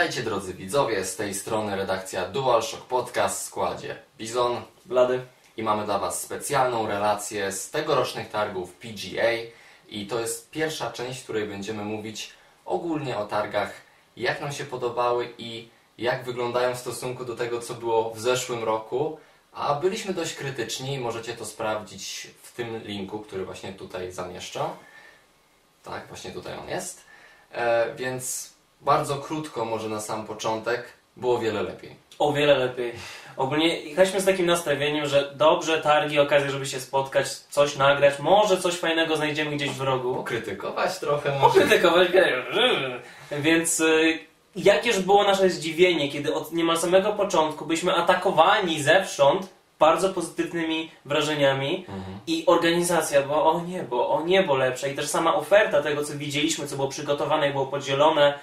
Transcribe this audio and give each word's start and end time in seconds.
Witajcie 0.00 0.22
drodzy 0.22 0.54
widzowie, 0.54 1.04
z 1.04 1.16
tej 1.16 1.34
strony 1.34 1.76
redakcja 1.76 2.28
DualShock 2.28 2.86
Podcast 2.86 3.42
w 3.42 3.46
składzie 3.46 3.96
Bizon 4.18 4.62
Blady. 4.86 5.26
i 5.56 5.62
mamy 5.62 5.84
dla 5.84 5.98
Was 5.98 6.22
specjalną 6.22 6.86
relację 6.86 7.52
z 7.52 7.70
tegorocznych 7.70 8.28
targów 8.28 8.72
PGA 8.72 9.30
i 9.88 10.06
to 10.06 10.20
jest 10.20 10.50
pierwsza 10.50 10.90
część, 10.90 11.20
w 11.20 11.22
której 11.22 11.48
będziemy 11.48 11.84
mówić 11.84 12.32
ogólnie 12.64 13.18
o 13.18 13.26
targach, 13.26 13.72
jak 14.16 14.40
nam 14.40 14.52
się 14.52 14.64
podobały 14.64 15.34
i 15.38 15.68
jak 15.98 16.24
wyglądają 16.24 16.74
w 16.74 16.78
stosunku 16.78 17.24
do 17.24 17.36
tego, 17.36 17.60
co 17.60 17.74
było 17.74 18.10
w 18.14 18.20
zeszłym 18.20 18.64
roku, 18.64 19.18
a 19.52 19.74
byliśmy 19.74 20.14
dość 20.14 20.34
krytyczni, 20.34 20.98
możecie 20.98 21.34
to 21.34 21.46
sprawdzić 21.46 22.30
w 22.42 22.52
tym 22.52 22.82
linku, 22.82 23.18
który 23.18 23.44
właśnie 23.44 23.72
tutaj 23.72 24.12
zamieszczę. 24.12 24.64
Tak, 25.82 26.06
właśnie 26.08 26.30
tutaj 26.30 26.58
on 26.58 26.68
jest. 26.68 27.04
E, 27.52 27.94
więc 27.94 28.50
bardzo 28.80 29.16
krótko, 29.16 29.64
może 29.64 29.88
na 29.88 30.00
sam 30.00 30.26
początek, 30.26 30.92
było 31.16 31.38
wiele 31.38 31.62
lepiej. 31.62 31.96
O 32.18 32.32
wiele 32.32 32.58
lepiej. 32.58 32.92
Ogólnie 33.36 33.80
jechaliśmy 33.80 34.20
z 34.20 34.24
takim 34.24 34.46
nastawieniem, 34.46 35.06
że 35.06 35.32
dobrze, 35.34 35.80
targi, 35.80 36.18
okazja, 36.18 36.50
żeby 36.50 36.66
się 36.66 36.80
spotkać, 36.80 37.28
coś 37.30 37.76
nagrać, 37.76 38.18
może 38.18 38.56
coś 38.56 38.74
fajnego 38.74 39.16
znajdziemy 39.16 39.50
gdzieś 39.56 39.70
w 39.70 39.80
rogu. 39.80 40.14
Pokrytykować 40.14 40.98
trochę 40.98 41.38
może. 41.38 41.40
Pokrytykować, 41.60 42.08
więc 43.40 43.80
y, 43.80 44.18
jakież 44.56 45.00
było 45.00 45.24
nasze 45.24 45.50
zdziwienie, 45.50 46.08
kiedy 46.08 46.34
od 46.34 46.52
niemal 46.52 46.78
samego 46.78 47.12
początku 47.12 47.66
byliśmy 47.66 47.94
atakowani 47.94 48.82
zewsząd 48.82 49.48
bardzo 49.78 50.08
pozytywnymi 50.08 50.90
wrażeniami 51.04 51.84
Mhm. 51.88 52.18
i 52.26 52.44
organizacja 52.46 53.22
była 53.22 53.42
o 53.44 53.60
niebo, 53.60 54.10
o 54.10 54.22
niebo 54.24 54.56
lepsza 54.56 54.86
i 54.86 54.94
też 54.94 55.08
sama 55.08 55.34
oferta 55.34 55.82
tego, 55.82 56.04
co 56.04 56.18
widzieliśmy, 56.18 56.66
co 56.66 56.76
było 56.76 56.88
przygotowane 56.88 57.48
i 57.48 57.52
było 57.52 57.66
podzielone, 57.66 58.38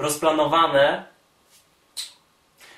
rozplanowane, 0.00 1.10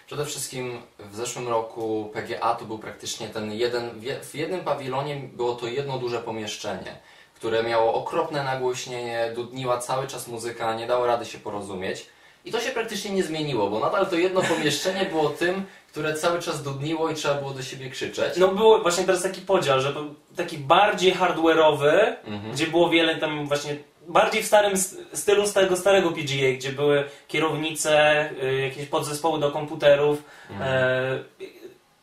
Przede 0.06 0.24
wszystkim 0.24 0.82
w 0.98 1.16
zeszłym 1.16 1.48
roku 1.48 2.10
PGA 2.14 2.54
to 2.54 2.64
był 2.64 2.78
praktycznie 2.78 3.28
ten 3.28 3.52
jeden, 3.52 3.90
w 3.90 4.02
je- 4.02 4.20
w 4.20 4.34
jednym 4.34 4.60
pawilonie 4.60 5.16
było 5.16 5.54
to 5.54 5.66
jedno 5.66 5.98
duże 5.98 6.18
pomieszczenie, 6.18 6.98
które 7.34 7.62
miało 7.62 7.94
okropne 7.94 8.44
nagłośnienie, 8.44 9.32
dudniła 9.34 9.78
cały 9.78 10.06
czas 10.06 10.28
muzyka, 10.28 10.74
nie 10.74 10.86
dało 10.86 11.06
rady 11.06 11.24
się 11.24 11.38
porozumieć. 11.38 12.06
I 12.44 12.52
to 12.52 12.60
się 12.60 12.70
praktycznie 12.70 13.10
nie 13.10 13.22
zmieniło, 13.22 13.70
bo 13.70 13.78
nadal 13.78 14.06
to 14.06 14.16
jedno 14.16 14.42
pomieszczenie 14.42 15.04
było 15.04 15.30
tym, 15.30 15.66
które 15.90 16.14
cały 16.14 16.38
czas 16.42 16.62
dudniło 16.62 17.10
i 17.10 17.14
trzeba 17.14 17.34
było 17.34 17.50
do 17.50 17.62
siebie 17.62 17.90
krzyczeć. 17.90 18.36
No 18.36 18.48
był 18.48 18.82
właśnie 18.82 19.04
teraz 19.04 19.22
taki 19.22 19.40
podział, 19.40 19.80
że 19.80 19.92
był 19.92 20.14
taki 20.36 20.58
bardziej 20.58 21.14
hardware'owy, 21.14 22.14
Mhm. 22.24 22.52
gdzie 22.52 22.66
było 22.66 22.88
wiele 22.90 23.16
tam 23.16 23.46
właśnie 23.48 23.76
bardziej 24.08 24.42
w 24.42 24.46
starym 24.46 24.76
stylu 25.12 25.46
z 25.46 25.52
tego 25.52 25.76
starego 25.76 26.10
PGA, 26.10 26.52
gdzie 26.56 26.72
były 26.72 27.04
kierownice, 27.28 28.30
y, 28.42 28.60
jakieś 28.60 28.86
podzespoły 28.86 29.40
do 29.40 29.50
komputerów, 29.50 30.22
e, 30.60 31.18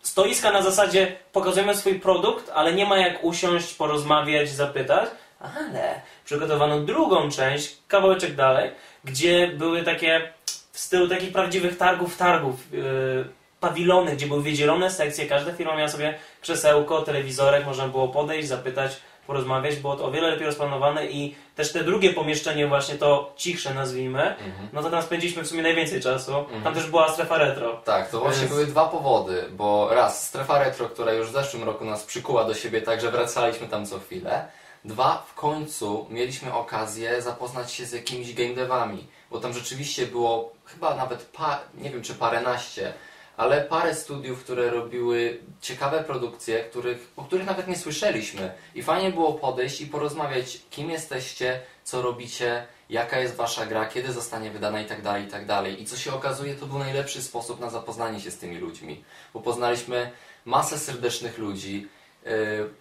stoiska 0.02 0.52
na 0.52 0.61
zasadzie 0.61 1.16
pokazujemy 1.31 1.75
swój 1.75 2.00
produkt, 2.00 2.52
ale 2.53 2.73
nie 2.73 2.86
ma 2.86 2.97
jak 2.97 3.23
usiąść, 3.23 3.73
porozmawiać, 3.73 4.50
zapytać, 4.50 5.09
ale 5.39 6.02
przygotowano 6.25 6.80
drugą 6.80 7.30
część, 7.31 7.78
kawałeczek 7.88 8.36
dalej, 8.36 8.72
gdzie 9.03 9.47
były 9.47 9.84
takie 9.84 10.34
w 10.72 10.80
stylu 10.80 11.08
takich 11.08 11.31
prawdziwych 11.31 11.78
targów, 11.78 12.17
targów, 12.17 12.73
yy, 12.73 13.25
pawilony, 13.59 14.16
gdzie 14.16 14.28
były 14.28 14.44
wydzielone 14.44 14.91
sekcje, 14.91 15.25
każda 15.25 15.53
firma 15.53 15.75
miała 15.75 15.89
sobie 15.89 16.19
krzesełko, 16.41 17.02
telewizorek, 17.02 17.66
można 17.66 17.88
było 17.88 18.08
podejść, 18.08 18.47
zapytać, 18.47 19.02
porozmawiać, 19.33 19.75
było 19.75 19.95
to 19.95 20.05
o 20.05 20.11
wiele 20.11 20.27
lepiej 20.30 20.45
rozplanowane 20.45 21.05
i 21.08 21.35
też 21.55 21.72
te 21.72 21.83
drugie 21.83 22.13
pomieszczenie, 22.13 22.67
właśnie 22.67 22.95
to 22.95 23.33
cichsze 23.38 23.73
nazwijmy, 23.73 24.22
Mhm. 24.35 24.67
no 24.73 24.83
to 24.83 24.89
tam 24.89 25.02
spędziliśmy 25.02 25.44
w 25.44 25.47
sumie 25.47 25.61
najwięcej 25.61 26.02
czasu. 26.02 26.38
Mhm. 26.38 26.63
Tam 26.63 26.73
też 26.73 26.88
była 26.88 27.13
strefa 27.13 27.38
retro. 27.38 27.81
Tak, 27.85 28.09
to 28.09 28.19
właśnie 28.19 28.39
Więc- 28.41 28.52
były 28.53 28.66
dwa 28.67 28.85
powody, 28.88 29.45
bo 29.52 29.89
raz 29.94 30.27
strefa 30.27 30.59
retro, 30.63 30.90
która 30.90 31.13
już 31.13 31.28
w 31.29 31.34
zeszłym 31.34 31.63
roku 31.63 31.85
nas 31.85 32.03
przykuła 32.03 32.44
do 32.44 32.53
siebie, 32.53 32.81
tak 32.81 33.01
że 33.01 33.12
wracaliśmy 33.12 33.67
tam 33.67 33.85
co 33.85 34.00
chwilę. 34.00 34.47
Dwa, 34.85 35.23
w 35.28 35.34
końcu 35.34 36.06
mieliśmy 36.09 36.53
okazję 36.53 37.22
zapoznać 37.22 37.72
się 37.72 37.85
z 37.85 37.91
jakimiś 37.94 38.34
game 38.34 38.53
devami, 38.53 39.07
bo 39.31 39.40
tam 39.40 39.53
rzeczywiście 39.53 40.06
było 40.07 40.53
chyba 40.66 40.96
nawet, 40.96 41.25
pa, 41.25 41.59
nie 41.78 41.90
wiem 41.90 42.01
czy 42.01 42.13
paręnaście, 42.13 42.94
ale 43.39 43.61
parę 43.61 43.95
studiów, 43.95 44.44
które 44.44 44.69
robiły 44.69 45.39
ciekawe 45.61 46.03
produkcje, 46.03 46.63
których, 46.63 47.11
o 47.16 47.23
których 47.23 47.45
nawet 47.45 47.67
nie 47.67 47.77
słyszeliśmy. 47.77 48.51
I 48.75 48.83
fajnie 48.83 49.11
było 49.11 49.33
podejść 49.33 49.81
i 49.81 49.88
porozmawiać, 49.88 50.61
kim 50.69 50.89
jesteście, 50.89 51.61
co 51.83 52.01
robicie, 52.01 52.66
jaka 52.89 53.19
jest 53.19 53.35
wasza 53.35 53.66
gra, 53.66 53.85
kiedy 53.85 54.13
zostanie 54.13 54.51
wydana 54.51 54.81
i 54.81 54.85
tak 54.85 55.01
dalej, 55.01 55.23
i 55.23 55.28
tak 55.28 55.45
dalej. 55.45 55.81
I 55.81 55.85
co 55.85 55.97
się 55.97 56.13
okazuje, 56.13 56.55
to 56.55 56.66
był 56.66 56.79
najlepszy 56.79 57.23
sposób 57.23 57.59
na 57.59 57.69
zapoznanie 57.69 58.19
się 58.19 58.31
z 58.31 58.38
tymi 58.38 58.57
ludźmi, 58.57 59.03
bo 59.33 59.39
poznaliśmy 59.39 60.11
masę 60.45 60.79
serdecznych 60.79 61.38
ludzi, 61.38 61.88
yy, 62.25 62.31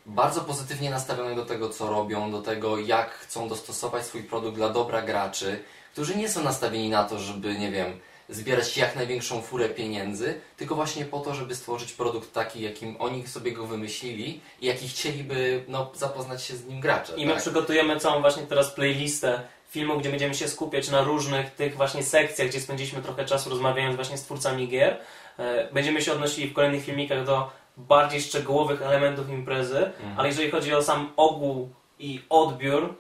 bardzo 0.07 0.41
pozytywnie 0.41 0.91
nastawionych 0.91 1.37
do 1.37 1.45
tego, 1.45 1.69
co 1.69 1.89
robią, 1.89 2.31
do 2.31 2.43
tego, 2.43 2.79
jak 2.79 3.11
chcą 3.11 3.49
dostosować 3.49 4.07
swój 4.07 4.23
produkt 4.23 4.57
dla 4.57 4.69
dobra 4.69 5.03
graczy, 5.03 5.63
którzy 5.93 6.17
nie 6.17 6.29
są 6.29 6.43
nastawieni 6.43 6.91
na 6.91 7.05
to, 7.05 7.19
żeby, 7.19 7.59
nie 7.59 7.71
wiem, 7.71 8.01
zbierać 8.29 8.77
jak 8.77 8.97
największą 8.97 9.43
furę 9.43 9.69
pieniędzy, 9.69 10.41
tylko 10.57 10.75
właśnie 10.75 11.05
po 11.05 11.21
to, 11.21 11.35
żeby 11.35 11.55
stworzyć 11.55 11.93
produkt 11.93 12.33
taki, 12.33 12.61
jakim 12.63 12.97
oni 12.99 13.27
sobie 13.27 13.53
go 13.53 13.67
wymyślili 13.67 14.41
i 14.61 14.67
jaki 14.67 14.89
chcieliby 14.89 15.65
no, 15.69 15.91
zapoznać 15.95 16.43
się 16.43 16.57
z 16.57 16.67
nim 16.67 16.81
gracze. 16.81 17.13
I 17.17 17.27
my 17.27 17.33
tak? 17.33 17.41
przygotujemy 17.43 18.01
całą 18.01 18.21
właśnie 18.21 18.43
teraz 18.43 18.71
playlistę 18.71 19.41
filmów, 19.71 20.01
gdzie 20.01 20.11
będziemy 20.11 20.35
się 20.35 20.49
skupiać 20.49 20.91
na 20.91 21.03
różnych 21.03 21.51
tych 21.55 21.77
właśnie 21.77 22.03
sekcjach, 22.03 22.49
gdzie 22.49 22.61
spędziliśmy 22.61 23.03
trochę 23.03 23.25
czasu 23.25 23.51
rozmawiając 23.51 23.97
właśnie 23.97 24.19
z 24.19 24.23
twórcami 24.23 24.69
gier. 24.69 24.97
E, 25.39 25.69
Będziemy 25.73 26.03
się 26.03 26.13
odnosili 26.13 26.49
w 26.49 26.53
kolejnych 26.55 26.85
filmikach 26.85 27.25
do 27.25 27.51
bardziej 27.77 28.21
szczegółowych 28.21 28.83
elementów 28.83 29.31
imprezy, 29.31 29.79
Mhm. 29.79 30.15
ale 30.19 30.29
jeżeli 30.29 30.51
chodzi 30.51 30.75
o 30.75 30.83
sam 30.83 31.13
ogół 31.17 31.69
i 31.99 32.21
odbiór, 32.29 32.95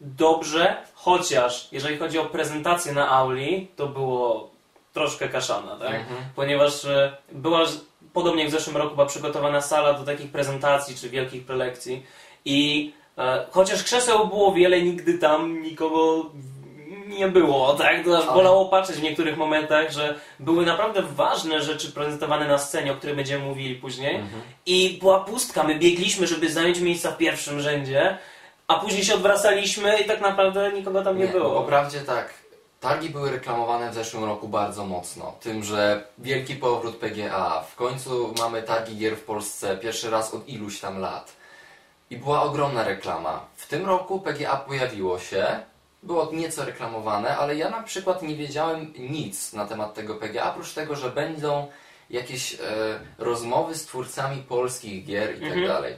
dobrze, 0.00 0.76
chociaż 0.94 1.68
jeżeli 1.72 1.98
chodzi 1.98 2.18
o 2.18 2.24
prezentację 2.24 2.92
na 2.92 3.10
auli, 3.10 3.68
to 3.76 3.86
było 3.86 4.50
troszkę 4.94 5.28
kaszana, 5.28 5.76
tak? 5.76 5.94
Mhm. 5.94 6.20
ponieważ 6.36 6.84
e, 6.84 7.16
była, 7.32 7.60
podobnie 8.12 8.42
jak 8.42 8.48
w 8.50 8.54
zeszłym 8.54 8.76
roku, 8.76 8.94
była 8.94 9.06
przygotowana 9.06 9.60
sala 9.60 9.92
do 9.92 10.04
takich 10.04 10.30
prezentacji 10.32 10.96
czy 10.96 11.08
wielkich 11.10 11.46
prelekcji 11.46 12.06
i 12.44 12.92
e, 13.18 13.46
chociaż 13.50 13.82
krzeseł 13.82 14.26
było 14.26 14.52
wiele, 14.52 14.82
nigdy 14.82 15.18
tam 15.18 15.62
nikogo 15.62 16.22
nie 17.06 17.28
było, 17.28 17.74
tak? 17.74 18.04
To 18.04 18.18
aż 18.18 18.26
bolało 18.26 18.68
patrzeć 18.68 18.96
w 18.96 19.02
niektórych 19.02 19.36
momentach, 19.36 19.90
że 19.92 20.14
były 20.40 20.66
naprawdę 20.66 21.02
ważne 21.02 21.62
rzeczy 21.62 21.92
prezentowane 21.92 22.48
na 22.48 22.58
scenie, 22.58 22.92
o 22.92 22.96
których 22.96 23.16
będziemy 23.16 23.44
mówili 23.44 23.74
później 23.74 24.14
Mhm. 24.14 24.42
i 24.66 24.98
była 25.00 25.20
pustka, 25.20 25.62
my 25.62 25.74
biegliśmy, 25.78 26.26
żeby 26.26 26.50
zająć 26.52 26.80
miejsca 26.80 27.10
w 27.10 27.16
pierwszym 27.16 27.60
rzędzie, 27.60 28.18
a 28.68 28.74
później 28.74 29.04
się 29.04 29.14
odwracaliśmy 29.14 29.98
i 30.00 30.04
tak 30.04 30.20
naprawdę 30.20 30.72
nikogo 30.72 31.02
tam 31.02 31.18
nie, 31.18 31.26
bo 31.26 31.32
było. 31.32 31.60
Po 31.60 31.66
prawdzie 31.66 32.00
tak, 32.00 32.34
targi 32.84 33.10
były 33.10 33.30
reklamowane 33.30 33.90
w 33.90 33.94
zeszłym 33.94 34.24
roku 34.24 34.48
bardzo 34.48 34.84
mocno. 34.86 35.34
Tym, 35.40 35.64
że 35.64 36.04
wielki 36.18 36.54
powrót 36.54 36.96
PGA, 36.96 37.62
w 37.62 37.74
końcu 37.76 38.34
mamy 38.38 38.62
targi 38.62 38.96
gier 38.96 39.16
w 39.16 39.22
Polsce 39.24 39.76
pierwszy 39.76 40.10
raz 40.10 40.34
od 40.34 40.48
iluś 40.48 40.80
tam 40.80 40.98
lat. 40.98 41.32
I 42.10 42.16
była 42.16 42.42
ogromna 42.42 42.84
reklama. 42.84 43.40
W 43.56 43.66
tym 43.68 43.86
roku 43.86 44.20
PGA 44.20 44.56
pojawiło 44.56 45.18
się, 45.18 45.46
było 46.02 46.30
nieco 46.32 46.64
reklamowane, 46.64 47.36
ale 47.36 47.56
ja 47.56 47.70
na 47.70 47.82
przykład 47.82 48.22
nie 48.22 48.36
wiedziałem 48.36 48.92
nic 48.98 49.52
na 49.52 49.66
temat 49.66 49.94
tego 49.94 50.14
PGA, 50.14 50.50
oprócz 50.50 50.72
tego, 50.72 50.96
że 50.96 51.10
będą 51.10 51.66
jakieś 52.10 52.54
e, 52.54 52.58
rozmowy 53.18 53.74
z 53.74 53.86
twórcami 53.86 54.42
polskich 54.42 55.04
gier 55.06 55.36
i 55.36 55.40
tak 55.40 55.48
Mhm. 55.48 55.66
dalej. 55.68 55.94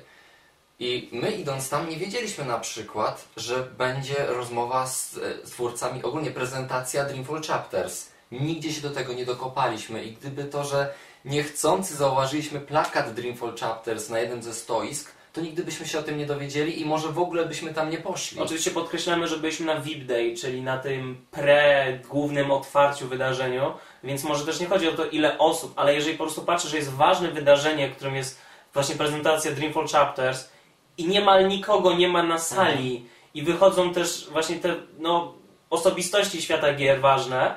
I 0.79 1.09
my 1.13 1.31
idąc 1.31 1.69
tam 1.69 1.89
nie 1.89 1.97
wiedzieliśmy 1.97 2.45
na 2.45 2.59
przykład, 2.59 3.29
że 3.37 3.63
będzie 3.79 4.27
rozmowa 4.27 4.87
z, 4.87 5.17
e, 5.17 5.47
z 5.47 5.51
twórcami, 5.51 6.03
ogólnie 6.03 6.31
prezentacja 6.31 7.05
Dreamfall 7.05 7.43
Chapters. 7.43 8.09
Nigdzie 8.33 8.73
się 8.73 8.81
do 8.81 8.91
tego 8.91 9.13
nie 9.13 9.27
dokopaliśmy 9.27 10.05
i 10.05 10.13
gdyby 10.13 10.45
to, 10.45 10.65
że 10.65 10.95
niechcący 11.25 11.97
zauważyliśmy 11.97 12.61
plakat 12.61 13.15
Dreamfall 13.15 13.57
Chapters 13.57 14.09
na 14.09 14.19
jednym 14.19 14.43
ze 14.43 14.55
stoisk, 14.55 15.13
to 15.33 15.41
nigdy 15.41 15.65
byśmy 15.65 15.87
się 15.87 15.99
o 15.99 16.03
tym 16.03 16.19
nie 16.19 16.27
dowiedzieli 16.27 16.81
i 16.81 16.85
może 16.85 17.09
w 17.09 17.19
ogóle 17.19 17.47
byśmy 17.47 17.75
tam 17.75 17.91
nie 17.91 17.99
poszli. 17.99 18.41
Oczywiście 18.41 18.71
podkreślamy, 18.71 19.29
że 19.29 19.39
byliśmy 19.39 19.67
na 19.67 19.81
VIP 19.81 20.05
Day, 20.05 20.35
czyli 20.37 20.63
na 20.63 20.79
tym 20.79 21.27
pre-głównym 21.31 22.51
otwarciu 22.51 23.09
wydarzeniu, 23.09 23.73
więc 24.05 24.25
może 24.25 24.47
też 24.47 24.61
nie 24.61 24.67
chodzi 24.67 24.89
o 24.89 24.93
to 24.93 25.07
ile 25.07 25.39
osób, 25.39 25.73
ale 25.77 25.95
jeżeli 25.95 26.17
po 26.17 26.25
prostu 26.25 26.43
patrzę, 26.43 26.69
że 26.69 26.77
jest 26.77 26.93
ważne 26.93 27.29
wydarzenie, 27.29 27.91
którym 27.91 28.17
jest 28.17 28.41
właśnie 28.75 28.97
prezentacja 28.97 29.53
Dreamfall 29.53 29.89
Chapters 29.89 30.49
i 30.99 31.09
niemal 31.09 31.49
nikogo 31.49 31.95
nie 31.95 32.09
ma 32.09 32.23
na 32.23 32.39
sali. 32.39 33.07
I 33.35 33.43
wychodzą 33.43 33.95
też 33.95 34.29
właśnie 34.33 34.57
te 34.57 34.75
no, 34.99 35.35
osobistości 35.71 36.43
świata 36.43 36.75
gier 36.75 37.01
ważne. 37.01 37.55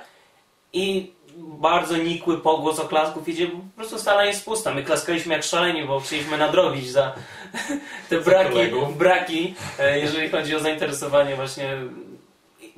I 0.74 1.12
bardzo 1.38 1.98
nikły 1.98 2.38
pogłos 2.38 2.80
oklasków 2.80 3.28
idzie, 3.28 3.48
bo 3.48 3.58
po 3.58 3.76
prostu 3.76 4.00
sala 4.00 4.26
jest 4.26 4.46
pusta. 4.46 4.74
My 4.74 4.84
klaskaliśmy 4.84 5.34
jak 5.34 5.44
szaleni, 5.44 5.86
bo 5.86 6.00
chcieliśmy 6.00 6.38
nadrobić 6.38 6.92
za 6.92 7.14
te 8.10 8.22
braki, 8.22 8.58
braki, 8.98 9.56
e, 9.80 10.00
jeżeli 10.00 10.30
chodzi 10.30 10.56
o 10.56 10.60
zainteresowanie 10.60 11.36
właśnie 11.36 11.78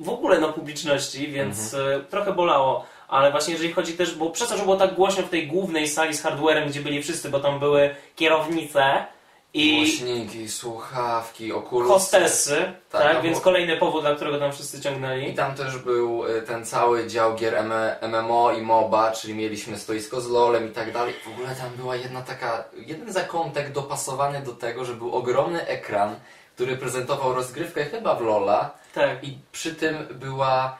w 0.00 0.08
ogóle 0.08 0.40
na 0.40 0.48
publiczności, 0.48 1.28
więc 1.28 1.74
e, 1.74 2.00
trochę 2.10 2.32
bolało. 2.32 2.86
ale 3.08 3.30
właśnie 3.30 3.52
jeżeli 3.52 3.72
chodzi 3.72 3.92
też, 3.92 4.14
bo 4.14 4.30
przez 4.30 4.48
to, 4.48 4.56
że 4.56 4.62
było 4.62 4.76
tak 4.76 4.94
głośno 4.94 5.22
w 5.22 5.30
tej 5.30 5.46
głównej 5.46 5.88
sali 5.88 6.14
z 6.14 6.22
hardwarem, 6.22 6.68
gdzie 6.68 6.80
byli 6.80 7.02
wszyscy, 7.02 7.28
bo 7.28 7.40
tam 7.40 7.58
były 7.58 7.94
kierownice 8.16 9.06
i 9.54 9.76
Głośniki, 9.78 10.48
słuchawki, 10.48 11.52
okulusy. 11.52 11.92
hostessy, 11.92 12.72
Tak, 12.90 13.02
tak, 13.02 13.14
no 13.16 13.22
więc 13.22 13.38
bo- 13.38 13.44
kolejny 13.44 13.76
powód, 13.76 14.00
dla 14.02 14.14
którego 14.14 14.38
tam 14.38 14.52
wszyscy 14.52 14.78
I 14.78 14.80
ciągnęli. 14.80 15.34
tam 15.34 15.54
też 15.54 15.78
był 15.78 16.26
y, 16.26 16.42
ten 16.42 16.64
cały 16.64 17.06
dział 17.06 17.34
gier 17.34 17.54
M- 17.54 17.72
MMO 18.12 18.52
i 18.52 18.62
MOBA, 18.62 19.10
czyli 19.10 19.34
mieliśmy 19.34 19.78
stoisko 19.78 20.20
z 20.20 20.28
LOLem 20.28 20.68
i 20.68 20.72
tak 20.72 20.92
dalej. 20.92 21.14
W 21.24 21.28
ogóle 21.34 21.54
tam 21.54 21.70
była 21.76 21.96
jedna 21.96 22.22
taka, 22.22 22.64
jeden 22.86 23.12
zakątek 23.12 23.72
dopasowany 23.72 24.40
do 24.42 24.52
tego, 24.52 24.84
że 24.84 24.94
był 24.94 25.14
ogromny 25.14 25.66
ekran, 25.66 26.14
który 26.54 26.76
prezentował 26.76 27.34
rozgrywkę 27.34 27.84
chyba 27.84 28.14
w 28.14 28.20
LOLa 28.22 28.70
Tak. 28.94 29.24
i 29.24 29.38
przy 29.52 29.74
tym 29.74 30.06
była 30.10 30.78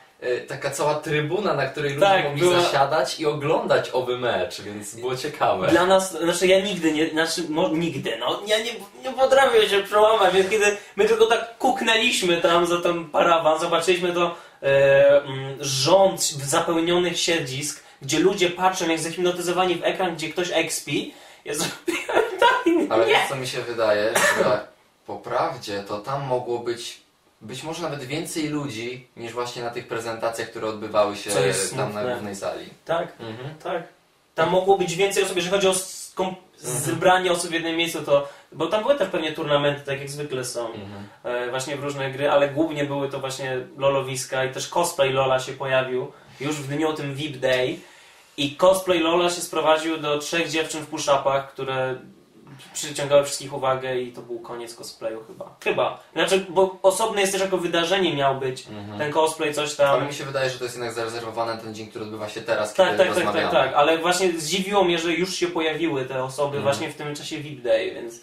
taka 0.49 0.71
cała 0.71 0.95
trybuna, 0.95 1.55
na 1.55 1.67
której 1.67 1.91
ludzie 1.95 2.07
Tak, 2.07 2.25
mogli 2.25 2.41
była- 2.41 2.61
zasiadać 2.61 3.21
i 3.21 3.27
oglądać 3.27 3.91
owy 3.93 4.19
mecz, 4.19 4.61
więc 4.61 4.95
było 4.95 5.17
ciekawe. 5.17 5.69
Dla 5.69 5.87
nas, 5.87 6.13
znaczy 6.19 6.47
ja 6.47 6.61
nigdy 6.61 6.93
nie, 6.93 7.11
znaczy 7.11 7.43
no, 7.49 7.69
nigdy, 7.69 8.17
no 8.21 8.41
ja 8.47 8.59
nie, 8.59 8.73
nie 9.05 9.13
potrafię 9.17 9.69
się 9.69 9.83
przełamać, 9.83 10.35
więc 10.35 10.51
kiedy 10.51 10.77
my 10.97 11.05
tylko 11.05 11.27
tak 11.27 11.59
kuknęliśmy 11.59 12.37
tam 12.41 12.67
za 12.67 12.81
ten 12.81 13.05
parawan, 13.05 13.61
zobaczyliśmy 13.61 14.13
to 14.13 14.35
e, 14.63 15.23
mm, 15.23 15.57
rząd 15.61 16.23
zapełnionych 16.23 17.21
siedzisk, 17.21 17.83
gdzie 18.03 18.19
ludzie 18.19 18.51
patrzą 18.51 18.89
jak 18.89 18.99
zahipnotyzowani 19.01 19.75
w 19.75 19.85
ekran, 19.85 20.15
gdzie 20.17 20.29
ktoś 20.29 20.49
expi, 20.53 21.15
ja 21.45 21.55
zrobiłem 21.55 22.23
tak, 22.41 22.65
Ale 22.91 23.07
nie. 23.07 23.19
co 23.29 23.37
mi 23.37 23.47
się 23.47 23.63
wydaje, 23.63 24.15
że 24.39 24.67
po 25.07 25.17
prawdzie 25.17 25.83
to 25.89 25.99
tam 25.99 26.23
mogło 26.27 26.59
być 26.59 27.01
być 27.43 27.63
może 27.63 27.83
nawet 27.83 28.05
więcej 28.05 28.49
ludzi 28.49 29.07
niż 29.17 29.33
właśnie 29.33 29.63
na 29.63 29.71
tych 29.71 29.89
prezentacjach, 29.89 30.51
które 30.51 30.67
odbywały 30.69 31.17
się 31.17 31.31
tam 31.31 31.47
na 31.47 31.53
smutne. 31.55 32.11
głównej 32.13 32.37
sali. 32.37 32.67
Tak, 32.85 33.13
Mhm. 33.21 33.55
tak. 33.63 33.83
Tam 34.35 34.51
mogło 34.51 34.79
być 34.79 34.95
więcej 34.97 35.23
osób, 35.25 35.37
jeżeli 35.37 35.55
chodzi 35.55 35.69
o 35.69 35.73
skom- 35.75 36.35
zebranie 36.59 37.33
osób 37.33 37.51
w 37.51 37.55
jednym 37.55 37.77
miejscu, 37.77 38.03
to, 38.03 38.29
bo 38.53 38.67
tam 38.67 38.83
były 38.83 38.95
też 38.95 39.09
pewnie 39.09 39.33
turnamenty, 39.33 39.81
tak 39.87 39.99
jak 40.01 40.11
zwykle 40.11 40.45
są. 40.45 40.67
Mhm. 40.67 41.09
e, 41.25 41.51
właśnie 41.51 41.77
w 41.77 41.83
różne 41.85 42.11
gry, 42.11 42.31
ale 42.31 42.49
głównie 42.49 42.85
były 42.85 43.09
to 43.09 43.21
właśnie 43.21 43.57
lolowiska 43.79 44.45
i 44.45 44.53
też 44.53 44.69
cosplay 44.69 45.13
Lola 45.13 45.41
się 45.41 45.53
pojawił 45.53 46.13
już 46.41 46.57
w 46.57 46.69
dniu 46.69 46.93
tym 46.93 47.15
VIP 47.15 47.37
Day 47.37 47.79
i 48.37 48.57
cosplay 48.57 48.99
Lola 49.01 49.31
się 49.31 49.41
sprowadził 49.41 49.97
do 49.97 50.19
trzech 50.19 50.49
dziewczyn 50.49 50.83
w 50.83 50.91
push-upach, 50.91 51.43
które 51.49 51.97
przyciągały 52.75 53.25
wszystkich 53.25 53.55
uwagę 53.55 54.01
i 54.01 54.13
to 54.13 54.23
był 54.23 54.41
koniec 54.41 54.75
cosplayu 54.75 55.25
chyba. 55.25 55.57
Chyba. 55.65 56.03
Znaczy, 56.13 56.47
bo 56.49 56.79
osobne 56.83 57.21
jest 57.21 57.33
też 57.33 57.43
jako 57.43 57.59
wydarzenie 57.59 58.17
miał 58.17 58.41
być 58.41 58.67
Mhm. 58.69 58.99
ten 58.99 59.13
cosplay, 59.13 59.55
coś 59.55 59.81
Ale 59.81 59.99
tam. 59.99 60.07
mi 60.09 60.15
się 60.15 60.25
wydaje, 60.25 60.51
że 60.51 60.59
to 60.59 60.65
jest 60.65 60.77
jednak 60.77 60.93
zarezerwowane 60.95 61.59
ten 61.59 61.75
dzień, 61.75 61.87
który 61.87 62.05
odbywa 62.05 62.29
się 62.29 62.41
teraz, 62.43 62.75
Tak, 62.75 62.91
kiedy 62.97 63.05
tak, 63.15 63.25
tak, 63.25 63.33
tak, 63.35 63.51
tak, 63.51 63.75
ale 63.75 63.99
właśnie 63.99 64.33
zdziwiło 64.41 64.85
mnie, 64.85 64.99
że 64.99 65.13
już 65.13 65.35
się 65.35 65.47
pojawiły 65.47 66.05
te 66.05 66.25
osoby 66.25 66.57
Mhm. 66.57 66.63
właśnie 66.63 66.91
w 66.91 66.95
tym 66.97 67.15
czasie 67.15 67.39
VIP 67.39 67.63
Day, 67.63 67.95
więc 67.95 68.15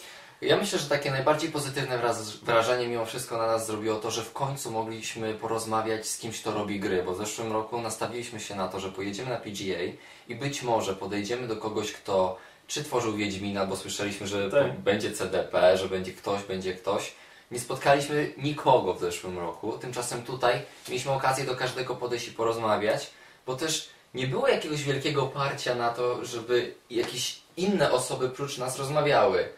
Ja 0.41 0.57
myślę, 0.57 0.79
że 0.79 0.85
takie 0.89 1.11
najbardziej 1.11 1.51
pozytywne 1.51 1.99
wrażenie 2.43 2.87
mimo 2.87 3.05
wszystko 3.05 3.37
na 3.37 3.47
nas 3.47 3.67
zrobiło 3.67 3.95
to, 3.95 4.11
że 4.11 4.21
w 4.21 4.33
końcu 4.33 4.71
mogliśmy 4.71 5.33
porozmawiać 5.33 6.07
z 6.07 6.17
kimś, 6.17 6.41
kto 6.41 6.51
robi 6.51 6.79
gry, 6.79 7.03
bo 7.03 7.13
w 7.13 7.17
zeszłym 7.17 7.51
roku 7.51 7.81
nastawiliśmy 7.81 8.39
się 8.39 8.55
na 8.55 8.67
to, 8.67 8.79
że 8.79 8.89
pojedziemy 8.91 9.29
na 9.29 9.35
PGA 9.37 9.79
i 10.27 10.35
być 10.35 10.63
może 10.63 10.93
podejdziemy 10.95 11.47
do 11.47 11.55
kogoś, 11.57 11.91
kto 11.91 12.37
czy 12.69 12.83
tworzył 12.83 13.13
Wiedźmina, 13.13 13.65
bo 13.65 13.75
słyszeliśmy, 13.75 14.27
że 14.27 14.51
Tak. 14.51 14.79
będzie 14.79 15.11
CDP, 15.11 15.77
że 15.77 15.87
będzie 15.89 16.11
ktoś, 16.13 16.43
będzie 16.43 16.73
ktoś. 16.73 17.11
Nie 17.51 17.59
spotkaliśmy 17.59 18.33
nikogo 18.37 18.93
w 18.93 18.99
zeszłym 18.99 19.39
roku, 19.39 19.77
tymczasem 19.77 20.23
tutaj 20.23 20.61
mieliśmy 20.89 21.11
okazję 21.11 21.45
do 21.45 21.55
każdego 21.55 21.95
podejść 21.95 22.27
i 22.27 22.31
porozmawiać, 22.31 23.09
bo 23.45 23.55
też 23.55 23.89
nie 24.13 24.27
było 24.27 24.47
jakiegoś 24.47 24.83
wielkiego 24.83 25.23
oparcia 25.23 25.75
na 25.75 25.89
to, 25.89 26.25
żeby 26.25 26.73
jakieś 26.89 27.35
inne 27.57 27.91
osoby 27.91 28.29
prócz 28.29 28.57
nas 28.57 28.77
rozmawiały. 28.79 29.49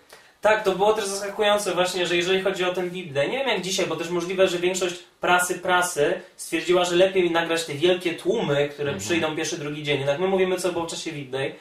Tak, 0.42 0.64
to 0.64 0.72
było 0.76 0.94
też 0.94 1.06
zaskakujące 1.06 1.74
właśnie, 1.74 2.06
że 2.08 2.16
jeżeli 2.16 2.42
chodzi 2.42 2.64
o 2.64 2.74
ten 2.74 2.90
Day, 2.90 3.30
nie 3.30 3.38
wiem 3.38 3.48
jak 3.48 3.62
dzisiaj, 3.62 3.86
bo 3.88 3.96
też 3.96 4.10
możliwe, 4.10 4.48
że 4.48 4.58
większość 4.60 4.96
prasy 5.22 5.60
prasy 5.60 6.22
stwierdziła, 6.38 6.86
że 6.86 6.96
lepiej 6.96 7.32
nagrać 7.32 7.66
te 7.66 7.74
wielkie 7.74 8.14
tłumy, 8.14 8.70
które 8.70 8.90
Mhm. 8.92 9.00
przyjdą 9.00 9.36
pierwszy, 9.36 9.58
drugi 9.58 9.84
dzień. 9.84 9.98
Jednak 10.00 10.20
my 10.20 10.28
mówimy 10.28 10.58
co 10.58 10.72
było 10.74 10.86
w 10.88 10.90
czasie 10.90 11.12
Day 11.12 11.56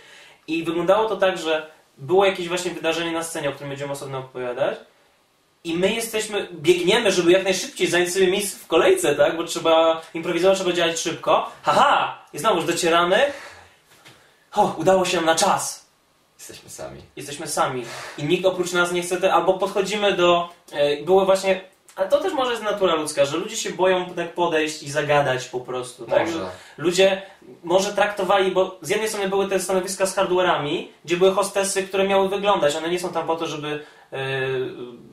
i 0.47 0.65
wyglądało 0.65 1.09
to 1.09 1.17
tak, 1.17 1.39
że 1.39 1.71
było 1.99 2.25
jakieś 2.25 2.49
właśnie 2.49 2.71
wydarzenie 2.71 3.13
na 3.13 3.23
scenie, 3.23 3.49
o 3.49 3.53
którym 3.53 3.69
będziemy 3.69 3.93
osobno 3.93 4.19
opowiadać 4.19 4.79
i 5.65 5.75
my 5.75 5.93
jesteśmy, 5.93 6.49
biegniemy, 6.53 7.13
żeby 7.13 7.33
jak 7.33 7.45
najszybciej 7.45 7.87
zająć 7.87 8.13
sobie 8.13 8.31
miejsce 8.31 8.59
w 8.59 8.67
kolejce, 8.67 9.15
tak, 9.15 9.37
bo 9.37 9.45
trzeba 9.45 10.03
improwizować, 10.15 10.59
trzeba 10.59 10.73
działać 10.73 11.01
szybko. 11.01 11.51
Haha! 11.63 12.19
I 12.33 12.39
znowuż 12.39 12.65
docieramy. 12.65 13.33
O, 14.53 14.75
udało 14.79 15.05
się 15.05 15.17
nam 15.17 15.27
na 15.27 15.35
czas 15.35 15.87
Jesteśmy 16.39 16.71
sami. 16.71 17.03
jesteśmy 17.17 17.47
sami 17.47 17.85
i 18.19 18.25
nikt 18.25 18.47
oprócz 18.47 18.73
nas 18.73 18.93
nie 18.93 19.03
chce, 19.03 19.21
te, 19.21 19.33
albo 19.33 19.55
podchodzimy 19.55 20.13
do, 20.13 20.49
e, 20.73 21.03
były 21.03 21.25
właśnie, 21.25 21.61
ale 22.01 22.09
to 22.09 22.21
też 22.21 22.33
może 22.33 22.51
jest 22.51 22.63
natura 22.63 22.95
ludzka, 22.95 23.25
że 23.25 23.37
ludzie 23.37 23.57
się 23.57 23.71
boją 23.71 24.07
tak 24.07 24.33
podejść 24.35 24.83
i 24.83 24.91
zagadać 24.91 25.49
po 25.49 25.61
prostu, 25.61 26.07
tak? 26.07 26.29
Że 26.29 26.39
Może. 26.39 26.51
Ludzie 26.79 27.23
może 27.65 27.93
traktowali, 27.93 28.51
bo 28.51 28.79
z 28.83 28.89
jednej 28.89 29.09
strony 29.09 29.29
były 29.29 29.49
te 29.49 29.61
stanowiska 29.61 30.07
z 30.07 30.17
hardware'ami, 30.17 30.87
gdzie 31.05 31.17
były 31.17 31.33
hostessy, 31.33 31.83
które 31.83 32.09
miały 32.09 32.29
wyglądać, 32.29 32.77
one 32.77 32.89
nie 32.89 32.99
są 32.99 33.09
tam 33.13 33.27
po 33.27 33.37
to, 33.37 33.47
żeby 33.47 33.85
e, 34.13 34.19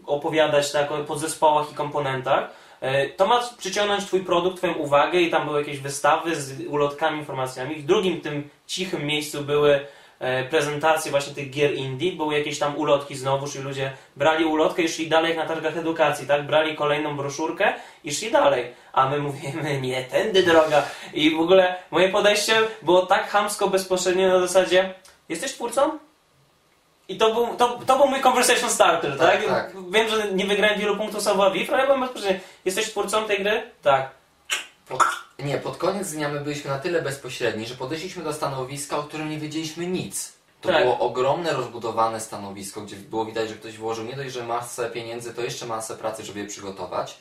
opowiadać 0.06 0.72
tak 0.72 0.92
o 0.92 0.98
podzespołach 0.98 1.72
i 1.72 1.76
komponentach, 1.76 2.50
E, 2.82 3.10
To 3.10 3.28
ma 3.28 3.42
przyciągnąć 3.58 4.06
Twój 4.06 4.20
produkt, 4.20 4.58
Twoją 4.58 4.74
uwagę 4.74 5.22
i 5.22 5.30
tam 5.30 5.46
były 5.46 5.60
jakieś 5.60 5.80
wystawy 5.80 6.36
z 6.36 6.68
ulotkami, 6.68 7.20
informacjami. 7.20 7.76
W 7.76 7.86
drugim 7.86 8.22
tym 8.22 8.50
cichym 8.68 9.06
miejscu 9.06 9.44
były 9.44 9.80
prezentacje 10.50 11.12
właśnie 11.12 11.34
tych 11.34 11.50
gier 11.50 11.74
indie, 11.74 12.12
były 12.12 12.38
jakieś 12.38 12.60
tam 12.60 12.78
ulotki 12.78 13.16
znowuż 13.16 13.56
i 13.56 13.60
ludzie 13.60 13.92
brali 14.16 14.46
ulotkę 14.46 14.82
i 14.82 14.90
szli 14.90 15.08
dalej 15.08 15.36
na 15.36 15.46
targach 15.46 15.78
edukacji, 15.78 16.28
tak? 16.28 16.46
Brali 16.46 16.76
kolejną 16.76 17.18
broszurkę 17.18 17.74
i 18.04 18.16
szli 18.16 18.32
dalej. 18.32 18.74
A 18.94 19.10
my 19.10 19.20
mówimy, 19.20 19.82
nie, 19.82 20.04
tędy 20.04 20.44
droga. 20.44 20.84
I 21.14 21.36
w 21.36 21.40
ogóle 21.40 21.76
moje 21.92 22.10
podejście 22.10 22.56
było 22.82 23.06
tak 23.06 23.30
chamsko 23.30 23.68
bezpośrednio 23.68 24.28
na 24.28 24.40
zasadzie, 24.40 24.94
jesteś 25.30 25.54
twórcą? 25.54 26.00
I 27.10 27.18
to 27.18 27.34
był, 27.34 27.56
to, 27.58 27.80
to 27.86 27.98
był 27.98 28.08
mój 28.08 28.22
conversation 28.22 28.70
starter, 28.70 29.18
tak? 29.18 29.46
Tak, 29.46 29.48
tak. 29.48 29.92
Wiem, 29.92 30.10
że 30.10 30.32
nie 30.32 30.46
wygrałem 30.46 30.80
wielu 30.80 30.98
punktów 30.98 31.24
słowa 31.24 31.52
WIF, 31.52 31.70
ale 31.70 31.80
ja 31.80 31.86
byłem 31.86 32.02
bezpośrednio, 32.02 32.40
jesteś 32.66 32.90
twórcą 32.90 33.24
tej 33.24 33.44
gry? 33.44 33.72
Tak. 33.82 34.17
Nie, 35.40 35.58
pod 35.58 35.78
koniec 35.78 36.12
dnia 36.12 36.30
my 36.30 36.40
byliśmy 36.40 36.72
na 36.72 36.80
tyle 36.80 37.02
bezpośredni, 37.02 37.66
że 37.68 37.76
podeszliśmy 37.76 38.24
do 38.24 38.34
stanowiska, 38.34 38.98
o 38.98 39.04
którym 39.04 39.30
nie 39.30 39.40
wiedzieliśmy 39.40 39.88
nic. 39.88 40.34
To 40.62 40.70
Tak. 40.70 40.84
było 40.84 41.00
ogromne, 41.00 41.54
rozbudowane 41.54 42.20
stanowisko, 42.20 42.82
gdzie 42.82 42.96
było 42.96 43.26
widać, 43.26 43.50
że 43.50 43.56
ktoś 43.56 43.78
włożył 43.78 44.06
nie 44.06 44.16
dość, 44.16 44.34
że 44.34 44.44
masę 44.44 44.90
pieniędzy, 44.90 45.34
to 45.34 45.42
jeszcze 45.42 45.66
masę 45.66 45.96
pracy, 45.98 46.24
żeby 46.24 46.40
je 46.40 46.46
przygotować. 46.46 47.18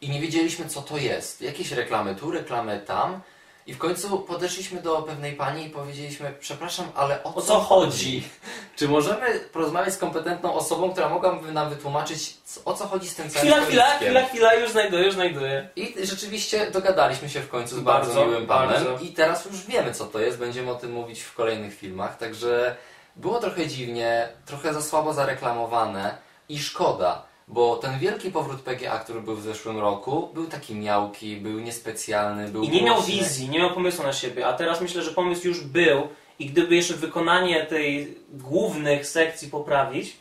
I 0.00 0.08
nie 0.10 0.20
wiedzieliśmy, 0.20 0.68
co 0.68 0.82
to 0.82 0.96
jest. 0.98 1.40
Jakieś 1.40 1.72
reklamy 1.72 2.14
tu, 2.14 2.30
reklamy 2.30 2.80
tam. 2.86 3.20
I 3.66 3.74
w 3.74 3.78
końcu 3.78 4.18
podeszliśmy 4.18 4.82
do 4.82 5.02
pewnej 5.02 5.32
pani 5.32 5.66
i 5.66 5.70
powiedzieliśmy, 5.70 6.34
przepraszam, 6.40 6.86
ale 6.94 7.22
o, 7.24 7.34
O 7.34 7.42
co 7.42 7.60
chodzi? 7.60 8.22
Czy 8.76 8.88
możemy 8.88 9.40
porozmawiać 9.52 9.94
z 9.94 9.98
kompetentną 9.98 10.54
osobą, 10.54 10.92
która 10.92 11.08
mogłaby 11.08 11.52
nam 11.52 11.70
wytłumaczyć, 11.70 12.36
o 12.64 12.74
co 12.74 12.86
chodzi 12.86 13.08
z 13.08 13.14
tym 13.14 13.30
całym 13.30 13.48
Chwila, 13.48 13.66
chwila, 13.66 13.84
stoiskiem? 13.86 14.08
chwila, 14.08 14.28
chwila, 14.28 14.54
już 14.54 14.70
znajduję, 14.70 15.04
już 15.04 15.14
znajduję. 15.14 15.68
I 15.76 15.94
rzeczywiście 16.06 16.70
dogadaliśmy 16.70 17.28
się 17.28 17.40
w 17.40 17.48
końcu 17.48 17.76
z 17.76 17.80
bardzo, 17.80 18.14
Bardzo, 18.14 18.26
miłym 18.26 18.46
panem 18.46 18.84
bardzo. 18.84 19.04
i 19.04 19.08
teraz 19.08 19.44
już 19.44 19.66
wiemy 19.66 19.94
co 19.94 20.04
to 20.06 20.18
jest, 20.20 20.38
będziemy 20.38 20.70
o 20.70 20.74
tym 20.74 20.92
mówić 20.92 21.20
w 21.20 21.34
kolejnych 21.34 21.74
filmach, 21.78 22.16
także 22.18 22.76
było 23.16 23.38
trochę 23.40 23.66
dziwnie, 23.66 24.28
trochę 24.46 24.74
za 24.74 24.82
słabo 24.82 25.12
zareklamowane 25.12 26.16
i 26.48 26.58
szkoda, 26.58 27.22
bo 27.48 27.76
ten 27.76 27.98
wielki 27.98 28.30
powrót 28.30 28.60
PGA, 28.60 28.98
który 28.98 29.20
był 29.20 29.36
w 29.36 29.42
zeszłym 29.42 29.78
roku, 29.80 30.30
był 30.34 30.46
taki 30.46 30.74
miałki, 30.74 31.36
był 31.36 31.60
niespecjalny, 31.60 32.48
był 32.48 32.62
I 32.62 32.68
nie 32.68 32.82
miał 32.82 32.94
głośny. 32.94 33.14
wizji, 33.14 33.48
nie 33.48 33.58
miał 33.58 33.70
pomysłu 33.70 34.02
na 34.04 34.12
siebie, 34.12 34.46
a 34.46 34.52
teraz 34.52 34.80
myślę, 34.80 35.02
że 35.02 35.10
pomysł 35.10 35.48
już 35.48 35.60
był 35.64 36.08
i 36.38 36.46
gdyby 36.46 36.76
jeszcze 36.76 36.94
wykonanie 36.94 37.66
tej 37.66 38.18
głównych 38.32 39.06
sekcji 39.06 39.48
poprawić, 39.50 40.16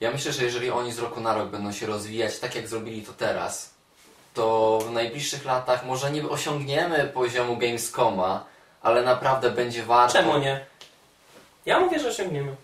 Ja 0.00 0.10
myślę, 0.10 0.32
że 0.32 0.44
jeżeli 0.44 0.70
oni 0.70 0.92
z 0.92 0.98
roku 0.98 1.20
na 1.20 1.34
rok 1.34 1.48
będą 1.48 1.72
się 1.72 1.86
rozwijać 1.86 2.38
tak 2.38 2.54
jak 2.54 2.68
zrobili 2.68 3.02
to 3.02 3.12
teraz, 3.12 3.74
to 4.34 4.78
w 4.88 4.92
najbliższych 4.92 5.44
latach 5.44 5.86
może 5.86 6.10
nie 6.10 6.28
osiągniemy 6.28 7.10
poziomu 7.14 7.56
Gamescoma, 7.56 8.44
ale 8.82 9.02
naprawdę 9.02 9.50
będzie 9.50 9.82
warto. 9.82 10.12
czemu 10.12 10.38
nie? 10.38 10.66
Ja 11.66 11.80
mówię, 11.80 11.98
że 11.98 12.08
osiągniemy. 12.08 12.56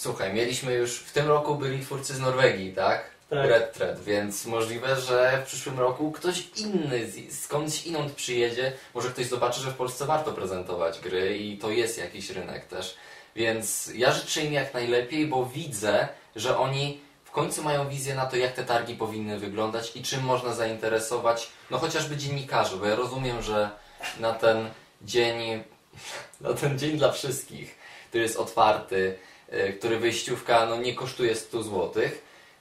Słuchaj, 0.00 0.32
mieliśmy 0.34 0.74
już 0.74 0.98
w 0.98 1.12
tym 1.12 1.28
roku 1.28 1.54
byli 1.54 1.82
twórcy 1.82 2.14
z 2.14 2.20
Norwegii, 2.20 2.72
tak? 2.72 3.04
Tak. 3.30 3.46
Red 3.46 3.72
Thread, 3.72 4.00
więc 4.00 4.46
możliwe, 4.46 4.96
że 4.96 5.42
w 5.42 5.46
przyszłym 5.46 5.78
roku 5.78 6.12
ktoś 6.12 6.48
inny 6.56 7.06
skądś 7.30 7.86
inąd 7.86 8.12
przyjedzie. 8.12 8.72
Może 8.94 9.08
ktoś 9.08 9.26
zobaczy, 9.26 9.60
że 9.60 9.70
w 9.70 9.74
Polsce 9.74 10.06
warto 10.06 10.32
prezentować 10.32 11.00
gry 11.00 11.38
i 11.38 11.58
to 11.58 11.70
jest 11.70 11.98
jakiś 11.98 12.30
rynek 12.30 12.66
też. 12.66 12.96
Więc 13.36 13.90
ja 13.94 14.12
życzę 14.12 14.44
im 14.44 14.52
jak 14.52 14.74
najlepiej, 14.74 15.26
bo 15.26 15.46
widzę, 15.46 16.08
że 16.36 16.58
oni 16.58 17.00
w 17.24 17.30
końcu 17.30 17.62
mają 17.62 17.88
wizję 17.88 18.14
na 18.14 18.26
to, 18.26 18.36
jak 18.36 18.52
te 18.52 18.64
targi 18.64 18.94
powinny 18.94 19.38
wyglądać 19.38 19.96
i 19.96 20.02
czym 20.02 20.24
można 20.24 20.52
zainteresować, 20.54 21.48
no 21.70 21.78
chociażby 21.78 22.16
dziennikarzy, 22.16 22.76
bo 22.76 22.86
ja 22.86 22.96
rozumiem, 22.96 23.42
że 23.42 23.70
na 24.20 24.32
ten 24.32 24.70
dzień, 25.02 25.64
no 26.40 26.54
ten 26.54 26.78
dzień 26.78 26.98
dla 26.98 27.12
wszystkich, 27.12 27.78
który 28.08 28.22
jest 28.22 28.36
otwarty, 28.36 29.18
który 29.78 29.98
wyjściówka 29.98 30.66
no, 30.66 30.76
nie 30.76 30.94
kosztuje 30.94 31.34
100 31.34 31.62
zł. 31.62 32.02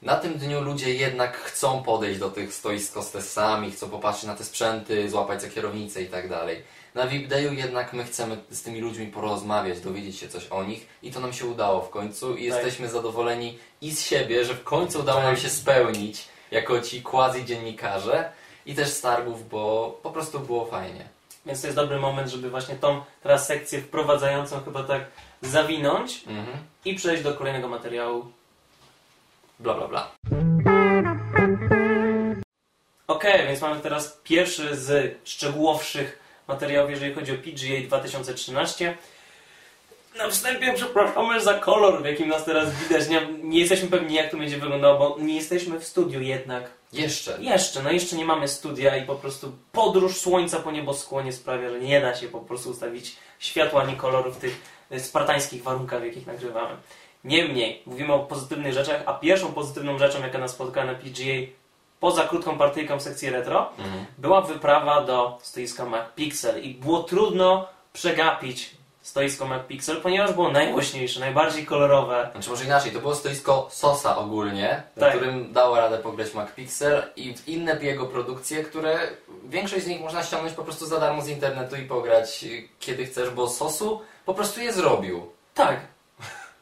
Na 0.01 0.15
tym 0.15 0.33
dniu 0.33 0.61
ludzie 0.61 0.93
jednak 0.93 1.37
chcą 1.37 1.83
podejść 1.83 2.19
do 2.19 2.29
tych 2.29 2.53
stoisk 2.53 3.03
z 3.03 3.11
testami, 3.11 3.71
chcą 3.71 3.89
popatrzeć 3.89 4.23
na 4.23 4.35
te 4.35 4.43
sprzęty, 4.43 5.09
złapać 5.09 5.41
za 5.41 5.49
kierownicę 5.49 6.01
i 6.01 6.07
tak 6.07 6.29
dalej. 6.29 6.63
Na 6.95 7.07
VIP 7.07 7.27
Dayu 7.27 7.53
jednak 7.53 7.93
my 7.93 8.03
chcemy 8.03 8.37
z 8.49 8.61
tymi 8.61 8.79
ludźmi 8.81 9.07
porozmawiać, 9.07 9.79
dowiedzieć 9.79 10.19
się 10.19 10.27
coś 10.29 10.47
o 10.47 10.63
nich 10.63 10.87
i 11.03 11.11
to 11.11 11.19
nam 11.19 11.33
się 11.33 11.45
udało 11.45 11.81
w 11.81 11.89
końcu 11.89 12.35
i 12.35 12.49
Tak. 12.49 12.63
jesteśmy 12.63 12.89
zadowoleni 12.89 13.59
i 13.81 13.91
z 13.91 14.01
siebie, 14.05 14.45
że 14.45 14.53
w 14.53 14.63
końcu 14.63 14.99
udało 14.99 15.21
nam 15.21 15.33
Tak. 15.35 15.43
się 15.43 15.49
spełnić 15.49 16.27
jako 16.51 16.81
ci 16.81 17.01
quasi 17.01 17.45
dziennikarze 17.45 18.31
i 18.65 18.75
też 18.75 18.87
z 18.89 19.01
targów, 19.01 19.49
bo 19.49 19.99
po 20.03 20.11
prostu 20.11 20.39
było 20.39 20.65
fajnie. 20.65 21.05
Więc 21.45 21.61
to 21.61 21.67
jest 21.67 21.75
dobry 21.75 21.99
moment, 21.99 22.29
żeby 22.29 22.49
właśnie 22.49 22.75
tą 22.75 23.01
teraz 23.23 23.47
sekcję 23.47 23.81
wprowadzającą 23.81 24.63
chyba 24.63 24.83
tak 24.83 25.01
zawinąć 25.41 26.23
Mhm. 26.27 26.57
i 26.85 26.95
przejść 26.95 27.23
do 27.23 27.33
kolejnego 27.33 27.67
materiału. 27.67 28.31
Bla 29.59 29.73
bla 29.73 29.87
bla. 29.87 30.11
Okej, 33.07 33.47
więc 33.47 33.61
mamy 33.61 33.79
teraz 33.81 34.19
pierwszy 34.23 34.75
z 34.75 35.17
szczegółowszych 35.23 36.19
materiałów, 36.47 36.89
jeżeli 36.91 37.13
chodzi 37.13 37.31
o 37.31 37.35
PGA 37.35 37.87
2013. 37.87 38.97
Na 40.17 40.29
wstępie 40.29 40.73
przepraszamy 40.73 41.41
za 41.41 41.53
kolor, 41.53 42.01
w 42.01 42.05
jakim 42.05 42.29
nas 42.29 42.45
teraz 42.45 42.75
widać. 42.75 43.09
Nie, 43.09 43.27
nie 43.43 43.59
jesteśmy 43.59 43.87
pewni, 43.87 44.15
jak 44.15 44.31
to 44.31 44.37
będzie 44.37 44.57
wyglądało, 44.57 44.99
bo 44.99 45.23
nie 45.23 45.35
jesteśmy 45.35 45.79
w 45.79 45.87
studiu 45.87 46.21
jednak. 46.21 46.69
Jeszcze. 46.93 47.37
Jeszcze, 47.41 47.83
no 47.83 47.91
jeszcze 47.91 48.15
nie 48.15 48.25
mamy 48.25 48.47
studia 48.47 48.97
i 48.97 49.05
po 49.05 49.15
prostu 49.15 49.51
podróż 49.71 50.17
słońca 50.17 50.59
po 50.59 50.71
nieboskłonie 50.71 51.33
sprawia, 51.33 51.69
że 51.69 51.79
nie 51.79 52.01
da 52.01 52.15
się 52.15 52.27
po 52.27 52.39
prostu 52.39 52.69
ustawić 52.69 53.15
światła 53.39 53.81
ani 53.81 53.95
koloru 53.95 54.31
w 54.31 54.37
tych 54.37 54.76
spartańskich 54.99 55.63
warunkach, 55.63 56.01
w 56.01 56.05
jakich 56.05 56.27
nagrywamy. 56.27 56.75
Niemniej, 57.23 57.81
mówimy 57.85 58.13
o 58.13 58.19
pozytywnych 58.19 58.73
rzeczach, 58.73 59.01
a 59.05 59.13
pierwszą 59.13 59.47
pozytywną 59.53 59.97
rzeczą, 59.97 60.21
jaka 60.21 60.37
nas 60.37 60.51
spotkała 60.51 60.85
na 60.85 60.95
PGA, 60.95 61.47
poza 61.99 62.23
krótką 62.23 62.57
partyjką 62.57 62.97
w 62.99 63.01
sekcji 63.01 63.29
retro, 63.29 63.69
Mhm. 63.79 64.05
była 64.17 64.41
wyprawa 64.41 65.01
do 65.01 65.37
stoiska 65.41 65.85
MacPixel 65.85 66.63
i 66.63 66.73
było 66.73 67.03
trudno 67.03 67.67
przegapić 67.93 68.77
stoisko 69.01 69.45
MacPixel, 69.45 70.01
ponieważ 70.01 70.33
było 70.33 70.51
najgłośniejsze, 70.51 71.19
najbardziej 71.19 71.65
kolorowe. 71.65 72.29
Znaczy 72.31 72.49
może 72.49 72.65
inaczej, 72.65 72.91
to 72.91 72.99
było 72.99 73.15
stoisko 73.15 73.67
Sosa 73.71 74.17
ogólnie, 74.17 74.83
na 74.95 75.01
Tak. 75.01 75.15
którym 75.15 75.53
dało 75.53 75.75
radę 75.77 75.97
pograć 75.97 76.33
MacPixel 76.33 77.03
i 77.15 77.35
inne 77.47 77.77
jego 77.81 78.05
produkcje, 78.05 78.63
które 78.63 78.99
większość 79.49 79.83
z 79.83 79.87
nich 79.87 80.01
można 80.01 80.23
ściągnąć 80.23 80.53
po 80.55 80.63
prostu 80.63 80.85
za 80.85 80.99
darmo 80.99 81.21
z 81.21 81.27
internetu 81.29 81.75
i 81.75 81.81
pograć 81.81 82.45
kiedy 82.79 83.05
chcesz, 83.05 83.29
bo 83.29 83.49
Sosu 83.49 84.01
po 84.27 84.33
prostu 84.33 84.61
je 84.61 84.73
zrobił. 84.73 85.31
Tak. 85.53 85.79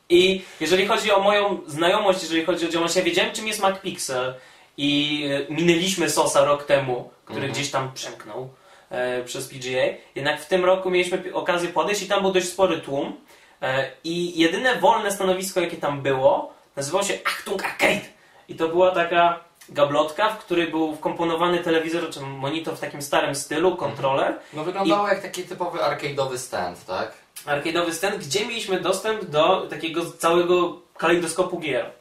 I 0.09 0.43
jeżeli 0.59 0.85
chodzi 0.87 1.11
o 1.11 1.19
moją 1.19 1.59
znajomość, 1.67 2.21
jeżeli 2.21 2.45
chodzi 2.45 2.65
o 2.65 2.69
działalność, 2.69 2.95
ja 2.95 3.03
wiedziałem 3.03 3.33
czym 3.33 3.47
jest 3.47 3.59
MacPixel 3.61 4.35
i 4.77 5.23
e, 5.49 5.53
minęliśmy 5.53 6.09
Sosa 6.09 6.45
rok 6.45 6.63
temu, 6.63 7.09
który 7.25 7.39
Mhm. 7.39 7.53
gdzieś 7.53 7.71
tam 7.71 7.93
przemknął 7.93 8.49
e, 8.89 9.23
przez 9.23 9.47
PGA. 9.47 9.85
Jednak 10.15 10.41
w 10.41 10.47
tym 10.47 10.65
roku 10.65 10.89
mieliśmy 10.89 11.23
okazję 11.33 11.69
podejść 11.69 12.01
i 12.01 12.07
tam 12.07 12.21
był 12.21 12.31
dość 12.31 12.49
spory 12.49 12.77
tłum. 12.79 13.15
E, 13.61 13.91
I 14.03 14.39
jedyne 14.39 14.75
wolne 14.75 15.11
stanowisko, 15.11 15.59
jakie 15.61 15.77
tam 15.77 16.01
było, 16.01 16.53
nazywało 16.75 17.03
się 17.03 17.13
Achtung 17.25 17.65
Arcade. 17.65 18.05
I 18.49 18.55
to 18.55 18.67
była 18.67 18.91
taka 18.91 19.39
gablotka, 19.69 20.29
w 20.29 20.37
której 20.37 20.67
był 20.67 20.95
wkomponowany 20.95 21.59
telewizor, 21.59 22.09
czy 22.09 22.19
monitor 22.21 22.75
w 22.75 22.79
takim 22.79 23.01
starym 23.01 23.35
stylu, 23.35 23.75
kontroler. 23.75 24.33
No 24.53 24.63
wyglądało 24.63 25.07
jak 25.07 25.21
taki 25.21 25.43
typowy 25.43 25.79
arcade'owy 25.79 26.37
stand, 26.37 26.85
tak? 26.85 27.24
Arcade'owy 27.45 27.93
stand, 27.93 28.15
gdzie 28.15 28.45
mieliśmy 28.45 28.79
dostęp 28.79 29.25
do 29.25 29.67
takiego 29.69 30.11
całego 30.11 30.81
kalejdoskopu 30.97 31.59
gier. 31.59 31.91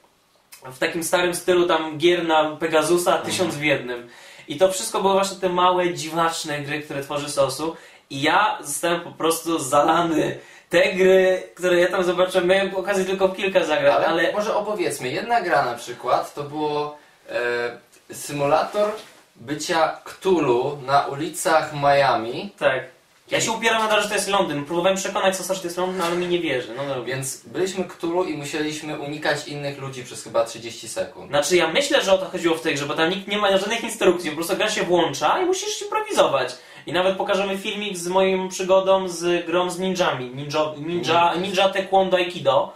W 0.64 0.78
takim 0.78 1.04
starym 1.04 1.34
stylu 1.34 1.66
tam 1.66 1.98
gier 1.98 2.26
na 2.26 2.56
Pegasusa 2.56 3.18
tysiąc 3.18 3.54
w 3.54 3.62
jednym. 3.62 4.08
I 4.48 4.56
to 4.56 4.72
wszystko 4.72 5.00
były 5.00 5.14
właśnie 5.14 5.36
te 5.36 5.48
małe, 5.48 5.94
dziwaczne 5.94 6.60
gry, 6.60 6.82
które 6.82 7.02
tworzy 7.02 7.30
Sosu. 7.30 7.76
I 8.10 8.22
ja 8.22 8.58
zostałem 8.62 9.00
po 9.00 9.10
prostu 9.10 9.58
zalany. 9.58 10.38
Te 10.68 10.92
gry, 10.92 11.42
które 11.54 11.80
ja 11.80 11.88
tam 11.88 12.04
zobaczyłem, 12.04 12.48
miałem 12.48 12.76
okazję 12.76 13.04
tylko 13.04 13.28
kilka 13.28 13.64
zagrać, 13.64 13.94
Ale, 13.94 14.06
ale... 14.06 14.32
może 14.32 14.56
opowiedzmy, 14.56 15.08
jedna 15.08 15.40
gra 15.40 15.64
na 15.64 15.74
przykład 15.74 16.34
to 16.34 16.42
było 16.42 16.98
e, 17.28 18.14
symulator 18.14 18.90
bycia 19.36 20.00
Cthulhu 20.04 20.78
na 20.86 21.06
ulicach 21.06 21.72
Miami, 21.72 22.52
Tak. 22.58 22.93
Ja 23.34 23.40
się 23.40 23.52
upieram 23.52 23.82
na 23.82 23.88
to, 23.88 24.02
że 24.02 24.08
to 24.08 24.14
jest 24.14 24.28
Londyn. 24.28 24.64
Próbowałem 24.64 24.96
przekonać 24.96 25.36
Sosa, 25.36 25.54
że 25.54 25.60
to 25.60 25.66
jest 25.66 25.78
Londyn, 25.78 26.02
ale 26.02 26.16
mi 26.16 26.26
nie 26.26 26.40
wierzy. 26.40 26.68
No 26.76 26.86
dobra. 26.86 27.02
więc 27.02 27.42
byliśmy 27.46 27.84
Cthulhu 27.84 28.24
i 28.24 28.36
musieliśmy 28.36 28.98
unikać 28.98 29.48
innych 29.48 29.78
ludzi 29.78 30.04
przez 30.04 30.24
chyba 30.24 30.44
30 30.44 30.88
sekund. 30.88 31.28
Znaczy 31.28 31.56
ja 31.56 31.68
myślę, 31.68 32.02
że 32.02 32.12
o 32.12 32.18
to 32.18 32.26
chodziło 32.26 32.56
w 32.56 32.60
tej 32.60 32.74
grze, 32.74 32.86
bo 32.86 32.94
tam 32.94 33.10
nikt 33.10 33.28
nie 33.28 33.38
ma 33.38 33.56
żadnych 33.56 33.84
instrukcji, 33.84 34.30
po 34.30 34.36
prostu 34.36 34.56
gra 34.56 34.70
się 34.70 34.82
włącza 34.82 35.42
i 35.42 35.46
musisz 35.46 35.82
improwizować. 35.82 36.56
I 36.86 36.92
nawet 36.92 37.16
pokażemy 37.16 37.58
filmik 37.58 37.96
z 37.96 38.08
moją 38.08 38.48
przygodą 38.48 39.08
z 39.08 39.46
grą 39.46 39.70
z 39.70 39.78
ninjami, 39.78 40.30
ninja, 40.34 40.60
ninja, 40.78 41.34
ninja 41.34 41.68
taekwondo 41.68 42.16
aikido. 42.16 42.72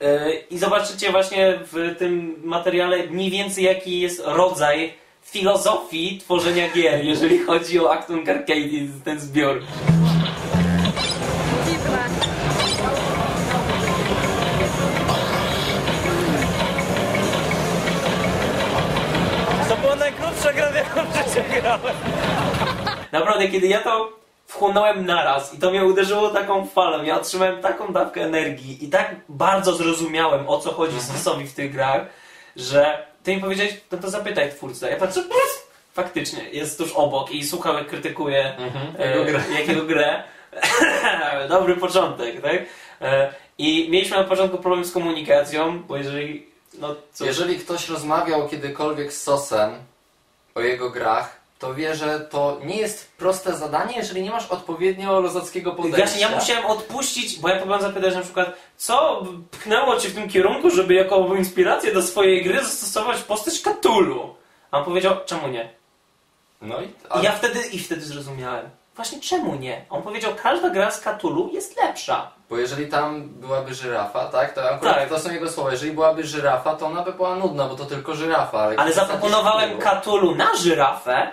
Yy, 0.00 0.34
I 0.50 0.58
zobaczycie 0.58 1.10
właśnie 1.10 1.58
w 1.72 1.96
tym 1.98 2.40
materiale 2.44 3.06
mniej 3.06 3.30
więcej 3.30 3.64
jaki 3.64 4.00
jest 4.00 4.22
rodzaj 4.24 4.94
filozofii 5.30 6.18
tworzenia 6.18 6.68
gier, 6.68 7.04
jeżeli 7.04 7.38
chodzi 7.38 7.80
o 7.80 7.92
Actung 7.92 8.28
Arcade 8.28 8.58
i 8.58 8.90
ten 9.04 9.20
zbiór. 9.20 9.62
To 19.68 19.76
była 19.76 19.96
najkrótsza 19.96 20.52
gra, 20.52 20.72
w 20.72 20.74
jaką 20.74 21.00
w 21.00 21.16
życiu 21.16 21.40
grałem. 21.60 21.96
Naprawdę, 23.12 23.48
kiedy 23.48 23.66
ja 23.66 23.80
to 23.80 24.12
wchłonąłem 24.46 25.06
naraz 25.06 25.54
i 25.54 25.58
to 25.58 25.70
mnie 25.70 25.84
uderzyło 25.84 26.30
taką 26.30 26.66
falą, 26.66 27.04
ja 27.04 27.16
otrzymałem 27.16 27.60
taką 27.60 27.92
dawkę 27.92 28.24
energii 28.24 28.84
i 28.84 28.88
tak 28.88 29.16
bardzo 29.28 29.74
zrozumiałem, 29.74 30.48
o 30.48 30.58
co 30.58 30.72
chodzi 30.72 31.00
Sosowi 31.00 31.46
w 31.46 31.54
tych 31.54 31.72
grach, 31.72 32.06
że 32.56 33.06
ty 33.28 33.36
mi 33.36 33.42
powiedziałeś, 33.42 33.80
no 33.92 33.98
to 33.98 34.10
zapytaj 34.10 34.50
twórcę. 34.50 34.90
Ja 34.90 34.96
patrzę, 34.96 35.22
pff, 35.22 35.66
faktycznie, 35.92 36.50
jest 36.50 36.78
tuż 36.78 36.92
obok 36.92 37.30
i 37.30 37.46
słuchał, 37.46 37.74
jak 37.74 37.86
krytykuje 37.86 38.56
Jego 38.98 39.22
e, 39.22 39.24
grę. 39.24 39.40
jakiego 39.60 39.82
grę. 39.82 40.22
Dobry 41.48 41.76
początek, 41.76 42.42
tak? 42.42 42.60
E, 43.00 43.34
I 43.58 43.88
mieliśmy 43.90 44.16
na 44.16 44.24
początku 44.24 44.58
problem 44.58 44.84
z 44.84 44.92
komunikacją, 44.92 45.82
bo 45.82 45.96
jeżeli, 45.96 46.46
no 46.78 46.94
co, 47.12 47.24
Jeżeli 47.24 47.58
ktoś 47.58 47.88
rozmawiał 47.88 48.48
kiedykolwiek 48.48 49.12
z 49.12 49.22
Sosem 49.22 49.70
o 50.54 50.60
jego 50.60 50.90
grach, 50.90 51.37
to 51.58 51.74
wie, 51.74 51.94
że 51.96 52.20
to 52.20 52.58
nie 52.64 52.76
jest 52.76 53.12
proste 53.16 53.56
zadanie, 53.56 53.96
jeżeli 53.96 54.22
nie 54.22 54.30
masz 54.30 54.46
odpowiednio 54.46 55.20
rozackiego 55.20 55.72
podejścia. 55.72 55.98
Właśnie 55.98 56.20
ja 56.20 56.28
musiałem 56.28 56.66
odpuścić, 56.66 57.38
bo 57.40 57.48
ja 57.48 57.56
próbowałem 57.56 57.82
zapytać 57.82 58.14
na 58.14 58.20
przykład, 58.22 58.52
co 58.76 59.22
pchnęło 59.50 59.96
cię 59.96 60.08
w 60.08 60.14
tym 60.14 60.28
kierunku, 60.28 60.70
żeby 60.70 60.94
jako 60.94 61.34
inspirację 61.34 61.94
do 61.94 62.02
swojej 62.02 62.44
gry 62.44 62.64
zastosować 62.64 63.22
postać 63.22 63.54
Cthulhu? 63.60 64.34
A 64.70 64.78
on 64.78 64.84
powiedział, 64.84 65.16
czemu 65.26 65.48
nie? 65.48 65.68
No 66.62 66.80
i, 66.80 66.84
I 67.20 67.22
ja 67.22 67.32
wtedy, 67.32 67.60
i 67.72 67.78
wtedy 67.78 68.00
zrozumiałem. 68.00 68.70
Właśnie 68.96 69.20
czemu 69.20 69.54
nie? 69.54 69.84
On 69.90 70.02
powiedział, 70.02 70.32
każda 70.42 70.70
gra 70.70 70.90
z 70.90 71.00
Cthulhu 71.00 71.50
jest 71.52 71.76
lepsza. 71.76 72.30
Bo 72.50 72.58
jeżeli 72.58 72.86
tam 72.88 73.28
byłaby 73.28 73.74
żyrafa, 73.74 74.24
tak, 74.26 74.52
to 74.52 74.70
akurat 74.70 74.94
Tak. 74.94 75.08
to 75.08 75.18
są 75.20 75.30
jego 75.32 75.50
słowa. 75.50 75.70
Jeżeli 75.70 75.92
byłaby 75.92 76.24
żyrafa, 76.24 76.76
to 76.76 76.86
ona 76.86 77.02
by 77.02 77.12
była 77.12 77.34
nudna, 77.36 77.68
bo 77.68 77.74
to 77.74 77.84
tylko 77.84 78.14
żyrafa. 78.14 78.58
Ale, 78.58 78.76
Ale 78.76 78.92
zaproponowałem. 78.92 79.70
Cthulhu 79.80 80.34
na 80.34 80.56
żyrafę, 80.56 81.30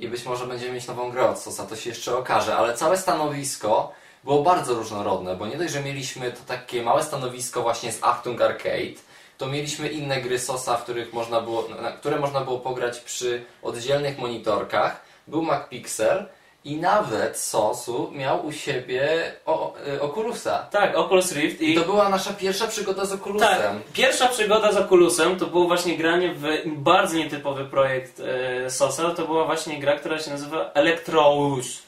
I 0.00 0.08
być 0.08 0.24
może 0.24 0.46
będziemy 0.46 0.72
mieć 0.72 0.86
nową 0.86 1.10
grę 1.10 1.30
od 1.30 1.38
Sosa, 1.38 1.66
to 1.66 1.76
się 1.76 1.90
jeszcze 1.90 2.16
okaże. 2.16 2.56
Ale 2.56 2.74
całe 2.74 2.98
stanowisko 2.98 3.92
było 4.24 4.42
bardzo 4.42 4.74
różnorodne, 4.74 5.36
bo 5.36 5.46
nie 5.46 5.56
dość, 5.56 5.72
że 5.72 5.82
mieliśmy 5.82 6.32
to 6.32 6.40
takie 6.46 6.82
małe 6.82 7.04
stanowisko 7.04 7.62
właśnie 7.62 7.92
z 7.92 7.98
Achtung 8.02 8.40
Arcade, 8.40 9.00
to 9.38 9.46
mieliśmy 9.46 9.88
inne 9.88 10.22
gry 10.22 10.38
Sosa, 10.38 10.76
w 10.76 10.82
których 10.82 11.12
można 11.12 11.40
było, 11.40 11.68
na 11.82 11.92
które 11.92 12.18
można 12.18 12.40
było 12.40 12.58
pograć 12.58 13.00
przy 13.00 13.44
oddzielnych 13.62 14.18
monitorkach. 14.18 15.00
Był 15.26 15.42
MacPixel 15.42 16.28
i 16.64 16.76
nawet 16.76 17.38
Sosu 17.38 18.10
miał 18.12 18.46
u 18.46 18.52
siebie 18.52 19.32
o, 19.46 19.74
y, 19.86 20.02
Oculusa. 20.02 20.58
tak, 20.70 20.96
Oculus 20.96 21.32
Rift 21.32 21.60
I 21.60 21.74
to 21.74 21.80
była 21.80 22.08
nasza 22.08 22.32
pierwsza 22.32 22.66
przygoda 22.66 23.04
z 23.04 23.12
Oculusem. 23.12 23.48
Tak, 23.48 23.72
pierwsza 23.92 24.28
przygoda 24.28 24.72
z 24.72 24.76
Oculusem 24.76 25.38
to 25.38 25.46
było 25.46 25.66
właśnie 25.66 25.96
granie 25.96 26.34
w 26.34 26.42
bardzo 26.66 27.16
nietypowy 27.16 27.64
projekt 27.64 28.20
e, 28.66 28.70
Sosa. 28.70 29.10
To 29.10 29.26
była 29.26 29.44
właśnie 29.44 29.78
gra, 29.80 29.96
która 29.98 30.18
się 30.18 30.30
nazywa 30.30 30.70
Electrous. 30.74 31.82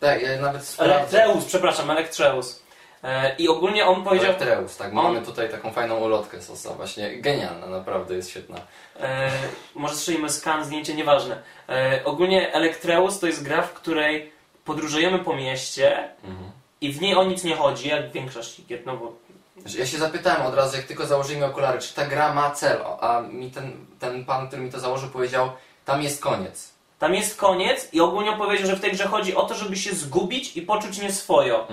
Tak, 0.00 0.22
ja 0.22 0.40
nawet 0.40 0.64
sprawdzę. 0.64 0.94
Elektreus, 0.94 1.44
przepraszam, 1.44 1.90
Elektreus. 1.90 2.61
E, 3.04 3.36
I 3.36 3.48
ogólnie 3.48 3.86
on 3.86 4.04
powiedział, 4.04 4.26
Elektreus, 4.26 4.76
tak. 4.76 4.88
On- 4.88 4.94
Mamy 4.94 5.22
tutaj 5.22 5.50
taką 5.50 5.72
fajną 5.72 5.98
ulotkę 5.98 6.42
Sosa, 6.42 6.74
właśnie 6.74 7.16
genialna, 7.20 7.66
naprawdę 7.66 8.14
jest 8.14 8.30
świetna. 8.30 8.56
e, 9.00 9.30
może 9.74 9.94
strzelimy 9.94 10.30
skan, 10.30 10.64
zdjęcie, 10.64 10.94
nieważne. 10.94 11.42
E, 11.68 12.00
ogólnie 12.04 12.52
Elektreus 12.52 13.20
to 13.20 13.26
jest 13.26 13.42
gra, 13.44 13.62
w 13.62 13.72
której 13.72 14.32
podróżujemy 14.64 15.18
po 15.18 15.36
mieście 15.36 16.08
Mhm. 16.24 16.50
i 16.80 16.92
w 16.92 17.00
niej 17.00 17.14
o 17.14 17.24
nic 17.24 17.44
nie 17.44 17.56
chodzi, 17.56 17.88
jak 17.88 18.08
w 18.10 18.12
większości 18.12 18.64
gier, 18.66 18.80
no 18.86 18.96
bo 18.96 19.12
Ja 19.78 19.86
się 19.86 19.98
zapytałem 19.98 20.42
od 20.46 20.54
razu, 20.54 20.76
jak 20.76 20.86
tylko 20.86 21.06
założyli 21.06 21.42
okulary, 21.42 21.78
czy 21.78 21.94
ta 21.94 22.06
gra 22.06 22.34
ma 22.34 22.50
cel, 22.50 22.78
a 23.00 23.20
mi 23.20 23.50
ten, 23.50 23.86
ten 23.98 24.24
pan, 24.24 24.48
który 24.48 24.62
mi 24.62 24.70
to 24.72 24.80
założył, 24.80 25.08
powiedział, 25.10 25.50
tam 25.84 26.02
jest 26.02 26.22
koniec. 26.22 26.72
tam 26.98 27.14
jest 27.14 27.36
koniec 27.40 27.88
i 27.92 28.00
ogólnie 28.00 28.36
powiedział, 28.36 28.66
że 28.66 28.76
w 28.76 28.80
tej 28.80 28.92
grze 28.92 29.04
chodzi 29.06 29.34
o 29.34 29.42
to, 29.42 29.54
żeby 29.54 29.76
się 29.76 29.94
zgubić 29.94 30.56
i 30.56 30.62
poczuć 30.62 30.98
nieswojo. 31.00 31.66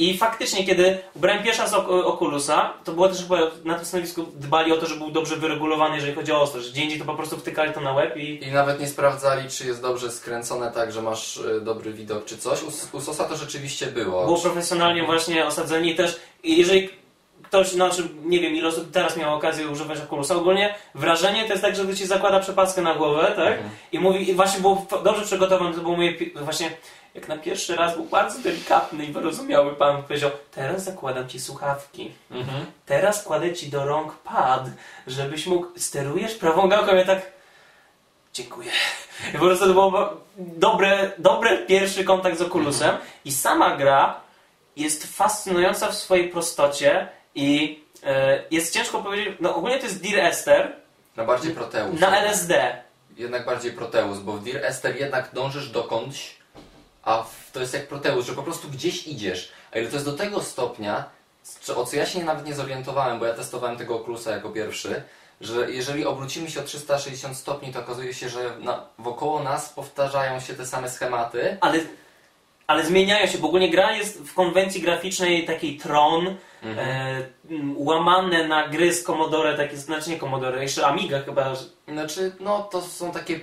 I 0.00 0.18
faktycznie, 0.18 0.64
kiedy 0.66 0.98
ubrałem 1.14 1.42
pierwszy 1.42 1.62
raz 1.62 1.74
Oculusa, 1.88 2.72
to 2.84 2.92
było 2.92 3.08
też 3.08 3.18
chyba 3.22 3.36
na 3.64 3.74
tym 3.74 3.84
stanowisku 3.84 4.22
dbali 4.34 4.72
o 4.72 4.76
to, 4.76 4.86
żeby 4.86 5.00
był 5.00 5.10
dobrze 5.10 5.36
wyregulowany, 5.36 5.94
jeżeli 5.96 6.14
chodzi 6.14 6.32
o 6.32 6.40
ostrość. 6.40 6.70
Gdzie 6.70 6.82
indziej 6.82 6.98
to 6.98 7.04
po 7.04 7.14
prostu 7.14 7.36
wtykali 7.36 7.72
to 7.72 7.80
na 7.80 7.92
łeb 7.92 8.16
i... 8.16 8.44
I 8.44 8.52
nawet 8.52 8.80
nie 8.80 8.88
sprawdzali, 8.88 9.48
czy 9.48 9.66
jest 9.66 9.82
dobrze 9.82 10.10
skręcone 10.10 10.70
tak, 10.72 10.92
że 10.92 11.02
masz 11.02 11.36
y, 11.36 11.60
dobry 11.60 11.92
widok, 11.92 12.24
czy 12.24 12.38
coś. 12.38 12.62
U, 12.62 12.96
u 12.96 13.00
Sosa 13.00 13.24
to 13.24 13.36
rzeczywiście 13.36 13.86
było. 13.86 14.24
Było 14.24 14.38
profesjonalnie 14.40 15.04
właśnie 15.04 15.46
osadzeni 15.46 15.90
i 15.90 15.94
też, 15.94 16.20
jeżeli 16.44 16.88
ktoś, 17.42 17.68
znaczy 17.68 18.08
nie 18.24 18.40
wiem 18.40 18.56
ile 18.56 18.68
osób 18.68 18.90
teraz 18.92 19.16
miało 19.16 19.36
okazję 19.36 19.68
używać 19.68 19.98
Oculusa, 20.00 20.34
ogólnie 20.36 20.74
wrażenie 20.94 21.42
to 21.44 21.50
jest 21.50 21.62
tak, 21.62 21.76
że 21.76 21.96
ci 21.96 22.06
zakłada 22.06 22.40
przepaskę 22.40 22.82
na 22.82 22.94
głowę, 22.94 23.32
tak? 23.36 23.52
Mhm. 23.52 23.70
I 23.92 23.98
mówi, 23.98 24.30
i 24.30 24.34
właśnie 24.34 24.60
było 24.60 24.86
f- 24.92 25.02
dobrze 25.02 25.22
przygotowane, 25.24 25.74
to 25.74 25.80
było 25.80 25.96
moje, 25.96 26.12
właśnie 26.42 26.70
jak 27.14 27.28
na 27.28 27.36
pierwszy 27.36 27.76
raz 27.76 27.94
był 27.94 28.04
bardzo 28.04 28.38
delikatny 28.38 29.04
i 29.04 29.12
wyrozumiały 29.12 29.76
pan, 29.76 30.02
powiedział, 30.02 30.30
teraz 30.50 30.84
zakładam 30.84 31.28
ci 31.28 31.40
słuchawki. 31.40 32.12
Mhm. 32.30 32.66
Teraz 32.86 33.22
kładę 33.22 33.52
ci 33.52 33.68
do 33.68 33.84
rąk 33.84 34.12
pad, 34.12 34.64
żebyś 35.06 35.46
mógł. 35.46 35.66
Sterujesz 35.76 36.34
prawą 36.34 36.68
gałką, 36.68 36.94
ja 36.94 37.04
tak. 37.04 37.22
Dziękuję. 38.32 38.70
I 39.28 39.32
po 39.32 39.38
prostu 39.38 39.66
to 39.66 39.74
był 39.74 39.92
dobry, 40.38 41.12
dobry 41.18 41.58
pierwszy 41.66 42.04
kontakt 42.04 42.38
z 42.38 42.42
Oculusem. 42.42 42.96
I 43.24 43.32
sama 43.32 43.76
gra 43.76 44.20
jest 44.76 45.16
fascynująca 45.16 45.88
w 45.88 45.94
swojej 45.94 46.28
prostocie 46.28 47.08
i 47.34 47.80
e, 48.04 48.42
jest 48.50 48.74
ciężko 48.74 49.02
powiedzieć. 49.02 49.36
No 49.40 49.54
ogólnie 49.56 49.78
to 49.78 49.84
jest 49.86 50.02
Dear 50.02 50.26
Esther 50.26 50.72
Na 51.16 51.24
bardziej 51.24 51.54
Proteus. 51.54 52.00
na 52.00 52.20
LSD. 52.20 52.82
Jednak 53.16 53.46
bardziej 53.46 53.72
Proteus, 53.72 54.18
bo 54.18 54.32
w 54.32 54.44
Dear 54.44 54.64
Esther 54.64 54.96
jednak 54.96 55.30
dążysz 55.32 55.68
dokądś, 55.68 56.39
a 57.02 57.22
w, 57.22 57.50
to 57.52 57.60
jest 57.60 57.74
jak 57.74 57.88
Proteus, 57.88 58.26
że 58.26 58.32
po 58.32 58.42
prostu 58.42 58.68
gdzieś 58.68 59.06
idziesz. 59.06 59.52
A 59.72 59.78
ile 59.78 59.88
to 59.88 59.94
jest 59.96 60.06
do 60.06 60.12
tego 60.12 60.42
stopnia, 60.42 61.04
o 61.76 61.84
co 61.86 61.96
ja 61.96 62.06
się 62.06 62.24
nawet 62.24 62.46
nie 62.46 62.54
zorientowałem, 62.54 63.18
bo 63.18 63.26
ja 63.26 63.34
testowałem 63.34 63.76
tego 63.76 64.00
Oculusa 64.00 64.30
jako 64.30 64.50
pierwszy, 64.50 65.02
że 65.40 65.70
jeżeli 65.70 66.06
obrócimy 66.06 66.50
się 66.50 66.60
o 66.60 66.62
360 66.62 67.36
stopni, 67.36 67.72
to 67.72 67.80
okazuje 67.80 68.14
się, 68.14 68.28
że 68.28 68.56
na, 68.58 68.84
wokoło 68.98 69.42
nas 69.42 69.68
powtarzają 69.68 70.40
się 70.40 70.54
te 70.54 70.66
same 70.66 70.90
schematy. 70.90 71.56
Ale, 71.60 71.78
ale 72.66 72.86
zmieniają 72.86 73.26
się, 73.26 73.38
bo 73.38 73.48
ogólnie 73.48 73.70
gra 73.70 73.92
jest 73.96 74.18
w 74.18 74.34
konwencji 74.34 74.82
graficznej 74.82 75.46
takiej 75.46 75.76
Tron, 75.78 76.36
Mhm. 76.62 76.88
e, 76.88 77.26
łamane 77.76 78.48
na 78.48 78.68
gry 78.68 78.92
z 78.94 79.04
Commodore, 79.04 79.56
takie, 79.56 79.76
znaczy 79.76 80.10
nie 80.10 80.18
Commodore, 80.18 80.62
jeszcze 80.62 80.86
Amiga 80.86 81.20
chyba, 81.20 81.54
Znaczy, 81.92 82.32
no 82.40 82.62
to 82.62 82.82
są 82.82 83.12
takie, 83.12 83.40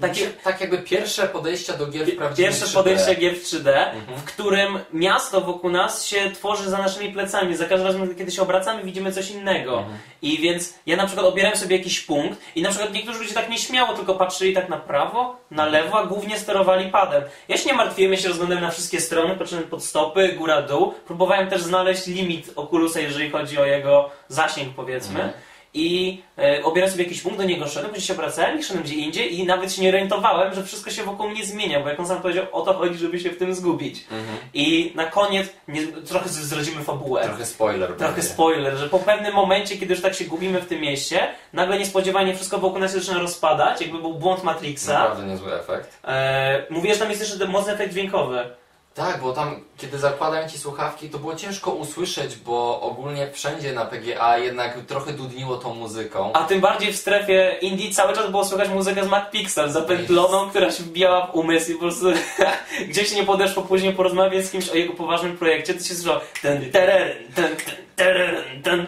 Takie- 0.00 0.26
tak 0.44 0.60
jakby 0.60 0.78
pierwsze 0.78 1.28
podejścia 1.28 1.72
do 1.72 1.86
gier 1.86 2.06
w 2.06 2.36
Pierwsze 2.36 2.64
3D. 2.66 2.74
podejście 2.74 3.14
gier 3.14 3.34
w 3.36 3.44
3D, 3.44 3.68
Mhm. 3.92 4.18
w 4.18 4.24
którym 4.24 4.78
miasto 4.92 5.40
wokół 5.40 5.70
nas 5.70 6.04
się 6.06 6.30
tworzy 6.34 6.70
za 6.70 6.78
naszymi 6.78 7.12
plecami. 7.12 7.56
Za 7.56 7.64
każdym 7.66 7.86
razem, 7.86 8.14
kiedy 8.14 8.32
się 8.32 8.42
obracamy, 8.42 8.82
widzimy 8.84 9.12
coś 9.12 9.30
innego. 9.30 9.78
Mhm. 9.78 9.98
I 10.22 10.38
więc 10.38 10.74
ja 10.86 10.96
na 10.96 11.06
przykład 11.06 11.26
obierałem 11.26 11.58
sobie 11.58 11.76
jakiś 11.76 12.00
punkt 12.00 12.38
i 12.54 12.62
na 12.62 12.68
przykład 12.70 12.92
niektórzy 12.92 13.18
ludzie 13.18 13.34
tak 13.34 13.50
nieśmiało 13.50 13.94
tylko 13.94 14.14
patrzyli 14.14 14.52
tak 14.54 14.68
na 14.68 14.76
prawo, 14.76 15.36
na 15.50 15.66
lewo, 15.66 15.98
a 15.98 16.06
głównie 16.06 16.38
sterowali 16.38 16.90
padem. 16.90 17.22
Ja 17.48 17.56
się 17.56 17.66
nie 17.66 17.74
martwiłem, 17.76 18.12
ja 18.12 18.18
się 18.18 18.28
rozglądałem 18.28 18.64
na 18.64 18.70
wszystkie 18.70 19.00
strony, 19.00 19.36
patrzyłem 19.36 19.64
pod 19.64 19.84
stopy, 19.84 20.28
góra, 20.38 20.62
dół. 20.62 20.94
Próbowałem 21.06 21.48
też 21.50 21.62
znaleźć 21.62 22.06
limit 22.06 22.50
Oculusa, 22.56 23.00
jeżeli 23.00 23.30
chodzi 23.30 23.41
o 23.58 23.64
jego 23.64 24.10
zasięg, 24.28 24.74
powiedzmy. 24.74 25.22
Mhm. 25.22 25.32
I 25.74 26.22
e, 26.38 26.64
obierałem 26.64 26.92
sobie 26.92 27.04
jakiś 27.04 27.22
punkt, 27.22 27.38
do 27.38 27.44
niego 27.44 27.68
szedłem, 27.68 27.92
gdzieś 27.92 28.06
się 28.06 28.12
obracałem 28.12 28.58
i 28.58 28.62
szedłem 28.62 28.84
gdzie 28.84 28.94
indziej 28.94 29.38
i 29.38 29.46
nawet 29.46 29.72
się 29.72 29.82
nie 29.82 29.88
orientowałem, 29.88 30.54
że 30.54 30.64
wszystko 30.64 30.90
się 30.90 31.02
wokół 31.02 31.28
mnie 31.28 31.46
zmienia, 31.46 31.80
bo 31.80 31.88
jak 31.88 32.00
on 32.00 32.06
sam 32.06 32.22
powiedział, 32.22 32.46
o 32.52 32.62
to 32.62 32.74
chodzi, 32.74 32.98
żeby 32.98 33.20
się 33.20 33.30
w 33.30 33.38
tym 33.38 33.54
zgubić. 33.54 34.00
Mhm. 34.10 34.38
I 34.54 34.92
na 34.94 35.04
koniec 35.04 35.48
nie, 35.68 35.86
trochę 35.86 36.28
zdradzimy 36.28 36.84
fabułę. 36.84 37.24
Trochę 37.24 37.46
spoiler. 37.46 37.88
Trochę 37.88 38.12
będzie. 38.12 38.28
spoiler, 38.28 38.76
że 38.76 38.88
po 38.88 38.98
pewnym 38.98 39.34
momencie, 39.34 39.76
kiedy 39.76 39.94
już 39.94 40.02
tak 40.02 40.14
się 40.14 40.24
gubimy 40.24 40.60
w 40.60 40.66
tym 40.66 40.80
mieście, 40.80 41.28
nagle 41.52 41.78
niespodziewanie 41.78 42.34
wszystko 42.34 42.58
wokół 42.58 42.78
nas 42.78 42.92
się 42.92 43.00
zaczyna 43.00 43.18
rozpadać, 43.18 43.80
jakby 43.80 43.98
był 43.98 44.14
błąd 44.14 44.44
Matrixa. 44.44 44.92
Naprawdę 44.92 45.26
niezły 45.26 45.54
efekt. 45.54 45.98
E, 46.04 46.66
mówię, 46.70 46.94
że 46.94 47.00
tam 47.00 47.10
jest 47.10 47.20
jeszcze 47.20 47.46
mocny 47.46 47.72
efekt 47.72 47.92
dźwiękowy. 47.92 48.61
Tak, 48.94 49.20
bo 49.20 49.32
tam, 49.32 49.60
kiedy 49.76 49.98
zakładałem 49.98 50.48
ci 50.48 50.58
słuchawki, 50.58 51.10
to 51.10 51.18
było 51.18 51.36
ciężko 51.36 51.70
usłyszeć, 51.70 52.36
bo 52.36 52.80
ogólnie 52.80 53.30
wszędzie 53.32 53.72
na 53.72 53.84
PGA 53.84 54.38
jednak 54.38 54.78
trochę 54.88 55.12
dudniło 55.12 55.56
tą 55.56 55.74
muzyką. 55.74 56.32
A 56.32 56.44
tym 56.44 56.60
bardziej 56.60 56.92
w 56.92 56.96
strefie 56.96 57.56
Indii 57.60 57.94
cały 57.94 58.14
czas 58.14 58.30
było 58.30 58.44
słychać 58.44 58.68
muzykę 58.68 59.04
z 59.04 59.08
MacPixel, 59.08 59.70
zapętloną, 59.70 60.50
która 60.50 60.70
się 60.70 60.82
wbijała 60.82 61.26
w 61.26 61.34
umysł 61.34 61.70
i 61.70 61.74
po 61.74 61.80
prostu 61.80 62.06
gdzieś 62.90 63.12
nie 63.12 63.24
podeszło 63.24 63.62
później 63.62 63.92
porozmawiać 63.92 64.44
z 64.44 64.50
kimś 64.50 64.68
o 64.68 64.74
jego 64.74 64.92
poważnym 64.92 65.38
projekcie, 65.38 65.74
to 65.74 65.84
się 65.84 65.94
słyszało 65.94 66.20
ten 66.42 66.70
tereren, 66.70 67.32
ten 67.34 67.56
tereren, 67.96 68.62
ten 68.62 68.86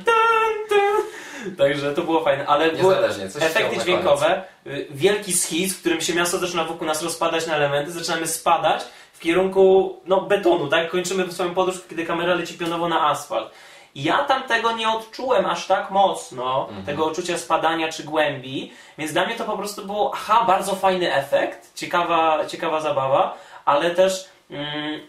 ten. 0.69 1.57
Także 1.57 1.95
to 1.95 2.03
było 2.03 2.25
fajne, 2.25 2.47
ale 2.47 2.71
efekty 3.41 3.79
dźwiękowe, 3.79 4.43
y, 4.67 4.87
wielki 4.91 5.33
schiz, 5.33 5.75
w 5.75 5.81
którym 5.81 6.01
się 6.01 6.15
miasto 6.15 6.39
zaczyna 6.39 6.65
wokół 6.65 6.87
nas 6.87 7.03
rozpadać 7.03 7.47
na 7.47 7.57
elementy, 7.57 7.93
zaczynamy 7.93 8.27
spadać 8.27 8.83
kierunku 9.25 9.97
no, 10.07 10.21
betonu, 10.21 10.67
tak? 10.69 10.91
Kończymy 10.91 11.33
swoją 11.33 11.55
podróż, 11.55 11.77
kiedy 11.91 12.07
kamera 12.07 12.35
leci 12.35 12.55
pionowo 12.59 12.89
na 12.89 13.09
asfalt. 13.11 13.51
Ja 13.95 14.19
tam 14.25 14.43
tego 14.43 14.73
nie 14.73 14.89
odczułem 14.89 15.47
aż 15.47 15.67
tak 15.67 15.91
mocno, 15.91 16.67
Mhm. 16.69 16.87
tego 16.87 17.05
uczucia 17.07 17.39
spadania 17.39 17.89
czy 17.93 18.05
głębi, 18.05 18.73
więc 18.99 19.13
dla 19.13 19.27
mnie 19.27 19.35
to 19.35 19.45
po 19.45 19.57
prostu 19.59 19.87
było, 19.87 20.11
aha, 20.15 20.45
bardzo 20.47 20.75
fajny 20.75 21.15
efekt, 21.15 21.75
ciekawa, 21.75 22.47
ciekawa 22.47 22.81
zabawa, 22.81 23.35
ale 23.65 23.91
też 23.91 24.29
mm, 24.51 25.01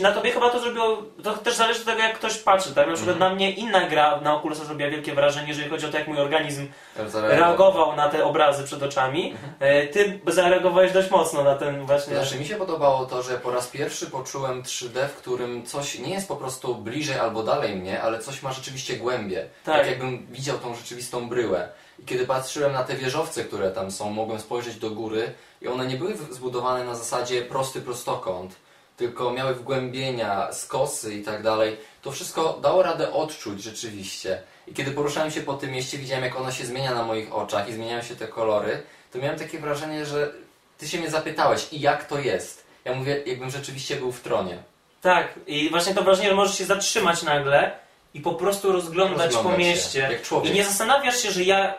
na 0.00 0.12
tobie 0.12 0.30
chyba 0.32 0.50
to 0.50 0.60
zrobiło, 0.60 1.02
to 1.22 1.32
też 1.32 1.54
zależy 1.54 1.80
od 1.80 1.86
tego, 1.86 1.98
jak 1.98 2.18
ktoś 2.18 2.38
patrzy, 2.38 2.74
tak? 2.74 2.86
Na 2.88 2.94
przykład 2.94 3.16
Mhm. 3.16 3.30
na 3.30 3.36
mnie 3.36 3.50
inna 3.50 3.88
gra 3.88 4.20
na 4.20 4.34
Oculusa 4.36 4.64
zrobiła 4.64 4.90
wielkie 4.90 5.14
wrażenie, 5.14 5.48
jeżeli 5.48 5.70
chodzi 5.70 5.86
o 5.86 5.88
to, 5.88 5.98
jak 5.98 6.08
mój 6.08 6.18
organizm 6.18 6.68
reagował 7.14 7.96
na 7.96 8.08
te 8.08 8.24
obrazy 8.24 8.64
przed 8.64 8.82
oczami. 8.82 9.34
E, 9.60 9.86
Ty 9.86 10.20
zareagowałeś 10.26 10.92
dość 10.92 11.10
mocno 11.10 11.44
na 11.44 11.54
ten 11.54 11.86
właśnie... 11.86 12.16
Znaczy 12.16 12.36
mi 12.38 12.46
się 12.46 12.56
podobało 12.56 13.06
to, 13.06 13.22
że 13.22 13.38
po 13.38 13.50
raz 13.50 13.66
pierwszy 13.66 14.06
poczułem 14.10 14.62
3D, 14.62 15.08
w 15.08 15.14
którym 15.16 15.66
coś 15.66 15.98
nie 15.98 16.10
jest 16.14 16.28
po 16.28 16.36
prostu 16.36 16.74
bliżej 16.74 17.18
albo 17.18 17.42
dalej 17.42 17.76
mnie, 17.76 18.02
ale 18.02 18.18
coś 18.18 18.42
ma 18.42 18.52
rzeczywiście 18.52 18.96
głębie. 18.96 19.46
Tak. 19.64 19.76
Tak, 19.78 19.86
jakbym 19.86 20.26
widział 20.30 20.58
tą 20.58 20.74
rzeczywistą 20.74 21.28
bryłę. 21.28 21.68
I 21.98 22.04
kiedy 22.04 22.26
patrzyłem 22.26 22.72
na 22.72 22.84
te 22.84 22.94
wieżowce, 22.96 23.44
które 23.44 23.70
tam 23.70 23.90
są, 23.90 24.10
mogłem 24.10 24.40
spojrzeć 24.40 24.76
do 24.76 24.90
góry 24.90 25.32
i 25.62 25.68
one 25.68 25.86
nie 25.86 25.96
były 25.96 26.16
zbudowane 26.16 26.84
na 26.84 26.94
zasadzie 26.94 27.42
prosty 27.42 27.80
prostokąt, 27.80 28.56
tylko 28.96 29.30
miały 29.32 29.54
wgłębienia, 29.54 30.52
skosy 30.52 31.14
i 31.14 31.22
tak 31.22 31.42
dalej. 31.42 31.76
To 32.02 32.12
wszystko 32.12 32.58
dało 32.62 32.82
radę 32.82 33.12
odczuć 33.12 33.62
rzeczywiście. 33.62 34.42
I 34.66 34.74
kiedy 34.74 34.90
poruszałem 34.90 35.30
się 35.30 35.40
po 35.40 35.54
tym 35.54 35.70
mieście, 35.70 35.98
widziałem 35.98 36.24
jak 36.24 36.36
ono 36.36 36.52
się 36.52 36.66
zmienia 36.66 36.94
na 36.94 37.02
moich 37.04 37.34
oczach 37.34 37.68
i 37.68 37.72
zmieniają 37.72 38.02
się 38.02 38.16
te 38.16 38.28
kolory, 38.28 38.82
to 39.12 39.18
miałem 39.18 39.38
takie 39.38 39.58
wrażenie, 39.58 40.06
że 40.06 40.32
ty 40.78 40.88
się 40.88 40.98
mnie 40.98 41.10
zapytałeś 41.10 41.66
i 41.72 41.80
jak 41.80 42.04
to 42.04 42.18
jest. 42.18 42.64
Ja 42.84 42.94
mówię, 42.94 43.22
jakbym 43.26 43.50
rzeczywiście 43.50 43.96
był 43.96 44.12
w 44.12 44.20
tronie. 44.20 44.58
Tak, 45.02 45.34
i 45.46 45.70
właśnie 45.70 45.94
to 45.94 46.02
wrażenie, 46.02 46.28
że 46.28 46.34
możesz 46.34 46.58
się 46.58 46.64
zatrzymać 46.64 47.22
nagle 47.22 47.78
i 48.14 48.20
po 48.20 48.34
prostu 48.34 48.72
rozglądać, 48.72 49.30
po 49.30 49.36
Rozglądać 49.36 49.62
się, 49.62 49.68
mieście. 49.70 49.98
jak 49.98 50.22
człowiek. 50.22 50.52
I 50.52 50.56
nie 50.56 50.64
zastanawiasz 50.64 51.22
się, 51.22 51.30
że 51.30 51.42
ja... 51.42 51.74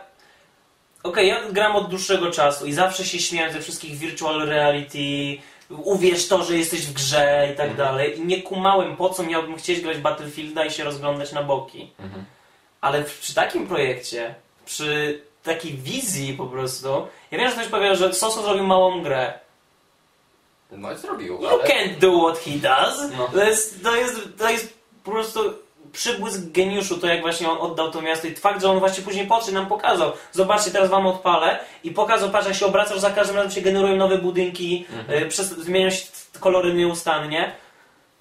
Okej, 1.04 1.28
ja 1.28 1.51
gram 1.51 1.75
od 1.75 1.89
dłuższego 1.89 2.32
czasu 2.32 2.65
i 2.65 2.73
zawsze 2.73 3.06
się 3.06 3.19
śmiałem 3.19 3.54
ze 3.54 3.62
wszystkich 3.62 3.97
virtual 3.97 4.47
reality, 4.47 5.41
uwierz 5.69 6.28
to, 6.28 6.43
że 6.43 6.58
jesteś 6.58 6.88
w 6.88 6.93
grze 6.93 7.49
i 7.54 7.58
tak 7.58 7.69
Mhm. 7.69 7.78
dalej. 7.78 8.19
I 8.19 8.25
nie 8.25 8.41
kumałem, 8.41 8.95
po 8.97 9.10
co 9.10 9.23
miałbym 9.23 9.58
chcieć 9.58 9.82
grać 9.82 9.97
Battlefielda 9.97 10.65
i 10.65 10.71
się 10.71 10.84
rozglądać 10.84 11.32
na 11.32 11.43
boki. 11.43 11.91
Mhm. 11.99 12.25
Ale 12.82 13.04
przy 13.04 13.36
takim 13.36 13.67
projekcie, 13.67 14.36
przy 14.65 15.21
takiej 15.43 15.73
wizji 15.73 16.34
po 16.34 16.45
prostu, 16.45 17.08
ja 17.32 17.38
wiem, 17.38 17.49
że 17.49 17.56
ktoś 17.56 17.67
powie, 17.67 17.95
że 17.95 18.13
Soso 18.13 18.41
zrobił 18.43 18.63
małą 18.63 19.04
grę. 19.04 19.39
No 20.71 20.91
i 20.91 20.97
zrobił, 20.97 21.41
You 21.41 21.47
ale... 21.47 21.63
can't 21.63 21.97
do 21.99 22.19
what 22.28 22.39
he 22.39 22.51
does. 22.51 23.12
No. 23.17 23.28
To, 23.28 23.43
jest, 23.43 23.84
to, 23.84 23.95
jest, 23.95 24.21
to 24.38 24.49
jest 24.49 24.78
po 25.04 25.12
prostu 25.12 25.39
przybłysk 25.91 26.41
geniuszu, 26.52 26.98
to 26.98 27.08
jak 27.08 27.21
właśnie 27.21 27.50
on 27.50 27.58
oddał 27.71 27.91
to 27.91 28.02
miasto 28.02 28.28
i 28.28 28.36
fakt, 28.36 28.62
że 28.62 28.69
on 28.71 28.80
właśnie 28.80 29.04
później 29.04 29.28
podszedł 29.28 29.54
nam 29.54 29.67
pokazał. 29.67 30.12
Zobaczcie, 30.32 30.71
teraz 30.71 30.89
wam 30.89 31.08
odpalę 31.08 31.60
i 31.84 31.91
pokazał, 31.91 32.30
patrz 32.30 32.48
jak 32.48 32.56
się 32.56 32.65
obracasz, 32.65 33.00
za 33.00 33.10
każdym 33.12 33.36
razem 33.36 33.52
się 33.52 33.62
generują 33.62 33.95
nowe 33.95 34.17
budynki, 34.17 34.86
Mhm. 35.00 35.24
y, 35.24 35.28
przez, 35.28 35.48
zmieniają 35.50 35.91
się 35.91 36.04
kolory 36.39 36.74
nieustannie. 36.74 37.56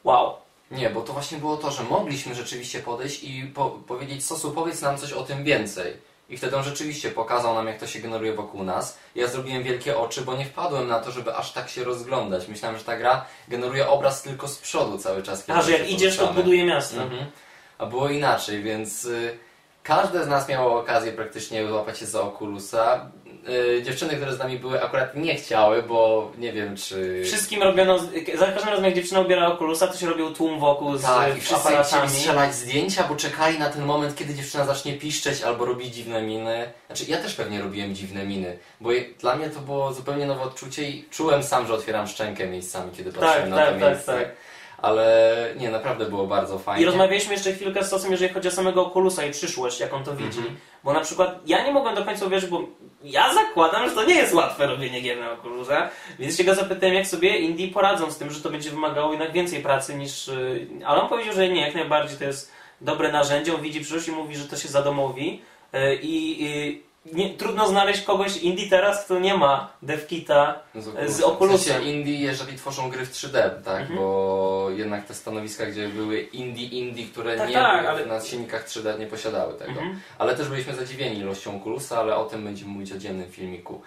Wow. 0.04 0.32
Nie, 0.70 0.90
bo 0.90 1.00
to 1.00 1.12
właśnie 1.12 1.38
było 1.38 1.56
to, 1.56 1.70
że 1.70 1.82
mogliśmy 1.82 2.34
rzeczywiście 2.34 2.78
podejść 2.80 3.24
i 3.24 3.42
po 3.54 3.70
powiedzieć 3.70 4.26
Sosu, 4.26 4.50
powiedz 4.50 4.82
nam 4.82 4.98
coś 4.98 5.12
o 5.12 5.22
tym 5.22 5.44
więcej. 5.44 5.96
I 6.28 6.36
wtedy 6.36 6.56
on 6.56 6.64
rzeczywiście 6.64 7.10
pokazał 7.10 7.54
nam, 7.54 7.66
jak 7.66 7.78
to 7.78 7.86
się 7.86 7.98
generuje 7.98 8.32
wokół 8.32 8.62
nas. 8.62 8.98
Ja 9.14 9.26
zrobiłem 9.26 9.62
wielkie 9.62 9.98
oczy, 9.98 10.22
bo 10.22 10.36
nie 10.36 10.44
wpadłem 10.44 10.88
na 10.88 11.00
to, 11.00 11.10
żeby 11.10 11.34
aż 11.36 11.52
tak 11.52 11.68
się 11.68 11.84
rozglądać. 11.84 12.48
Myślałem, 12.48 12.78
że 12.78 12.84
ta 12.84 12.96
gra 12.96 13.24
generuje 13.48 13.88
obraz 13.88 14.22
tylko 14.22 14.48
z 14.48 14.58
przodu 14.58 14.98
cały 14.98 15.22
czas. 15.22 15.44
kiedy 15.44 15.58
A, 15.58 15.62
że 15.62 15.72
jak 15.72 15.90
idziesz, 15.90 16.16
to 16.16 16.26
buduje 16.26 16.64
miasto. 16.64 17.02
Mhm. 17.02 17.26
A 17.78 17.86
było 17.86 18.08
inaczej, 18.08 18.62
więc 18.62 19.04
y, 19.04 19.38
każde 19.82 20.24
z 20.24 20.28
nas 20.28 20.48
miało 20.48 20.80
okazję 20.80 21.12
praktycznie 21.12 21.68
złapać 21.68 21.98
się 21.98 22.06
za 22.06 22.22
Oculusa. 22.22 23.10
Y, 23.48 23.82
dziewczyny, 23.82 24.16
które 24.16 24.34
z 24.34 24.38
nami 24.38 24.58
były, 24.58 24.82
akurat 24.82 25.16
nie 25.16 25.34
chciały, 25.34 25.82
bo 25.82 26.32
nie 26.38 26.52
wiem 26.52 26.76
czy... 26.76 27.22
Wszystkim 27.24 27.62
robiono, 27.62 27.98
za 28.34 28.46
każdym 28.46 28.68
razem 28.68 28.84
jak 28.84 28.94
dziewczyna 28.94 29.20
ubiera 29.20 29.46
okulusa, 29.46 29.86
to 29.86 29.98
się 29.98 30.06
robił 30.06 30.30
tłum 30.30 30.60
wokół 30.60 30.96
z 30.96 31.02
Tak, 31.02 31.36
i 31.36 31.40
wszyscy 31.40 31.68
chcieli 31.84 32.08
strzelać 32.08 32.54
zdjęcia, 32.54 33.04
bo 33.08 33.16
czekali 33.16 33.58
na 33.58 33.70
ten 33.70 33.84
moment, 33.84 34.16
kiedy 34.16 34.34
dziewczyna 34.34 34.64
zacznie 34.64 34.92
piszczeć 34.92 35.42
albo 35.42 35.64
robić 35.64 35.94
dziwne 35.94 36.22
miny. 36.22 36.72
Znaczy, 36.86 37.04
ja 37.08 37.16
też 37.16 37.34
pewnie 37.34 37.62
robiłem 37.62 37.94
dziwne 37.94 38.26
miny, 38.26 38.58
bo 38.80 38.90
dla 39.20 39.36
mnie 39.36 39.50
to 39.50 39.60
było 39.60 39.92
zupełnie 39.92 40.26
nowe 40.26 40.42
odczucie 40.42 40.90
i 40.90 41.04
czułem 41.10 41.42
sam, 41.42 41.66
że 41.66 41.74
otwieram 41.74 42.08
szczękę 42.08 42.46
miejscami, 42.46 42.90
kiedy 42.96 43.12
patrzyłem 43.12 43.50
na 43.50 43.56
tak, 43.56 43.66
to 43.66 43.80
tak, 43.80 43.90
miejsce. 43.90 44.12
tak. 44.12 44.43
Ale 44.84 45.48
nie, 45.56 45.70
naprawdę 45.70 46.06
było 46.06 46.26
bardzo 46.26 46.58
fajnie. 46.58 46.82
I 46.82 46.86
rozmawialiśmy 46.86 47.32
jeszcze 47.32 47.52
chwilkę 47.52 47.84
z 47.84 47.88
Sosem, 47.88 48.12
jeżeli 48.12 48.34
chodzi 48.34 48.48
o 48.48 48.50
samego 48.50 48.86
Oculusa 48.86 49.24
i 49.24 49.30
przyszłość, 49.30 49.80
jak 49.80 49.94
on 49.94 50.04
to 50.04 50.16
widzi. 50.16 50.42
Bo 50.84 50.92
na 50.92 51.00
przykład 51.00 51.40
ja 51.46 51.66
nie 51.66 51.72
mogłem 51.72 51.94
do 51.94 52.04
końca 52.04 52.26
uwierzyć, 52.26 52.50
bo 52.50 52.62
ja 53.04 53.34
zakładam, 53.34 53.88
że 53.88 53.94
to 53.94 54.04
nie 54.04 54.14
jest 54.14 54.34
łatwe 54.34 54.66
robienie 54.66 55.00
gier 55.00 55.18
na 55.20 55.32
Oculusa, 55.32 55.88
więc 56.18 56.36
się 56.36 56.44
go 56.44 56.54
zapytałem, 56.54 56.94
jak 56.94 57.06
sobie 57.06 57.38
indie 57.38 57.68
poradzą 57.68 58.10
z 58.10 58.18
tym, 58.18 58.30
że 58.30 58.40
to 58.40 58.50
będzie 58.50 58.70
wymagało 58.70 59.10
jednak 59.10 59.32
więcej 59.32 59.62
pracy 59.62 59.94
niż... 59.94 60.28
yy, 60.28 60.68
Ale 60.86 61.02
on 61.02 61.08
powiedział, 61.08 61.34
że 61.34 61.48
nie, 61.48 61.60
jak 61.60 61.74
najbardziej 61.74 62.18
to 62.18 62.24
jest 62.24 62.52
dobre 62.80 63.12
narzędzie, 63.12 63.54
on 63.54 63.62
widzi 63.62 63.80
przyszłość 63.80 64.08
i 64.08 64.12
mówi, 64.12 64.36
że 64.36 64.44
to 64.44 64.56
się 64.56 64.68
zadomowi 64.68 65.42
yy, 65.72 65.98
i... 66.02 66.44
nie, 67.12 67.34
trudno 67.34 67.68
znaleźć 67.68 68.02
kogoś 68.02 68.36
indie 68.36 68.70
teraz, 68.70 69.04
kto 69.04 69.18
nie 69.18 69.34
ma 69.34 69.70
devkita 69.82 70.60
z 71.08 71.20
Oculusem. 71.22 71.58
W 71.58 71.62
sensie 71.62 71.90
indie, 71.90 72.18
jeżeli 72.20 72.56
tworzą 72.58 72.90
gry 72.90 73.06
w 73.06 73.12
3D, 73.12 73.62
tak? 73.64 73.80
Mhm. 73.80 73.96
Bo 73.98 74.68
jednak 74.76 75.06
te 75.06 75.14
stanowiska, 75.14 75.66
gdzie 75.66 75.88
były 75.88 76.20
indie, 76.20 76.64
indie, 76.66 77.06
które 77.06 77.36
Tak, 77.36 77.48
nie 77.48 77.54
tak, 77.54 77.86
ale- 77.86 78.06
na 78.06 78.20
silnikach 78.20 78.68
3D 78.68 78.98
nie 78.98 79.06
posiadały 79.06 79.54
tego. 79.54 79.70
Mhm. 79.70 80.00
Ale 80.18 80.36
też 80.36 80.48
byliśmy 80.48 80.74
zadziwieni 80.74 81.18
ilością 81.18 81.60
Oculusa, 81.60 81.98
ale 81.98 82.16
o 82.16 82.24
tym 82.24 82.44
będziemy 82.44 82.70
mówić 82.72 82.90
w 82.92 82.94
oddzielnym 82.94 83.30
filmiku. 83.32 83.82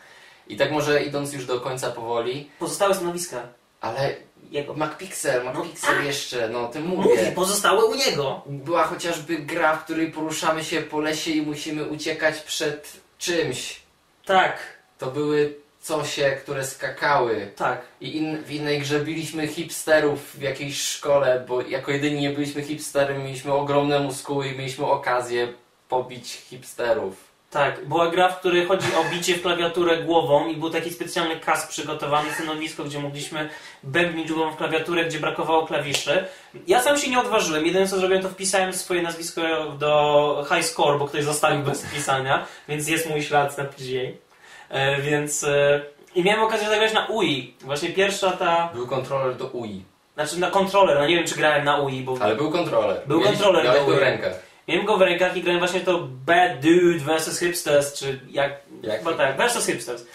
I 0.48 0.58
tak 0.58 0.72
może 0.72 1.04
idąc 1.04 1.34
już 1.34 1.46
do 1.46 1.60
końca 1.60 1.92
powoli, 1.92 2.50
Pozostałe 2.60 2.96
stanowiska. 2.96 3.48
ale 3.82 4.16
Jego. 4.52 4.74
MacPixel, 4.74 5.44
MacPixel 5.46 6.06
jeszcze, 6.06 6.50
no 6.50 6.62
o 6.66 6.68
tym 6.68 6.86
Mówię, 6.88 7.10
mówię. 7.10 7.32
pozostałe 7.36 7.86
u 7.86 7.96
niego. 7.96 8.42
Była 8.46 8.84
chociażby 8.84 9.38
gra, 9.38 9.76
w 9.78 9.84
której 9.84 10.12
poruszamy 10.12 10.64
się 10.64 10.82
po 10.82 11.00
lesie 11.00 11.32
i 11.32 11.42
musimy 11.42 11.84
uciekać 11.86 12.40
przed 12.40 13.07
czymś. 13.18 13.80
Tak, 14.26 14.60
To 14.98 15.12
były 15.12 15.56
cosie, 15.88 16.32
które 16.44 16.66
skakały. 16.66 17.52
tak. 17.56 17.82
I 18.02 18.18
in, 18.18 18.44
w 18.44 18.52
innej 18.52 18.80
grze 18.80 19.00
biliśmy 19.00 19.48
hipsterów 19.48 20.36
w 20.36 20.42
jakiejś 20.42 20.82
szkole, 20.82 21.46
bo 21.48 21.62
jako 21.62 21.92
jedyni 21.92 22.22
nie 22.22 22.30
byliśmy 22.30 22.64
hipsterem, 22.64 23.24
mieliśmy 23.24 23.54
ogromne 23.54 24.00
muskuły 24.00 24.48
i 24.48 24.58
mieliśmy 24.58 24.86
okazję 24.86 25.54
pobić 25.90 26.32
hipsterów. 26.32 27.27
Tak, 27.52 27.86
była 27.86 28.08
gra, 28.12 28.30
w 28.30 28.40
której 28.40 28.66
chodzi 28.66 28.88
o 28.96 29.04
bicie 29.12 29.36
w 29.36 29.42
klawiaturę 29.42 29.98
głową 29.98 30.48
i 30.48 30.58
był 30.58 30.70
taki 30.70 30.90
specjalny 30.94 31.40
kask 31.40 31.70
przygotowany, 31.70 32.32
stanowisko, 32.34 32.84
gdzie 32.84 33.00
mogliśmy 33.00 33.50
bębnić 33.84 34.32
głową 34.32 34.52
w 34.52 34.58
klawiaturę, 34.58 35.06
gdzie 35.06 35.20
brakowało 35.20 35.68
klawiszy. 35.68 36.26
Ja 36.68 36.82
sam 36.82 36.98
się 36.98 37.10
nie 37.10 37.20
odważyłem. 37.20 37.66
Jedyne 37.66 37.88
co 37.88 37.98
zrobiłem, 37.98 38.24
to 38.24 38.30
wpisałem 38.30 38.74
swoje 38.74 39.02
nazwisko 39.02 39.42
do 39.80 40.46
high 40.50 40.66
score, 40.66 41.00
bo 41.00 41.08
ktoś 41.08 41.24
zostawił 41.24 41.64
bez 41.64 41.86
wpisania, 41.86 42.46
więc 42.68 42.88
jest 42.88 43.10
mój 43.10 43.22
ślad 43.22 43.58
na 43.58 43.64
PGA. 43.64 44.12
E, 44.70 45.02
więc... 45.02 45.44
E, 45.44 45.82
I 46.16 46.24
miałem 46.24 46.44
okazję 46.44 46.70
zagrać 46.70 46.94
na 46.94 47.06
UI. 47.06 47.54
Właśnie 47.62 47.90
pierwsza 47.90 48.32
ta... 48.32 48.70
Był 48.74 48.88
kontroler 48.88 49.36
do 49.36 49.46
UI, 49.46 49.84
Znaczy 50.16 50.40
na 50.40 50.52
kontroler, 50.52 50.98
no 51.00 51.08
nie 51.08 51.16
wiem 51.16 51.28
czy 51.28 51.36
grałem 51.36 51.66
na 51.66 51.78
UI, 51.78 52.02
bo... 52.02 52.18
ale 52.22 52.36
był 52.36 52.52
kontroler. 52.52 53.02
Był 53.08 53.20
Mieliśmy- 53.20 53.44
kontroler 53.46 53.74
do 53.74 53.86
UI. 53.86 54.00
rękach. 54.00 54.47
Miałem 54.68 54.86
go 54.86 54.98
w 54.98 55.02
rękach 55.02 55.38
i 55.38 55.42
grałem 55.42 55.60
właśnie 55.60 55.80
to 55.80 56.08
Bad 56.26 56.60
Dude 56.60 57.00
vs 57.00 57.40
Hipsters, 57.40 57.94
czy 57.94 58.20
jak... 58.30 58.52
Jak? 58.84 59.00
Chyba 59.00 59.14
tak, 59.14 59.38
versus 59.38 59.66
Hipsters. 59.66 60.06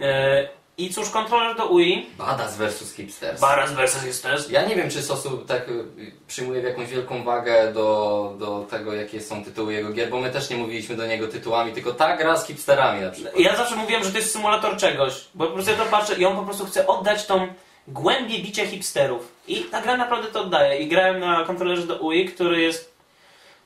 E, 0.00 0.48
I 0.78 0.90
cóż, 0.90 1.10
kontroler 1.10 1.56
do 1.56 1.66
UI, 1.66 2.06
Badass 2.18 2.56
versus 2.56 2.94
hipsters. 2.94 3.40
Baras 3.40 3.72
vs 3.72 4.04
Hipsters. 4.04 4.50
Ja 4.50 4.66
nie 4.66 4.76
wiem, 4.76 4.90
czy 4.90 5.02
Sosu 5.02 5.38
tak 5.38 5.68
y, 5.68 5.84
przyjmuje 6.26 6.60
w 6.60 6.64
jakąś 6.64 6.88
wielką 6.88 7.24
wagę 7.24 7.72
do, 7.72 8.34
do 8.38 8.66
tego, 8.70 8.94
jakie 8.94 9.20
są 9.20 9.44
tytuły 9.44 9.72
jego 9.72 9.92
gier, 9.92 10.10
bo 10.10 10.20
my 10.20 10.30
też 10.30 10.50
nie 10.50 10.56
mówiliśmy 10.56 10.96
do 10.96 11.06
niego 11.06 11.28
tytułami, 11.28 11.72
tylko 11.72 11.92
ta 11.92 12.16
gra 12.16 12.36
z 12.36 12.46
hipsterami 12.46 13.00
na 13.00 13.10
przykład. 13.10 13.38
Ja 13.38 13.56
zawsze 13.56 13.76
mówiłem, 13.76 14.04
że 14.04 14.10
to 14.10 14.18
jest 14.18 14.32
symulator 14.32 14.76
czegoś, 14.76 15.24
bo 15.34 15.46
po 15.46 15.52
prostu 15.52 15.70
ja 15.70 15.76
to 15.76 15.84
patrzę 15.84 16.14
i 16.14 16.24
on 16.24 16.36
po 16.36 16.42
prostu 16.42 16.64
chce 16.64 16.86
oddać 16.86 17.26
tą 17.26 17.48
głębię 17.88 18.38
bicia 18.38 18.66
hipsterów. 18.66 19.32
I 19.48 19.64
ta 19.64 19.82
gra 19.82 19.96
naprawdę 19.96 20.28
to 20.28 20.40
oddaje. 20.40 20.78
I 20.78 20.88
grałem 20.88 21.20
na 21.20 21.44
kontrolerze 21.44 21.86
do 21.86 21.96
UI, 21.96 22.28
który 22.28 22.62
jest 22.62 22.91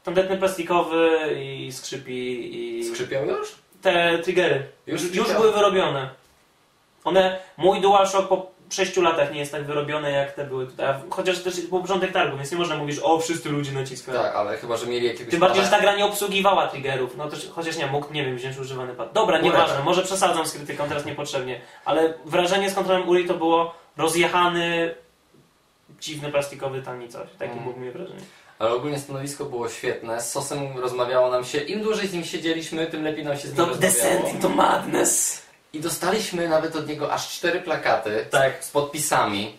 tandetny 0.06 0.36
plastikowy 0.36 1.18
i 1.40 1.72
skrzypi 1.72 2.50
i... 2.58 2.84
Skrzypią 2.84 3.24
już? 3.24 3.54
Te 3.82 4.18
triggery 4.18 4.68
Już 4.86 5.14
już, 5.14 5.32
były 5.32 5.52
wyrobione. 5.52 6.10
One, 7.04 7.38
mój 7.56 7.80
DualShock 7.80 8.28
po 8.28 8.50
6 8.70 8.96
latach 8.96 9.32
nie 9.32 9.38
jest 9.40 9.52
tak 9.52 9.64
wyrobione 9.64 10.10
jak 10.10 10.32
te 10.32 10.44
były 10.44 10.66
tutaj. 10.66 10.94
Chociaż 11.10 11.42
też 11.42 11.60
był 11.60 11.80
początek 11.82 12.12
targu, 12.12 12.36
więc 12.36 12.52
nie 12.52 12.58
można 12.58 12.76
mówić, 12.76 12.96
że 12.96 13.02
o, 13.02 13.18
wszyscy 13.18 13.48
ludzie 13.48 13.72
naciskają. 13.72 14.22
Tak, 14.22 14.36
ale 14.36 14.56
chyba, 14.56 14.76
że 14.76 14.86
mieli 14.86 15.06
jakiegoś... 15.06 15.30
Tym 15.30 15.40
bardziej, 15.40 15.64
że 15.64 15.70
ta 15.70 15.80
gra 15.80 15.96
nie 15.96 16.04
obsługiwała 16.04 16.66
triggerów. 16.66 17.16
No 17.16 17.28
też, 17.28 17.48
chociaż 17.54 17.76
nie, 17.76 17.86
mógł, 17.86 18.12
nie 18.12 18.24
wiem, 18.24 18.36
wziąć 18.36 18.58
używany 18.58 18.94
pad. 18.94 19.12
Dobra, 19.12 19.40
nieważne, 19.40 19.82
może 19.84 20.02
przesadzam 20.02 20.46
z 20.46 20.52
krytyką, 20.52 20.88
teraz 20.88 21.04
niepotrzebnie. 21.04 21.60
Ale 21.84 22.14
wrażenie 22.24 22.70
z 22.70 22.74
kontrolem 22.74 23.08
Uri 23.08 23.24
to 23.28 23.34
było 23.34 23.74
rozjechany, 23.96 24.94
dziwny, 26.00 26.32
plastikowy, 26.32 26.82
tani 26.82 27.08
coś. 27.08 27.28
Takie 27.38 27.52
Mm. 27.52 27.64
było 27.64 27.76
moje 27.76 27.92
wrażenie. 27.92 28.20
Ale 28.58 28.70
ogólnie 28.70 28.98
stanowisko 28.98 29.44
było 29.44 29.68
świetne. 29.68 30.20
Z 30.22 30.30
Sosem 30.30 30.78
rozmawiało 30.78 31.30
nam 31.30 31.44
się. 31.44 31.58
Im 31.58 31.82
dłużej 31.82 32.08
z 32.08 32.12
nim 32.12 32.24
siedzieliśmy, 32.24 32.86
tym 32.86 33.02
lepiej 33.04 33.24
nam 33.24 33.34
się 33.36 33.42
z 33.42 33.44
nim 33.46 33.56
To 33.56 33.66
rozmawiało. 33.66 33.92
Descent 33.94 34.34
into 34.34 34.48
Madness. 34.48 35.42
I 35.72 35.80
dostaliśmy 35.80 36.48
nawet 36.48 36.76
od 36.76 36.88
niego 36.88 37.12
aż 37.12 37.28
cztery 37.28 37.60
plakaty 37.60 38.26
Tak. 38.30 38.64
z 38.64 38.70
podpisami. 38.70 39.58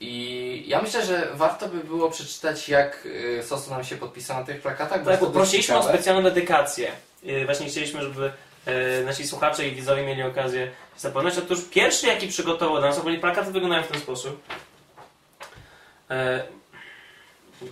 I 0.00 0.64
ja 0.66 0.82
myślę, 0.82 1.06
że 1.06 1.28
warto 1.34 1.68
by 1.68 1.84
było 1.84 2.10
przeczytać, 2.10 2.68
jak 2.68 3.06
y, 3.06 3.42
Sosu 3.46 3.70
nam 3.70 3.84
się 3.84 3.96
podpisał 3.96 4.38
na 4.38 4.44
tych 4.44 4.60
plakatach. 4.62 5.04
Tak, 5.04 5.20
to 5.20 5.26
poprosiliśmy 5.26 5.76
o 5.78 5.82
specjalną 5.82 6.22
dedykację. 6.22 6.92
Yy, 7.22 7.44
Właśnie 7.44 7.66
chcieliśmy, 7.66 8.02
żeby 8.02 8.32
yy, 8.66 9.04
nasi 9.04 9.26
słuchacze 9.26 9.68
i 9.68 9.74
widzowie 9.74 10.02
mieli 10.06 10.22
okazję 10.22 10.70
zapoznać. 10.98 11.38
Otóż 11.38 11.58
pierwszy, 11.70 12.06
jaki 12.06 12.28
przygotował 12.28 12.78
dla 12.78 12.86
nas, 12.88 12.98
ogólnie 12.98 13.18
plakaty 13.18 13.50
wyglądają 13.52 13.82
w 13.82 13.88
ten 13.88 14.00
sposób. 14.00 14.42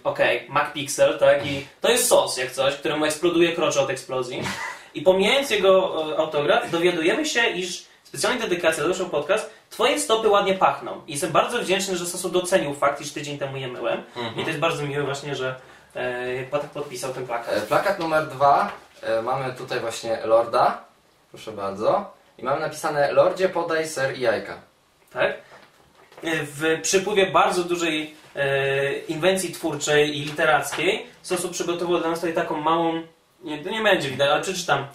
Okej, 0.05 0.47
MacPixel, 0.49 1.19
tak? 1.19 1.47
I 1.47 1.67
to 1.81 1.91
jest 1.91 2.09
sos, 2.09 2.37
jak 2.37 2.51
coś, 2.51 2.75
któremu 2.75 3.05
eksploduje 3.05 3.53
krocze 3.53 3.81
od 3.81 3.91
eksplozji. 3.91 4.43
I 4.95 5.03
pomijając 5.03 5.51
jego 5.51 5.95
e, 6.13 6.19
autograf, 6.19 6.71
dowiadujemy 6.71 7.27
się, 7.27 7.47
iż 7.47 7.85
specjalnie 8.05 8.41
dedykacja 8.41 8.83
do 8.83 8.89
naszego 8.89 9.11
podcast, 9.11 9.51
twoje 9.71 10.01
stopy 10.01 10.29
ładnie 10.29 10.55
pachną. 10.55 11.03
I 11.07 11.13
jestem 11.13 11.31
bardzo 11.33 11.59
wdzięczny, 11.59 11.97
że 11.97 12.07
Sosu 12.07 12.29
docenił 12.29 12.75
fakt, 12.75 13.01
iż 13.01 13.13
tydzień 13.13 13.39
temu 13.39 13.57
je 13.57 13.69
myłem. 13.69 14.03
Mhm. 14.17 14.35
I 14.41 14.43
to 14.43 14.49
jest 14.49 14.61
bardzo 14.61 14.83
miłe 14.83 15.03
właśnie, 15.05 15.35
że 15.35 15.55
e, 15.95 16.45
Patek 16.51 16.71
podpisał 16.71 17.13
ten 17.15 17.27
plakat. 17.27 17.57
E, 17.57 17.61
Plakat 17.61 17.99
numer 17.99 18.27
dwa. 18.29 18.73
E, 19.03 19.23
Mamy 19.23 19.53
tutaj 19.53 19.81
właśnie 19.81 20.19
Lorda. 20.25 20.85
Proszę 21.31 21.53
bardzo. 21.53 22.11
I 22.39 22.43
mamy 22.43 22.61
napisane 22.61 23.13
Lordzie 23.13 23.49
podaj 23.49 23.89
ser 23.89 24.19
i 24.19 24.21
jajka. 24.21 24.59
Tak? 25.13 25.31
E, 25.31 25.37
W 26.43 26.81
przypływie 26.83 27.27
bardzo 27.27 27.65
dużej 27.65 28.15
inwencji 29.09 29.53
twórczej 29.53 30.17
i 30.19 30.21
literackiej 30.25 31.07
Sosu 31.23 31.49
przygotował 31.49 31.99
dla 31.99 32.11
nas 32.11 32.21
tutaj 32.21 32.35
taką 32.35 32.61
małą, 32.61 33.03
nie, 33.43 33.63
nie 33.63 33.83
będzie 33.83 34.11
widać, 34.11 34.31
ale 34.31 34.43
przeczytam. 34.43 34.87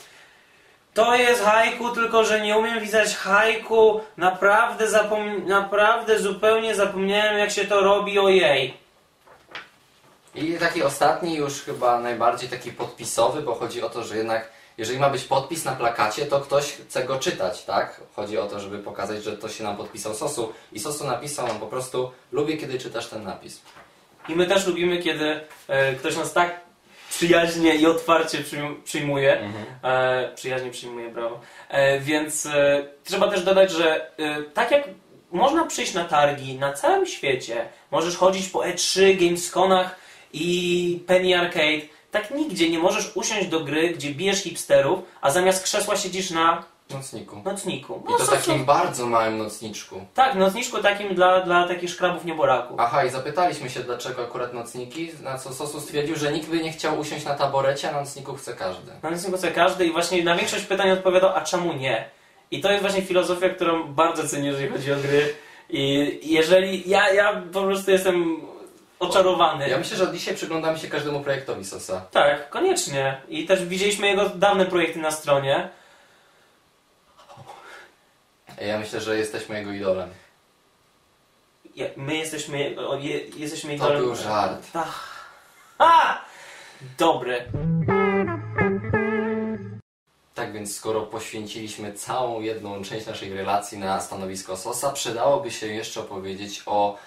To 0.93 1.15
jest 1.15 1.43
haiku, 1.43 1.89
tylko 1.89 2.23
że 2.25 2.41
nie 2.41 2.57
umiem 2.57 2.81
pisać 2.81 3.15
haiku. 3.15 4.01
Naprawdę, 4.17 4.87
zapom- 4.87 5.45
naprawdę 5.45 6.19
zupełnie 6.19 6.75
zapomniałem 6.75 7.37
jak 7.37 7.51
się 7.51 7.65
to 7.65 7.81
robi, 7.81 8.19
ojej. 8.19 8.77
I 10.35 10.53
taki 10.53 10.83
ostatni, 10.83 11.35
już 11.35 11.61
chyba 11.61 11.99
najbardziej 11.99 12.49
taki 12.49 12.71
podpisowy, 12.71 13.41
bo 13.41 13.55
chodzi 13.55 13.81
o 13.81 13.89
to, 13.89 14.03
że 14.03 14.17
jednak 14.17 14.49
jeżeli 14.79 14.99
ma 14.99 15.09
być 15.09 15.23
podpis 15.23 15.65
na 15.65 15.71
plakacie, 15.71 16.25
to 16.25 16.39
ktoś 16.41 16.71
chce 16.71 17.03
go 17.03 17.19
czytać, 17.19 17.65
tak? 17.65 18.01
Chodzi 18.15 18.37
o 18.37 18.47
to, 18.47 18.59
żeby 18.59 18.79
pokazać, 18.79 19.23
że 19.23 19.37
to 19.37 19.49
się 19.49 19.63
nam 19.63 19.77
podpisał 19.77 20.13
Sosu. 20.13 20.53
I 20.71 20.79
Sosu 20.79 21.07
napisał 21.07 21.47
nam 21.47 21.59
po 21.59 21.67
prostu, 21.67 22.11
lubię 22.31 22.57
kiedy 22.57 22.79
czytasz 22.79 23.07
ten 23.07 23.23
napis. 23.23 23.61
I 24.29 24.35
my 24.35 24.45
też 24.45 24.67
lubimy, 24.67 24.97
kiedy 25.03 25.41
e, 25.67 25.93
ktoś 25.95 26.15
nas 26.17 26.33
tak 26.33 26.59
przyjaźnie 27.09 27.75
i 27.75 27.85
otwarcie 27.85 28.37
przyjm- 28.37 28.83
przyjmuje. 28.83 29.51
E, 29.83 30.31
przyjaźnie 30.35 30.71
przyjmuje, 30.71 31.09
brawo. 31.09 31.39
E, 31.69 31.99
więc 31.99 32.45
e, 32.45 32.87
trzeba 33.03 33.27
też 33.27 33.43
dodać, 33.43 33.71
że 33.71 34.17
e, 34.17 34.41
tak 34.43 34.71
jak 34.71 34.83
można 35.31 35.65
przyjść 35.65 35.93
na 35.93 36.05
targi 36.05 36.55
na 36.55 36.73
całym 36.73 37.05
świecie, 37.05 37.69
możesz 37.91 38.17
chodzić 38.17 38.49
po 38.49 38.59
E3, 38.59 39.17
Gamesconach 39.25 39.95
i 40.33 41.03
Penny 41.07 41.39
Arcade, 41.39 41.81
Tak 42.11 42.31
nigdzie 42.31 42.69
nie 42.69 42.79
możesz 42.79 43.11
usiąść 43.15 43.47
do 43.47 43.59
gry, 43.59 43.89
gdzie 43.89 44.09
bijesz 44.11 44.43
hipsterów, 44.43 44.99
a 45.21 45.31
zamiast 45.31 45.63
krzesła 45.63 45.95
siedzisz 45.97 46.31
na 46.31 46.63
Nocniku. 46.93 47.41
nocniku. 47.45 48.03
I 48.09 48.17
to 48.17 48.31
takim 48.31 48.65
bardzo 48.65 49.05
małym 49.05 49.37
nocniczku. 49.37 50.05
Tak, 50.13 50.35
nocniczku 50.35 50.77
takim 50.77 51.15
dla, 51.15 51.41
dla 51.41 51.67
takich 51.67 51.89
szkrabów 51.89 52.25
nieboraków. 52.25 52.79
Aha, 52.79 53.05
i 53.05 53.09
zapytaliśmy 53.09 53.69
się, 53.69 53.79
dlaczego 53.79 54.23
akurat 54.23 54.53
nocniki, 54.53 55.11
na 55.23 55.37
co 55.37 55.53
Sosu 55.53 55.81
stwierdził, 55.81 56.15
że 56.15 56.31
nikt 56.31 56.49
by 56.49 56.63
nie 56.63 56.71
chciał 56.71 56.99
usiąść 56.99 57.25
na 57.25 57.35
taborecie, 57.35 57.89
a 57.89 57.91
na 57.91 57.99
nocniku 57.99 58.35
chce 58.35 58.53
każdy. 58.53 58.91
Na 59.03 59.09
nocniku 59.09 59.37
chce 59.37 59.51
każdy 59.51 59.85
i 59.85 59.91
właśnie 59.91 60.23
na 60.23 60.35
większość 60.35 60.65
pytań 60.65 60.91
odpowiadał, 60.91 61.29
a 61.35 61.41
czemu 61.41 61.73
nie? 61.73 62.09
I 62.51 62.61
to 62.61 62.71
jest 62.71 62.81
właśnie 62.81 63.01
filozofia, 63.01 63.49
którą 63.49 63.93
bardzo 63.93 64.27
cenię, 64.27 64.47
jeżeli 64.49 64.69
chodzi 64.69 64.93
o 64.93 64.95
gry. 64.95 65.33
I 65.69 66.19
jeżeli 66.23 66.89
ja, 66.89 67.13
ja 67.13 67.41
po 67.53 67.61
prostu 67.61 67.91
jestem 67.91 68.41
oczarowany. 68.99 69.69
Ja 69.69 69.77
myślę, 69.77 69.97
że 69.97 70.03
od 70.03 70.13
dzisiaj 70.13 70.35
przyglądamy 70.35 70.79
się 70.79 70.87
każdemu 70.87 71.21
projektowi 71.21 71.65
Sosa. 71.65 72.01
Tak, 72.11 72.49
koniecznie. 72.49 73.21
I 73.29 73.45
też 73.45 73.65
widzieliśmy 73.65 74.07
jego 74.07 74.29
dawne 74.29 74.65
projekty 74.65 74.99
na 74.99 75.11
stronie. 75.11 75.69
Ja 78.61 78.79
myślę, 78.79 79.01
że 79.01 79.17
jesteśmy 79.17 79.57
jego 79.59 79.71
idolem. 79.71 80.09
Je- 81.75 81.91
My 81.97 82.15
jesteśmy, 82.17 82.75
o, 82.87 82.95
je, 82.95 83.19
jesteśmy 83.19 83.69
To 83.69 83.75
idolem- 83.85 83.97
był 84.01 84.15
żart. 84.15 84.67
Ach. 84.73 85.29
A! 85.77 86.21
Dobry. 86.97 87.45
Tak 90.35 90.53
więc 90.53 90.75
skoro 90.77 91.01
poświęciliśmy 91.01 91.93
całą 91.93 92.41
jedną 92.41 92.83
część 92.83 93.05
naszej 93.05 93.33
relacji 93.33 93.77
na 93.77 94.01
stanowisko 94.01 94.57
Sosa, 94.57 94.91
przydałoby 94.91 95.51
się 95.51 95.67
jeszcze 95.67 95.99
opowiedzieć 96.01 96.61
o 96.65 96.97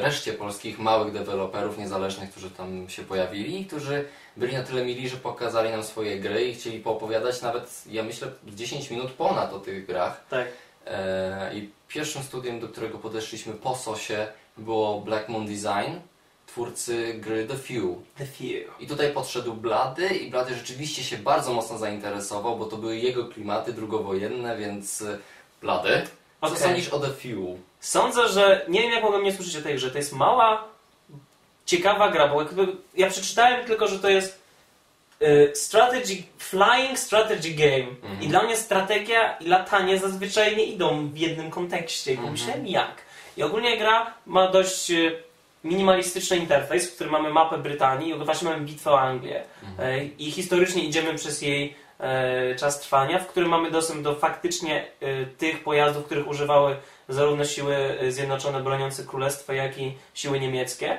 reszcie 0.00 0.32
polskich 0.32 0.78
małych 0.78 1.12
deweloperów 1.12 1.78
niezależnych, 1.78 2.30
którzy 2.30 2.50
tam 2.50 2.88
się 2.88 3.02
pojawili 3.02 3.60
i 3.60 3.66
którzy 3.66 4.04
byli 4.36 4.54
na 4.56 4.62
tyle 4.62 4.84
mili, 4.84 5.08
że 5.08 5.16
pokazali 5.16 5.70
nam 5.70 5.82
swoje 5.82 6.20
gry 6.20 6.44
i 6.44 6.54
chcieli 6.54 6.80
poopowiadać 6.80 7.42
nawet, 7.42 7.82
ja 7.90 8.02
myślę, 8.02 8.28
10 8.46 8.90
minut 8.90 9.10
ponad 9.10 9.52
o 9.52 9.58
tych 9.58 9.86
grach. 9.86 10.24
Tak. 10.30 10.48
E, 10.86 11.54
I 11.54 11.70
pierwszym 11.88 12.22
studiem, 12.22 12.60
do 12.60 12.68
którego 12.68 12.98
podeszliśmy 12.98 13.52
po 13.52 13.76
Sosie 13.76 14.26
było 14.58 15.00
Black 15.00 15.28
Moon 15.28 15.46
Design, 15.46 15.98
twórcy 16.46 17.14
gry 17.14 17.46
The 17.46 17.56
Few. 17.56 17.96
The 18.16 18.26
Few. 18.26 18.80
I 18.80 18.86
tutaj 18.86 19.12
podszedł 19.12 19.54
Blady 19.54 20.06
i 20.06 20.30
Blady 20.30 20.54
rzeczywiście 20.54 21.02
się 21.02 21.18
bardzo 21.18 21.52
mocno 21.52 21.78
zainteresował, 21.78 22.58
bo 22.58 22.64
to 22.64 22.76
były 22.76 22.96
jego 22.96 23.28
klimaty 23.28 23.72
drugowojenne, 23.72 24.56
więc 24.56 25.00
y, 25.00 25.18
Blady, 25.60 26.02
co 26.50 26.56
sądzisz 26.56 26.88
o 26.88 26.98
The 27.00 27.12
Few? 27.12 27.58
Sądzę, 27.80 28.28
że 28.28 28.64
nie 28.68 28.80
wiem 28.82 28.90
jak 28.92 29.02
mogłem 29.02 29.24
nie 29.24 29.32
słyszeć 29.32 29.56
o 29.56 29.62
tej 29.62 29.74
grze. 29.74 29.90
To 29.90 29.98
jest 29.98 30.12
mała, 30.12 30.64
ciekawa 31.66 32.10
gra, 32.10 32.28
bo 32.28 32.42
jakby 32.42 32.66
ja 32.96 33.10
przeczytałem 33.10 33.64
tylko, 33.66 33.88
że 33.88 33.98
to 33.98 34.08
jest 34.08 34.40
y, 35.22 35.52
strategy, 35.54 36.22
flying 36.38 36.98
strategy 36.98 37.50
game. 37.50 37.90
Mhm. 38.02 38.22
I 38.22 38.28
dla 38.28 38.42
mnie 38.42 38.56
strategia 38.56 39.36
i 39.36 39.46
latanie 39.46 39.98
zazwyczaj 39.98 40.56
nie 40.56 40.64
idą 40.64 41.08
w 41.08 41.16
jednym 41.18 41.50
kontekście. 41.50 42.10
I 42.10 42.14
Mhm. 42.14 42.28
pomyślałem 42.28 42.66
jak. 42.66 43.02
I 43.36 43.42
ogólnie 43.42 43.76
gra 43.78 44.14
ma 44.26 44.48
dość 44.50 44.90
y, 44.90 45.22
minimalistyczny 45.64 46.36
interfejs, 46.36 46.90
w 46.90 46.94
którym 46.94 47.12
mamy 47.12 47.30
mapę 47.30 47.58
Brytanii 47.58 48.10
i 48.10 48.14
właśnie 48.14 48.48
mamy 48.50 48.64
bitwę 48.64 48.90
o 48.90 49.00
Anglię. 49.00 49.44
Mhm. 49.62 49.88
E, 49.90 50.04
I 50.04 50.30
historycznie 50.30 50.84
idziemy 50.84 51.14
przez 51.14 51.42
jej 51.42 51.76
czas 52.56 52.80
trwania, 52.80 53.18
w 53.18 53.26
którym 53.26 53.48
mamy 53.48 53.70
dostęp 53.70 54.02
do 54.02 54.14
faktycznie 54.14 54.86
e, 55.00 55.26
tych 55.26 55.64
pojazdów, 55.64 56.04
których 56.04 56.28
używały 56.28 56.76
zarówno 57.08 57.44
siły 57.44 57.76
e, 57.76 58.12
zjednoczone 58.12 58.62
broniące 58.62 59.04
królestwa, 59.04 59.54
jak 59.54 59.78
i 59.78 59.96
siły 60.14 60.40
niemieckie. 60.40 60.98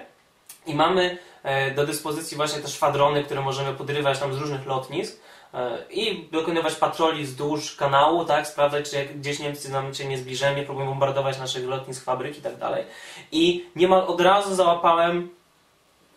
I 0.66 0.76
mamy 0.76 1.18
e, 1.44 1.72
do 1.72 1.86
dyspozycji 1.86 2.38
właśnie 2.38 2.62
te 2.62 2.68
szwadrony, 2.68 3.24
które 3.24 3.42
możemy 3.42 3.74
podrywać 3.74 4.20
tam 4.20 4.34
z 4.34 4.38
różnych 4.38 4.66
lotnisk 4.66 5.22
e, 5.54 5.78
i 5.90 6.30
dokonywać 6.32 6.76
patroli 6.76 7.24
wzdłuż 7.24 7.76
kanału, 7.76 8.26
tak, 8.26 8.48
sprawdzać, 8.48 8.90
czy 8.90 9.06
gdzieś 9.06 9.40
Niemcy 9.40 9.72
nam 9.72 9.94
się 9.94 10.06
nie 10.06 10.18
zbliżają, 10.18 10.56
nie 10.56 10.64
próbują 10.64 10.88
bombardować 10.88 11.40
naszych 11.40 11.68
lotnisk, 11.68 12.04
fabryk 12.04 12.38
i 12.38 12.42
tak 12.42 12.58
dalej. 12.58 12.84
I 13.32 13.66
niemal 13.76 14.02
od 14.08 14.22
razu 14.22 14.56
załapałem 14.56 15.30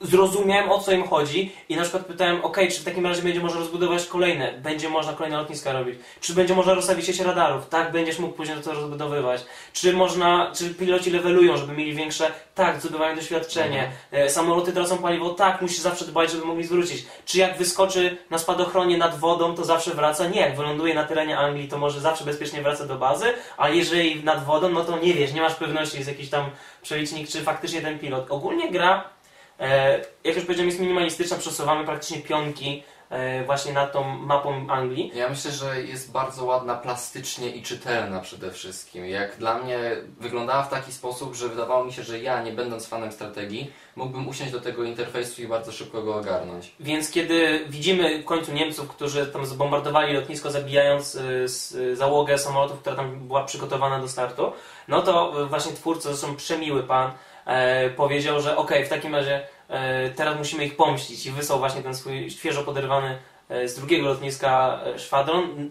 zrozumiałem 0.00 0.70
o 0.70 0.78
co 0.78 0.92
im 0.92 1.08
chodzi 1.08 1.52
i 1.68 1.76
na 1.76 1.82
przykład 1.82 2.06
pytałem, 2.06 2.44
ok, 2.44 2.58
czy 2.70 2.80
w 2.80 2.84
takim 2.84 3.06
razie 3.06 3.22
będzie 3.22 3.40
można 3.40 3.60
rozbudować 3.60 4.06
kolejne, 4.06 4.52
będzie 4.52 4.88
można 4.88 5.12
kolejne 5.12 5.36
lotniska 5.36 5.72
robić, 5.72 5.98
czy 6.20 6.34
będzie 6.34 6.54
można 6.54 6.74
rozstawić 6.74 7.06
sieć 7.06 7.20
radarów, 7.20 7.68
tak, 7.68 7.92
będziesz 7.92 8.18
mógł 8.18 8.34
później 8.34 8.56
to 8.64 8.74
rozbudowywać, 8.74 9.44
czy 9.72 9.92
można, 9.92 10.52
czy 10.54 10.74
piloci 10.74 11.10
levelują, 11.10 11.56
żeby 11.56 11.72
mieli 11.72 11.94
większe, 11.94 12.30
tak, 12.54 12.80
zdobywają 12.80 13.16
doświadczenie, 13.16 13.90
e, 14.10 14.30
samoloty 14.30 14.72
tracą 14.72 14.98
paliwo, 14.98 15.30
tak, 15.30 15.62
musisz 15.62 15.78
zawsze 15.78 16.04
dbać, 16.04 16.30
żeby 16.30 16.44
mogli 16.44 16.64
zwrócić, 16.64 17.06
czy 17.24 17.38
jak 17.38 17.58
wyskoczy 17.58 18.16
na 18.30 18.38
spadochronie 18.38 18.98
nad 18.98 19.18
wodą, 19.18 19.54
to 19.54 19.64
zawsze 19.64 19.90
wraca, 19.90 20.28
nie, 20.28 20.40
jak 20.40 20.56
wyląduje 20.56 20.94
na 20.94 21.04
terenie 21.04 21.38
Anglii, 21.38 21.68
to 21.68 21.78
może 21.78 22.00
zawsze 22.00 22.24
bezpiecznie 22.24 22.62
wraca 22.62 22.86
do 22.86 22.96
bazy, 22.96 23.26
ale 23.56 23.76
jeżeli 23.76 24.24
nad 24.24 24.44
wodą, 24.44 24.68
no 24.68 24.84
to 24.84 24.98
nie 24.98 25.14
wiesz, 25.14 25.32
nie 25.32 25.40
masz 25.40 25.54
pewności, 25.54 25.96
jest 25.96 26.08
jakiś 26.08 26.30
tam 26.30 26.44
przelicznik, 26.82 27.28
czy 27.28 27.42
faktycznie 27.42 27.80
ten 27.80 27.98
pilot. 27.98 28.26
Ogólnie 28.30 28.70
gra 28.70 29.17
jak 30.24 30.36
już 30.36 30.44
powiedziałem, 30.44 30.68
jest 30.68 30.80
minimalistyczna, 30.80 31.36
przesuwamy 31.36 31.84
praktycznie 31.84 32.18
pionki 32.18 32.82
e, 33.10 33.44
właśnie 33.44 33.72
nad 33.72 33.92
tą 33.92 34.04
mapą 34.04 34.66
Anglii. 34.70 35.12
Ja 35.14 35.28
myślę, 35.28 35.50
że 35.50 35.82
jest 35.82 36.12
bardzo 36.12 36.44
ładna 36.44 36.74
plastycznie 36.74 37.50
i 37.50 37.62
czytelna 37.62 38.20
przede 38.20 38.50
wszystkim. 38.50 39.06
Jak 39.06 39.36
dla 39.36 39.58
mnie 39.58 39.78
wyglądała 40.20 40.62
w 40.62 40.70
taki 40.70 40.92
sposób, 40.92 41.34
że 41.34 41.48
wydawało 41.48 41.84
mi 41.84 41.92
się, 41.92 42.02
że 42.02 42.20
ja, 42.20 42.42
nie 42.42 42.52
będąc 42.52 42.86
fanem 42.86 43.12
strategii, 43.12 43.72
mógłbym 43.96 44.28
usiąść 44.28 44.52
do 44.52 44.60
tego 44.60 44.84
interfejsu 44.84 45.42
i 45.42 45.48
bardzo 45.48 45.72
szybko 45.72 46.02
go 46.02 46.16
ogarnąć. 46.16 46.74
Więc 46.80 47.10
kiedy 47.10 47.64
widzimy 47.68 48.22
w 48.22 48.24
końcu 48.24 48.52
Niemców, 48.52 48.88
którzy 48.88 49.26
tam 49.26 49.46
zbombardowali 49.46 50.14
lotnisko, 50.14 50.50
zabijając 50.50 51.16
e, 51.16 51.20
e, 51.92 51.96
załogę 51.96 52.38
samolotów, 52.38 52.80
która 52.80 52.96
tam 52.96 53.18
była 53.18 53.44
przygotowana 53.44 54.00
do 54.00 54.08
startu, 54.08 54.52
no 54.88 55.02
to 55.02 55.42
e, 55.42 55.46
właśnie 55.46 55.72
twórca, 55.72 56.08
zresztą 56.08 56.36
przemiły 56.36 56.82
pan, 56.82 57.10
e, 57.10 57.14
powiedział, 57.96 58.40
że 58.40 58.56
okej, 58.56 58.84
w 58.84 58.88
takim 58.88 59.14
razie 59.14 59.46
e, 59.68 60.10
teraz 60.10 60.38
musimy 60.38 60.64
ich 60.64 60.76
pomścić 60.76 61.26
i 61.26 61.30
wysłał 61.30 61.58
właśnie 61.58 61.82
ten 61.82 61.94
swój 61.94 62.30
świeżo 62.30 62.62
poderwany 62.62 63.18
e, 63.48 63.68
z 63.68 63.76
drugiego 63.76 64.08
lotniska 64.08 64.80
e, 64.84 64.98
szwadron, 64.98 65.70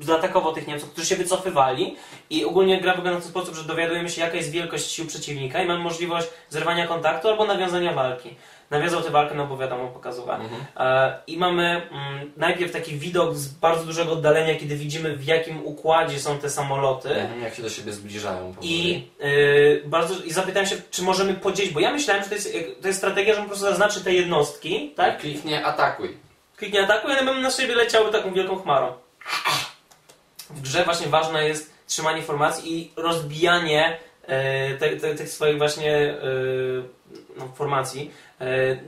zaatakował 0.00 0.52
tych 0.52 0.66
Niemców, 0.66 0.90
którzy 0.90 1.06
się 1.06 1.16
wycofywali 1.16 1.96
i 2.30 2.44
ogólnie 2.44 2.80
gra 2.80 2.94
wygląda 2.94 3.20
w 3.20 3.22
ten 3.22 3.30
sposób, 3.30 3.54
że 3.54 3.64
dowiadujemy 3.64 4.08
się 4.08 4.20
jaka 4.20 4.36
jest 4.36 4.50
wielkość 4.50 4.90
sił 4.90 5.06
przeciwnika 5.06 5.62
i 5.62 5.66
mamy 5.66 5.82
możliwość 5.84 6.28
zerwania 6.48 6.86
kontaktu 6.86 7.28
albo 7.28 7.44
nawiązania 7.44 7.92
walki. 7.92 8.34
Nawiązał 8.70 9.02
tę 9.02 9.10
walkę, 9.10 9.34
no 9.34 9.46
bo 9.46 9.56
wiadomo, 9.56 9.88
pokazowa. 9.88 10.36
Mhm. 10.36 10.64
E, 10.76 11.18
I 11.26 11.36
mamy 11.36 11.82
mm, 11.90 12.32
najpierw 12.36 12.72
taki 12.72 12.96
widok 12.96 13.34
z 13.34 13.48
bardzo 13.48 13.84
dużego 13.84 14.12
oddalenia, 14.12 14.54
kiedy 14.56 14.76
widzimy 14.76 15.16
w 15.16 15.24
jakim 15.24 15.66
układzie 15.66 16.20
są 16.20 16.38
te 16.38 16.50
samoloty. 16.50 17.14
Mhm, 17.14 17.42
Jak 17.42 17.54
się 17.54 17.62
do 17.62 17.70
siebie 17.70 17.92
zbliżają. 17.92 18.54
I, 18.62 19.06
y, 19.24 19.82
bardzo, 19.86 20.14
I 20.24 20.32
zapytałem 20.32 20.68
się, 20.68 20.76
czy 20.90 21.02
możemy 21.02 21.34
podzielić, 21.34 21.72
bo 21.72 21.80
ja 21.80 21.92
myślałem, 21.92 22.22
że 22.22 22.28
to 22.28 22.34
jest, 22.34 22.52
to 22.82 22.86
jest 22.88 22.98
strategia, 22.98 23.34
że 23.34 23.40
po 23.40 23.46
prostu 23.46 23.64
zaznaczy 23.64 24.04
te 24.04 24.12
jednostki, 24.12 24.92
tak? 24.96 25.18
Kliknie 25.18 25.66
atakuj. 25.66 26.16
Kliknie 26.56 26.82
ataku 26.84 27.08
i 27.08 27.10
one 27.10 27.24
będą 27.24 27.40
na 27.40 27.50
siebie 27.50 27.74
leciały 27.74 28.12
taką 28.12 28.32
wielką 28.32 28.56
chmarą. 28.56 28.92
W 30.50 30.60
grze 30.60 30.84
właśnie 30.84 31.06
ważne 31.06 31.48
jest 31.48 31.74
trzymanie 31.86 32.22
formacji 32.22 32.78
i 32.78 32.90
rozbijanie 32.96 33.98
e, 34.26 35.14
tych 35.16 35.28
swoich 35.28 35.58
właśnie 35.58 35.94
e, 35.96 36.18
no, 37.36 37.48
formacji 37.54 38.10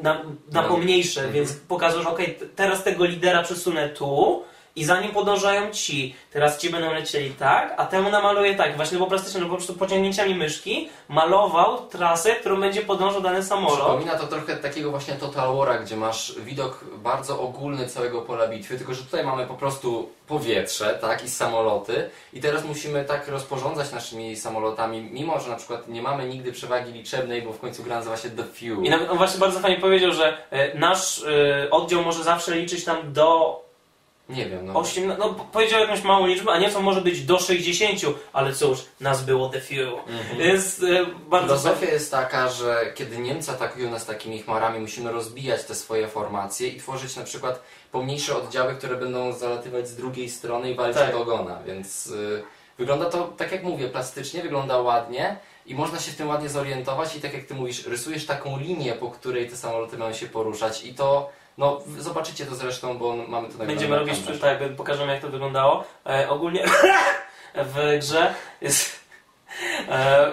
na, 0.02 0.14
na 0.52 0.62
No. 0.62 0.68
pomniejsze, 0.68 1.20
Mhm. 1.20 1.34
więc 1.34 1.52
pokazujesz, 1.52 2.06
ok, 2.06 2.20
teraz 2.56 2.84
tego 2.84 3.04
lidera 3.04 3.42
przesunę 3.42 3.88
tu 3.88 4.42
i 4.76 4.84
za 4.84 5.00
nim 5.00 5.12
podążają 5.12 5.70
ci. 5.70 6.14
Teraz 6.32 6.58
ci 6.58 6.70
będą 6.70 6.92
lecieli 6.92 7.30
tak, 7.30 7.74
a 7.76 7.86
temu 7.86 8.10
namaluję 8.10 8.54
tak. 8.54 8.76
Właśnie 8.76 8.96
było 8.98 9.08
plastyczne, 9.08 9.40
no 9.40 9.46
po 9.46 9.54
prostu 9.54 9.74
pociągnięciami 9.74 10.34
myszki 10.34 10.88
malował 11.08 11.86
trasę, 11.86 12.34
którą 12.34 12.60
będzie 12.60 12.82
podążał 12.82 13.20
dany 13.20 13.42
samolot. 13.42 13.78
Przypomina 13.78 14.18
to 14.18 14.26
trochę 14.26 14.56
takiego 14.56 14.90
właśnie 14.90 15.14
Total 15.14 15.48
War'a, 15.48 15.82
gdzie 15.82 15.96
masz 15.96 16.34
widok 16.38 16.84
bardzo 16.96 17.40
ogólny 17.40 17.88
całego 17.88 18.22
pola 18.22 18.48
bitwy, 18.48 18.78
tylko 18.78 18.94
że 18.94 19.02
tutaj 19.02 19.24
mamy 19.24 19.46
po 19.46 19.54
prostu 19.54 20.08
powietrze, 20.26 20.98
tak, 21.00 21.24
i 21.24 21.30
samoloty 21.30 22.10
i 22.32 22.40
teraz 22.40 22.64
musimy 22.64 23.04
tak 23.04 23.28
rozporządzać 23.28 23.92
naszymi 23.92 24.36
samolotami, 24.36 25.08
mimo 25.12 25.40
że 25.40 25.50
na 25.50 25.56
przykład 25.56 25.88
nie 25.88 26.02
mamy 26.02 26.28
nigdy 26.28 26.52
przewagi 26.52 26.92
liczebnej, 26.92 27.42
bo 27.42 27.52
w 27.52 27.60
końcu 27.60 27.82
gra 27.82 27.96
nazywa 27.96 28.16
się 28.16 28.30
The 28.30 28.44
Few. 28.44 28.84
I 28.84 28.90
nawet 28.90 29.10
on 29.10 29.18
właśnie 29.18 29.40
bardzo 29.40 29.60
fajnie 29.60 29.80
powiedział, 29.80 30.12
że 30.12 30.36
e, 30.50 30.78
nasz 30.78 31.22
e, 31.22 31.70
oddział 31.70 32.02
może 32.02 32.24
zawsze 32.24 32.54
liczyć 32.54 32.84
tam 32.84 33.12
do 33.12 33.69
Nie 34.30 34.46
wiem, 34.48 34.66
no. 34.66 34.74
8, 34.80 35.14
no 35.18 35.34
po- 35.34 35.44
powiedział 35.44 35.80
jakąś 35.80 36.02
małą 36.02 36.26
liczbę, 36.26 36.52
a 36.52 36.58
nieco 36.58 36.80
może 36.82 37.00
być 37.00 37.22
do 37.24 37.38
60, 37.38 38.00
ale 38.32 38.52
cóż, 38.54 38.78
nas 39.00 39.22
było 39.24 39.48
the 39.48 39.60
few. 39.60 40.08
Mhm. 40.08 40.40
Jest 40.40 40.82
e, 40.82 41.06
bardzo 41.28 41.46
Filozofia 41.46 41.86
jest 41.92 42.10
taka, 42.10 42.48
że 42.48 42.92
kiedy 42.94 43.18
Niemcy 43.18 43.50
atakują 43.50 43.90
nas 43.90 44.06
takimi 44.06 44.42
chmarami, 44.42 44.80
musimy 44.80 45.12
rozbijać 45.12 45.64
te 45.64 45.74
swoje 45.74 46.08
formacje 46.08 46.68
i 46.68 46.78
tworzyć 46.80 47.16
na 47.16 47.22
przykład 47.24 47.62
pomniejsze 47.92 48.36
oddziały, 48.36 48.74
które 48.74 48.96
będą 48.96 49.32
zalatywać 49.32 49.88
z 49.88 49.96
drugiej 49.96 50.30
strony 50.30 50.70
i 50.70 50.74
walić 50.74 50.96
Tak. 50.96 51.14
od 51.14 51.22
ogona, 51.22 51.62
więc 51.66 52.06
y, 52.06 52.42
wygląda 52.78 53.10
to, 53.10 53.24
tak 53.36 53.52
jak 53.52 53.62
mówię, 53.62 53.88
plastycznie, 53.88 54.42
wygląda 54.42 54.78
ładnie 54.78 55.36
i 55.66 55.74
można 55.74 55.98
się 55.98 56.12
w 56.12 56.16
tym 56.16 56.28
ładnie 56.28 56.48
zorientować 56.48 57.16
i 57.16 57.20
tak 57.20 57.34
jak 57.34 57.44
ty 57.44 57.54
mówisz, 57.54 57.86
rysujesz 57.86 58.26
taką 58.26 58.58
linię, 58.58 58.92
po 58.92 59.10
której 59.10 59.48
te 59.48 59.56
samoloty 59.56 59.98
mają 59.98 60.12
się 60.12 60.26
poruszać 60.26 60.84
i 60.84 60.94
to 60.94 61.30
No, 61.60 61.80
zobaczycie 61.98 62.46
to 62.46 62.54
zresztą, 62.54 62.98
bo 62.98 63.16
mamy 63.16 63.48
to 63.48 63.58
Będziemy 63.58 63.98
robić, 63.98 64.18
tak, 64.40 64.58
pokażemy 64.76 65.12
jak 65.12 65.22
to 65.22 65.28
wyglądało. 65.28 65.84
E, 66.06 66.28
ogólnie 66.30 66.64
w 67.74 67.98
grze 67.98 68.34
jest 68.60 69.00
e, 69.88 70.32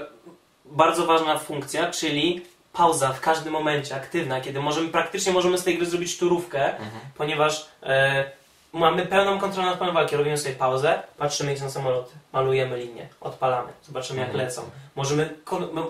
bardzo 0.66 1.06
ważna 1.06 1.38
funkcja, 1.40 1.92
czyli 1.92 2.46
pauza 2.74 3.14
w 3.14 3.22
każdym 3.22 3.54
momencie, 3.54 3.96
aktywna, 3.96 4.42
kiedy 4.42 4.60
możemy, 4.60 4.90
praktycznie 4.90 5.34
możemy 5.34 5.58
z 5.58 5.64
tej 5.64 5.78
gry 5.78 5.86
zrobić 5.86 6.18
turówkę, 6.18 6.66
Mhm. 6.72 6.90
ponieważ 7.18 7.68
e, 7.84 8.32
mamy 8.74 9.06
pełną 9.06 9.40
kontrolę 9.40 9.68
nad 9.70 9.78
planem 9.78 9.96
walki. 9.96 10.16
Robimy 10.16 10.38
sobie 10.38 10.56
pauzę, 10.56 11.02
patrzymy 11.18 11.52
gdzie 11.54 11.62
są 11.62 11.70
samoloty, 11.70 12.12
malujemy 12.34 12.78
linię, 12.78 13.08
odpalamy, 13.22 13.70
zobaczymy 13.84 14.20
jak 14.20 14.30
Mhm. 14.30 14.46
lecą. 14.46 14.62
Możemy, 14.96 15.36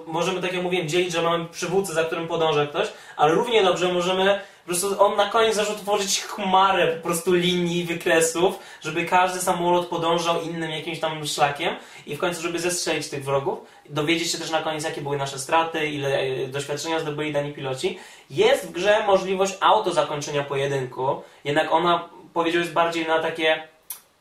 możemy, 0.07 0.41
tak 0.41 0.53
jak 0.53 0.63
mówiłem, 0.63 0.87
dzielić, 0.89 1.11
że 1.11 1.21
mamy 1.21 1.45
przywódcę, 1.45 1.93
za 1.93 2.03
którym 2.03 2.27
podąża 2.27 2.65
ktoś, 2.67 2.87
ale 3.17 3.33
równie 3.33 3.63
dobrze 3.63 3.93
możemy 3.93 4.39
po 4.67 4.71
prostu 4.71 5.03
on 5.03 5.17
na 5.17 5.29
koniec 5.29 5.55
zaczął 5.55 5.75
tworzyć 5.75 6.21
chmarę 6.21 6.87
po 6.87 7.03
prostu 7.03 7.33
linii, 7.33 7.83
wykresów, 7.83 8.59
żeby 8.81 9.05
każdy 9.05 9.39
samolot 9.39 9.87
podążał 9.87 10.41
innym 10.41 10.71
jakimś 10.71 10.99
tam 10.99 11.25
szlakiem 11.25 11.75
i 12.05 12.15
w 12.15 12.19
końcu, 12.19 12.41
żeby 12.41 12.59
zestrzelić 12.59 13.09
tych 13.09 13.25
wrogów. 13.25 13.59
Dowiedzieć 13.89 14.31
się 14.31 14.37
też 14.37 14.51
na 14.51 14.61
koniec, 14.61 14.83
jakie 14.83 15.01
były 15.01 15.17
nasze 15.17 15.39
straty, 15.39 15.87
ile 15.87 16.19
e, 16.19 16.47
doświadczenia 16.47 16.99
zdobyli 16.99 17.33
dani 17.33 17.53
piloci. 17.53 17.99
Jest 18.29 18.67
w 18.67 18.71
grze 18.71 19.03
możliwość 19.05 19.57
auto 19.59 19.93
zakończenia 19.93 20.43
pojedynku, 20.43 21.21
jednak 21.45 21.71
ona 21.71 22.09
powiedział 22.33 22.61
jest 22.61 22.73
bardziej 22.73 23.07
na 23.07 23.19
takie 23.19 23.67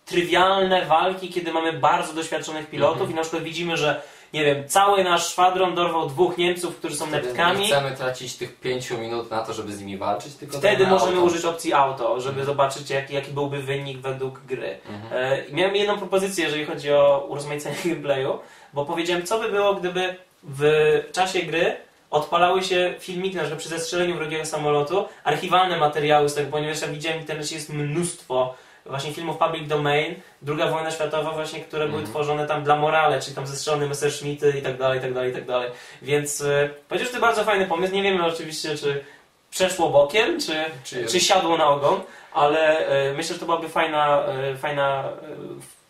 trywialne 0.04 0.86
walki, 0.86 1.28
kiedy 1.28 1.52
mamy 1.52 1.72
bardzo 1.72 2.12
doświadczonych 2.12 2.66
pilotów 2.66 3.00
Mhm. 3.00 3.10
i 3.10 3.14
na 3.14 3.22
przykład 3.22 3.42
widzimy, 3.42 3.76
że 3.76 4.02
nie 4.36 4.44
wiem, 4.44 4.68
cały 4.68 5.04
nasz 5.04 5.26
szwadron 5.28 5.74
dorwał 5.74 6.08
dwóch 6.08 6.38
Niemców, 6.38 6.76
którzy 6.76 6.96
są 6.96 7.06
Wtedy 7.06 7.26
neptkami. 7.26 7.58
Nie 7.60 7.66
chcemy 7.66 7.90
tracić 7.96 8.36
tych 8.36 8.60
pięciu 8.60 8.98
minut 8.98 9.30
na 9.30 9.42
to, 9.42 9.52
żeby 9.52 9.72
z 9.72 9.80
nimi 9.80 9.98
walczyć, 9.98 10.34
tylko 10.34 10.58
Wtedy 10.58 10.86
możemy 10.86 11.12
auto. 11.12 11.24
użyć 11.24 11.44
opcji 11.44 11.72
auto, 11.72 12.20
żeby 12.20 12.40
Mhm. 12.40 12.46
zobaczyć 12.46 12.90
jaki, 12.90 13.14
jaki 13.14 13.30
byłby 13.30 13.62
wynik 13.62 13.98
według 13.98 14.40
gry. 14.40 14.78
Mhm. 14.88 15.12
E, 15.32 15.52
miałem 15.52 15.76
jedną 15.76 15.98
propozycję, 15.98 16.44
jeżeli 16.44 16.64
chodzi 16.64 16.92
o 16.92 17.26
urozmaicenie 17.28 17.76
gameplayu, 17.84 18.38
bo 18.72 18.84
powiedziałem, 18.84 19.26
co 19.26 19.38
by 19.38 19.48
było, 19.48 19.74
gdyby 19.74 20.16
w 20.42 20.64
czasie 21.12 21.38
gry 21.42 21.76
odpalały 22.10 22.62
się 22.62 22.94
filmiki, 22.98 23.36
na 23.36 23.42
przykład 23.42 23.60
przy 23.60 23.68
zestrzeleniu 23.68 24.16
wrogiego 24.16 24.44
samolotu, 24.44 25.04
archiwalne 25.24 25.76
materiały 25.76 26.28
z 26.28 26.34
tego, 26.34 26.50
ponieważ 26.50 26.80
ja 26.82 26.88
widziałem 26.88 27.18
w 27.18 27.20
internecie 27.22 27.54
jest 27.54 27.72
mnóstwo 27.72 28.54
właśnie 28.88 29.12
filmów 29.12 29.36
public 29.36 29.68
domain, 29.68 30.14
druga 30.42 30.66
wojna 30.70 30.90
światowa 30.90 31.30
właśnie, 31.30 31.60
które 31.60 31.86
były 31.86 31.98
Mhm. 31.98 32.12
tworzone 32.12 32.46
tam 32.46 32.64
dla 32.64 32.76
morale, 32.76 33.20
czyli 33.20 33.36
tam 33.36 33.46
zestrzelony 33.46 33.86
Messerschmitty 33.88 34.54
i 34.58 34.62
tak 34.62 34.76
dalej, 34.78 34.98
i 34.98 35.02
tak 35.02 35.14
dalej, 35.14 35.30
i 35.30 35.34
tak 35.34 35.44
dalej. 35.46 35.70
Więc 36.02 36.44
powiedział, 36.88 37.08
że 37.08 37.14
to 37.14 37.20
bardzo 37.20 37.44
fajny 37.44 37.66
pomysł. 37.66 37.94
Nie 37.94 38.02
wiemy 38.02 38.24
oczywiście, 38.26 38.76
czy 38.76 39.04
przeszło 39.50 39.90
bokiem, 39.90 40.40
czy, 40.40 40.64
Czy- 40.84 41.06
czy 41.06 41.20
siadło 41.20 41.56
na 41.56 41.68
ogon, 41.68 42.00
ale 42.32 42.86
e, 42.88 43.12
myślę, 43.14 43.34
że 43.34 43.40
to 43.40 43.46
byłaby 43.46 43.68
fajna, 43.68 44.22
e, 44.26 44.56
fajna 44.56 45.04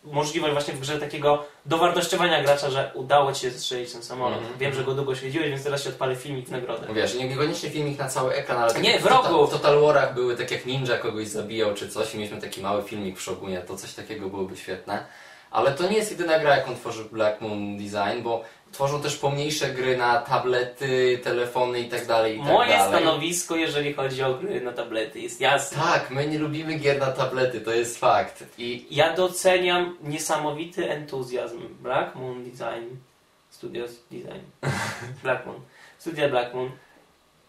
możliwość 0.03 0.53
właśnie 0.53 0.73
w 0.73 0.79
grze 0.79 0.97
takiego 0.99 1.43
dowartościowania 1.67 2.43
gracza, 2.43 2.69
że 2.69 2.91
udało 2.93 3.33
Ci 3.33 3.41
się 3.41 3.49
zestrzelić 3.51 3.91
ten 3.93 4.03
samolot. 4.03 4.37
Mhm. 4.37 4.57
Wiem, 4.59 4.73
że 4.73 4.83
go 4.83 4.93
długo 4.93 5.15
śledziłeś, 5.15 5.49
więc 5.49 5.63
teraz 5.63 5.83
się 5.83 5.89
odpali 5.89 6.15
filmik 6.15 6.47
w 6.47 6.51
nagrodę. 6.51 6.93
Wiesz, 6.93 7.15
nie- 7.15 7.27
niekoniecznie 7.29 7.69
filmik 7.69 7.99
na 7.99 8.07
cały 8.09 8.33
ekran, 8.33 8.57
ale 8.57 8.79
Nie, 8.81 8.99
w. 8.99 9.03
Total, 9.03 9.47
w 9.47 9.49
Total 9.51 9.81
Warach 9.81 10.13
były 10.13 10.37
tak 10.37 10.51
jak 10.51 10.65
ninja 10.65 10.97
kogoś 10.97 11.27
zabijał 11.27 11.73
czy 11.73 11.89
coś 11.89 12.13
i 12.13 12.17
mieliśmy 12.17 12.41
taki 12.41 12.61
mały 12.61 12.83
filmik 12.83 13.17
w 13.19 13.21
Shogunie, 13.21 13.59
to 13.61 13.77
coś 13.77 13.93
takiego 13.93 14.29
byłoby 14.29 14.57
świetne. 14.57 15.05
Ale 15.51 15.71
to 15.71 15.89
nie 15.89 15.97
jest 15.97 16.11
jedyna 16.11 16.39
gra, 16.39 16.55
jaką 16.57 16.75
tworzy 16.75 17.03
Black 17.05 17.41
Moon 17.41 17.77
Design, 17.77 18.23
bo 18.23 18.43
tworzą 18.71 19.01
też 19.01 19.15
pomniejsze 19.17 19.69
gry 19.69 19.97
na 19.97 20.21
tablety, 20.21 21.19
telefony 21.23 21.79
i 21.79 21.89
tak 21.89 22.05
dalej 22.05 22.37
tak 22.37 22.47
Moje 22.47 22.79
stanowisko, 22.87 23.55
jeżeli 23.55 23.93
chodzi 23.93 24.23
o 24.23 24.33
gry 24.33 24.61
na 24.61 24.71
tablety, 24.73 25.19
jest 25.19 25.41
jasne. 25.41 25.77
Tak, 25.83 26.11
my 26.11 26.27
nie 26.27 26.39
lubimy 26.39 26.73
gier 26.75 26.99
na 26.99 27.11
tablety, 27.11 27.61
to 27.61 27.71
jest 27.71 27.99
fakt. 27.99 28.43
I 28.57 28.85
Ja 28.91 29.13
doceniam 29.15 29.97
niesamowity 30.03 30.89
entuzjazm 30.89 31.59
Black 31.81 32.15
Moon 32.15 32.43
Design 32.43 32.85
Studios 33.49 33.91
Design 34.11 34.41
Black 35.23 35.45
Moon 35.45 35.59
Studia 35.97 36.29
Black 36.29 36.53
Moon 36.53 36.71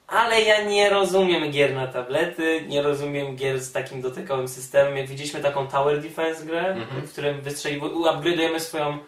ale 0.07 0.43
ja 0.43 0.63
nie 0.65 0.91
rozumiem 0.91 1.51
gier 1.51 1.75
na 1.75 1.87
tablety, 1.87 2.65
nie 2.69 2.83
rozumiem 2.83 3.37
gier 3.37 3.61
z 3.61 3.73
takim 3.73 4.03
dotykowym 4.03 4.49
systemem. 4.49 4.97
Jak 4.97 5.07
widzieliśmy 5.07 5.41
taką 5.41 5.67
Tower 5.67 6.03
Defense 6.03 6.45
grę, 6.45 6.61
Mhm. 6.77 7.07
w 7.07 7.13
którym 7.13 7.41
wystrzeliwujemy, 7.41 8.01
upgrade'ujemy 8.11 8.61
swoją 8.61 8.99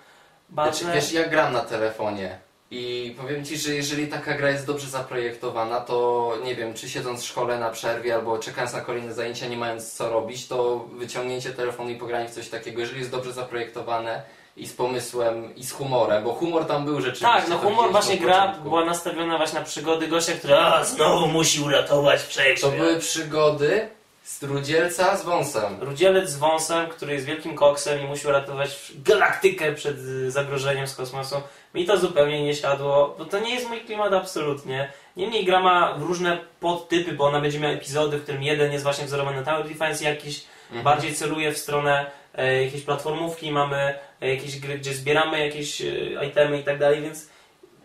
Znaczy, 0.53 0.85
wiesz, 0.95 1.13
ja 1.13 1.29
gram 1.29 1.53
na 1.53 1.61
telefonie 1.61 2.39
i 2.71 3.15
powiem 3.21 3.45
Ci, 3.45 3.59
że 3.59 3.75
jeżeli 3.75 4.07
taka 4.09 4.35
gra 4.35 4.51
jest 4.51 4.67
dobrze 4.67 4.87
zaprojektowana, 4.87 5.81
to 5.81 6.33
nie 6.45 6.55
wiem, 6.55 6.75
czy 6.75 6.89
siedząc 6.89 7.23
w 7.23 7.27
szkole 7.27 7.59
na 7.59 7.71
przerwie 7.71 8.15
albo 8.15 8.39
czekając 8.39 8.73
na 8.73 8.81
kolejne 8.81 9.15
zajęcia, 9.15 9.47
nie 9.47 9.57
mając 9.57 9.93
co 9.93 10.11
robić, 10.11 10.49
to 10.49 10.85
wyciągnięcie 10.93 11.51
telefonu 11.51 11.91
i 11.91 11.95
pogranie 11.97 12.29
w 12.29 12.35
coś 12.35 12.49
takiego, 12.49 12.81
jeżeli 12.81 12.99
jest 12.99 13.11
dobrze 13.11 13.33
zaprojektowane 13.33 14.23
i 14.57 14.67
z 14.67 14.73
pomysłem 14.73 15.55
i 15.57 15.65
z 15.65 15.73
humorem, 15.73 16.25
bo 16.25 16.33
humor 16.33 16.65
tam 16.67 16.85
był 16.85 17.01
rzeczywiście. 17.01 17.27
tak, 17.41 17.49
no 17.49 17.59
to 17.59 17.69
humor 17.69 17.91
właśnie 17.91 18.19
gra 18.19 18.49
była 18.63 18.85
nastawiona 18.85 19.37
właśnie 19.37 19.59
na 19.59 19.65
przygody 19.65 20.09
gościa, 20.09 20.33
który 20.33 20.55
a, 20.57 20.85
znowu 20.85 21.27
musi 21.27 21.63
uratować 21.63 22.23
To 22.23 22.29
wszechświat. 22.29 22.77
były 22.77 22.99
przygody 22.99 23.89
strudzielca 24.35 25.17
z 25.17 25.25
wąsem. 25.25 25.77
Rudzielec 25.81 26.31
z 26.31 26.37
wąsem, 26.37 26.89
który 26.89 27.13
jest 27.15 27.27
wielkim 27.27 27.55
koksem 27.55 28.01
i 28.01 28.05
musi 28.05 28.27
uratować 28.27 28.93
galaktykę 29.05 29.73
przed 29.73 29.99
zagrożeniem 30.29 30.87
z 30.87 30.95
kosmosu. 30.95 31.37
Mi 31.75 31.85
to 31.87 31.99
zupełnie 31.99 32.45
nie 32.45 32.55
siadło, 32.55 33.15
bo 33.19 33.25
to 33.25 33.39
nie 33.39 33.55
jest 33.55 33.69
mój 33.69 33.81
klimat 33.81 34.13
absolutnie. 34.13 34.93
Niemniej 35.17 35.45
gra 35.45 35.61
ma 35.61 35.97
różne 35.99 36.39
podtypy, 36.61 37.13
bo 37.13 37.25
ona 37.25 37.41
będzie 37.41 37.61
miała 37.61 37.75
epizody, 37.75 38.19
w 38.19 38.23
którym 38.23 38.43
jeden 38.43 38.73
jest 38.73 38.85
właśnie 38.85 39.05
wzorowany 39.05 39.37
na 39.37 39.43
Tower 39.43 39.69
Defense, 39.69 40.05
jakiś 40.05 40.45
Mhm. 40.71 40.85
bardziej 40.85 41.15
celuje 41.15 41.53
w 41.53 41.59
stronę 41.59 42.11
e, 42.35 42.65
jakiejś 42.65 42.83
platformówki, 42.83 43.53
mamy 43.53 43.95
e, 44.21 44.35
jakieś 44.35 44.61
gry, 44.61 44.79
gdzie 44.79 44.95
zbieramy 44.95 45.47
jakieś 45.47 45.81
e, 45.83 45.87
itemy 46.29 46.61
i 46.61 46.65
tak 46.65 46.79
dalej, 46.79 47.03
więc 47.03 47.29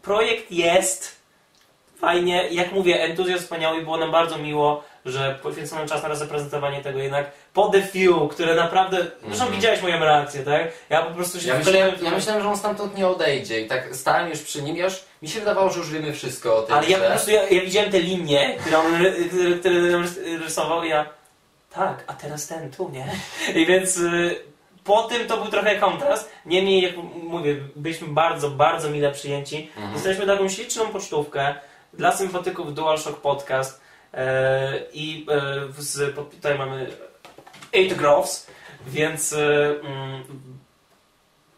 projekt 0.02 0.52
jest 0.52 1.16
fajnie. 2.00 2.48
Jak 2.52 2.72
mówię, 2.72 3.02
entuzjazm 3.04 3.44
wspaniały, 3.44 3.82
było 3.82 3.98
nam 3.98 4.12
bardzo 4.12 4.38
miło, 4.38 4.84
że 5.06 5.40
poświęcono 5.44 5.86
czas 5.88 6.04
na 6.04 6.16
zaprezentowanie 6.16 6.82
tego 6.82 7.00
jednak 7.00 7.32
po 7.54 7.70
The 7.70 7.82
Few, 7.82 8.30
które 8.32 8.56
naprawdę, 8.56 8.98
zresztą 8.98 9.44
Mhm. 9.44 9.52
widziałeś 9.52 9.82
moją 9.82 10.00
reakcję, 10.00 10.44
tak? 10.44 10.62
Ja 10.90 11.02
po 11.02 11.12
prostu 11.14 11.42
się 11.42 11.48
Ja 11.48 11.58
myślałem, 11.58 11.92
ja 12.02 12.12
myślałem, 12.12 12.44
że 12.44 12.50
on 12.50 12.58
stamtąd 12.58 12.98
nie 12.98 13.08
odejdzie 13.08 13.62
i 13.62 13.68
tak 13.68 13.96
stałem 13.96 14.30
już 14.30 14.40
przy 14.42 14.62
nim, 14.62 14.76
ja 14.78 14.86
już, 14.86 15.04
mi 15.22 15.30
się 15.30 15.40
wydawało, 15.40 15.70
że 15.70 15.80
już 15.80 15.92
wiemy 15.92 16.14
wszystko 16.14 16.58
o 16.58 16.62
tej 16.62 16.76
Ale 16.76 16.88
ja 16.90 16.98
po 16.98 17.06
prostu, 17.06 17.32
ja, 17.32 17.50
ja 17.50 17.62
widziałem 17.62 17.92
te 17.92 18.00
linie, 18.00 18.56
które 18.62 18.78
on 18.80 18.86
które, 19.30 19.56
które 19.60 19.76
rys- 19.76 20.42
rysował 20.44 20.84
i 20.84 20.90
ja, 20.90 21.06
tak, 21.74 22.04
a 22.08 22.14
teraz 22.14 22.48
ten 22.48 22.72
tu, 22.72 22.90
nie? 22.90 23.08
I 23.62 23.66
więc 23.66 23.98
y, 23.98 24.36
po 24.84 25.04
tym 25.04 25.28
to 25.28 25.38
był 25.38 25.48
trochę 25.52 25.76
kontrast. 25.76 26.32
Niemniej, 26.46 26.82
jak 26.82 26.94
mówię, 27.24 27.56
byliśmy 27.76 28.08
bardzo, 28.08 28.50
bardzo 28.50 28.90
mile 28.90 29.12
przyjęci. 29.12 29.70
Mhm. 29.76 29.94
Dostaliśmy 29.94 30.26
taką 30.26 30.50
śliczną 30.50 30.88
pocztówkę 30.88 31.56
dla 31.94 32.12
sympatyków 32.12 32.74
DualShock 32.74 33.22
Podcast 33.22 33.82
i 34.94 35.26
e, 35.30 35.82
z, 35.82 36.16
tutaj 36.16 36.58
mamy 36.58 36.88
8 37.74 37.98
Groves, 37.98 38.48
więc 38.88 39.34
e, 39.34 39.66
mm, 39.80 40.24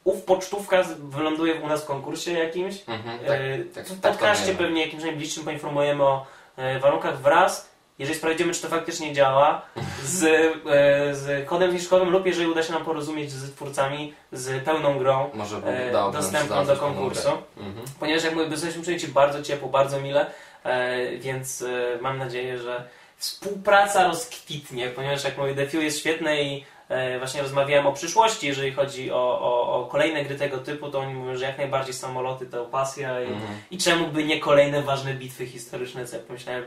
ów 0.04 0.24
pocztówka 0.24 0.84
wyląduje 1.00 1.56
u 1.56 1.68
nas 1.68 1.84
w 1.84 1.88
konkursie 1.88 2.32
jakimś. 2.32 2.84
Mhm, 2.88 3.20
tak, 3.20 3.40
E, 3.40 3.58
tak, 3.76 3.86
w 3.86 4.02
tak 4.02 4.12
podcaście 4.12 4.54
pewnie 4.54 4.86
jakimś 4.86 5.04
najbliższym 5.04 5.44
poinformujemy 5.44 6.04
o 6.04 6.26
e, 6.58 6.80
warunkach 6.80 7.22
wraz. 7.22 7.70
Jeżeli 8.00 8.20
sprawdzimy, 8.20 8.54
czy 8.54 8.62
to 8.62 8.68
faktycznie 8.68 9.14
działa, 9.14 9.62
z, 10.04 10.24
e, 10.24 11.16
z 11.16 11.48
kodem 11.48 11.72
zniżkowym 11.72 12.10
lub 12.10 12.26
jeżeli 12.26 12.48
uda 12.48 12.64
się 12.64 12.74
nam 12.74 12.86
porozumieć 12.86 13.32
z 13.32 13.56
twórcami 13.56 14.14
z 14.32 14.64
pełną 14.64 15.00
grą 15.00 15.30
Może 15.34 15.58
e, 15.58 16.12
dostępną 16.12 16.66
do 16.66 16.76
konkursu. 16.76 17.30
Mhm. 17.58 17.86
Ponieważ 18.00 18.24
jak 18.24 18.36
mówię, 18.36 18.48
jesteśmy 18.52 18.82
przyjęci 18.82 19.08
bardzo 19.08 19.44
ciepło, 19.44 19.70
bardzo 19.70 20.02
mile, 20.02 20.22
e, 20.22 20.32
więc 21.20 21.62
e, 21.62 21.98
mam 22.02 22.18
nadzieję, 22.18 22.58
że 22.58 22.84
współpraca 23.18 24.08
rozkwitnie, 24.08 24.88
ponieważ 24.90 25.24
jak 25.24 25.38
mówię, 25.38 25.56
The 25.56 25.68
Few 25.68 25.84
jest 25.84 26.00
świetne 26.00 26.44
i 26.44 26.66
e, 26.90 27.18
właśnie 27.20 27.42
rozmawiałem 27.42 27.88
o 27.88 27.94
przyszłości, 27.94 28.48
jeżeli 28.48 28.72
chodzi 28.72 29.12
o, 29.12 29.40
o, 29.42 29.74
o 29.82 29.86
kolejne 29.86 30.26
gry 30.26 30.36
tego 30.36 30.58
typu, 30.58 30.90
to 30.90 31.00
oni 31.00 31.14
mówią, 31.14 31.38
że 31.38 31.46
jak 31.46 31.58
najbardziej 31.58 31.94
samoloty 31.94 32.46
to 32.46 32.66
pasja 32.66 33.22
i, 33.22 33.28
Mhm. 33.28 33.58
i 33.72 33.78
czemu 33.78 34.08
by 34.08 34.24
nie 34.24 34.40
kolejne 34.40 34.82
ważne 34.82 35.14
bitwy 35.14 35.46
historyczne, 35.46 36.06
co 36.06 36.16
ja 36.18 36.24
pomyślałem, 36.24 36.64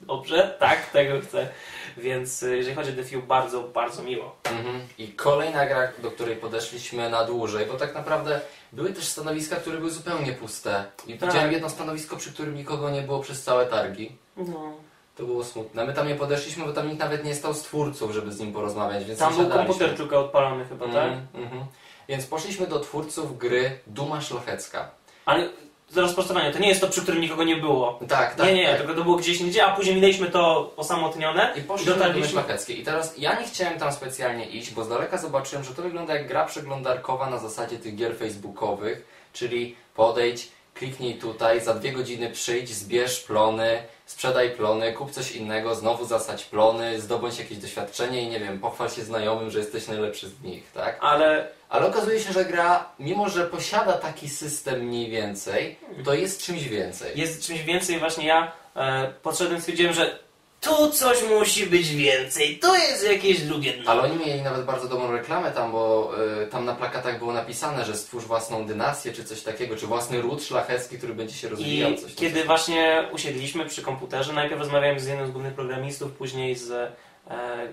dobrze, 0.00 0.56
tak, 0.58 0.86
tego 0.90 1.20
chcę. 1.20 1.48
Więc 1.96 2.42
e, 2.42 2.56
jeżeli 2.56 2.76
chodzi 2.76 2.90
o 2.90 2.94
The 2.94 3.04
Few, 3.04 3.26
bardzo, 3.26 3.62
bardzo 3.62 4.02
miło. 4.02 4.36
Mhm. 4.44 4.80
I 4.98 5.08
kolejna 5.08 5.66
gra, 5.66 5.88
do 6.02 6.10
której 6.10 6.36
podeszliśmy 6.36 7.10
na 7.10 7.24
dłużej, 7.24 7.66
bo 7.66 7.74
tak 7.74 7.94
naprawdę 7.94 8.40
były 8.72 8.92
też 8.92 9.04
stanowiska, 9.08 9.56
które 9.56 9.78
były 9.78 9.90
zupełnie 9.90 10.32
puste. 10.32 10.84
I 11.06 11.18
Tak. 11.18 11.28
widziałem 11.28 11.52
jedno 11.52 11.70
stanowisko, 11.70 12.16
przy 12.16 12.32
którym 12.32 12.54
nikogo 12.54 12.90
nie 12.90 13.02
było 13.02 13.20
przez 13.20 13.42
całe 13.42 13.66
targi. 13.66 14.16
No. 14.36 14.72
To 15.16 15.24
było 15.24 15.44
smutne. 15.44 15.84
My 15.84 15.92
tam 15.92 16.08
nie 16.08 16.14
podeszliśmy, 16.14 16.64
bo 16.64 16.72
tam 16.72 16.88
nikt 16.88 17.00
nawet 17.00 17.24
nie 17.24 17.34
stał 17.34 17.54
z 17.54 17.62
twórców, 17.62 18.12
żeby 18.12 18.32
z 18.32 18.40
nim 18.40 18.52
porozmawiać, 18.52 19.04
więc 19.04 19.18
Tam 19.18 19.36
był 19.36 19.48
komputer 19.48 19.96
tylko 19.96 20.20
odpalony 20.20 20.64
chyba, 20.64 20.86
tak? 20.86 20.96
Mhm, 20.96 21.26
mhm. 21.34 21.64
Więc 22.08 22.26
poszliśmy 22.26 22.66
do 22.66 22.80
twórców 22.80 23.38
gry 23.38 23.78
Duma 23.86 24.20
Szlachecka. 24.20 24.90
Ale 25.24 25.48
rozprostowania. 25.96 26.52
To 26.52 26.58
nie 26.58 26.68
jest 26.68 26.80
to, 26.80 26.88
przy 26.88 27.02
którym 27.02 27.20
nikogo 27.20 27.44
nie 27.44 27.56
było. 27.56 27.98
Tak, 28.08 28.34
tak. 28.34 28.46
nie, 28.46 28.54
nie, 28.54 28.68
tak. 28.68 28.78
tylko 28.78 28.94
to 28.94 29.02
było 29.04 29.16
gdzieś 29.16 29.40
indziej, 29.40 29.60
a 29.62 29.76
później 29.76 29.94
minęliśmy 29.94 30.30
to 30.30 30.72
osamotnione 30.76 31.52
I 31.56 31.60
poszliśmy 31.60 31.92
do 31.94 31.98
dotarliśmy- 31.98 32.28
szlacheckie. 32.30 32.74
I 32.74 32.82
teraz 32.84 33.14
ja 33.18 33.40
nie 33.40 33.46
chciałem 33.46 33.78
tam 33.78 33.92
specjalnie 33.92 34.46
iść, 34.46 34.70
bo 34.70 34.84
z 34.84 34.88
daleka 34.88 35.18
zobaczyłem, 35.18 35.64
że 35.64 35.74
to 35.74 35.82
wygląda 35.82 36.14
jak 36.14 36.28
gra 36.28 36.44
przeglądarkowa 36.44 37.30
na 37.30 37.38
zasadzie 37.38 37.78
tych 37.78 37.96
gier 37.96 38.16
facebookowych, 38.16 39.04
czyli 39.32 39.76
podejdź, 39.94 40.48
kliknij 40.74 41.14
tutaj, 41.14 41.60
za 41.60 41.74
dwie 41.74 41.92
godziny 41.92 42.30
przyjdź, 42.30 42.68
zbierz 42.74 43.20
plony, 43.20 43.82
sprzedaj 44.06 44.50
plony, 44.50 44.92
kup 44.92 45.10
coś 45.10 45.32
innego, 45.32 45.74
znowu 45.74 46.04
zasać 46.06 46.44
plony, 46.44 47.00
zdobądź 47.00 47.38
jakieś 47.38 47.58
doświadczenie 47.58 48.22
i 48.22 48.28
nie 48.28 48.40
wiem, 48.40 48.58
pochwal 48.58 48.90
się 48.90 49.02
znajomym, 49.02 49.50
że 49.50 49.58
jesteś 49.58 49.88
najlepszy 49.88 50.28
z 50.28 50.42
nich, 50.42 50.72
tak? 50.74 50.98
Ale 51.00 51.48
Ale 51.70 51.86
okazuje 51.86 52.20
się, 52.20 52.32
że 52.32 52.44
gra, 52.44 52.88
mimo 52.98 53.28
że 53.28 53.46
posiada 53.46 53.92
taki 53.92 54.28
system 54.28 54.80
mniej 54.80 55.10
więcej, 55.10 55.78
to 56.04 56.14
jest 56.14 56.42
czymś 56.42 56.68
więcej. 56.68 57.18
jest 57.18 57.46
czymś 57.46 57.62
więcej. 57.62 57.98
Właśnie 57.98 58.26
ja 58.26 58.52
e, 58.76 59.12
podszedłem, 59.22 59.60
stwierdziłem, 59.60 59.92
że 59.92 60.18
tu 60.60 60.90
coś 60.90 61.18
musi 61.28 61.66
być 61.66 61.94
więcej. 61.94 62.58
To 62.58 62.76
jest 62.76 63.08
jakieś 63.08 63.40
drugie 63.40 63.72
dno. 63.72 63.90
Ale 63.90 64.02
oni 64.02 64.26
mieli 64.26 64.42
nawet 64.42 64.64
bardzo 64.64 64.88
dobrą 64.88 65.12
reklamę 65.12 65.50
tam, 65.50 65.72
bo 65.72 66.12
y, 66.42 66.46
tam 66.46 66.64
na 66.64 66.74
plakatach 66.74 67.18
było 67.18 67.32
napisane, 67.32 67.84
że 67.84 67.96
stwórz 67.96 68.24
własną 68.24 68.66
dynastię, 68.66 69.12
czy 69.12 69.24
coś 69.24 69.42
takiego, 69.42 69.76
czy 69.76 69.86
własny 69.86 70.20
ród 70.20 70.42
szlachecki, 70.42 70.98
który 70.98 71.14
będzie 71.14 71.34
się 71.34 71.48
rozwijał. 71.48 71.92
I 71.92 71.98
coś, 71.98 72.14
kiedy 72.14 72.38
coś. 72.38 72.46
właśnie 72.46 73.08
usiedliśmy 73.12 73.66
przy 73.66 73.82
komputerze, 73.82 74.32
najpierw 74.32 74.60
rozmawiałem 74.60 75.00
z 75.00 75.06
jednym 75.06 75.26
z 75.26 75.30
głównych 75.30 75.54
programistów, 75.54 76.12
później 76.12 76.56
z 76.56 76.70
e, 76.70 76.92
e, 77.30 77.70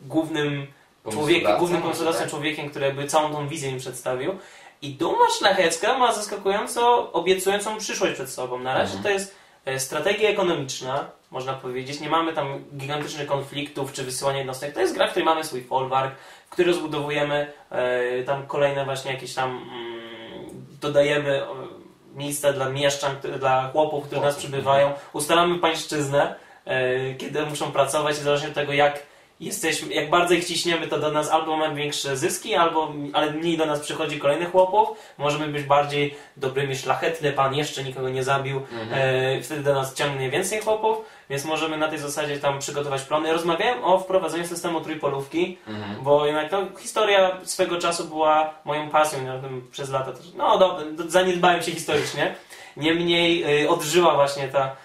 głównym 0.00 0.66
Pomysłodawcą, 1.02 1.58
głównym 1.58 1.82
pomysłodawcą, 1.82 2.20
tak? 2.20 2.30
człowiekiem, 2.30 2.70
który 2.70 2.86
jakby 2.86 3.06
całą 3.06 3.32
tą 3.32 3.48
wizję 3.48 3.72
mi 3.72 3.80
przedstawił. 3.80 4.38
I 4.82 4.94
Duma 4.94 5.30
Szlachecka 5.38 5.98
ma 5.98 6.12
zaskakująco 6.12 7.12
obiecującą 7.12 7.78
przyszłość 7.78 8.14
przed 8.14 8.30
sobą. 8.30 8.58
Na 8.58 8.74
razie 8.74 8.96
Mhm. 8.96 9.02
to 9.02 9.10
jest 9.10 9.34
e, 9.64 9.80
strategia 9.80 10.28
ekonomiczna, 10.28 11.10
można 11.30 11.52
powiedzieć. 11.54 12.00
Nie 12.00 12.08
mamy 12.08 12.32
tam 12.32 12.64
gigantycznych 12.76 13.26
konfliktów 13.26 13.92
czy 13.92 14.04
wysyłania 14.04 14.38
jednostek. 14.38 14.74
To 14.74 14.80
jest 14.80 14.94
gra, 14.94 15.06
w 15.06 15.10
której 15.10 15.24
mamy 15.24 15.44
swój 15.44 15.64
folwark, 15.64 16.14
w 16.46 16.50
który 16.50 16.68
rozbudowujemy 16.68 17.52
e, 17.70 18.22
tam 18.22 18.46
kolejne 18.46 18.84
właśnie 18.84 19.12
jakieś 19.12 19.34
tam 19.34 19.50
mm, 19.50 20.00
dodajemy 20.80 21.42
e, 21.42 21.46
miejsca 22.14 22.52
dla 22.52 22.68
mieszczan, 22.68 23.16
dla 23.38 23.68
chłopów, 23.72 24.04
które 24.06 24.20
nas 24.20 24.36
przybywają. 24.36 24.92
Ustalamy 25.12 25.58
pańszczyznę, 25.58 26.34
e, 26.64 27.14
kiedy 27.14 27.46
muszą 27.46 27.72
pracować 27.72 28.18
i 28.18 28.20
zależnie 28.20 28.48
od 28.48 28.54
tego 28.54 28.72
jak 28.72 29.11
jesteśmy, 29.44 29.94
jak 29.94 30.10
bardzo 30.10 30.34
ich 30.34 30.44
ciśniemy, 30.44 30.86
to 30.86 30.98
do 30.98 31.10
nas 31.10 31.30
albo 31.30 31.56
mamy 31.56 31.74
większe 31.74 32.16
zyski, 32.16 32.54
albo, 32.54 32.92
ale 33.12 33.30
mniej 33.30 33.56
do 33.58 33.66
nas 33.66 33.80
przychodzi 33.80 34.18
kolejnych 34.18 34.50
chłopów. 34.50 34.98
Możemy 35.18 35.48
być 35.48 35.62
bardziej 35.62 36.14
dobrymi, 36.36 36.76
szlachetny 36.76 37.32
pan 37.32 37.54
jeszcze 37.54 37.84
nikogo 37.84 38.08
nie 38.08 38.24
zabił, 38.24 38.56
Mhm. 38.56 38.88
e, 39.38 39.42
wtedy 39.42 39.62
do 39.62 39.74
nas 39.74 39.94
ciągnie 39.94 40.30
więcej 40.30 40.60
chłopów, 40.60 40.96
więc 41.30 41.44
możemy 41.44 41.76
na 41.76 41.88
tej 41.88 41.98
zasadzie 41.98 42.38
tam 42.38 42.58
przygotować 42.58 43.02
plany. 43.02 43.32
Rozmawiałem 43.32 43.84
o 43.84 43.98
wprowadzeniu 43.98 44.46
systemu 44.46 44.80
trójpolówki, 44.80 45.58
Mhm. 45.68 46.02
bo 46.02 46.26
jednak 46.26 46.52
no, 46.52 46.58
historia 46.80 47.36
swego 47.44 47.78
czasu 47.78 48.04
była 48.04 48.54
moją 48.64 48.90
pasją, 48.90 49.24
ja 49.26 49.32
przez 49.72 49.90
lata 49.90 50.12
też, 50.12 50.26
no 50.36 50.58
dobra, 50.58 50.84
zaniedbałem 51.08 51.62
się 51.62 51.72
historycznie. 51.72 52.34
Niemniej 52.76 53.62
y, 53.64 53.70
odżyła 53.70 54.14
właśnie 54.14 54.48
ta 54.48 54.76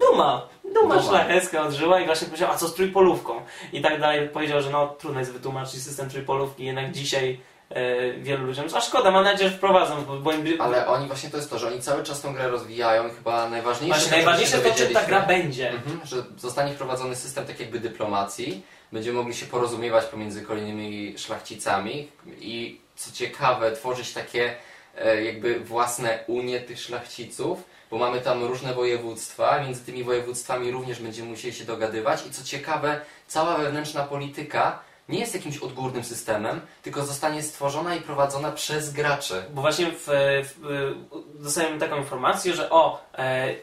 duma, 0.00 0.48
duma 0.64 0.94
Duma. 0.94 1.02
szlachecka 1.02 1.62
odżyła 1.62 2.00
i 2.00 2.06
właśnie 2.06 2.26
powiedział, 2.26 2.50
a 2.50 2.56
co 2.56 2.68
z 2.68 2.74
trójpolówką? 2.74 3.40
I 3.72 3.80
tak 3.82 4.00
dalej. 4.00 4.28
Powiedział, 4.28 4.62
że 4.62 4.70
no 4.70 4.86
trudno 4.98 5.20
jest 5.20 5.32
wytłumaczyć 5.32 5.82
system 5.82 6.10
trójpolówki, 6.10 6.64
jednak 6.64 6.92
dzisiaj 6.92 7.40
e, 7.70 8.12
wielu 8.12 8.46
ludziom, 8.46 8.66
a 8.74 8.80
szkoda, 8.80 9.10
mam 9.10 9.24
nadzieję, 9.24 9.50
że 9.50 9.56
wprowadzą, 9.56 10.04
bo, 10.04 10.16
bo 10.16 10.32
im, 10.32 10.60
Ale 10.60 10.86
oni 10.86 11.06
właśnie 11.06 11.30
to 11.30 11.36
jest 11.36 11.50
to, 11.50 11.58
że 11.58 11.68
oni 11.68 11.80
cały 11.80 12.02
czas 12.02 12.20
tą 12.20 12.34
grę 12.34 12.48
rozwijają 12.48 13.08
i 13.08 13.10
chyba 13.10 13.48
najważniejsze... 13.50 13.98
właśnie 13.98 14.16
najważniejsze 14.16 14.58
to, 14.58 14.74
czym 14.74 14.92
ta 14.92 15.04
gra 15.04 15.20
będzie. 15.20 15.70
Mhm, 15.70 16.00
że 16.04 16.16
zostanie 16.36 16.72
wprowadzony 16.72 17.16
system 17.16 17.46
tak 17.46 17.60
jakby 17.60 17.80
dyplomacji, 17.80 18.62
będziemy 18.92 19.18
mogli 19.18 19.34
się 19.34 19.46
porozumiewać 19.46 20.04
pomiędzy 20.04 20.42
kolejnymi 20.42 21.18
szlachcicami 21.18 22.08
i 22.40 22.80
co 22.96 23.12
ciekawe, 23.12 23.72
tworzyć 23.72 24.12
takie 24.12 24.54
e, 24.98 25.24
jakby 25.24 25.60
własne 25.60 26.18
unie 26.26 26.60
tych 26.60 26.80
szlachciców, 26.80 27.64
bo 27.92 27.98
mamy 27.98 28.20
tam 28.20 28.44
różne 28.44 28.74
województwa, 28.74 29.60
między 29.60 29.84
tymi 29.84 30.04
województwami 30.04 30.70
również 30.70 31.00
będziemy 31.00 31.28
musieli 31.28 31.54
się 31.54 31.64
dogadywać 31.64 32.26
i 32.26 32.30
co 32.30 32.44
ciekawe, 32.44 33.00
cała 33.26 33.56
wewnętrzna 33.56 34.02
polityka 34.02 34.78
nie 35.08 35.18
jest 35.18 35.34
jakimś 35.34 35.58
odgórnym 35.58 36.04
systemem, 36.04 36.60
tylko 36.82 37.04
zostanie 37.04 37.42
stworzona 37.42 37.94
i 37.94 38.00
prowadzona 38.00 38.52
przez 38.52 38.92
graczy. 38.92 39.42
Bo 39.54 39.60
właśnie 39.60 39.86
w, 39.86 40.06
w, 40.06 40.94
dostałem 41.34 41.78
taką 41.78 41.96
informację, 41.96 42.54
że 42.54 42.70
o, 42.70 43.00
e, 43.14 43.54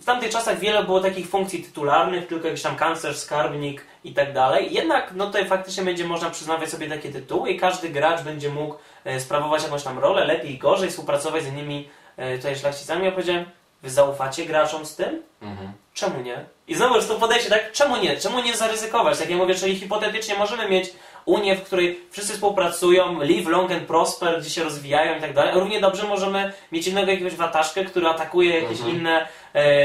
w 0.00 0.04
tamtych 0.04 0.30
czasach 0.30 0.58
wiele 0.58 0.84
było 0.84 1.00
takich 1.00 1.28
funkcji 1.28 1.62
tytularnych, 1.62 2.26
tylko 2.26 2.46
jakiś 2.48 2.62
tam 2.62 2.76
kanclerz, 2.76 3.18
skarbnik 3.18 3.84
i 4.04 4.14
tak 4.14 4.32
dalej. 4.32 4.74
Jednak 4.74 5.12
no 5.14 5.26
tutaj 5.26 5.46
faktycznie 5.46 5.84
będzie 5.84 6.04
można 6.04 6.30
przyznawać 6.30 6.70
sobie 6.70 6.88
takie 6.88 7.12
tytuły 7.12 7.50
i 7.50 7.60
każdy 7.60 7.88
gracz 7.88 8.22
będzie 8.22 8.50
mógł 8.50 8.74
e, 9.04 9.20
sprawować 9.20 9.62
jakąś 9.62 9.82
tam 9.82 9.98
rolę, 9.98 10.24
lepiej 10.24 10.52
i 10.52 10.58
gorzej, 10.58 10.90
współpracować 10.90 11.42
z 11.42 11.46
innymi 11.46 11.88
e, 12.16 12.36
tutaj 12.36 12.56
szlachcicami. 12.56 13.04
Ja 13.04 13.12
powiedziałem, 13.12 13.44
wy 13.82 13.90
zaufacie 13.90 14.46
graczom 14.46 14.86
z 14.86 14.96
tym? 14.96 15.22
Mhm. 15.42 15.72
Czemu 15.94 16.20
nie? 16.22 16.44
I 16.68 16.74
znowu 16.74 16.96
już 16.96 17.06
to 17.06 17.14
podejście, 17.14 17.50
tak? 17.50 17.72
Czemu 17.72 17.96
nie? 17.96 18.16
Czemu 18.16 18.40
nie 18.42 18.56
zaryzykować? 18.56 19.18
Tak 19.18 19.30
ja 19.30 19.36
mówię, 19.36 19.54
czyli 19.54 19.76
hipotetycznie 19.76 20.34
możemy 20.34 20.68
mieć 20.68 20.92
Unię, 21.24 21.56
w 21.56 21.62
której 21.62 22.00
wszyscy 22.10 22.32
współpracują, 22.32 23.20
live 23.20 23.46
long 23.48 23.70
and 23.72 23.82
prosper, 23.82 24.40
gdzie 24.40 24.50
się 24.50 24.64
rozwijają 24.64 25.18
i 25.18 25.20
tak 25.20 25.34
dalej. 25.34 25.54
Równie 25.54 25.80
dobrze 25.80 26.06
możemy 26.06 26.52
mieć 26.72 26.86
innego 26.86 27.10
jakiegoś 27.10 27.34
wataszkę, 27.34 27.84
który 27.84 28.06
atakuje 28.08 28.60
jakieś 28.60 28.78
Mhm. 28.78 28.96
inne, 28.96 29.28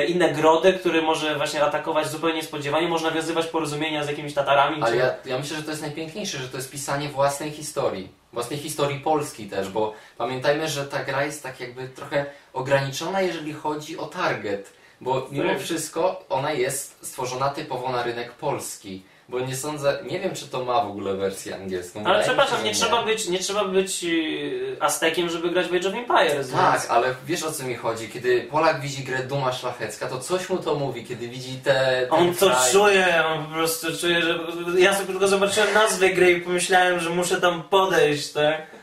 inne 0.08 0.32
grody, 0.34 0.74
który 0.74 1.02
może 1.02 1.36
właśnie 1.36 1.64
atakować 1.64 2.10
zupełnie 2.10 2.36
niespodziewanie. 2.36 2.88
Można 2.88 3.10
nawiązywać 3.10 3.46
porozumienia 3.46 4.04
z 4.04 4.08
jakimiś 4.08 4.34
Tatarami. 4.34 4.82
Ale 4.82 4.92
czy... 4.92 4.98
ja, 4.98 5.16
ja 5.26 5.40
myślę, 5.40 5.58
że 5.58 5.64
to 5.64 5.70
jest 5.70 5.82
najpiękniejsze, 5.82 6.38
że 6.38 6.50
to 6.50 6.58
jest 6.58 6.72
pisanie 6.72 7.10
własnej 7.10 7.52
historii. 7.52 8.10
Własnej 8.34 8.60
historii 8.60 9.00
Polski 9.00 9.50
też, 9.50 9.70
bo 9.70 9.94
pamiętajmy, 10.18 10.68
że 10.68 10.86
ta 10.86 11.04
gra 11.04 11.26
jest 11.26 11.44
tak 11.44 11.60
jakby 11.60 11.90
trochę 11.90 12.26
ograniczona, 12.54 13.22
jeżeli 13.22 13.54
chodzi 13.54 13.98
o 13.98 14.06
target. 14.06 14.74
Bo 15.02 15.28
mimo 15.32 15.50
Tak. 15.50 15.60
wszystko 15.60 16.26
ona 16.30 16.52
jest 16.52 17.06
stworzona 17.06 17.50
typowo 17.50 17.92
na 17.92 18.04
rynek 18.04 18.32
polski. 18.32 19.04
Bo 19.30 19.40
nie 19.40 19.56
sądzę, 19.56 20.00
nie 20.12 20.20
wiem 20.20 20.36
czy 20.36 20.48
to 20.48 20.66
ma 20.66 20.84
w 20.84 20.88
ogóle 20.88 21.14
wersję 21.14 21.56
angielską. 21.56 22.04
Ale 22.06 22.24
przepraszam, 22.24 22.64
nie 22.64 22.74
trzeba 22.74 23.04
być, 23.04 23.28
nie 23.28 23.40
trzeba 23.40 23.66
być 23.66 24.04
e, 24.04 24.84
Aztekiem, 24.84 25.30
żeby 25.30 25.50
grać 25.50 25.68
w 25.68 25.74
Age 25.74 25.90
of 25.90 25.96
Empires. 25.96 26.52
Tak, 26.52 26.72
więc- 26.74 26.92
ale 26.92 27.16
wiesz 27.26 27.44
o 27.44 27.52
co 27.52 27.64
mi 27.64 27.76
chodzi. 27.76 28.10
Kiedy 28.10 28.42
Polak 28.42 28.82
widzi 28.82 29.04
grę 29.04 29.24
Duma 29.24 29.54
Szlachecka, 29.54 30.08
to 30.08 30.20
coś 30.20 30.50
mu 30.50 30.58
to 30.58 30.76
mówi, 30.76 31.06
kiedy 31.06 31.28
widzi 31.28 31.56
te. 31.64 32.08
On 32.10 32.36
to 32.36 32.46
kraj. 32.50 32.72
czuje, 32.72 33.26
on 33.26 33.46
po 33.46 33.52
prostu 33.54 33.88
czuje, 33.98 34.22
że... 34.22 34.40
Ja 34.78 34.94
sobie 34.94 35.06
tylko 35.08 35.28
zobaczyłem 35.28 35.74
nazwę 35.74 36.10
gry 36.10 36.32
i 36.32 36.42
pomyślałem, 36.42 37.00
że 37.00 37.10
muszę 37.10 37.42
tam 37.42 37.64
podejść, 37.64 38.32
tak? 38.32 38.77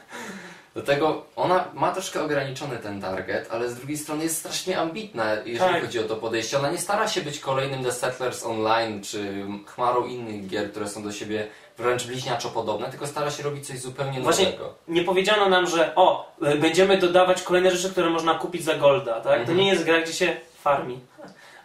Do 0.74 0.82
tego 0.82 1.22
ona 1.36 1.64
ma 1.74 1.92
troszkę 1.92 2.22
ograniczony 2.24 2.78
ten 2.78 3.00
target, 3.00 3.48
ale 3.52 3.68
z 3.68 3.74
drugiej 3.74 3.96
strony 3.98 4.24
jest 4.24 4.38
strasznie 4.38 4.78
ambitna, 4.78 5.34
jeżeli 5.44 5.72
Tak. 5.74 5.82
chodzi 5.82 5.98
o 5.98 6.02
to 6.02 6.16
podejście. 6.16 6.58
Ona 6.58 6.70
nie 6.70 6.78
stara 6.78 7.08
się 7.08 7.20
być 7.20 7.40
kolejnym 7.40 7.84
The 7.84 7.92
Settlers 7.92 8.44
Online 8.44 9.02
czy 9.02 9.44
chmarą 9.66 10.06
innych 10.06 10.46
gier, 10.48 10.70
które 10.70 10.88
są 10.88 11.02
do 11.02 11.12
siebie 11.12 11.46
wręcz 11.78 12.06
bliźniaczo 12.06 12.48
podobne, 12.50 12.90
tylko 12.90 13.06
stara 13.06 13.30
się 13.30 13.42
robić 13.42 13.66
coś 13.66 13.78
zupełnie 13.78 14.20
Właśnie- 14.20 14.44
nowego. 14.44 14.74
Nie 14.88 15.04
powiedziano 15.04 15.48
nam, 15.48 15.66
że 15.66 15.94
o, 15.94 16.32
y, 16.52 16.58
będziemy 16.58 16.98
dodawać 16.98 17.42
kolejne 17.42 17.70
rzeczy, 17.70 17.90
które 17.90 18.10
można 18.10 18.34
kupić 18.34 18.64
za 18.64 18.74
golda, 18.74 19.14
tak? 19.14 19.24
To 19.24 19.40
Mhm. 19.40 19.58
nie 19.58 19.68
jest 19.68 19.84
gra, 19.84 20.00
gdzie 20.00 20.12
się 20.12 20.36
farmi. 20.62 21.00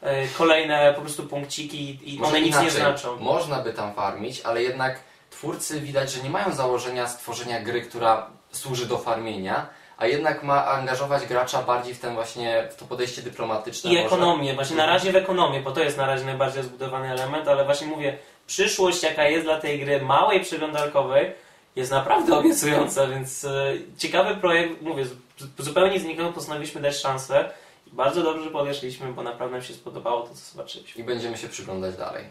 Y, 0.04 0.08
Kolejne 0.38 0.94
po 0.96 1.02
prostu 1.02 1.24
punkciki 1.24 2.00
i 2.16 2.20
Może 2.20 2.30
one 2.32 2.42
nic 2.42 2.62
nie 2.62 2.72
znaczą. 2.72 3.20
Można 3.20 3.60
by 3.62 3.74
tam 3.74 3.94
farmić, 3.94 4.42
ale 4.42 4.64
jednak 4.64 5.00
twórcy 5.40 5.82
widać, 5.82 6.12
że 6.12 6.24
nie 6.24 6.30
mają 6.30 6.52
założenia 6.54 7.08
stworzenia 7.08 7.62
gry, 7.62 7.82
która 7.82 8.28
służy 8.52 8.86
do 8.86 8.98
farmienia, 8.98 9.70
a 9.98 10.08
jednak 10.08 10.44
ma 10.44 10.66
angażować 10.66 11.26
gracza 11.26 11.62
bardziej 11.62 11.94
w 11.94 12.00
ten 12.00 12.14
właśnie, 12.14 12.68
w 12.72 12.76
to 12.76 12.86
podejście 12.86 13.22
dyplomatyczne. 13.22 13.92
I 13.92 13.94
może. 13.94 14.06
ekonomię, 14.06 14.54
właśnie 14.54 14.78
na 14.78 14.86
razie 14.86 15.12
w 15.12 15.16
ekonomię, 15.16 15.60
bo 15.60 15.72
to 15.72 15.84
jest 15.84 15.98
na 15.98 16.06
razie 16.06 16.26
najbardziej 16.26 16.64
zbudowany 16.64 17.12
element, 17.12 17.48
ale 17.48 17.66
właśnie 17.66 17.88
mówię, 17.88 18.18
przyszłość 18.48 19.04
jaka 19.04 19.28
jest 19.28 19.46
dla 19.46 19.60
tej 19.60 19.80
gry 19.80 20.02
małej 20.02 20.40
przeglądarkowej 20.40 21.34
jest 21.76 21.92
naprawdę 21.92 22.38
obiecująca, 22.38 23.08
więc 23.08 23.46
e, 23.46 23.74
ciekawy 23.98 24.36
projekt, 24.36 24.82
mówię, 24.82 25.06
zupełnie 25.58 26.00
znikąd 26.00 26.36
postanowiliśmy 26.36 26.82
dać 26.82 26.96
szansę 26.96 27.50
bardzo 27.92 28.24
dobrze 28.24 28.52
podeszliśmy, 28.52 29.14
bo 29.14 29.24
naprawdę 29.24 29.56
nam 29.56 29.66
się 29.66 29.74
spodobało 29.74 30.22
to, 30.22 30.30
co 30.30 30.52
zobaczyliśmy. 30.52 31.02
I 31.02 31.06
będziemy 31.06 31.38
się 31.38 31.48
przyglądać 31.48 31.96
dalej. 31.96 32.26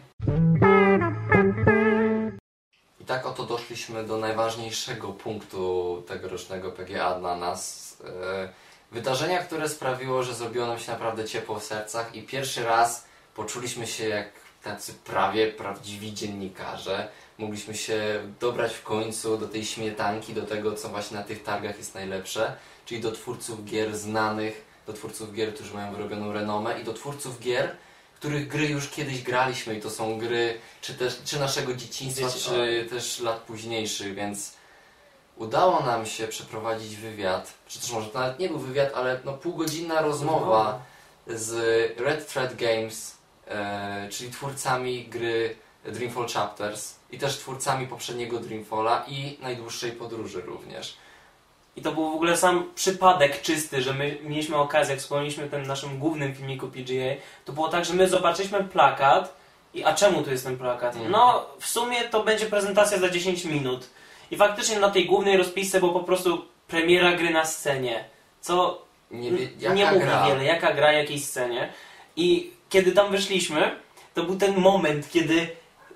Tak 3.09 3.25
oto 3.25 3.43
doszliśmy 3.43 4.03
do 4.03 4.17
najważniejszego 4.17 5.07
punktu 5.07 6.03
tegorocznego 6.07 6.71
PGA 6.71 7.19
dla 7.19 7.35
nas. 7.35 7.97
E, 8.05 8.49
Wydarzenia, 8.91 9.43
które 9.43 9.69
sprawiło, 9.69 10.23
że 10.23 10.33
zrobiło 10.33 10.67
nam 10.67 10.79
się 10.79 10.91
naprawdę 10.91 11.25
ciepło 11.25 11.59
w 11.59 11.63
sercach 11.63 12.15
i 12.15 12.23
pierwszy 12.23 12.63
raz 12.63 13.05
poczuliśmy 13.35 13.87
się 13.87 14.07
jak 14.07 14.31
tacy 14.63 14.93
prawie 14.93 15.51
prawdziwi 15.51 16.13
dziennikarze. 16.13 17.07
Mogliśmy 17.37 17.75
się 17.75 18.01
dobrać 18.39 18.73
w 18.73 18.83
końcu 18.83 19.37
do 19.37 19.47
tej 19.47 19.65
śmietanki, 19.65 20.33
do 20.33 20.45
tego, 20.45 20.73
co 20.73 20.89
właśnie 20.89 21.17
na 21.17 21.23
tych 21.23 21.43
targach 21.43 21.77
jest 21.77 21.95
najlepsze, 21.95 22.55
czyli 22.85 23.01
do 23.01 23.11
twórców 23.11 23.65
gier 23.65 23.97
znanych 23.97 24.69
do 24.87 24.93
twórców 24.93 25.33
gier, 25.33 25.53
którzy 25.53 25.73
mają 25.73 25.91
wyrobioną 25.91 26.33
renomę 26.33 26.81
i 26.81 26.83
do 26.83 26.93
twórców 26.93 27.39
gier, 27.39 27.75
których 28.19 28.47
gry 28.47 28.65
już 28.67 28.89
kiedyś 28.89 29.21
graliśmy 29.21 29.75
i 29.75 29.81
to 29.81 29.89
są 29.89 30.17
gry 30.19 30.59
czy 30.81 30.93
też 30.93 31.21
czy 31.25 31.39
naszego 31.39 31.73
dzieciństwa, 31.73 32.27
Dzieci- 32.27 32.49
czy 32.49 32.87
też 32.89 33.19
lat 33.19 33.37
późniejszych, 33.39 34.15
więc 34.15 34.53
udało 35.37 35.79
nam 35.83 36.05
się 36.05 36.27
przeprowadzić 36.27 36.95
wywiad, 36.95 37.53
czy 37.67 37.79
też 37.79 37.91
może 37.91 38.07
to 38.09 38.19
nawet 38.19 38.39
nie 38.39 38.49
był 38.49 38.59
wywiad, 38.59 38.91
ale 38.95 39.19
no 39.25 39.33
półgodzinna 39.33 40.01
rozmowa 40.01 40.81
z 41.27 41.51
Red 41.99 42.27
Thread 42.33 42.55
Games, 42.55 43.17
e, 43.47 44.07
czyli 44.11 44.31
twórcami 44.31 45.05
gry 45.05 45.55
Dreamfall 45.85 46.27
Chapters 46.27 46.95
i 47.11 47.17
też 47.17 47.37
twórcami 47.37 47.87
poprzedniego 47.87 48.39
Dreamfalla 48.39 49.05
i 49.07 49.37
najdłuższej 49.41 49.91
podróży 49.91 50.41
również. 50.41 50.97
I 51.79 51.81
to 51.81 51.91
był 51.91 52.11
w 52.11 52.15
ogóle 52.15 52.37
sam 52.37 52.69
przypadek 52.75 53.41
czysty, 53.41 53.81
że 53.81 53.93
my 53.93 54.17
mieliśmy 54.23 54.55
okazję, 54.55 54.93
jak 54.93 55.01
wspomnieliśmy 55.01 55.45
w 55.45 55.51
tym 55.51 55.65
naszym 55.65 55.99
głównym 55.99 56.35
filmiku 56.35 56.67
PGA, 56.67 57.15
to 57.45 57.53
było 57.53 57.67
tak, 57.69 57.85
że 57.85 57.93
my 57.93 58.07
zobaczyliśmy 58.07 58.63
plakat 58.63 59.37
i 59.73 59.83
a 59.83 59.93
czemu 59.93 60.23
tu 60.23 60.31
jest 60.31 60.43
ten 60.43 60.57
plakat? 60.57 60.93
Mhm. 60.95 61.11
No, 61.11 61.45
w 61.59 61.65
sumie 61.65 62.01
to 62.03 62.23
będzie 62.23 62.45
prezentacja 62.45 62.97
za 62.97 63.09
10 63.09 63.45
minut. 63.45 63.89
I 64.31 64.37
faktycznie 64.37 64.79
na 64.79 64.89
tej 64.89 65.05
głównej 65.05 65.37
rozpisce 65.37 65.79
było 65.79 65.91
po 65.91 65.99
prostu 65.99 66.45
premiera 66.67 67.13
gry 67.13 67.29
na 67.29 67.45
scenie. 67.45 68.05
Co 68.41 68.81
Nie, 69.11 69.31
wie, 69.31 69.49
jaka 69.59 69.75
nie 69.75 69.85
mówi 69.85 69.99
gra? 69.99 70.27
wiele, 70.27 70.43
jaka 70.43 70.73
gra, 70.73 70.91
jakiej 70.91 71.19
scenie. 71.19 71.73
I 72.15 72.51
kiedy 72.69 72.91
tam 72.91 73.11
wyszliśmy, 73.11 73.75
to 74.13 74.23
był 74.23 74.35
ten 74.35 74.57
moment, 74.57 75.11
kiedy 75.11 75.47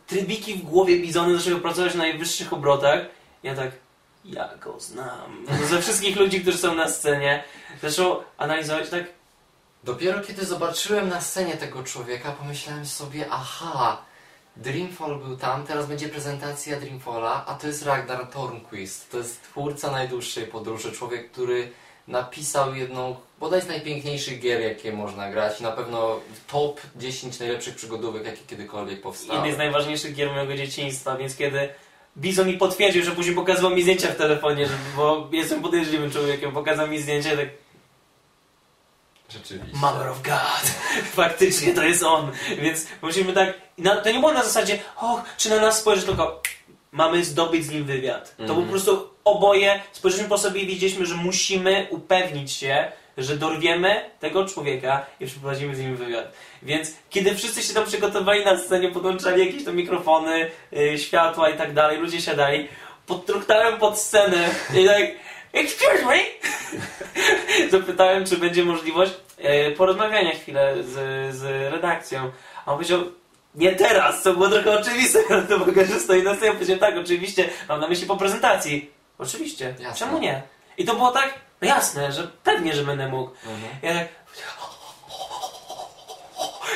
trybiki 0.08 0.54
w 0.54 0.62
głowie 0.62 1.00
Bizony 1.00 1.38
zaczęły 1.38 1.62
pracować 1.62 1.94
na 1.94 2.04
najwyższych 2.04 2.54
obrotach. 2.54 3.00
Ja 3.44 3.56
tak, 3.56 3.72
ja 4.26 4.50
go 4.58 4.80
znam. 4.80 5.46
No, 5.50 5.68
ze 5.68 5.82
wszystkich 5.82 6.16
ludzi, 6.16 6.42
którzy 6.42 6.58
są 6.58 6.76
na 6.76 6.90
scenie, 6.90 7.44
zaczął 7.82 8.24
analizować 8.38 8.90
tak, 8.90 9.04
Dopiero 9.84 10.22
kiedy 10.22 10.46
zobaczyłem 10.46 11.10
na 11.10 11.22
scenie 11.22 11.54
tego 11.54 11.84
człowieka, 11.84 12.32
pomyślałem 12.32 12.86
sobie, 12.86 13.26
aha, 13.30 14.02
Dreamfall 14.56 15.20
był 15.20 15.38
tam, 15.38 15.66
teraz 15.66 15.86
będzie 15.86 16.10
prezentacja 16.10 16.80
Dreamfalla, 16.80 17.46
a 17.46 17.56
to 17.56 17.68
jest 17.68 17.86
Ragnar 17.86 18.28
Tornquist. 18.28 19.12
To 19.12 19.18
jest 19.18 19.44
twórca 19.44 19.92
najdłuższej 19.92 20.48
podróży, 20.48 20.92
człowiek, 20.92 21.32
który 21.32 21.72
napisał 22.08 22.76
jedną, 22.76 23.16
bodaj 23.40 23.62
z 23.62 23.68
najpiękniejszych 23.68 24.40
gier, 24.40 24.62
jakie 24.62 24.92
można 24.92 25.32
grać. 25.32 25.60
Na 25.60 25.72
pewno 25.72 26.20
top 26.48 26.82
10 26.96 27.40
najlepszych 27.40 27.76
przygodówek, 27.76 28.26
jakie 28.26 28.44
kiedykolwiek 28.48 29.02
powstały. 29.02 29.34
jednej 29.34 29.54
z 29.54 29.58
najważniejszych 29.58 30.16
gier 30.16 30.32
mojego 30.32 30.56
dzieciństwa, 30.56 31.18
więc 31.18 31.36
kiedy 31.36 31.70
Bizon 32.18 32.48
mi 32.48 32.58
potwierdził, 32.58 33.04
że 33.04 33.12
później 33.12 33.36
pokazywał 33.36 33.72
mi 33.72 33.82
zdjęcia 33.82 34.08
w 34.08 34.16
telefonie, 34.16 34.66
że, 34.68 34.74
bo 34.98 35.28
jestem 35.32 35.62
podejrzliwym 35.62 36.12
człowiekiem, 36.12 36.52
pokazał 36.52 36.88
mi 36.88 37.02
zdjęcie, 37.02 37.38
tak 37.38 37.48
Rzeczywiście. 39.30 39.78
Mother 39.78 40.08
of 40.08 40.22
God. 40.22 40.72
Faktycznie 41.22 41.74
to 41.74 41.84
jest 41.84 42.04
on. 42.04 42.32
Więc 42.62 42.88
musimy 43.02 43.34
tak. 43.34 43.54
na- 43.78 43.96
To 43.96 44.12
nie 44.12 44.20
było 44.20 44.32
na 44.34 44.44
zasadzie, 44.44 44.80
och, 45.02 45.22
czy 45.38 45.50
na 45.50 45.56
nas 45.60 45.80
spojrzy, 45.80 46.04
tylko 46.06 46.42
mamy 46.92 47.26
zdobyć 47.26 47.66
z 47.66 47.70
nim 47.70 47.84
wywiad. 47.86 48.36
To 48.38 48.44
Mhm. 48.44 48.64
po 48.66 48.72
prostu 48.72 49.10
oboje 49.24 49.82
spojrzeliśmy 49.92 50.30
po 50.30 50.38
sobie 50.38 50.62
i 50.62 50.68
widzieliśmy, 50.68 51.06
że 51.06 51.16
musimy 51.16 51.88
upewnić 51.90 52.52
się, 52.52 52.92
że 53.18 53.38
dorwiemy 53.38 54.10
tego 54.20 54.46
człowieka 54.46 55.06
i 55.20 55.26
przeprowadzimy 55.26 55.76
z 55.76 55.80
nim 55.80 55.96
wywiad. 55.96 56.34
Więc 56.64 56.94
kiedy 57.10 57.36
wszyscy 57.36 57.64
się 57.64 57.74
tam 57.74 57.86
przygotowali 57.86 58.46
na 58.46 58.58
scenie, 58.58 58.92
podłączali 58.92 59.46
jakieś 59.46 59.66
tam 59.66 59.76
mikrofony, 59.76 60.52
yy, 60.72 60.98
światła 60.98 61.50
i 61.50 61.58
tak 61.58 61.74
dalej, 61.74 61.98
ludzie 61.98 62.22
siadali, 62.22 62.68
podtruchtałem 63.06 63.80
pod 63.80 64.00
scenę 64.00 64.50
i 64.76 64.86
tak, 64.86 65.02
excuse 65.54 66.06
me, 66.06 66.20
zapytałem, 67.80 68.26
czy 68.26 68.38
będzie 68.38 68.66
możliwość 68.66 69.14
e, 69.38 69.72
porozmawiania 69.72 70.32
chwilę 70.32 70.76
z, 70.84 71.36
z 71.36 71.72
redakcją. 71.74 72.32
A 72.66 72.72
on 72.72 72.78
powiedział, 72.78 73.04
nie 73.56 73.76
teraz, 73.76 74.24
co 74.24 74.34
było 74.34 74.50
trochę 74.50 74.80
oczywiste, 74.80 75.20
to 75.50 75.58
mogę, 75.58 75.86
że 75.86 76.00
stoi 76.00 76.24
na 76.24 76.36
scenie. 76.36 76.54
Powiedział, 76.54 76.78
tak, 76.78 76.98
oczywiście, 76.98 77.50
mam 77.70 77.80
na 77.80 77.88
myśli 77.88 78.08
po 78.08 78.18
prezentacji. 78.18 78.92
Oczywiście, 79.18 79.76
Jasne. 79.80 80.06
czemu 80.06 80.20
nie? 80.20 80.42
I 80.78 80.86
to 80.86 80.94
było 80.94 81.12
tak, 81.12 81.34
no 81.64 81.76
jasne, 81.76 82.12
że 82.12 82.28
pewnie, 82.44 82.74
że 82.74 82.84
będę 82.84 83.08
mógł. 83.08 83.32
Mhm. 83.46 83.72
Ja 83.82 83.94
tak... 83.94 84.08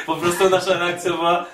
Po 0.05 0.15
prostu 0.15 0.49
nasza 0.49 0.79
reakcja 0.79 1.11
była... 1.11 1.45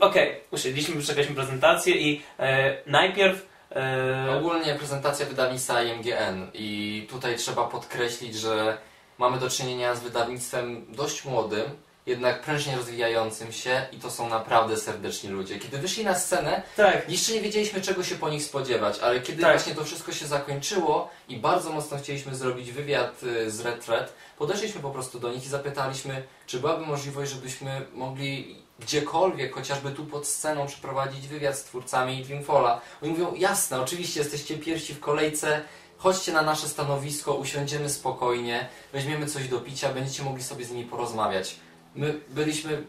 Okej, 0.00 0.40
usiedliśmy, 0.50 0.96
przeczekaliśmy 0.96 1.34
prezentację 1.34 1.96
i 1.96 2.22
e, 2.38 2.76
najpierw... 2.86 3.46
E, 3.76 4.36
Ogólnie 4.38 4.74
prezentacja 4.74 5.26
wydawnictwa 5.26 5.82
IMGN 5.82 6.50
i 6.54 7.06
tutaj 7.10 7.36
trzeba 7.36 7.64
podkreślić, 7.64 8.34
że 8.34 8.78
mamy 9.18 9.38
do 9.38 9.50
czynienia 9.50 9.94
z 9.94 10.00
wydawnictwem 10.00 10.86
dość 10.88 11.24
młodym, 11.24 11.64
jednak 12.06 12.42
prężnie 12.42 12.76
rozwijającym 12.76 13.52
się 13.52 13.86
i 13.92 13.96
to 13.98 14.10
są 14.10 14.28
naprawdę 14.28 14.76
serdeczni 14.76 15.30
ludzie. 15.30 15.58
Kiedy 15.58 15.78
wyszli 15.78 16.04
na 16.04 16.14
scenę, 16.18 16.62
tak, 16.76 17.10
jeszcze 17.10 17.32
nie 17.32 17.40
wiedzieliśmy 17.40 17.80
czego 17.80 18.04
się 18.04 18.14
po 18.14 18.28
nich 18.28 18.42
spodziewać, 18.42 18.98
ale 18.98 19.20
kiedy 19.20 19.42
Tak. 19.42 19.52
właśnie 19.52 19.74
to 19.74 19.84
wszystko 19.84 20.12
się 20.12 20.26
zakończyło 20.26 21.10
i 21.28 21.36
bardzo 21.36 21.70
mocno 21.70 21.98
chcieliśmy 21.98 22.34
zrobić 22.34 22.72
wywiad 22.72 23.22
y, 23.22 23.50
z 23.50 23.60
Red 23.60 23.84
Thread, 23.84 24.12
podeszliśmy 24.38 24.80
po 24.80 24.90
prostu 24.90 25.20
do 25.20 25.32
nich 25.32 25.46
i 25.46 25.48
zapytaliśmy, 25.48 26.22
czy 26.46 26.60
byłaby 26.60 26.86
możliwość, 26.86 27.32
żebyśmy 27.32 27.86
mogli 27.92 28.56
gdziekolwiek, 28.78 29.54
chociażby 29.54 29.90
tu 29.90 30.04
pod 30.06 30.26
sceną, 30.26 30.66
przeprowadzić 30.66 31.28
wywiad 31.28 31.58
z 31.58 31.64
twórcami 31.64 32.24
Dreamfalla. 32.24 32.80
Oni 33.02 33.10
mówią, 33.12 33.34
jasne, 33.34 33.80
oczywiście 33.80 34.20
jesteście 34.20 34.58
pierwsi 34.58 34.94
w 34.94 35.00
kolejce, 35.00 35.60
chodźcie 35.98 36.32
na 36.32 36.42
nasze 36.42 36.68
stanowisko, 36.68 37.34
usiądziemy 37.34 37.90
spokojnie, 37.90 38.68
weźmiemy 38.92 39.26
coś 39.26 39.48
do 39.48 39.60
picia, 39.60 39.88
będziecie 39.92 40.22
mogli 40.22 40.42
sobie 40.42 40.64
z 40.64 40.70
nimi 40.70 40.84
porozmawiać. 40.84 41.56
My 41.94 42.20
byliśmy 42.28 42.82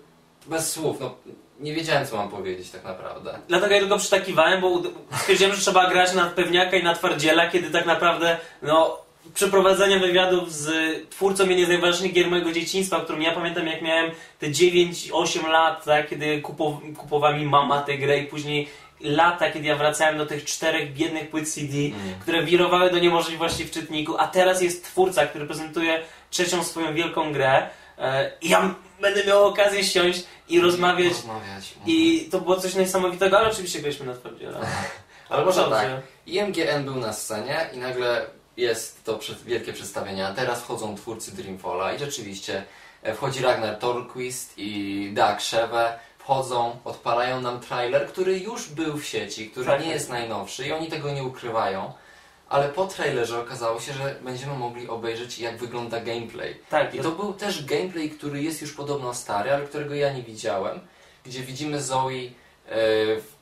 bez 0.45 0.71
słów, 0.71 0.99
no 0.99 1.15
nie 1.59 1.73
wiedziałem 1.73 2.07
co 2.07 2.17
mam 2.17 2.29
powiedzieć 2.29 2.69
tak 2.69 2.83
naprawdę. 2.83 3.39
Dlatego 3.47 3.73
ja 3.73 3.79
tylko 3.79 3.97
przytakiwałem, 3.97 4.61
bo 4.61 4.81
stwierdziłem, 5.17 5.55
że 5.55 5.61
trzeba 5.61 5.89
grać 5.89 6.13
na 6.13 6.25
pewniaka 6.25 6.77
i 6.77 6.83
na 6.83 6.95
twardziela, 6.95 7.49
kiedy 7.49 7.71
tak 7.71 7.85
naprawdę, 7.85 8.37
no, 8.61 8.97
przeprowadzenie 9.33 9.99
wywiadów 9.99 10.53
z 10.53 10.69
twórcą 11.09 11.43
jednej 11.49 11.65
z 11.65 11.69
najważniejszych 11.69 12.13
gier 12.15 12.29
mojego 12.29 12.51
dzieciństwa, 12.51 12.99
którą 12.99 13.19
ja 13.19 13.31
pamiętam 13.31 13.67
jak 13.67 13.81
miałem 13.81 14.11
te 14.39 14.47
9-8 14.47 15.47
lat, 15.47 15.85
tak, 15.85 16.09
kiedy 16.09 16.41
kupow 16.41 16.73
kupowała 16.97 17.37
mi 17.37 17.45
mama 17.45 17.81
tę 17.81 17.97
grę 17.97 18.19
i 18.19 18.25
później 18.25 18.67
lata, 19.01 19.51
kiedy 19.51 19.67
ja 19.67 19.75
wracałem 19.75 20.17
do 20.17 20.25
tych 20.25 20.45
czterech 20.45 20.93
biednych 20.93 21.29
płyt 21.29 21.53
CD, 21.53 21.77
Mm. 21.77 21.95
które 22.21 22.43
wirowały 22.43 22.91
do 22.91 22.99
niemożliwości 22.99 23.65
w 23.65 23.71
czytniku, 23.71 24.17
a 24.17 24.27
teraz 24.27 24.61
jest 24.61 24.83
twórca, 24.85 25.25
który 25.25 25.45
prezentuje 25.45 26.01
trzecią 26.29 26.63
swoją 26.63 26.93
wielką 26.93 27.33
grę 27.33 27.69
i 28.41 28.49
ja 28.49 28.59
m- 28.59 28.75
będę 29.01 29.23
miał 29.25 29.45
okazję 29.47 29.83
siąść 29.83 30.23
i 30.49 30.59
rozmawiać 30.61 31.13
rozmawiać. 31.13 31.71
mhm. 31.73 31.87
i 31.87 32.27
to 32.31 32.41
było 32.41 32.57
coś 32.61 32.75
niesamowitego, 32.75 33.39
ale 33.39 33.49
oczywiście 33.49 33.79
graliśmy 33.79 34.05
na 34.05 34.13
twardziela. 34.13 34.59
Ale 35.29 35.45
może 35.45 35.63
tak, 35.69 35.87
IMGN 36.27 36.83
był 36.85 36.95
na 36.95 37.13
scenie 37.13 37.69
i 37.73 37.77
nagle 37.77 38.25
jest 38.57 39.03
to 39.03 39.19
wielkie 39.45 39.73
przedstawienie, 39.73 40.27
a 40.27 40.33
teraz 40.33 40.61
wchodzą 40.61 40.95
twórcy 40.95 41.35
Dreamfalla 41.35 41.93
i 41.93 41.99
rzeczywiście 41.99 42.63
e, 43.03 43.13
wchodzi 43.15 43.43
Ragnar 43.43 43.75
Torquist 43.79 44.53
i 44.57 45.11
Doug 45.13 45.41
Sheve, 45.41 45.99
wchodzą, 46.17 46.77
odpalają 46.85 47.41
nam 47.41 47.59
trailer, 47.59 48.07
który 48.07 48.39
już 48.39 48.67
był 48.69 48.97
w 48.97 49.05
sieci, 49.05 49.49
który 49.49 49.65
Tak. 49.65 49.81
nie 49.81 49.89
jest 49.89 50.09
najnowszy 50.09 50.67
i 50.67 50.71
oni 50.71 50.87
tego 50.87 51.11
nie 51.11 51.23
ukrywają, 51.23 51.93
ale 52.49 52.69
po 52.69 52.87
trailerze 52.87 53.39
okazało 53.39 53.79
się, 53.79 53.93
że 53.93 54.15
będziemy 54.21 54.53
mogli 54.53 54.87
obejrzeć 54.87 55.39
jak 55.39 55.57
wygląda 55.57 55.99
gameplay. 55.99 56.59
Tak, 56.69 56.95
I 56.95 56.99
to 56.99 57.11
był 57.11 57.33
też 57.33 57.65
gameplay, 57.65 58.09
który 58.09 58.43
jest 58.43 58.61
już 58.61 58.73
podobno 58.73 59.13
stary, 59.13 59.53
ale 59.53 59.65
którego 59.65 59.95
ja 59.95 60.13
nie 60.13 60.23
widziałem, 60.23 60.79
gdzie 61.25 61.41
widzimy 61.41 61.81
Zoe 61.81 62.09
e, 62.69 62.75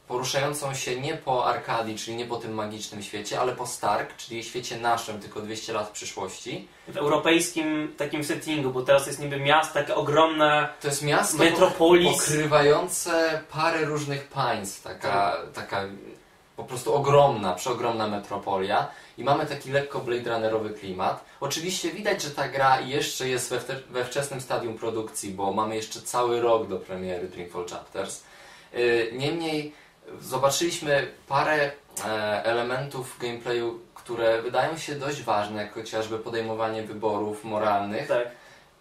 poruszającą 0.08 0.74
się 0.74 1.01
nie 1.01 1.14
po 1.14 1.45
Arkadii, 1.45 1.97
czyli 1.97 2.18
nie 2.18 2.26
po 2.26 2.36
tym 2.36 2.54
magicznym 2.54 3.04
świecie, 3.04 3.39
ale 3.39 3.56
po 3.56 3.68
Stark, 3.68 4.16
czyli 4.18 4.43
świecie 4.43 4.78
naszym, 4.78 5.20
tylko 5.20 5.41
200 5.41 5.74
lat 5.74 5.88
w 5.89 5.91
przyszłości. 5.91 6.68
w 6.88 6.97
europejskim 6.97 7.93
takim 7.97 8.24
settingu, 8.24 8.70
bo 8.70 8.82
teraz 8.82 9.08
jest 9.08 9.20
niby 9.20 9.39
miasto, 9.39 9.74
taka 9.74 9.95
ogromna 9.95 10.70
To 10.82 10.88
jest 10.88 11.04
miasto 11.04 11.38
metropolis. 11.38 12.18
pokrywające 12.18 13.41
parę 13.51 13.86
różnych 13.86 14.28
państw, 14.28 14.84
taka, 14.84 15.38
taka 15.54 15.86
po 16.58 16.64
prostu 16.64 16.93
ogromna, 16.95 17.54
przeogromna 17.54 18.08
metropolia 18.08 18.88
i 19.18 19.24
mamy 19.24 19.45
taki 19.45 19.72
lekko 19.72 19.99
Blade 19.99 20.34
Runnerowy 20.34 20.70
klimat. 20.70 21.26
Oczywiście 21.39 21.91
widać, 21.91 22.22
że 22.22 22.32
ta 22.32 22.49
gra 22.49 22.82
jeszcze 22.82 23.30
jest 23.30 23.49
we, 23.49 23.60
we 23.89 24.06
wczesnym 24.06 24.41
stadium 24.41 24.78
produkcji, 24.78 25.32
bo 25.32 25.54
mamy 25.54 25.76
jeszcze 25.76 26.01
cały 26.01 26.41
rok 26.41 26.68
do 26.68 26.78
premiery 26.78 27.28
Dreamfall 27.28 27.68
Chapters. 27.68 28.24
Yy, 28.74 29.12
Niemniej 29.14 29.74
zobaczyliśmy 30.22 31.12
parę 31.28 31.72
e, 32.06 32.43
elementów 32.45 33.18
gameplayu, 33.22 33.80
które 33.93 34.41
wydają 34.41 34.78
się 34.78 34.95
dość 34.95 35.22
ważne, 35.22 35.62
jak 35.62 35.74
chociażby 35.74 36.20
podejmowanie 36.20 36.84
wyborów 36.84 37.43
moralnych 37.43 38.08
Tak. 38.08 38.28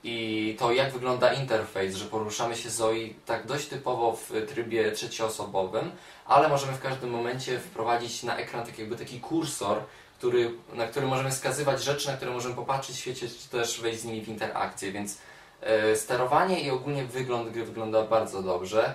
I 0.05 0.57
to 0.59 0.73
jak 0.73 0.93
wygląda 0.93 1.33
interfejs, 1.33 1.97
że 1.97 2.05
poruszamy 2.05 2.57
się 2.57 2.71
Zoe 2.71 2.95
tak 3.27 3.47
dość 3.47 3.67
typowo 3.67 4.17
w 4.17 4.47
trybie 4.49 4.93
trzecioosobowym, 4.93 5.91
ale 6.27 6.49
możemy 6.49 6.73
w 6.73 6.81
każdym 6.81 7.11
momencie 7.11 7.59
wprowadzić 7.59 8.23
na 8.23 8.37
ekran 8.37 8.67
tak 8.67 8.79
jakby 8.79 8.97
taki 8.97 9.21
kursor, 9.21 9.79
który, 10.19 10.51
na 10.73 10.87
który 10.87 11.07
możemy 11.07 11.31
wskazywać 11.31 11.85
rzeczy, 11.85 12.09
na 12.09 12.17
które 12.17 12.31
możemy 12.31 12.55
popatrzeć 12.55 12.97
w 12.97 12.99
świecie, 12.99 13.29
czy 13.29 13.49
też 13.49 13.81
wejść 13.81 14.01
z 14.01 14.05
nimi 14.05 14.21
w 14.21 14.29
interakcję, 14.29 14.93
więc 14.93 15.19
e, 15.61 15.97
sterowanie 15.97 16.61
i 16.61 16.71
ogólnie 16.71 17.05
wygląd 17.05 17.51
gry 17.51 17.65
wygląda 17.65 18.03
bardzo 18.03 18.43
dobrze. 18.43 18.95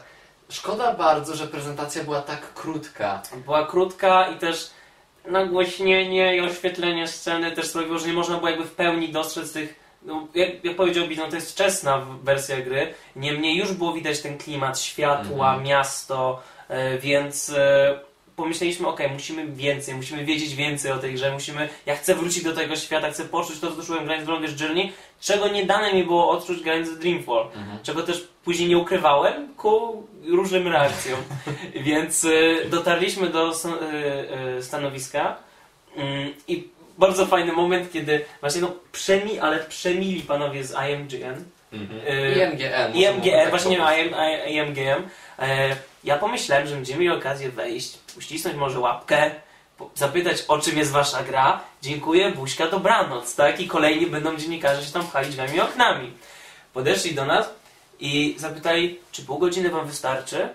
Szkoda 0.50 0.94
bardzo, 0.94 1.36
że 1.36 1.48
prezentacja 1.48 2.04
była 2.04 2.22
tak 2.22 2.54
krótka. 2.54 3.22
Była 3.46 3.66
krótka 3.66 4.28
i 4.28 4.38
też 4.38 4.72
nagłośnienie 5.26 6.36
i 6.36 6.42
oświetlenie 6.42 7.08
sceny 7.08 7.52
też 7.52 7.68
sprawiło, 7.68 8.00
że 8.00 8.08
nie 8.08 8.14
można 8.14 8.38
było 8.38 8.50
jakby 8.50 8.66
w 8.66 8.76
pełni 8.76 9.10
dostrzec 9.10 9.54
tych 9.54 9.87
no, 10.08 10.28
jak, 10.36 10.64
jak 10.66 10.76
powiedział 10.76 11.08
Bizon, 11.08 11.30
to 11.30 11.36
jest 11.36 11.52
wczesna 11.52 12.06
wersja 12.24 12.62
gry, 12.62 12.94
niemniej 13.16 13.58
już 13.58 13.72
było 13.74 13.94
widać 13.94 14.20
ten 14.22 14.38
klimat 14.38 14.80
światła, 14.80 15.48
Mhm. 15.50 15.64
miasto, 15.64 16.42
e, 16.70 16.98
więc 16.98 17.50
e, 17.50 18.00
pomyśleliśmy, 18.36 18.88
ok, 18.88 19.00
musimy 19.14 19.48
więcej, 19.48 19.96
musimy 19.96 20.26
wiedzieć 20.26 20.56
więcej 20.56 20.92
o 20.92 20.98
tej 20.98 21.14
grze, 21.14 21.32
musimy, 21.32 21.70
ja 21.86 21.96
chcę 21.96 22.16
wrócić 22.16 22.44
do 22.44 22.54
tego 22.54 22.76
świata, 22.76 23.12
chcę 23.12 23.26
poczuć 23.26 23.60
to, 23.60 23.72
co 23.76 23.84
czułem 23.84 24.06
grając 24.06 24.26
w 24.26 24.30
Longest 24.30 24.62
Journey, 24.62 24.92
czego 25.20 25.48
nie 25.48 25.66
dane 25.66 25.94
mi 25.94 26.04
było 26.04 26.30
odczuć 26.30 26.62
grając 26.64 26.90
w 26.90 27.00
Dreamfall, 27.00 27.44
Mhm. 27.56 27.80
czego 27.84 28.04
też 28.04 28.28
później 28.46 28.70
nie 28.70 28.78
ukrywałem 28.78 29.54
ku 29.58 30.08
różnym 30.28 30.68
reakcjom. 30.68 31.20
Więc 31.90 32.26
e, 32.26 32.30
dotarliśmy 32.70 33.30
do 33.30 33.54
sta- 33.54 33.70
stanowiska 34.62 35.36
mm, 35.96 36.34
i 36.48 36.68
bardzo 36.98 37.26
fajny 37.26 37.54
moment, 37.54 37.92
kiedy 37.94 38.26
właśnie 38.42 38.62
no 38.62 38.72
przemi, 38.92 39.40
ale 39.40 39.60
przemili 39.60 40.22
panowie 40.22 40.64
z 40.64 40.72
IMGN. 40.72 41.44
Mhm. 41.74 42.00
E, 42.08 42.32
IMGN. 42.32 42.96
IMGN, 42.96 43.32
tak 43.32 43.50
właśnie. 43.50 43.78
IM, 43.78 44.16
IMGM. 44.48 45.10
E, 45.40 45.76
ja 46.04 46.18
pomyślałem, 46.18 46.68
że 46.68 46.76
będziemy 46.76 47.00
mieli 47.00 47.18
okazję 47.18 47.50
wejść, 47.50 47.98
uścisnąć 48.18 48.58
może 48.58 48.80
łapkę, 48.80 49.32
po- 49.78 49.90
zapytać 49.96 50.44
o 50.48 50.60
czym 50.60 50.78
jest 50.78 50.92
wasza 50.92 51.24
gra. 51.24 51.60
Dziękuję, 51.82 52.32
buźka, 52.32 52.68
dobranoc, 52.68 53.36
tak? 53.36 53.60
I 53.60 53.68
kolejni 53.68 54.08
będą 54.08 54.38
dziennikarze 54.38 54.84
się 54.86 54.92
tam 54.94 55.08
pchali 55.08 55.30
drzwiami 55.30 55.56
i 55.56 55.60
oknami. 55.62 56.14
Podeszli 56.74 57.16
do 57.16 57.26
nas 57.26 57.50
i 58.00 58.36
zapytali, 58.38 59.00
czy 59.12 59.22
pół 59.24 59.38
godziny 59.38 59.70
wam 59.70 59.88
wystarczy? 59.88 60.50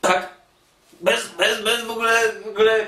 Tak. 0.00 0.36
Bez, 1.00 1.28
bez, 1.28 1.62
bez 1.62 1.84
w 1.84 1.90
ogóle, 1.90 2.32
w 2.44 2.48
ogóle 2.48 2.86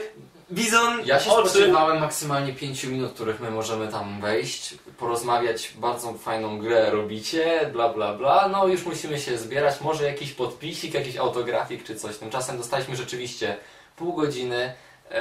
bizon, 0.53 1.01
Ja 1.05 1.21
się 1.21 1.31
oczy. 1.31 1.49
spodziewałem 1.49 2.01
maksymalnie 2.01 2.53
5 2.53 2.85
minut, 2.85 3.13
których 3.13 3.41
my 3.41 3.51
możemy 3.51 3.89
tam 3.89 4.21
wejść, 4.21 4.75
porozmawiać, 4.99 5.73
bardzo 5.77 6.13
fajną 6.15 6.59
grę 6.59 6.91
robicie, 6.91 7.71
bla 7.73 7.89
bla 7.89 8.15
bla, 8.15 8.49
no 8.49 8.67
już 8.67 8.85
musimy 8.87 9.19
się 9.21 9.39
zbierać, 9.39 9.81
może 9.81 10.05
jakiś 10.05 10.33
podpisik, 10.33 10.95
jakiś 10.95 11.17
autografik 11.17 11.85
czy 11.85 11.97
coś. 11.97 12.17
Tymczasem 12.17 12.59
dostaliśmy 12.59 12.97
rzeczywiście 12.97 13.57
pół 13.97 14.13
godziny, 14.13 14.73
e, 15.11 15.21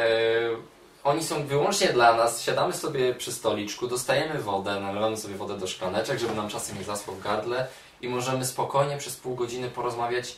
oni 1.03 1.23
są 1.23 1.45
wyłącznie 1.47 1.87
dla 1.87 2.13
nas, 2.15 2.41
siadamy 2.41 2.73
sobie 2.73 3.15
przy 3.15 3.31
stoliczku, 3.31 3.87
dostajemy 3.87 4.39
wodę, 4.39 4.79
nalewamy 4.79 5.17
sobie 5.17 5.35
wodę 5.35 5.57
do 5.57 5.67
szklaneczek, 5.67 6.19
żeby 6.19 6.35
nam 6.35 6.49
czasem 6.49 6.77
nie 6.77 6.83
zasło 6.83 7.13
w 7.13 7.21
gardle 7.23 7.67
i 8.01 8.09
możemy 8.09 8.45
spokojnie 8.45 8.97
przez 8.97 9.15
pół 9.15 9.35
godziny 9.35 9.69
porozmawiać 9.69 10.35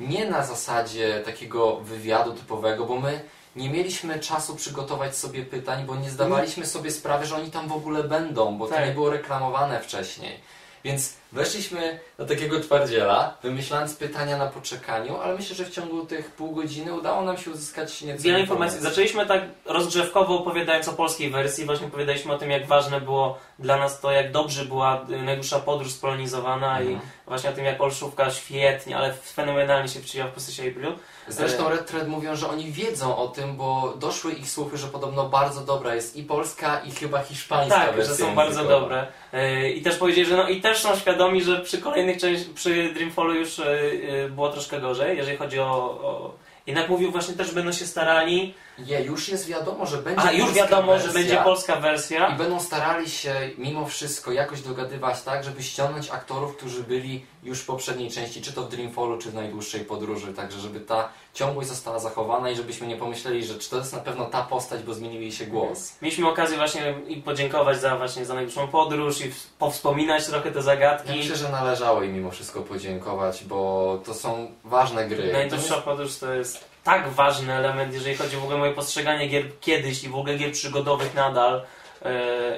nie 0.00 0.30
na 0.30 0.44
zasadzie 0.44 1.22
takiego 1.24 1.76
wywiadu 1.76 2.32
typowego, 2.32 2.84
bo 2.84 3.00
my 3.00 3.20
nie 3.56 3.70
mieliśmy 3.70 4.18
czasu 4.20 4.56
przygotować 4.56 5.16
sobie 5.16 5.42
pytań, 5.44 5.84
bo 5.86 5.96
nie 5.96 6.10
zdawaliśmy 6.10 6.66
sobie 6.66 6.90
sprawy, 6.90 7.26
że 7.26 7.36
oni 7.36 7.50
tam 7.50 7.68
w 7.68 7.72
ogóle 7.72 8.04
będą, 8.04 8.58
bo 8.58 8.66
to 8.66 8.74
Tak. 8.74 8.86
nie 8.86 8.94
było 8.94 9.10
reklamowane 9.10 9.80
wcześniej. 9.80 10.40
Więc 10.84 11.12
weszliśmy 11.32 12.00
do 12.18 12.26
takiego 12.26 12.60
twardziela, 12.60 13.34
wymyślając 13.42 13.94
pytania 13.94 14.36
na 14.36 14.46
poczekaniu, 14.46 15.16
ale 15.16 15.34
myślę, 15.34 15.56
że 15.56 15.64
w 15.64 15.70
ciągu 15.70 16.06
tych 16.06 16.30
pół 16.30 16.54
godziny 16.54 16.94
udało 16.94 17.22
nam 17.22 17.38
się 17.38 17.50
uzyskać 17.50 18.02
nieco 18.02 18.22
Wiele 18.22 18.40
informacji. 18.40 18.80
Zaczęliśmy 18.80 19.26
tak 19.26 19.42
rozgrzewkowo 19.64 20.38
opowiadając 20.38 20.88
o 20.88 20.92
polskiej 20.92 21.30
wersji. 21.30 21.64
Właśnie 21.64 21.86
opowiadaliśmy 21.86 22.32
o 22.32 22.38
tym, 22.38 22.50
jak 22.50 22.66
ważne 22.66 23.00
było 23.00 23.38
dla 23.58 23.76
nas 23.76 24.00
to, 24.00 24.10
jak 24.10 24.32
dobrze 24.32 24.64
była 24.64 25.04
najdłuższa 25.08 25.58
podróż 25.58 25.92
spolonizowana 25.92 26.80
i 26.80 26.86
Mhm. 26.86 27.00
właśnie 27.26 27.50
o 27.50 27.52
tym, 27.52 27.64
jak 27.64 27.80
Olszówka 27.80 28.30
świetnie, 28.30 28.96
ale 28.96 29.12
fenomenalnie 29.14 29.88
się 29.88 30.00
wcięła 30.00 30.26
w 30.30 30.32
postaci 30.34 30.68
April. 30.68 30.92
Zresztą 31.28 31.68
Red 31.68 31.86
Thread 31.86 32.08
mówią, 32.08 32.36
że 32.36 32.48
oni 32.48 32.72
wiedzą 32.72 33.16
o 33.16 33.28
tym, 33.28 33.56
bo 33.56 33.94
doszły 33.98 34.32
ich 34.32 34.50
słuchy, 34.50 34.76
że 34.78 34.86
podobno 34.86 35.28
bardzo 35.28 35.60
dobra 35.60 35.94
jest 35.94 36.16
i 36.16 36.22
polska, 36.22 36.80
i 36.80 36.90
chyba 36.90 37.22
hiszpańska 37.22 37.86
Tak, 37.86 37.96
że 38.04 38.14
są 38.14 38.34
bardzo 38.34 38.64
dobre. 38.64 39.06
Y, 39.34 39.70
I 39.70 39.82
też 39.82 39.96
powiedzieli, 39.96 40.26
że 40.26 40.36
no 40.36 40.48
i 40.48 40.60
też 40.60 40.78
są 40.78 40.96
świadomi, 40.96 41.15
że 41.42 41.60
przy 41.60 41.78
kolejnych 41.78 42.18
część, 42.18 42.44
przy 42.44 42.90
Dreamfallu 42.94 43.34
już 43.34 43.58
y, 43.58 43.62
y, 43.64 44.30
było 44.30 44.48
troszkę 44.48 44.80
gorzej, 44.80 45.16
jeżeli 45.16 45.36
chodzi 45.36 45.60
o, 45.60 45.66
o... 46.02 46.34
Jednak 46.66 46.88
mówił 46.88 47.10
właśnie 47.10 47.34
też, 47.34 47.46
że 47.46 47.52
będą 47.52 47.72
się 47.72 47.86
starali. 47.86 48.54
Nie, 48.78 49.00
już 49.02 49.28
jest 49.28 49.46
wiadomo, 49.46 49.86
że 49.86 49.96
będzie 49.98 50.22
A 50.22 50.32
już 50.32 50.52
wiadomo, 50.52 50.92
wersja. 50.92 51.08
że 51.08 51.14
będzie 51.14 51.36
polska 51.36 51.76
wersja. 51.80 52.28
I 52.28 52.36
będą 52.36 52.60
starali 52.60 53.10
się 53.10 53.34
mimo 53.58 53.86
wszystko 53.86 54.32
jakoś 54.32 54.60
dogadywać 54.60 55.22
tak, 55.22 55.44
żeby 55.44 55.62
ściągnąć 55.62 56.10
aktorów, 56.10 56.56
którzy 56.56 56.82
byli 56.82 57.26
już 57.42 57.60
w 57.60 57.66
poprzedniej 57.66 58.10
części, 58.10 58.42
czy 58.42 58.52
to 58.52 58.62
w 58.62 58.68
Dreamfallu, 58.68 59.18
czy 59.18 59.30
w 59.30 59.34
najdłuższej 59.34 59.80
podróży, 59.80 60.34
także 60.34 60.60
żeby 60.60 60.80
ta 60.80 61.08
ciągłość 61.34 61.68
została 61.68 61.98
zachowana 61.98 62.50
i 62.50 62.56
żebyśmy 62.56 62.86
nie 62.86 62.96
pomyśleli, 62.96 63.44
że 63.44 63.54
czy 63.58 63.70
to 63.70 63.76
jest 63.76 63.92
na 63.92 63.98
pewno 63.98 64.24
ta 64.24 64.42
postać, 64.42 64.82
bo 64.82 64.94
zmienił 64.94 65.20
jej 65.20 65.32
się 65.32 65.46
głos. 65.46 65.92
Mieliśmy 66.02 66.28
okazję 66.28 66.56
właśnie 66.56 66.94
i 67.08 67.16
podziękować 67.16 67.80
za 67.80 67.96
właśnie 67.96 68.24
za 68.24 68.34
najdłuższą 68.34 68.68
podróż 68.68 69.20
i 69.20 69.30
powspominać 69.58 70.26
trochę 70.26 70.50
te 70.50 70.58
Ja 70.58 70.62
zagadki. 70.62 71.16
myślę, 71.16 71.36
że 71.36 71.48
należało 71.48 72.02
im 72.02 72.14
mimo 72.14 72.30
wszystko 72.30 72.60
podziękować, 72.62 73.44
bo 73.44 73.98
to 74.06 74.14
są 74.14 74.50
ważne 74.64 75.08
gry. 75.08 75.32
Najdłuższa 75.32 75.76
podróż 75.80 76.16
to 76.18 76.34
jest 76.34 76.75
tak 76.86 77.08
ważny 77.08 77.52
element, 77.52 77.94
jeżeli 77.94 78.16
chodzi 78.16 78.36
o 78.36 78.40
w 78.40 78.44
ogóle 78.44 78.58
moje 78.58 78.72
postrzeganie 78.72 79.28
gier 79.28 79.44
kiedyś 79.60 80.04
i 80.04 80.08
w 80.08 80.16
ogóle 80.16 80.36
gier 80.36 80.52
przygodowych 80.52 81.14
nadal. 81.14 81.62
Yy, 82.04 82.10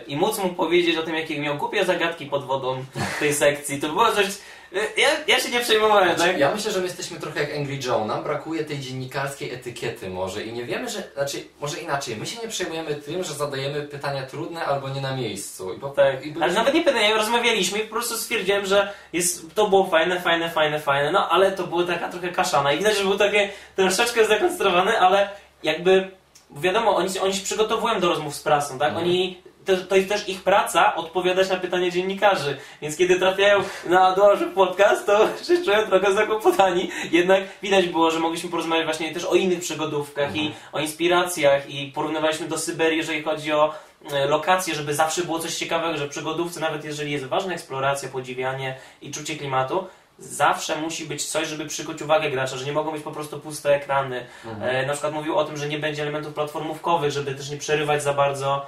I 0.06 0.16
móc 0.16 0.38
mu 0.38 0.48
powiedzieć 0.48 0.96
o 0.96 1.02
tym, 1.02 1.14
jakie 1.14 1.40
miał 1.40 1.56
głupie 1.56 1.84
zagadki 1.84 2.26
pod 2.26 2.44
wodą 2.44 2.84
w 3.16 3.18
tej 3.18 3.34
sekcji, 3.34 3.80
to 3.80 3.88
było 3.88 4.12
coś... 4.12 4.26
yy, 4.72 4.80
Ja, 4.96 5.08
ja 5.26 5.40
się 5.40 5.50
nie 5.50 5.60
przejmowałem, 5.60 6.08
tak? 6.08 6.18
Znaczy, 6.18 6.38
ja 6.38 6.54
myślę, 6.54 6.72
że 6.72 6.78
my 6.78 6.84
jesteśmy 6.86 7.20
trochę 7.20 7.40
jak 7.40 7.56
Angry 7.56 7.78
Joe. 7.84 8.04
Nam 8.04 8.22
brakuje 8.24 8.64
tej 8.64 8.78
dziennikarskiej 8.78 9.54
etykiety 9.54 10.10
może 10.10 10.42
i 10.42 10.52
nie 10.52 10.64
wiemy, 10.64 10.88
że... 10.88 11.02
Znaczy, 11.14 11.44
może 11.60 11.78
inaczej. 11.78 12.16
My 12.16 12.26
się 12.26 12.42
nie 12.42 12.48
przejmujemy 12.48 12.94
tym, 12.94 13.24
że 13.24 13.34
zadajemy 13.34 13.82
pytania 13.82 14.22
trudne 14.26 14.64
albo 14.64 14.88
nie 14.88 15.00
na 15.00 15.16
miejscu. 15.16 15.74
I 15.74 15.78
po, 15.80 15.88
Tak, 15.88 16.26
i 16.26 16.34
ale 16.40 16.52
nawet 16.52 16.74
nie 16.74 16.82
pytania, 16.84 17.16
rozmawialiśmy 17.16 17.78
i 17.78 17.82
po 17.82 17.90
prostu 17.90 18.16
stwierdziłem, 18.16 18.66
że 18.66 18.92
jest, 19.12 19.54
to 19.54 19.68
było 19.68 19.86
fajne, 19.86 20.20
fajne, 20.20 20.50
fajne, 20.50 20.80
fajne, 20.80 21.12
no 21.12 21.28
ale 21.28 21.52
to 21.52 21.66
była 21.66 21.84
taka 21.84 22.08
trochę 22.08 22.28
kaszana 22.28 22.72
i 22.72 22.78
widać, 22.78 22.96
że 22.96 23.04
był 23.04 23.18
takie 23.18 23.50
troszeczkę 23.76 24.24
zdekonstruowany, 24.24 25.00
ale 25.00 25.28
jakby, 25.62 26.10
wiadomo, 26.50 26.96
oni, 26.96 27.18
oni 27.18 27.34
się 27.34 27.44
przygotowują 27.44 28.00
do 28.00 28.08
rozmów 28.08 28.34
z 28.34 28.42
prasą, 28.42 28.78
tak? 28.78 28.88
Mhm. 28.88 29.06
Oni, 29.06 29.42
to, 29.76 29.96
jest 29.96 30.08
też 30.08 30.28
ich 30.28 30.42
praca 30.42 30.94
odpowiadać 30.94 31.48
na 31.48 31.56
pytania 31.56 31.90
dziennikarzy, 31.90 32.56
więc 32.82 32.96
kiedy 32.96 33.18
trafiają 33.18 33.62
na 33.86 34.12
Dłoży 34.12 34.46
podcast, 34.46 35.06
to 35.06 35.28
się 35.46 35.64
czują 35.64 35.86
trochę 35.86 36.12
zakłopotani, 36.12 36.90
jednak 37.10 37.42
widać 37.62 37.86
było, 37.88 38.10
że 38.10 38.18
mogliśmy 38.18 38.50
porozmawiać 38.50 38.84
właśnie 38.84 39.14
też 39.14 39.24
o 39.24 39.34
innych 39.34 39.60
przygodówkach 39.60 40.36
i 40.36 40.52
o 40.72 40.80
inspiracjach 40.80 41.70
i 41.70 41.92
porównywaliśmy 41.94 42.48
do 42.48 42.58
Syberii, 42.58 42.98
jeżeli 42.98 43.22
chodzi 43.22 43.52
o 43.52 43.74
e, 44.12 44.26
lokacje, 44.26 44.74
żeby 44.74 44.94
zawsze 44.94 45.22
było 45.22 45.38
coś 45.38 45.56
ciekawego, 45.56 45.98
że 45.98 46.08
przygodówce, 46.08 46.60
nawet 46.60 46.84
jeżeli 46.84 47.12
jest 47.12 47.24
ważna 47.24 47.52
eksploracja, 47.52 48.08
podziwianie 48.08 48.76
i 49.02 49.10
czucie 49.10 49.36
klimatu, 49.36 49.86
zawsze 50.18 50.76
musi 50.76 51.06
być 51.06 51.26
coś, 51.26 51.48
żeby 51.48 51.66
przykuć 51.66 52.02
uwagę 52.02 52.30
gracza, 52.30 52.56
że 52.56 52.64
nie 52.64 52.72
mogą 52.72 52.92
być 52.92 53.02
po 53.02 53.10
prostu 53.10 53.40
puste 53.40 53.74
ekrany. 53.74 54.26
Mhm. 54.44 54.76
E, 54.76 54.86
na 54.86 54.92
przykład 54.92 55.14
mówił 55.14 55.36
o 55.36 55.44
tym, 55.44 55.56
że 55.56 55.68
nie 55.68 55.78
będzie 55.78 56.02
elementów 56.02 56.34
platformówkowych, 56.34 57.10
żeby 57.10 57.34
też 57.34 57.50
nie 57.50 57.56
przerywać 57.56 58.02
za 58.02 58.14
bardzo 58.14 58.66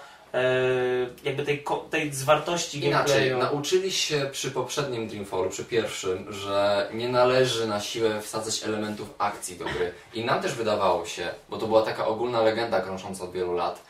jakby 1.25 1.45
tej, 1.45 1.65
tej 1.91 2.13
zwartości 2.13 2.85
Inaczej, 2.85 3.31
gameplayu. 3.31 3.39
nauczyli 3.39 3.93
się 3.93 4.29
przy 4.33 4.51
poprzednim 4.51 5.09
Dreamfallu, 5.09 5.51
przy 5.51 5.65
pierwszym, 5.65 6.33
że 6.33 6.89
nie 6.95 7.09
należy 7.09 7.67
na 7.67 7.81
siłę 7.81 8.21
wsadzać 8.21 8.65
elementów 8.65 9.15
akcji 9.19 9.57
do 9.57 9.65
gry. 9.65 9.93
I 10.15 10.25
nam 10.25 10.43
też 10.43 10.55
wydawało 10.55 11.07
się, 11.07 11.29
bo 11.49 11.57
to 11.57 11.67
była 11.67 11.83
taka 11.83 12.07
ogólna 12.07 12.43
legenda 12.43 12.81
krążąca 12.81 13.25
od 13.25 13.33
wielu 13.33 13.53
lat, 13.53 13.83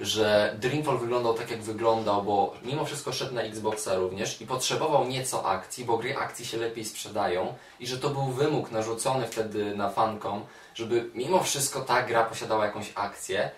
że 0.00 0.56
Dreamfall 0.60 0.98
wyglądał 0.98 1.34
tak 1.34 1.50
jak 1.50 1.62
wyglądał, 1.62 2.22
bo 2.22 2.54
mimo 2.62 2.84
wszystko 2.84 3.12
szedł 3.12 3.34
na 3.34 3.42
Xboxa 3.42 3.94
również 3.94 4.40
i 4.40 4.46
potrzebował 4.46 5.08
nieco 5.08 5.46
akcji, 5.46 5.84
bo 5.84 5.98
gry 5.98 6.16
akcji 6.16 6.46
się 6.46 6.56
lepiej 6.56 6.84
sprzedają 6.84 7.54
i 7.80 7.86
że 7.86 7.98
to 7.98 8.10
był 8.10 8.22
wymóg 8.22 8.70
narzucony 8.70 9.26
wtedy 9.26 9.76
na 9.76 9.90
fankom, 9.90 10.44
żeby 10.74 11.10
mimo 11.14 11.42
wszystko 11.42 11.80
ta 11.80 12.02
gra 12.02 12.24
posiadała 12.24 12.66
jakąś 12.66 12.92
akcję. 12.94 13.50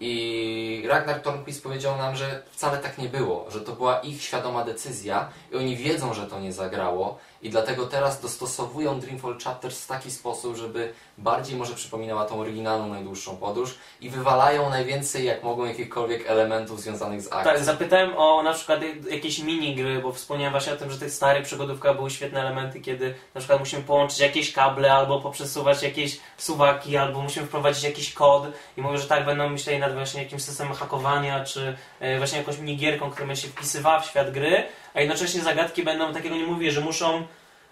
I 0.00 0.84
Ragnar 0.88 1.22
Tornquist 1.22 1.62
powiedział 1.62 1.96
nam, 1.96 2.16
że 2.16 2.42
wcale 2.50 2.78
tak 2.78 2.98
nie 2.98 3.08
było, 3.08 3.50
że 3.50 3.60
to 3.60 3.72
była 3.72 4.00
ich 4.00 4.22
świadoma 4.22 4.64
decyzja 4.64 5.28
i 5.52 5.56
oni 5.56 5.76
wiedzą, 5.76 6.14
że 6.14 6.26
to 6.26 6.40
nie 6.40 6.52
zagrało 6.52 7.18
i 7.42 7.50
dlatego 7.50 7.86
teraz 7.86 8.20
dostosowują 8.20 9.00
Dreamfall 9.00 9.38
Chapters 9.44 9.84
w 9.84 9.86
taki 9.86 10.10
sposób, 10.10 10.56
żeby 10.56 10.92
bardziej 11.18 11.56
może 11.56 11.74
przypominała 11.74 12.24
tą 12.24 12.40
oryginalną 12.40 12.88
najdłuższą 12.88 13.36
podróż 13.36 13.74
i 14.00 14.10
wywalają 14.10 14.70
najwięcej 14.70 15.24
jak 15.24 15.42
mogą 15.42 15.64
jakichkolwiek 15.64 16.30
elementów 16.30 16.80
związanych 16.80 17.22
z 17.22 17.26
akcją. 17.26 17.52
Tak, 17.52 17.64
zapytałem 17.64 18.16
o 18.16 18.42
na 18.42 18.52
przykład 18.52 18.80
jakieś 19.10 19.38
minigry, 19.38 19.98
bo 19.98 20.12
wspomniałem 20.12 20.52
właśnie 20.52 20.72
o 20.72 20.76
tym, 20.76 20.90
że 20.90 20.98
tych 20.98 21.10
starych 21.10 21.44
przygodówkach 21.44 21.96
były 21.96 22.10
świetne 22.10 22.40
elementy, 22.40 22.80
kiedy 22.80 23.14
na 23.34 23.40
przykład 23.40 23.60
musimy 23.60 23.82
połączyć 23.82 24.18
jakieś 24.18 24.52
kable, 24.52 24.92
albo 24.92 25.20
poprzesuwać 25.20 25.82
jakieś 25.82 26.20
suwaki, 26.36 26.96
albo 26.96 27.22
musimy 27.22 27.46
wprowadzić 27.46 27.84
jakiś 27.84 28.14
kod 28.14 28.46
i 28.76 28.82
mówię, 28.82 28.98
że 28.98 29.06
tak, 29.06 29.24
będą 29.24 29.48
myśleli 29.48 29.78
nad 29.78 29.86
nad 29.86 29.94
właśnie 29.94 30.22
jakimś 30.22 30.42
systemem 30.42 30.74
hakowania, 30.74 31.44
czy 31.44 31.76
e, 32.00 32.18
właśnie 32.18 32.38
jakąś 32.38 32.58
minigierką, 32.58 33.10
która 33.10 33.26
będzie 33.26 33.42
się 33.42 33.48
wpisywała 33.48 34.00
w 34.00 34.06
świat 34.06 34.30
gry, 34.30 34.64
a 34.96 35.00
jednocześnie 35.00 35.40
zagadki 35.40 35.82
będą, 35.82 36.12
takiego 36.14 36.36
nie 36.36 36.46
mówię, 36.46 36.72
że 36.72 36.80
muszą 36.80 37.26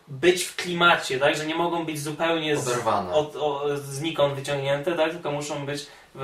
być 0.08 0.44
w 0.44 0.56
klimacie, 0.56 1.18
tak? 1.18 1.36
Że 1.36 1.46
nie 1.46 1.54
mogą 1.54 1.86
być 1.86 2.00
zupełnie 2.00 2.56
z, 2.56 2.68
od, 3.12 3.36
o, 3.36 3.64
znikąd 3.76 4.34
wyciągnięte, 4.34 4.96
tak? 4.96 5.10
Tylko 5.10 5.30
muszą 5.30 5.66
być, 5.66 5.86
e, 6.16 6.20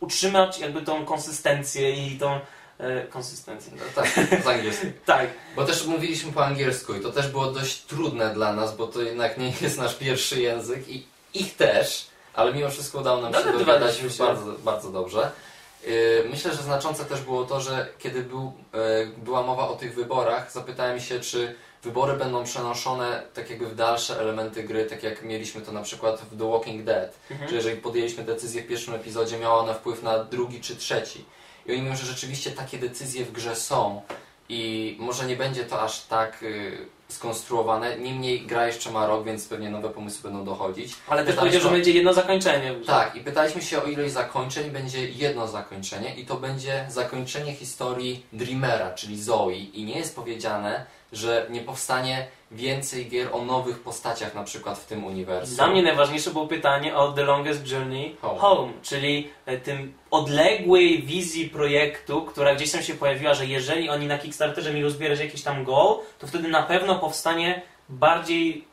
utrzymać 0.00 0.58
jakby 0.58 0.82
tą 0.82 1.04
konsystencję 1.04 2.06
i 2.06 2.18
tą 2.18 2.40
e, 2.78 3.02
konsystencję. 3.06 3.72
No, 3.76 3.82
tak, 3.94 4.10
z 4.44 4.46
angielskiego. 4.46 4.92
Tak, 5.06 5.26
Bo 5.56 5.64
też 5.64 5.86
mówiliśmy 5.86 6.32
po 6.32 6.44
angielsku 6.46 6.94
i 6.94 7.00
to 7.00 7.12
też 7.12 7.28
było 7.28 7.46
dość 7.46 7.82
trudne 7.82 8.34
dla 8.34 8.52
nas, 8.52 8.76
bo 8.76 8.86
to 8.86 9.02
jednak 9.02 9.38
nie 9.38 9.52
jest 9.60 9.78
nasz 9.78 9.94
pierwszy 9.94 10.40
język 10.40 10.88
i 10.88 11.06
ich 11.34 11.56
też, 11.56 12.06
ale 12.34 12.54
mimo 12.54 12.70
wszystko 12.70 12.98
udało 12.98 13.20
nam 13.20 13.32
się 13.32 13.38
Dogadywaliśmy 13.38 13.66
dogadać 13.66 14.16
się. 14.16 14.24
bardzo, 14.24 14.52
bardzo 14.64 14.90
dobrze. 14.90 15.30
Yy, 15.86 16.24
Myślę, 16.30 16.54
że 16.54 16.62
znaczące 16.62 17.04
też 17.04 17.20
było 17.20 17.44
to, 17.44 17.60
że 17.60 17.88
kiedy 17.98 18.22
był, 18.22 18.52
yy, 18.72 19.12
była 19.16 19.42
mowa 19.42 19.68
o 19.68 19.76
tych 19.76 19.94
wyborach, 19.94 20.52
zapytałem 20.52 21.00
się, 21.00 21.20
czy 21.20 21.54
wybory 21.82 22.12
będą 22.12 22.44
przenoszone 22.44 23.22
tak 23.34 23.50
jakby 23.50 23.66
w 23.66 23.74
dalsze 23.74 24.20
elementy 24.20 24.62
gry, 24.62 24.86
tak 24.86 25.02
jak 25.02 25.22
mieliśmy 25.22 25.60
to 25.60 25.72
na 25.72 25.82
przykład 25.82 26.20
w 26.20 26.38
The 26.38 26.50
Walking 26.50 26.84
Dead. 26.84 27.16
Mhm. 27.30 27.50
Że 27.50 27.56
jeżeli 27.56 27.76
podjęliśmy 27.76 28.24
decyzję 28.24 28.62
w 28.62 28.66
pierwszym 28.66 28.94
epizodzie, 28.94 29.38
miała 29.38 29.58
ona 29.58 29.74
wpływ 29.74 30.02
na 30.02 30.24
drugi 30.24 30.60
czy 30.60 30.76
trzeci. 30.76 31.24
I 31.66 31.72
oni 31.72 31.82
mówią, 31.82 31.96
że 31.96 32.06
rzeczywiście 32.06 32.50
takie 32.50 32.78
decyzje 32.78 33.24
w 33.24 33.32
grze 33.32 33.56
są 33.56 34.02
i 34.48 34.96
może 35.00 35.26
nie 35.26 35.36
będzie 35.36 35.64
to 35.64 35.82
aż 35.82 36.02
tak 36.02 36.42
y, 36.42 36.86
skonstruowane. 37.12 37.98
Niemniej 37.98 38.46
gra 38.46 38.66
jeszcze 38.66 38.90
ma 38.90 39.06
rok, 39.06 39.24
więc 39.24 39.48
pewnie 39.48 39.70
nowe 39.70 39.90
pomysły 39.90 40.30
będą 40.30 40.44
dochodzić. 40.44 40.94
ale 41.08 41.24
też 41.24 41.36
powiedział, 41.36 41.60
że 41.60 41.70
będzie 41.70 41.90
jedno 41.90 42.14
zakończenie. 42.14 42.74
Tak, 42.86 43.16
i 43.16 43.20
pytaliśmy 43.20 43.62
się 43.62 43.82
o 43.82 43.86
ilość 43.86 44.12
zakończeń. 44.12 44.70
Będzie 44.70 45.08
jedno 45.10 45.48
zakończenie 45.48 46.14
i 46.14 46.26
to 46.26 46.36
będzie 46.36 46.86
zakończenie 46.88 47.54
historii 47.54 48.26
Dreamera, 48.32 48.94
czyli 48.94 49.22
Zoe. 49.22 49.52
I 49.52 49.84
nie 49.84 49.98
jest 49.98 50.16
powiedziane, 50.16 50.86
że 51.12 51.46
nie 51.50 51.60
powstanie 51.60 52.26
więcej 52.50 53.08
gier 53.08 53.28
o 53.32 53.44
nowych 53.44 53.80
postaciach 53.80 54.34
na 54.34 54.44
przykład 54.44 54.78
w 54.78 54.86
tym 54.86 55.04
uniwersum. 55.04 55.56
Dla 55.56 55.66
mnie 55.66 55.82
najważniejsze 55.82 56.30
było 56.30 56.46
pytanie 56.46 56.96
o 56.96 57.12
The 57.12 57.24
Longest 57.24 57.72
Journey 57.72 58.16
Home. 58.20 58.38
Home, 58.38 58.72
czyli 58.82 59.30
e, 59.46 59.56
tym 59.56 59.92
odległej 60.10 61.02
wizji 61.02 61.48
projektu, 61.48 62.22
która 62.22 62.54
gdzieś 62.54 62.72
tam 62.72 62.82
się 62.82 62.94
pojawiła, 62.94 63.34
że 63.34 63.46
jeżeli 63.46 63.90
oni 63.90 64.06
na 64.06 64.18
Kickstarterze 64.18 64.72
mieli 64.72 64.84
uzbierać 64.84 65.20
jakiś 65.20 65.42
tam 65.42 65.64
goal, 65.64 65.96
to 66.18 66.26
wtedy 66.26 66.48
na 66.48 66.62
pewno 66.62 66.98
powstanie 66.98 67.62
bardziej 67.88 68.69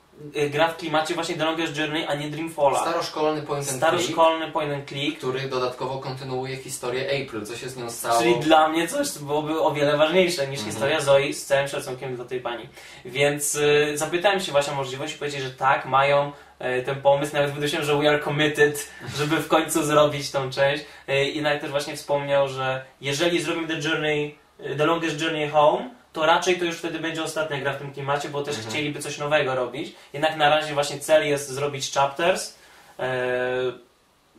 gra 0.49 0.67
w 0.67 0.77
klimacie 0.77 1.13
właśnie 1.15 1.35
The 1.35 1.45
Longest 1.45 1.77
Journey, 1.77 2.05
a 2.07 2.15
nie 2.15 2.29
Dreamfalla. 2.29 2.79
Staroszkolny 2.81 3.41
point 3.41 3.59
and 3.59 3.67
click, 3.69 3.77
Staroszkolny 3.77 4.51
point 4.51 4.73
and 4.73 4.87
click, 4.89 5.17
który 5.17 5.39
dodatkowo 5.41 5.97
kontynuuje 5.99 6.57
historię 6.57 7.03
April, 7.25 7.45
co 7.45 7.55
się 7.55 7.69
z 7.69 7.77
nią 7.77 7.89
stało. 7.89 8.19
czyli 8.21 8.35
dla 8.39 8.69
mnie 8.69 8.87
coś 8.87 9.07
co 9.07 9.19
byłoby 9.19 9.61
o 9.61 9.71
wiele 9.71 9.97
ważniejsze 9.97 10.47
niż 10.47 10.59
Mhm. 10.59 10.71
historia 10.71 11.01
Zoi 11.01 11.33
z 11.33 11.45
całym 11.45 11.67
szacunkiem 11.67 12.17
do 12.17 12.25
tej 12.25 12.39
pani. 12.39 12.69
Więc 13.05 13.55
y, 13.55 13.91
zapytałem 13.97 14.39
się 14.39 14.51
właśnie 14.51 14.73
o 14.73 14.75
możliwość 14.75 15.15
i 15.15 15.17
powiedzieli, 15.17 15.43
że 15.43 15.51
tak, 15.51 15.85
mają 15.85 16.31
y, 16.79 16.83
ten 16.83 17.01
pomysł, 17.01 17.33
nawet 17.33 17.51
wydłużyłem, 17.51 17.85
że 17.85 17.97
we 17.97 18.09
are 18.09 18.19
committed, 18.23 18.91
żeby 19.17 19.35
w 19.37 19.47
końcu 19.47 19.83
zrobić 19.83 20.31
tą 20.31 20.49
część. 20.49 20.85
Y, 21.09 21.25
I 21.25 21.41
nawet 21.41 21.61
też 21.61 21.71
właśnie 21.71 21.95
wspomniał, 21.95 22.47
że 22.47 22.85
jeżeli 23.01 23.41
zrobimy 23.41 23.67
The 23.67 23.89
Journey, 23.89 24.35
y, 24.59 24.75
The 24.75 24.85
Longest 24.85 25.21
Journey 25.21 25.49
Home, 25.49 25.89
to 26.17 26.25
raczej 26.25 26.59
to 26.59 26.65
już 26.65 26.77
wtedy 26.77 26.99
będzie 26.99 27.23
ostatnia 27.23 27.59
gra 27.59 27.73
w 27.73 27.77
tym 27.77 27.93
klimacie, 27.93 28.29
bo 28.29 28.41
też 28.43 28.55
Mhm. 28.55 28.71
chcieliby 28.73 28.99
coś 28.99 29.17
nowego 29.17 29.55
robić. 29.55 29.95
Jednak 30.13 30.37
na 30.37 30.49
razie 30.49 30.73
właśnie 30.73 30.99
cel 30.99 31.27
jest 31.27 31.49
zrobić 31.49 31.91
chapters, 31.93 32.49
y, 32.49 33.03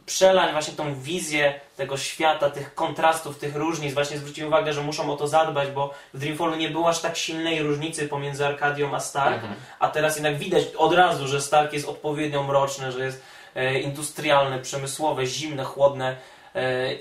przelać 0.06 0.52
właśnie 0.52 0.74
tą 0.74 1.00
wizję 1.00 1.60
tego 1.76 1.96
świata, 1.96 2.50
tych 2.50 2.74
kontrastów, 2.74 3.38
tych 3.38 3.56
różnic. 3.56 3.94
Właśnie 3.94 4.18
zwróciłem 4.18 4.48
uwagę, 4.48 4.72
że 4.72 4.82
muszą 4.82 5.12
o 5.12 5.16
to 5.16 5.28
zadbać, 5.28 5.68
bo 5.70 5.94
w 6.14 6.18
Dreamfallu 6.18 6.56
nie 6.56 6.68
było 6.70 6.88
aż 6.88 7.00
tak 7.00 7.16
silnej 7.16 7.62
różnicy 7.62 8.08
pomiędzy 8.08 8.46
Arkadią 8.46 8.94
a 8.94 9.00
Stark, 9.00 9.34
Mhm. 9.34 9.54
a 9.78 9.88
teraz 9.88 10.16
jednak 10.16 10.38
widać 10.38 10.64
od 10.76 10.94
razu, 10.94 11.28
że 11.28 11.40
Stark 11.40 11.72
jest 11.72 11.88
odpowiednio 11.88 12.42
mroczny, 12.42 12.92
że 12.92 13.04
jest 13.04 13.22
e, 13.54 13.80
industrialne, 13.80 14.58
przemysłowe, 14.58 15.26
zimne, 15.26 15.64
chłodne 15.64 16.08
e, 16.10 16.16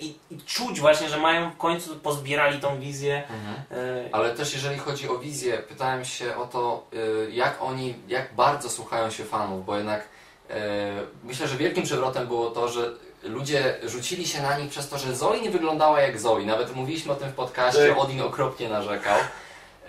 i, 0.01 0.15
i 0.31 0.37
czuć 0.45 0.79
właśnie, 0.79 1.09
że 1.09 1.17
mają 1.17 1.51
w 1.51 1.57
końcu 1.57 1.95
pozbierali 1.95 2.59
tą 2.59 2.79
wizję. 2.79 3.23
Mhm. 3.29 3.55
E, 4.05 4.09
Ale 4.15 4.29
też 4.35 4.53
jeżeli 4.53 4.77
chodzi 4.77 5.09
o 5.09 5.19
wizję, 5.19 5.57
pytałem 5.57 6.05
się 6.05 6.35
o 6.35 6.45
to, 6.45 6.83
y, 6.93 7.31
jak 7.31 7.57
oni, 7.61 7.95
jak 8.07 8.33
bardzo 8.35 8.69
słuchają 8.69 9.09
się 9.09 9.23
fanów, 9.23 9.65
bo 9.65 9.77
jednak 9.77 10.07
myślę, 11.23 11.47
że 11.47 11.57
wielkim 11.57 11.83
przewrotem 11.83 12.27
było 12.27 12.49
to, 12.51 12.67
że 12.67 12.91
ludzie 13.23 13.75
rzucili 13.83 14.27
się 14.27 14.41
na 14.41 14.57
nich 14.57 14.69
przez 14.69 14.89
to, 14.89 14.97
że 14.97 15.15
Zoe 15.15 15.41
nie 15.41 15.49
wyglądała 15.49 16.01
jak 16.01 16.19
Zoe. 16.19 16.45
Nawet 16.45 16.75
mówiliśmy 16.75 17.11
o 17.11 17.15
tym 17.15 17.29
w 17.29 17.33
podcaście, 17.33 17.87
Tak. 17.87 17.97
Odin 17.97 18.21
okropnie 18.21 18.69
narzekał. 18.69 19.17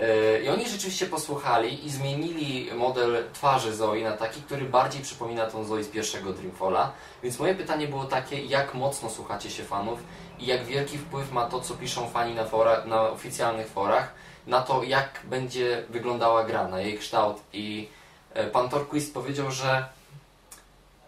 Y, 0.00 0.42
I 0.44 0.48
oni 0.48 0.68
rzeczywiście 0.68 1.06
posłuchali 1.06 1.86
i 1.86 1.90
zmienili 1.90 2.70
model 2.74 3.24
twarzy 3.32 3.74
Zoe 3.74 4.00
na 4.04 4.12
taki, 4.12 4.42
który 4.42 4.64
bardziej 4.64 5.02
przypomina 5.02 5.46
tą 5.46 5.64
Zoe 5.64 5.82
z 5.82 5.88
pierwszego 5.88 6.32
Dreamfalla. 6.32 6.92
Więc 7.22 7.38
moje 7.38 7.54
pytanie 7.54 7.88
było 7.88 8.04
takie, 8.04 8.44
jak 8.44 8.74
mocno 8.74 9.10
słuchacie 9.10 9.50
się 9.50 9.64
fanów 9.64 9.98
i 10.38 10.46
jak 10.46 10.64
wielki 10.64 10.98
wpływ 10.98 11.32
ma 11.32 11.46
to, 11.46 11.60
co 11.60 11.74
piszą 11.74 12.10
fani 12.10 12.34
na, 12.34 12.44
fora, 12.44 12.84
na 12.84 13.10
oficjalnych 13.10 13.68
forach, 13.68 14.14
na 14.46 14.62
to, 14.62 14.82
jak 14.82 15.20
będzie 15.24 15.84
wyglądała 15.90 16.44
gra, 16.44 16.68
na 16.68 16.80
jej 16.80 16.98
kształt. 16.98 17.36
I 17.52 17.88
e, 18.34 18.46
pan 18.46 18.68
Torquist 18.68 19.14
powiedział, 19.14 19.50
że 19.50 19.88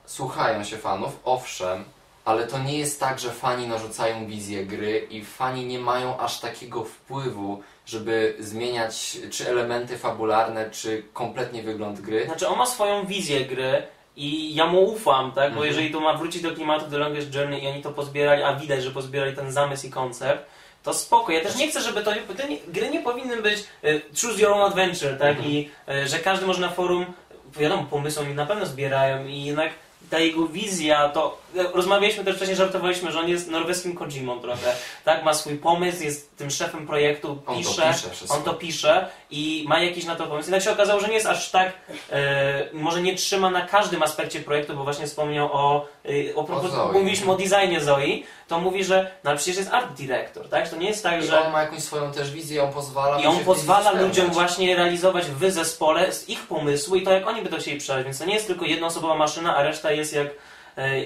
słuchają 0.07 0.65
się 0.65 0.77
fanów, 0.77 1.21
owszem, 1.25 1.85
ale 2.25 2.47
to 2.47 2.59
nie 2.59 2.79
jest 2.79 3.01
tak, 3.01 3.19
że 3.19 3.31
fani 3.31 3.69
narzucają 3.69 4.27
wizję 4.27 4.67
gry 4.67 5.07
i 5.11 5.25
fani 5.25 5.67
nie 5.67 5.79
mają 5.79 6.19
aż 6.19 6.41
takiego 6.41 6.85
wpływu, 6.85 7.63
żeby 7.91 8.35
zmieniać 8.39 9.19
czy 9.31 9.49
elementy 9.49 9.99
fabularne, 9.99 10.71
czy 10.71 11.03
kompletnie 11.13 11.63
wygląd 11.63 12.01
gry. 12.01 12.25
Znaczy 12.25 12.49
on 12.49 12.59
ma 12.59 12.67
swoją 12.67 13.07
wizję 13.07 13.41
gry 13.41 13.83
i 14.17 14.55
ja 14.55 14.67
mu 14.67 14.85
ufam, 14.85 15.33
tak? 15.33 15.51
Bo 15.51 15.57
Mhm. 15.57 15.67
jeżeli 15.67 15.91
to 15.91 16.01
ma 16.01 16.15
wrócić 16.17 16.43
do 16.43 16.51
klimatu 16.55 16.91
The 16.91 16.99
Longest 16.99 17.35
Journey 17.35 17.65
i 17.65 17.69
oni 17.69 17.83
to 17.83 17.91
pozbierali, 17.91 18.43
a 18.43 18.55
widać, 18.57 18.83
że 18.83 18.91
pozbierali 18.91 19.37
ten 19.37 19.53
zamysł 19.53 19.87
i 19.87 19.91
koncept, 19.91 20.47
to 20.83 20.95
spoko. 20.95 21.33
Ja 21.33 21.41
też 21.41 21.57
nie 21.57 21.69
chcę, 21.69 21.81
żeby 21.81 22.03
to, 22.03 22.11
te 22.37 22.49
gry 22.69 22.91
nie 22.91 23.01
powinny 23.01 23.43
być 23.43 23.59
e, 23.85 24.01
choose 24.23 24.41
your 24.43 24.53
own 24.53 24.63
adventure, 24.63 25.19
tak? 25.19 25.29
Mhm. 25.37 25.49
I 25.51 25.71
e, 25.89 26.09
że 26.09 26.19
każdy 26.19 26.47
może 26.47 26.61
na 26.61 26.71
forum, 26.71 27.07
wiadomo, 27.59 27.85
pomysły 27.91 28.23
oni 28.23 28.35
na 28.35 28.47
pewno 28.47 28.67
zbierają 28.67 29.27
i 29.27 29.45
jednak 29.45 29.71
ta 30.11 30.19
jego 30.19 30.47
wizja, 30.47 31.09
to 31.09 31.39
rozmawialiśmy 31.55 32.25
też 32.25 32.37
wcześniej, 32.37 32.57
żartowaliśmy, 32.57 33.13
że 33.13 33.21
on 33.21 33.29
jest 33.29 33.49
norweskim 33.51 33.97
Kojimą 33.97 34.41
trochę, 34.41 34.75
tak? 35.05 35.25
Ma 35.25 35.35
swój 35.35 35.57
pomysł, 35.57 36.03
jest 36.03 36.37
tym 36.37 36.51
szefem 36.51 36.87
projektu, 36.87 37.43
On 37.47 37.57
pisze, 37.57 37.83
to 38.03 38.11
pisze 38.11 38.35
on 38.35 38.43
to 38.43 38.55
pisze 38.55 39.09
i 39.31 39.65
ma 39.69 39.81
jakiś 39.83 40.05
na 40.05 40.17
to 40.17 40.27
pomysł. 40.27 40.49
Jednak 40.49 40.63
się 40.63 40.73
okazało, 40.73 41.01
że 41.01 41.09
nie 41.09 41.15
jest 41.15 41.27
aż 41.27 41.51
tak, 41.51 41.73
e, 42.13 42.69
może 42.73 43.03
nie 43.03 43.15
trzyma 43.15 43.51
na 43.51 43.67
każdym 43.67 44.03
aspekcie 44.03 44.41
projektu, 44.41 44.77
bo 44.77 44.85
właśnie 44.85 45.07
wspomniał 45.07 45.49
o, 45.53 45.87
e, 46.05 46.35
o, 46.35 46.45
propos- 46.45 46.71
Zoe. 46.71 46.93
mówiliśmy 46.93 47.33
o 47.33 47.37
designie 47.37 47.81
Zoe, 47.81 48.07
to 48.49 48.61
mówi, 48.61 48.85
że 48.85 49.11
no 49.25 49.31
ale 49.31 49.37
przecież 49.39 49.57
jest 49.57 49.73
art 49.73 49.93
director, 49.93 50.49
tak? 50.49 50.69
To 50.69 50.77
nie 50.77 50.89
jest 50.89 51.03
tak, 51.03 51.23
I 51.23 51.27
że 51.27 51.41
on 51.47 51.53
ma 51.53 51.63
jakąś 51.63 51.83
swoją 51.83 52.13
też 52.13 52.31
wizję, 52.31 52.63
on 52.63 52.73
pozwala 52.73 53.21
i 53.21 53.27
on 53.27 53.39
pozwala 53.45 53.93
ludziom 53.93 54.31
właśnie 54.31 54.77
realizować 54.77 55.25
w 55.25 55.51
zespole 55.51 56.13
z 56.13 56.29
ich 56.29 56.41
pomysłu 56.41 56.97
i 56.97 57.03
to 57.03 57.13
jak 57.13 57.27
oni 57.27 57.43
by 57.43 57.49
to 57.49 57.57
chcieli 57.57 57.81
przejąć, 57.81 58.05
więc 58.05 58.19
to 58.19 58.25
nie 58.25 58.35
jest 58.35 58.47
tylko 58.47 58.65
jednoosobowa 58.65 59.15
maszyna, 59.15 59.57
a 59.57 59.63
reszta 59.63 59.93
jest 59.93 60.13
jak 60.13 60.27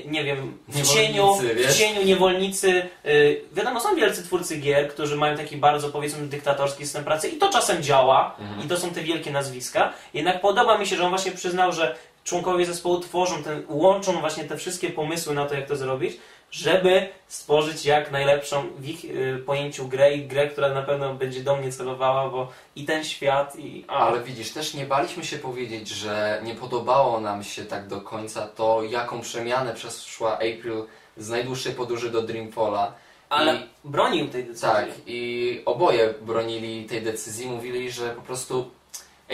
nie 0.07 0.25
wiem, 0.25 0.59
w 0.69 0.77
Niewolnicy, 0.77 0.95
cieniu, 1.07 1.35
wiesz? 1.57 1.75
w 1.75 1.79
cieniu 1.79 2.03
niewolnicy. 2.03 2.83
e, 3.05 3.11
Wiadomo, 3.53 3.81
są 3.81 3.97
wielcy 3.97 4.23
twórcy 4.23 4.57
gier, 4.57 4.89
którzy 4.89 5.17
mają 5.17 5.37
taki 5.37 5.57
bardzo 5.57 5.89
powiedzmy 5.89 6.27
dyktatorski 6.27 6.85
system 6.85 7.05
pracy 7.05 7.29
i 7.29 7.37
to 7.37 7.49
czasem 7.53 7.83
działa 7.83 8.37
Mhm. 8.39 8.67
i 8.67 8.69
to 8.69 8.77
są 8.77 8.91
te 8.91 9.01
wielkie 9.01 9.31
nazwiska. 9.31 9.93
Jednak 10.15 10.41
podoba 10.41 10.79
mi 10.79 10.87
się, 10.87 10.97
że 10.97 11.03
on 11.05 11.11
właśnie 11.11 11.33
przyznał, 11.33 11.73
że 11.73 11.95
członkowie 12.25 12.67
zespołu 12.67 13.01
tworzą 13.01 13.43
ten, 13.43 13.63
łączą 13.69 14.13
właśnie 14.21 14.45
te 14.45 14.57
wszystkie 14.57 14.91
pomysły 14.91 15.35
na 15.35 15.47
to, 15.47 15.55
jak 15.55 15.67
to 15.69 15.77
zrobić, 15.77 16.17
żeby 16.55 17.09
stworzyć 17.29 17.87
jak 17.87 18.11
najlepszą 18.13 18.69
w 18.79 18.89
ich 18.89 19.05
y, 19.05 19.43
pojęciu 19.47 19.89
grę 19.89 20.15
i 20.15 20.27
grę, 20.27 20.49
która 20.49 20.69
na 20.69 20.83
pewno 20.83 21.15
będzie 21.15 21.41
do 21.41 21.57
mnie 21.57 21.73
celowała, 21.73 22.29
bo 22.31 22.49
i 22.77 22.85
ten 22.85 23.05
świat 23.05 23.57
i... 23.59 23.85
A, 23.89 23.93
Ale 23.93 24.21
widzisz, 24.23 24.51
też 24.53 24.75
nie 24.75 24.85
baliśmy 24.87 25.25
się 25.25 25.39
powiedzieć, 25.39 25.89
że 25.89 26.41
nie 26.45 26.55
podobało 26.55 27.21
nam 27.21 27.45
się 27.45 27.65
tak 27.65 27.89
do 27.89 28.01
końca 28.01 28.47
to, 28.47 28.83
jaką 28.83 29.21
przemianę 29.21 29.75
przeszła 29.75 30.35
April 30.35 30.85
z 31.17 31.29
najdłuższej 31.29 31.73
podróży 31.75 32.11
do 32.11 32.23
Dreamfalla. 32.23 32.93
ale 33.29 33.55
I, 33.55 33.59
bronił 33.85 34.29
tej 34.29 34.45
decyzji. 34.45 34.69
tak, 34.69 34.89
i 35.07 35.63
oboje 35.67 36.15
bronili 36.23 36.85
tej 36.85 37.03
decyzji, 37.03 37.47
mówili, 37.47 37.91
że 37.91 38.11
po 38.11 38.23
prostu 38.23 38.71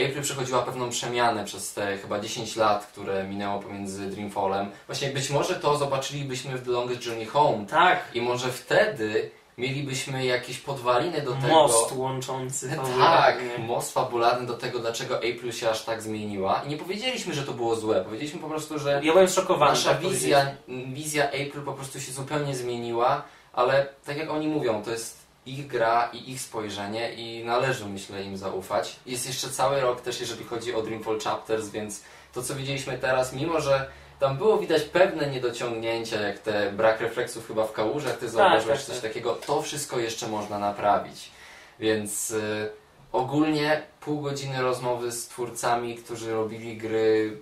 April 0.05 0.21
przechodziła 0.23 0.61
pewną 0.61 0.89
przemianę 0.89 1.45
przez 1.45 1.73
te 1.73 1.97
chyba 1.97 2.19
10 2.19 2.55
lat, 2.55 2.85
które 2.85 3.23
minęło 3.23 3.59
pomiędzy 3.59 4.07
Dreamfallem. 4.09 4.71
Właśnie 4.87 5.09
być 5.09 5.29
może 5.29 5.55
to 5.55 5.77
zobaczylibyśmy 5.77 6.57
w 6.57 6.65
The 6.65 6.71
Longest 6.71 7.05
Journey 7.05 7.25
Home 7.25 7.65
Tak, 7.65 7.99
i 8.13 8.21
może 8.21 8.51
wtedy 8.51 9.31
mielibyśmy 9.57 10.25
jakieś 10.25 10.57
podwaliny 10.57 11.21
do 11.21 11.31
tego... 11.31 11.47
most 11.47 11.91
łączący. 11.91 12.79
Tak, 12.99 13.37
most 13.59 13.93
fabularny 13.93 14.47
do 14.47 14.53
tego, 14.53 14.79
dlaczego 14.79 15.15
April 15.17 15.51
się 15.51 15.69
aż 15.69 15.83
tak 15.83 16.01
zmieniła. 16.01 16.61
I 16.65 16.69
nie 16.69 16.77
powiedzieliśmy, 16.77 17.33
że 17.33 17.43
to 17.43 17.51
było 17.51 17.75
złe. 17.75 18.03
Powiedzieliśmy 18.03 18.39
po 18.39 18.47
prostu, 18.49 18.79
że 18.79 19.01
Ja 19.03 19.13
byłem 19.13 19.27
szokowany. 19.27 19.71
nasza 19.71 19.89
tak 19.89 19.99
wizja, 19.99 20.51
wizja 20.93 21.25
April 21.27 21.63
po 21.65 21.73
prostu 21.73 22.01
się 22.01 22.11
zupełnie 22.11 22.55
zmieniła, 22.55 23.23
ale 23.53 23.87
tak 24.05 24.17
jak 24.17 24.29
oni 24.31 24.47
mówią, 24.47 24.83
to 24.83 24.91
jest 24.91 25.20
ich 25.45 25.67
gra 25.67 26.09
i 26.13 26.31
ich 26.31 26.41
spojrzenie 26.41 27.13
i 27.13 27.43
należy, 27.45 27.85
myślę, 27.85 28.23
im 28.23 28.37
zaufać. 28.37 28.95
Jest 29.05 29.27
jeszcze 29.27 29.49
cały 29.49 29.81
rok 29.81 30.01
też, 30.01 30.19
jeżeli 30.19 30.45
chodzi 30.45 30.75
o 30.75 30.81
Dreamfall 30.81 31.19
Chapters, 31.19 31.69
więc 31.69 32.03
to, 32.33 32.43
co 32.43 32.55
widzieliśmy 32.55 32.97
teraz, 32.97 33.33
mimo 33.33 33.61
że 33.61 33.89
tam 34.19 34.37
było 34.37 34.57
widać 34.57 34.81
pewne 34.83 35.27
niedociągnięcia, 35.27 36.21
jak 36.21 36.39
te 36.39 36.71
brak 36.71 37.01
refleksów 37.01 37.47
chyba 37.47 37.65
w 37.65 37.71
kałużach, 37.71 38.17
ty 38.17 38.29
zauważyłeś 38.29 38.77
tak, 38.77 38.87
coś 38.87 38.95
tak. 38.95 39.03
takiego, 39.03 39.33
to 39.33 39.61
wszystko 39.61 39.99
jeszcze 39.99 40.27
można 40.27 40.59
naprawić. 40.59 41.31
Więc 41.79 42.31
y, 42.31 42.69
ogólnie 43.11 43.81
pół 43.99 44.21
godziny 44.21 44.61
rozmowy 44.61 45.11
z 45.11 45.27
twórcami, 45.27 45.95
którzy 45.95 46.33
robili 46.33 46.77
gry 46.77 47.37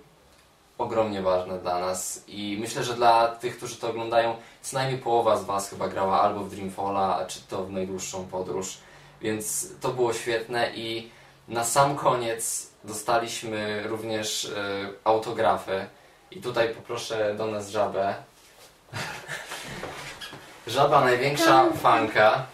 ogromnie 0.80 1.22
ważne 1.22 1.58
dla 1.58 1.78
nas 1.78 2.24
i 2.28 2.58
myślę, 2.60 2.84
że 2.84 2.94
dla 2.94 3.28
tych, 3.28 3.56
którzy 3.56 3.76
to 3.76 3.90
oglądają, 3.90 4.36
co 4.62 4.76
najmniej 4.76 4.98
połowa 4.98 5.36
z 5.36 5.44
Was 5.44 5.70
chyba 5.70 5.88
grała 5.88 6.20
albo 6.20 6.40
w 6.40 6.50
Dreamfalla, 6.50 7.24
czy 7.28 7.40
to 7.42 7.64
w 7.64 7.72
najdłuższą 7.72 8.26
podróż, 8.26 8.78
więc 9.20 9.68
to 9.80 9.88
było 9.88 10.12
świetne 10.12 10.70
i 10.74 11.10
na 11.48 11.64
sam 11.64 11.96
koniec 11.96 12.70
dostaliśmy 12.84 13.82
również 13.88 14.44
y, 14.44 14.54
autografy 15.04 15.86
i 16.30 16.40
tutaj 16.40 16.68
poproszę 16.68 17.34
do 17.34 17.46
nas 17.46 17.68
Żabę. 17.68 18.14
Żaba 20.66 21.04
największa 21.04 21.64
fanka. 21.82 22.46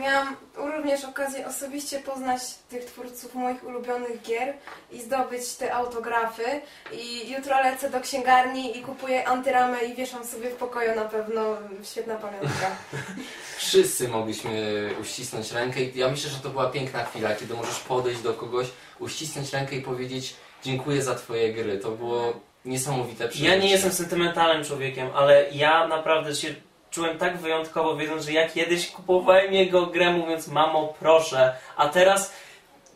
Miałam 0.00 0.36
również 0.56 1.04
okazję 1.04 1.46
osobiście 1.46 1.98
poznać 1.98 2.40
tych 2.68 2.84
twórców 2.84 3.34
moich 3.34 3.64
ulubionych 3.64 4.22
gier 4.22 4.54
i 4.92 5.02
zdobyć 5.02 5.54
te 5.54 5.74
autografy. 5.74 6.60
I 6.92 7.30
jutro 7.30 7.60
lecę 7.60 7.90
do 7.90 8.00
księgarni 8.00 8.78
i 8.78 8.82
kupuję 8.82 9.28
antyramę 9.28 9.84
i 9.84 9.94
wieszam 9.94 10.26
sobie 10.26 10.50
w 10.50 10.54
pokoju 10.54 10.94
na 10.94 11.04
pewno. 11.04 11.56
Świetna 11.84 12.14
pamiątka. 12.14 12.76
Wszyscy 13.56 14.08
mogliśmy 14.08 14.90
uścisnąć 15.00 15.52
rękę 15.52 15.80
i 15.80 15.98
ja 15.98 16.08
myślę, 16.08 16.30
że 16.30 16.38
to 16.38 16.50
była 16.50 16.70
piękna 16.70 17.04
chwila, 17.04 17.34
kiedy 17.34 17.54
możesz 17.54 17.80
podejść 17.80 18.20
do 18.20 18.34
kogoś, 18.34 18.66
uścisnąć 18.98 19.52
rękę 19.52 19.76
i 19.76 19.82
powiedzieć 19.82 20.34
dziękuję 20.62 21.02
za 21.02 21.14
twoje 21.14 21.52
gry. 21.52 21.78
To 21.78 21.90
było 21.90 22.40
niesamowite 22.64 23.28
przeżycie. 23.28 23.50
Ja 23.50 23.56
nie 23.56 23.70
jestem 23.70 23.92
sentymentalnym 23.92 24.64
człowiekiem, 24.64 25.08
ale 25.14 25.50
ja 25.52 25.88
naprawdę 25.88 26.34
się 26.34 26.54
czułem 26.90 27.18
tak 27.18 27.38
wyjątkowo, 27.38 27.96
wiedząc, 27.96 28.24
że 28.24 28.32
ja 28.32 28.48
kiedyś 28.48 28.90
kupowałem 28.90 29.52
jego 29.52 29.86
grę, 29.86 30.10
mówiąc 30.10 30.48
mamo 30.48 30.94
proszę, 31.00 31.54
a 31.76 31.88
teraz 31.88 32.32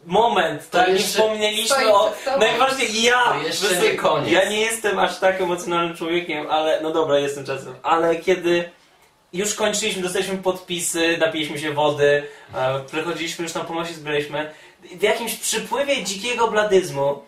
moment, 0.07 0.71
To 0.71 0.79
tak? 0.79 0.89
Nie 0.89 0.95
jeszcze 0.95 1.09
wspomnieliśmy 1.09 1.77
stoi 1.77 1.87
o... 1.87 2.13
Najważniejsze, 2.39 2.99
ja! 2.99 3.25
To 3.25 3.47
jeszcze 3.47 3.83
nie 3.83 3.95
koniec. 3.95 4.31
Ja 4.31 4.49
nie 4.49 4.61
jestem 4.61 4.99
aż 4.99 5.19
tak 5.19 5.41
emocjonalnym 5.41 5.97
człowiekiem, 5.97 6.51
ale 6.51 6.81
no 6.81 6.91
dobra, 6.91 7.19
jestem 7.19 7.45
czasem, 7.45 7.75
ale 7.83 8.17
kiedy 8.17 8.71
już 9.33 9.55
kończyliśmy, 9.55 10.03
dostaliśmy 10.03 10.39
podpisy, 10.39 11.17
napiliśmy 11.19 11.59
się 11.59 11.73
wody, 11.73 12.23
e, 12.55 12.81
przechodziliśmy 12.81 13.43
już 13.43 13.53
tam 13.53 13.67
pomocy, 13.67 13.95
zbieraliśmy, 13.95 14.51
w 14.83 15.03
jakimś 15.03 15.35
przypływie 15.35 16.05
dzikiego 16.05 16.49
bladyzmu 16.49 17.23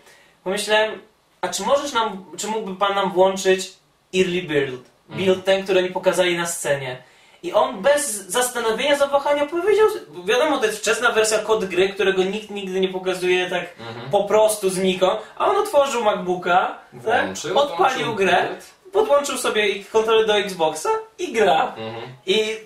pomyślałem, 0.44 1.00
a 1.40 1.48
czy 1.48 1.62
możesz 1.62 1.92
nam, 1.92 2.24
czy 2.36 2.46
mógłby 2.46 2.76
Pan 2.76 2.94
nam 2.94 3.12
włączyć 3.12 3.72
early 4.14 4.42
build? 4.42 4.93
Build 5.08 5.44
ten, 5.44 5.64
który 5.64 5.78
oni 5.80 5.90
pokazali 5.90 6.38
na 6.38 6.46
scenie. 6.46 7.02
I 7.42 7.52
on 7.52 7.82
bez 7.82 8.26
zastanowienia, 8.28 8.96
zawahania 8.96 9.46
powiedział, 9.46 9.86
wiadomo, 10.24 10.58
to 10.58 10.66
jest 10.66 10.78
wczesna 10.78 11.12
wersja 11.12 11.38
kod 11.38 11.64
gry, 11.64 11.88
którego 11.88 12.24
nikt 12.24 12.50
nigdy 12.50 12.80
nie 12.80 12.88
pokazuje 12.88 13.50
tak 13.50 13.64
Mhm. 13.80 14.10
po 14.10 14.24
prostu 14.24 14.70
znikąd, 14.70 15.20
a 15.36 15.46
on 15.46 15.56
otworzył 15.56 16.04
MacBooka, 16.04 16.78
Włączył, 16.92 17.54
tak? 17.54 17.64
odpalił 17.64 18.14
grę, 18.14 18.46
build. 18.48 18.64
podłączył 18.92 19.38
sobie 19.38 19.84
kontrolę 19.84 20.26
do 20.26 20.36
Xboxa 20.38 20.88
i 21.18 21.32
gra. 21.32 21.74
Mhm. 21.76 22.02
I 22.26 22.56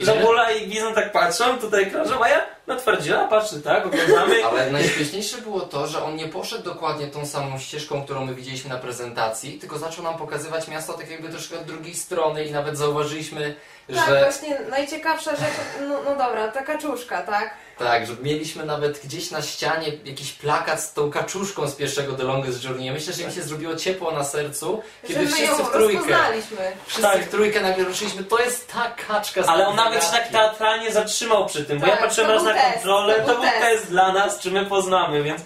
Żabula 0.00 0.50
i 0.50 0.66
Bizon 0.68 0.94
tak 0.94 1.12
patrzą, 1.12 1.58
tutaj 1.58 1.90
krążą, 1.90 2.24
a 2.24 2.28
ja 2.28 2.40
na 2.68 2.76
twardziela 2.76 3.24
patrzy, 3.28 3.62
tak, 3.62 3.86
oglądamy. 3.86 4.44
Ale 4.50 4.70
najśmieszniejsze 4.70 5.38
było 5.38 5.60
to, 5.60 5.86
że 5.86 6.02
on 6.04 6.16
nie 6.16 6.28
poszedł 6.28 6.64
dokładnie 6.64 7.06
tą 7.06 7.26
samą 7.26 7.58
ścieżką, 7.58 8.04
którą 8.04 8.24
my 8.26 8.34
widzieliśmy 8.34 8.70
na 8.70 8.76
prezentacji, 8.78 9.58
tylko 9.58 9.78
zaczął 9.78 10.04
nam 10.04 10.18
pokazywać 10.18 10.68
miasto 10.68 10.92
tak 10.92 11.10
jakby 11.10 11.28
troszkę 11.28 11.56
od 11.58 11.64
drugiej 11.64 11.94
strony 11.94 12.44
i 12.44 12.50
nawet 12.50 12.78
zauważyliśmy, 12.78 13.54
Tak, 13.96 14.06
że 14.08 14.20
właśnie 14.24 14.58
najciekawsza 14.70 15.30
rzecz, 15.30 15.54
no, 15.88 15.96
no 16.04 16.10
dobra, 16.16 16.48
ta 16.48 16.62
kaczuszka, 16.62 17.22
tak? 17.22 17.54
tak, 17.78 18.06
że 18.06 18.12
mieliśmy 18.22 18.64
nawet 18.66 19.00
gdzieś 19.04 19.30
na 19.30 19.42
ścianie 19.42 19.92
jakiś 20.04 20.32
plakat 20.32 20.80
z 20.80 20.92
tą 20.92 21.10
kaczuszką 21.10 21.68
z 21.68 21.74
pierwszego 21.74 22.12
The 22.12 22.22
Longest 22.24 22.64
Journey. 22.64 22.86
Ja 22.86 22.92
myślę, 22.92 23.12
że 23.12 23.22
im 23.22 23.30
się 23.30 23.42
zrobiło 23.42 23.76
ciepło 23.76 24.10
na 24.12 24.24
sercu, 24.24 24.82
Że 25.02 25.08
kiedy 25.08 25.20
my 25.24 25.30
ją 25.30 25.46
wszyscy 25.46 25.64
w 25.64 25.70
trójkę, 25.70 25.98
rozpoznaliśmy. 25.98 26.56
wszyscy 26.86 27.02
Tak. 27.02 27.22
w 27.24 27.28
trójkę 27.28 27.60
nagle 27.60 27.84
ruszyliśmy, 27.84 28.24
to 28.24 28.38
jest 28.38 28.72
ta 28.72 28.90
kaczka 29.08 29.42
z 29.42 29.48
Ale 29.48 29.66
on 29.68 29.76
nawet 29.76 30.04
się 30.04 30.10
tak 30.10 30.28
teatralnie 30.28 30.92
zatrzymał 30.92 31.46
przy 31.46 31.64
tym, 31.64 31.78
bo 31.78 31.86
ja 31.86 31.92
Tak, 31.92 32.00
patrzyłem 32.00 32.30
raz 32.30 32.42
na 32.44 32.54
kontrolę, 32.72 33.14
to 33.14 33.20
to, 33.20 33.26
był 33.26 33.34
był 33.42 33.42
test. 33.50 33.60
test 33.60 33.88
dla 33.90 34.12
nas, 34.12 34.38
czy 34.40 34.50
my 34.50 34.66
poznamy, 34.66 35.22
więc 35.22 35.42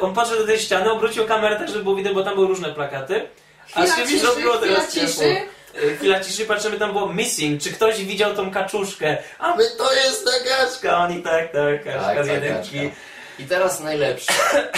on 0.00 0.14
podszedł 0.14 0.40
do 0.40 0.46
tej 0.46 0.58
ściany, 0.58 0.90
obrócił 0.92 1.26
kamerę 1.26 1.56
tak, 1.56 1.68
żeby 1.68 1.82
było 1.84 1.96
widać, 1.96 2.12
bo 2.14 2.22
tam 2.22 2.34
były 2.34 2.46
różne 2.46 2.68
plakaty. 2.74 3.28
A 3.74 3.80
Chwila 3.80 3.96
się 3.96 4.02
mi 4.02 4.08
ciszy, 4.08 4.20
zrobiło 4.20 4.54
chwila 4.58 4.74
teraz 4.74 4.94
ciepło. 4.94 5.08
ciszy. 5.10 5.36
Y, 5.84 5.96
Chwila 5.96 6.20
ciszy, 6.20 6.44
patrzymy, 6.44 6.78
tam 6.78 6.92
było 6.92 7.12
missing, 7.12 7.62
czy 7.62 7.72
ktoś 7.72 8.04
widział 8.04 8.34
tą 8.34 8.50
kaczuszkę? 8.50 9.18
A 9.38 9.56
my, 9.56 9.64
to 9.78 9.94
jest 9.94 10.24
ta 10.24 10.30
kaczka! 10.50 10.98
Oni 10.98 11.22
tak, 11.22 11.52
tak, 11.52 11.84
kaczka 11.84 12.14
Tak, 12.14 12.24
z 12.24 12.28
jedynki. 12.28 12.90
I 13.38 13.44
teraz 13.44 13.80
najlepsze. 13.80 14.32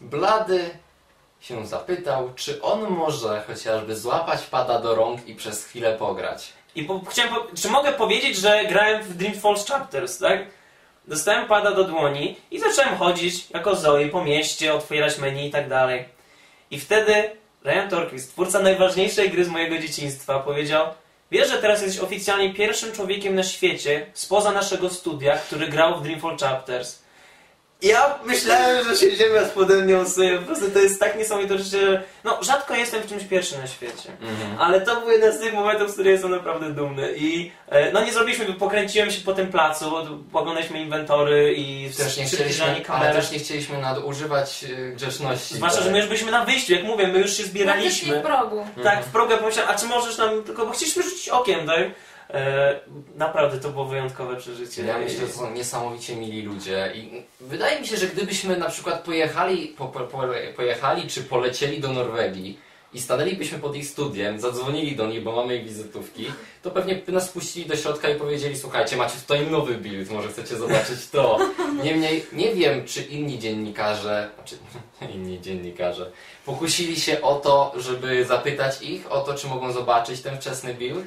Blady 0.00 0.70
się 1.40 1.66
zapytał, 1.66 2.32
czy 2.36 2.62
on 2.62 2.90
może 2.90 3.42
chociażby 3.46 3.96
złapać 3.96 4.42
pada 4.42 4.78
do 4.78 4.94
rąk 4.94 5.26
i 5.28 5.34
przez 5.34 5.64
chwilę 5.64 5.96
pograć. 5.98 6.52
I 6.74 6.82
po, 6.84 7.00
chciałem, 7.10 7.34
po, 7.34 7.46
czy 7.62 7.68
mogę 7.68 7.92
powiedzieć, 7.92 8.36
że 8.36 8.64
grałem 8.64 9.02
w 9.02 9.14
Dreamfall 9.14 9.56
Chapters, 9.68 10.18
tak? 10.18 10.38
Dostałem 11.06 11.46
pada 11.46 11.72
do 11.72 11.84
dłoni 11.84 12.36
i 12.50 12.60
zacząłem 12.60 12.96
chodzić 12.96 13.50
jako 13.50 13.76
Zoe 13.76 14.08
po 14.08 14.24
mieście, 14.24 14.74
otwierać 14.74 15.18
menu 15.18 15.46
i 15.46 15.50
tak 15.50 15.68
dalej. 15.68 16.04
I 16.70 16.80
wtedy 16.80 17.30
Ryan 17.64 17.88
Torquist, 17.88 18.32
twórca 18.32 18.58
najważniejszej 18.58 19.30
gry 19.30 19.44
z 19.44 19.48
mojego 19.48 19.78
dzieciństwa, 19.78 20.38
powiedział 20.38 20.86
Wiesz, 21.30 21.48
że 21.48 21.58
teraz 21.58 21.82
jesteś 21.82 22.02
oficjalnie 22.02 22.54
pierwszym 22.54 22.92
człowiekiem 22.92 23.34
na 23.34 23.42
świecie, 23.42 24.06
spoza 24.14 24.52
naszego 24.52 24.90
studia, 24.90 25.38
który 25.38 25.68
grał 25.68 25.98
w 25.98 26.02
Dreamfall 26.02 26.38
Chapters. 26.38 27.02
Ja 27.82 28.18
myślałem, 28.24 28.84
że 28.84 28.96
się 28.96 29.16
ziemia 29.16 29.44
spode 29.48 29.74
mnie 29.76 29.98
usuje. 29.98 30.38
Po 30.38 30.44
prostu 30.44 30.70
to 30.70 30.78
jest 30.78 31.00
tak 31.00 31.18
niesamowite, 31.18 31.58
że 31.58 32.02
no, 32.24 32.38
rzadko 32.42 32.74
jestem 32.74 33.02
w 33.02 33.08
czymś 33.08 33.24
pierwszy 33.24 33.58
na 33.58 33.66
świecie. 33.66 34.10
Ale 34.58 34.80
to 34.80 35.00
był 35.00 35.10
jeden 35.10 35.32
z 35.32 35.40
tych 35.40 35.54
momentów, 35.54 35.90
z 35.90 35.92
których 35.92 36.12
jestem 36.12 36.30
naprawdę 36.30 36.70
dumny. 36.70 37.12
I 37.16 37.52
e, 37.68 37.92
no 37.92 38.04
nie 38.04 38.12
zrobiliśmy, 38.12 38.46
pokręciłem 38.46 39.10
się 39.10 39.20
po 39.20 39.32
tym 39.32 39.48
placu, 39.48 39.96
oglądaliśmy 40.32 40.80
inwentory 40.80 41.54
i 41.56 41.90
Też 41.96 42.16
nie 42.16 42.24
chcieliśmy, 42.24 42.66
ale 42.88 43.12
też 43.12 43.30
nie 43.30 43.38
chcieliśmy 43.38 43.78
nadużywać 43.78 44.64
y, 44.64 44.92
grzeczności. 44.96 45.54
Zwłaszcza, 45.54 45.78
tak. 45.78 45.86
że 45.86 45.92
my 45.92 45.98
już 45.98 46.06
byliśmy 46.06 46.30
na 46.30 46.44
wyjściu, 46.44 46.72
jak 46.72 46.84
mówię, 46.84 47.06
my 47.06 47.18
już 47.18 47.36
się 47.36 47.44
zbieraliśmy. 47.44 48.20
w 48.20 48.22
progu. 48.22 48.66
Tak, 48.82 49.04
w 49.04 49.08
progę 49.08 49.38
pomyślałem, 49.38 49.70
a 49.74 49.78
czy 49.78 49.86
możesz 49.86 50.18
nam, 50.18 50.42
tylko 50.42 50.66
bo 50.66 50.72
chcieliśmy 50.72 51.02
rzucić 51.02 51.28
okiem, 51.28 51.66
tak? 51.66 51.90
E, 52.30 52.80
naprawdę 53.16 53.58
to 53.58 53.70
było 53.70 53.84
wyjątkowe 53.84 54.36
przeżycie. 54.36 54.84
Ja 54.84 54.98
myślę, 54.98 55.20
że 55.20 55.26
to 55.26 55.38
są 55.38 55.50
niesamowicie 55.50 56.16
mili 56.16 56.42
ludzie 56.42 56.92
i 56.94 57.22
wydaje 57.40 57.80
mi 57.80 57.86
się, 57.86 57.96
że 57.96 58.06
gdybyśmy 58.06 58.56
na 58.56 58.68
przykład 58.68 59.04
pojechali, 59.04 59.68
po, 59.68 59.86
po, 59.86 60.00
po, 60.00 60.22
pojechali 60.56 61.08
czy 61.08 61.22
polecieli 61.22 61.80
do 61.80 61.92
Norwegii 61.92 62.58
i 62.92 63.00
stanęlibyśmy 63.00 63.58
pod 63.58 63.76
ich 63.76 63.86
studiem, 63.86 64.40
zadzwonili 64.40 64.96
do 64.96 65.06
nich, 65.06 65.22
bo 65.22 65.32
mamy 65.32 65.56
ich 65.56 65.64
wizytówki, 65.64 66.26
to 66.62 66.70
pewnie 66.70 66.94
by 66.94 67.12
nas 67.12 67.28
puścili 67.28 67.66
do 67.66 67.76
środka 67.76 68.08
i 68.08 68.14
powiedzieli, 68.14 68.58
słuchajcie, 68.58 68.96
macie 68.96 69.18
tutaj 69.18 69.46
nowy 69.46 69.74
build, 69.74 70.10
może 70.10 70.28
chcecie 70.28 70.56
zobaczyć 70.56 71.08
to. 71.12 71.38
Niemniej 71.82 72.26
nie 72.32 72.54
wiem, 72.54 72.84
czy 72.84 73.02
inni 73.02 73.38
dziennikarze, 73.38 74.30
znaczy 74.34 74.56
inni 75.14 75.40
dziennikarze, 75.40 76.10
pokusili 76.46 77.00
się 77.00 77.22
o 77.22 77.34
to, 77.34 77.72
żeby 77.76 78.24
zapytać 78.24 78.82
ich 78.82 79.12
o 79.12 79.20
to, 79.20 79.34
czy 79.34 79.46
mogą 79.46 79.72
zobaczyć 79.72 80.20
ten 80.20 80.36
wczesny 80.36 80.74
build. 80.74 81.06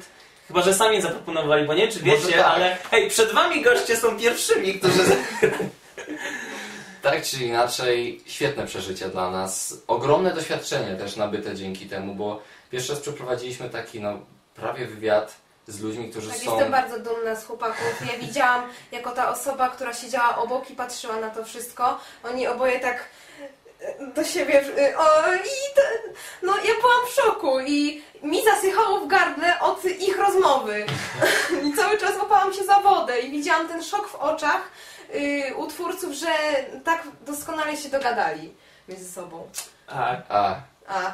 Chyba, 0.50 0.62
że 0.62 0.74
sami 0.74 1.02
zaproponowali, 1.02 1.66
bo 1.66 1.74
nie 1.74 1.82
wiem, 1.82 1.90
czy 1.90 2.00
wiecie, 2.00 2.32
tak. 2.32 2.46
ale 2.46 2.76
hej, 2.90 3.10
przed 3.10 3.32
wami 3.32 3.62
goście 3.62 3.96
są 3.96 4.18
pierwszymi, 4.18 4.74
którzy... 4.74 5.02
Tak 7.02 7.22
czy 7.22 7.44
inaczej, 7.44 8.20
świetne 8.26 8.66
przeżycie 8.66 9.08
dla 9.08 9.30
nas. 9.30 9.74
Ogromne 9.86 10.34
doświadczenie 10.34 10.96
też 10.96 11.16
nabyte 11.16 11.54
dzięki 11.54 11.86
temu, 11.86 12.14
bo 12.14 12.42
pierwszy 12.70 12.92
raz 12.92 13.00
przeprowadziliśmy 13.00 13.70
taki 13.70 14.00
no, 14.00 14.18
prawie 14.54 14.86
wywiad 14.86 15.36
z 15.66 15.80
ludźmi, 15.80 16.10
którzy 16.10 16.28
Tak, 16.30 16.38
są... 16.38 16.50
jestem 16.50 16.72
bardzo 16.72 16.98
dumna 16.98 17.36
z 17.36 17.44
chłopaków. 17.46 17.94
Ja 18.12 18.26
widziałam 18.26 18.62
jako 18.92 19.10
ta 19.10 19.30
osoba, 19.30 19.68
która 19.68 19.94
siedziała 19.94 20.36
obok 20.38 20.70
i 20.70 20.74
patrzyła 20.74 21.16
na 21.16 21.30
to 21.30 21.44
wszystko. 21.44 21.98
Oni 22.24 22.46
oboje 22.46 22.80
tak 22.80 23.04
e, 23.80 24.06
do 24.14 24.24
siebie. 24.24 24.64
e, 24.78 24.98
O, 24.98 25.34
i 25.34 25.74
te, 25.74 25.82
no 26.42 26.56
ja 26.56 26.74
byłam 26.80 27.06
w 27.08 27.14
szoku 27.14 27.60
i 27.60 28.02
mi 28.22 28.44
zasychało 28.44 29.00
w 29.00 29.08
gardle 29.08 29.60
od 29.60 29.84
ich 29.84 30.18
rozmowy. 30.18 30.86
I 31.66 31.72
cały 31.76 31.98
czas 31.98 32.16
łapałam 32.18 32.52
się 32.52 32.64
za 32.64 32.80
wodę 32.80 33.20
i 33.20 33.30
widziałam 33.30 33.68
ten 33.68 33.82
szok 33.82 34.08
w 34.08 34.14
oczach 34.14 34.70
y, 35.14 35.54
u 35.56 35.66
twórców, 35.66 36.12
że 36.12 36.26
tak 36.84 37.02
doskonale 37.26 37.76
się 37.76 37.88
dogadali 37.88 38.54
między 38.88 39.12
sobą. 39.12 39.48
Tak. 39.86 40.20
A, 40.28 40.56
A, 40.88 41.12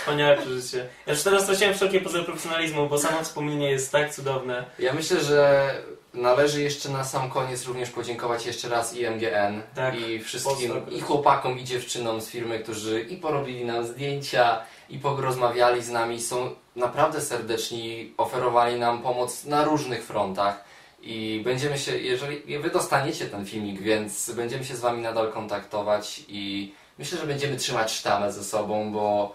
Wspaniałe 0.00 0.36
przeżycie. 0.36 0.86
Ja 1.06 1.12
już 1.12 1.22
teraz 1.22 1.42
straciłem 1.42 1.74
wszelkie 1.74 2.00
pozory 2.00 2.24
profesjonalizmu, 2.24 2.88
bo 2.88 2.98
samo 2.98 3.22
wspomnienie 3.24 3.70
jest 3.70 3.92
tak 3.92 4.14
cudowne. 4.14 4.64
Ja 4.78 4.92
myślę, 4.92 5.20
że 5.20 5.74
należy 6.16 6.62
jeszcze 6.62 6.88
na 6.88 7.04
sam 7.04 7.30
koniec 7.30 7.64
również 7.64 7.90
podziękować 7.90 8.46
jeszcze 8.46 8.68
raz 8.68 8.96
IMGN 8.96 9.62
Tak, 9.74 10.00
i 10.00 10.18
wszystkim 10.18 10.72
i 10.90 11.00
chłopakom 11.00 11.58
i 11.58 11.64
dziewczynom 11.64 12.20
z 12.20 12.28
firmy, 12.28 12.58
którzy 12.58 13.00
i 13.00 13.16
porobili 13.16 13.64
nam 13.64 13.86
zdjęcia 13.86 14.60
i 14.90 14.98
porozmawiali 14.98 15.82
z 15.82 15.90
nami, 15.90 16.22
są 16.22 16.50
naprawdę 16.76 17.20
serdeczni, 17.20 18.14
oferowali 18.16 18.78
nam 18.78 19.02
pomoc 19.02 19.44
na 19.44 19.64
różnych 19.64 20.04
frontach. 20.04 20.64
I 21.02 21.42
będziemy 21.44 21.78
się, 21.78 21.98
jeżeli 21.98 22.58
wy 22.58 22.70
dostaniecie 22.70 23.26
ten 23.26 23.46
filmik, 23.46 23.80
więc 23.80 24.30
będziemy 24.30 24.64
się 24.64 24.76
z 24.76 24.80
wami 24.80 25.02
nadal 25.02 25.32
kontaktować 25.32 26.22
i 26.28 26.74
myślę, 26.98 27.18
że 27.18 27.26
będziemy 27.26 27.56
trzymać 27.56 27.92
sztamę 27.92 28.32
ze 28.32 28.44
sobą, 28.44 28.92
bo 28.92 29.34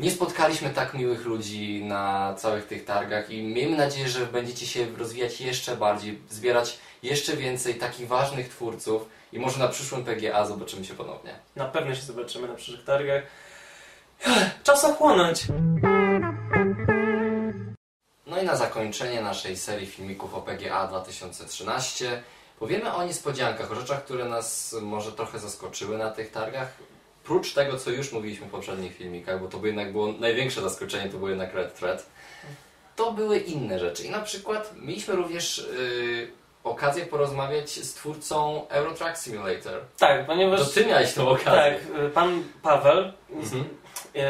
nie 0.00 0.10
spotkaliśmy 0.10 0.70
tak 0.70 0.94
miłych 0.94 1.24
ludzi 1.24 1.84
na 1.84 2.34
całych 2.34 2.66
tych 2.66 2.84
targach 2.84 3.30
i 3.30 3.42
miejmy 3.42 3.76
nadzieję, 3.76 4.08
że 4.08 4.26
będziecie 4.26 4.66
się 4.66 4.86
rozwijać 4.96 5.40
jeszcze 5.40 5.76
bardziej, 5.76 6.18
zbierać 6.30 6.78
jeszcze 7.02 7.36
więcej 7.36 7.74
takich 7.74 8.08
ważnych 8.08 8.48
twórców 8.48 9.08
i 9.32 9.38
może 9.38 9.58
na 9.58 9.68
przyszłym 9.68 10.04
PGA 10.04 10.46
zobaczymy 10.46 10.84
się 10.84 10.94
ponownie. 10.94 11.34
Na 11.56 11.64
pewno 11.64 11.94
się 11.94 12.02
zobaczymy 12.02 12.48
na 12.48 12.54
przyszłych 12.54 12.84
targach. 12.84 13.22
Czas 14.64 14.84
ochłonąć. 14.84 15.46
No 18.26 18.42
i 18.42 18.44
na 18.44 18.56
zakończenie 18.56 19.22
naszej 19.22 19.56
serii 19.56 19.86
filmików 19.86 20.34
o 20.34 20.42
PGA 20.42 20.86
2013 20.86 22.22
powiemy 22.58 22.94
o 22.94 23.04
niespodziankach, 23.04 23.72
o 23.72 23.74
rzeczach, 23.74 24.04
które 24.04 24.24
nas 24.24 24.76
może 24.82 25.12
trochę 25.12 25.38
zaskoczyły 25.38 25.98
na 25.98 26.10
tych 26.10 26.30
targach. 26.30 26.68
Prócz 27.24 27.52
tego, 27.52 27.78
co 27.78 27.90
już 27.90 28.12
mówiliśmy 28.12 28.46
w 28.46 28.50
poprzednich 28.50 28.96
filmikach, 28.96 29.40
bo 29.40 29.48
to 29.48 29.58
by 29.58 29.66
jednak 29.68 29.92
było 29.92 30.12
największe 30.12 30.60
zaskoczenie, 30.60 31.08
to 31.10 31.18
był 31.18 31.28
jednak 31.28 31.54
Red 31.54 31.74
Thread, 31.78 32.06
to 32.96 33.12
były 33.12 33.38
inne 33.38 33.78
rzeczy. 33.78 34.02
I 34.04 34.10
na 34.10 34.20
przykład 34.20 34.72
mieliśmy 34.76 35.14
również 35.16 35.58
yy, 35.78 36.30
okazję 36.64 37.06
porozmawiać 37.06 37.70
z 37.70 37.94
twórcą 37.94 38.66
Euro 38.68 38.90
Truck 38.94 39.16
Simulator. 39.16 39.80
Tak, 39.98 40.26
ponieważ... 40.26 40.60
To 40.60 40.66
ty 40.66 40.86
miałeś 40.86 41.14
tą 41.14 41.28
okazję. 41.28 41.52
Tak, 41.52 41.74
y, 42.06 42.10
pan 42.10 42.42
Paweł 42.62 43.04
Mhm. 43.30 43.64
y, 44.16 44.20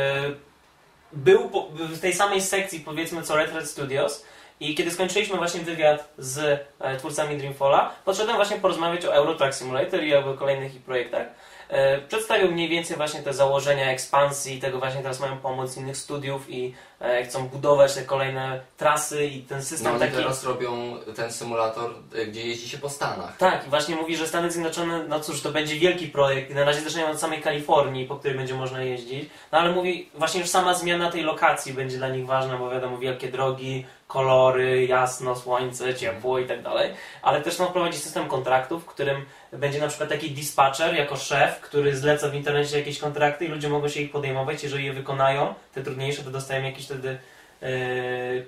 był 1.12 1.48
po- 1.50 1.68
w 1.72 1.98
tej 2.00 2.12
samej 2.14 2.40
sekcji, 2.42 2.80
powiedzmy, 2.80 3.22
co 3.22 3.36
Red 3.36 3.54
Red 3.54 3.68
Studios 3.70 4.24
i 4.60 4.74
kiedy 4.74 4.90
skończyliśmy 4.90 5.36
właśnie 5.36 5.60
wywiad 5.60 6.08
z 6.18 6.38
e, 6.80 6.96
twórcami 6.96 7.36
Dreamfalla, 7.36 7.94
podszedłem 8.04 8.36
właśnie 8.36 8.56
porozmawiać 8.56 9.06
o 9.06 9.14
Euro 9.14 9.34
Truck 9.34 9.54
Simulator 9.54 10.02
i 10.02 10.14
o 10.14 10.34
kolejnych 10.34 10.74
ich 10.74 10.82
projektach. 10.82 11.26
E, 11.72 11.98
Przedstawił 11.98 12.50
mniej 12.52 12.68
więcej 12.68 12.96
właśnie 12.96 13.22
te 13.22 13.32
założenia 13.34 13.90
ekspansji, 13.90 14.60
tego 14.60 14.78
właśnie 14.78 15.02
teraz 15.02 15.20
mają 15.20 15.38
pomoc 15.38 15.76
innych 15.76 15.96
studiów 15.96 16.50
i 16.50 16.74
e, 17.00 17.24
chcą 17.24 17.48
budować 17.48 17.94
te 17.94 18.02
kolejne 18.02 18.60
trasy 18.76 19.26
i 19.26 19.42
ten 19.42 19.58
No 19.58 19.64
system 19.64 19.92
oni 19.92 20.00
taki... 20.00 20.12
teraz 20.16 20.44
robią 20.44 20.96
ten 21.16 21.32
symulator, 21.32 21.90
y, 22.16 22.26
gdzie 22.26 22.46
jeździ 22.46 22.68
się 22.68 22.78
po 22.78 22.88
Stanach. 22.88 23.36
Tak, 23.36 23.66
i 23.66 23.70
właśnie 23.70 23.96
mówi, 23.96 24.16
że 24.16 24.26
Stany 24.26 24.50
Zjednoczone, 24.50 25.04
no 25.08 25.20
cóż, 25.20 25.42
to 25.42 25.52
będzie 25.52 25.76
wielki 25.76 26.06
projekt 26.08 26.50
i 26.50 26.54
na 26.54 26.64
razie 26.64 26.80
zaczynają 26.80 27.10
od 27.10 27.20
samej 27.20 27.42
Kalifornii, 27.42 28.06
po 28.06 28.16
której 28.16 28.36
będzie 28.36 28.54
można 28.54 28.82
jeździć. 28.82 29.30
No 29.52 29.58
ale 29.58 29.70
mówi, 29.72 30.10
właśnie 30.14 30.40
już 30.40 30.50
sama 30.50 30.74
zmiana 30.74 31.10
tej 31.10 31.22
lokacji 31.22 31.72
będzie 31.72 31.96
dla 31.96 32.08
nich 32.08 32.26
ważna, 32.26 32.56
bo 32.56 32.70
wiadomo, 32.70 32.98
wielkie 32.98 33.28
drogi, 33.28 33.86
kolory, 34.12 34.86
jasno, 34.86 35.36
słońce, 35.36 35.94
ciepło 35.94 36.38
i 36.38 36.46
tak 36.46 36.62
dalej. 36.62 36.90
Ale 37.22 37.42
też 37.42 37.54
chcą 37.54 37.66
wprowadzić 37.66 38.02
system 38.02 38.28
kontraktów, 38.28 38.82
w 38.82 38.86
którym 38.86 39.24
będzie 39.52 39.80
na 39.80 39.88
przykład 39.88 40.08
taki 40.08 40.30
dispatcher 40.30 40.94
jako 40.94 41.16
szef, 41.16 41.60
który 41.60 41.96
zleca 41.96 42.28
w 42.28 42.34
internecie 42.34 42.78
jakieś 42.78 42.98
kontrakty 42.98 43.44
i 43.44 43.48
ludzie 43.48 43.68
mogą 43.68 43.88
się 43.88 44.00
ich 44.00 44.10
podejmować, 44.10 44.62
jeżeli 44.62 44.84
je 44.84 44.92
wykonają, 44.92 45.54
te 45.74 45.82
trudniejsze, 45.82 46.22
to 46.22 46.30
dostają 46.30 46.64
jakiś 46.64 46.84
wtedy... 46.84 47.18
Yy... 47.62 48.46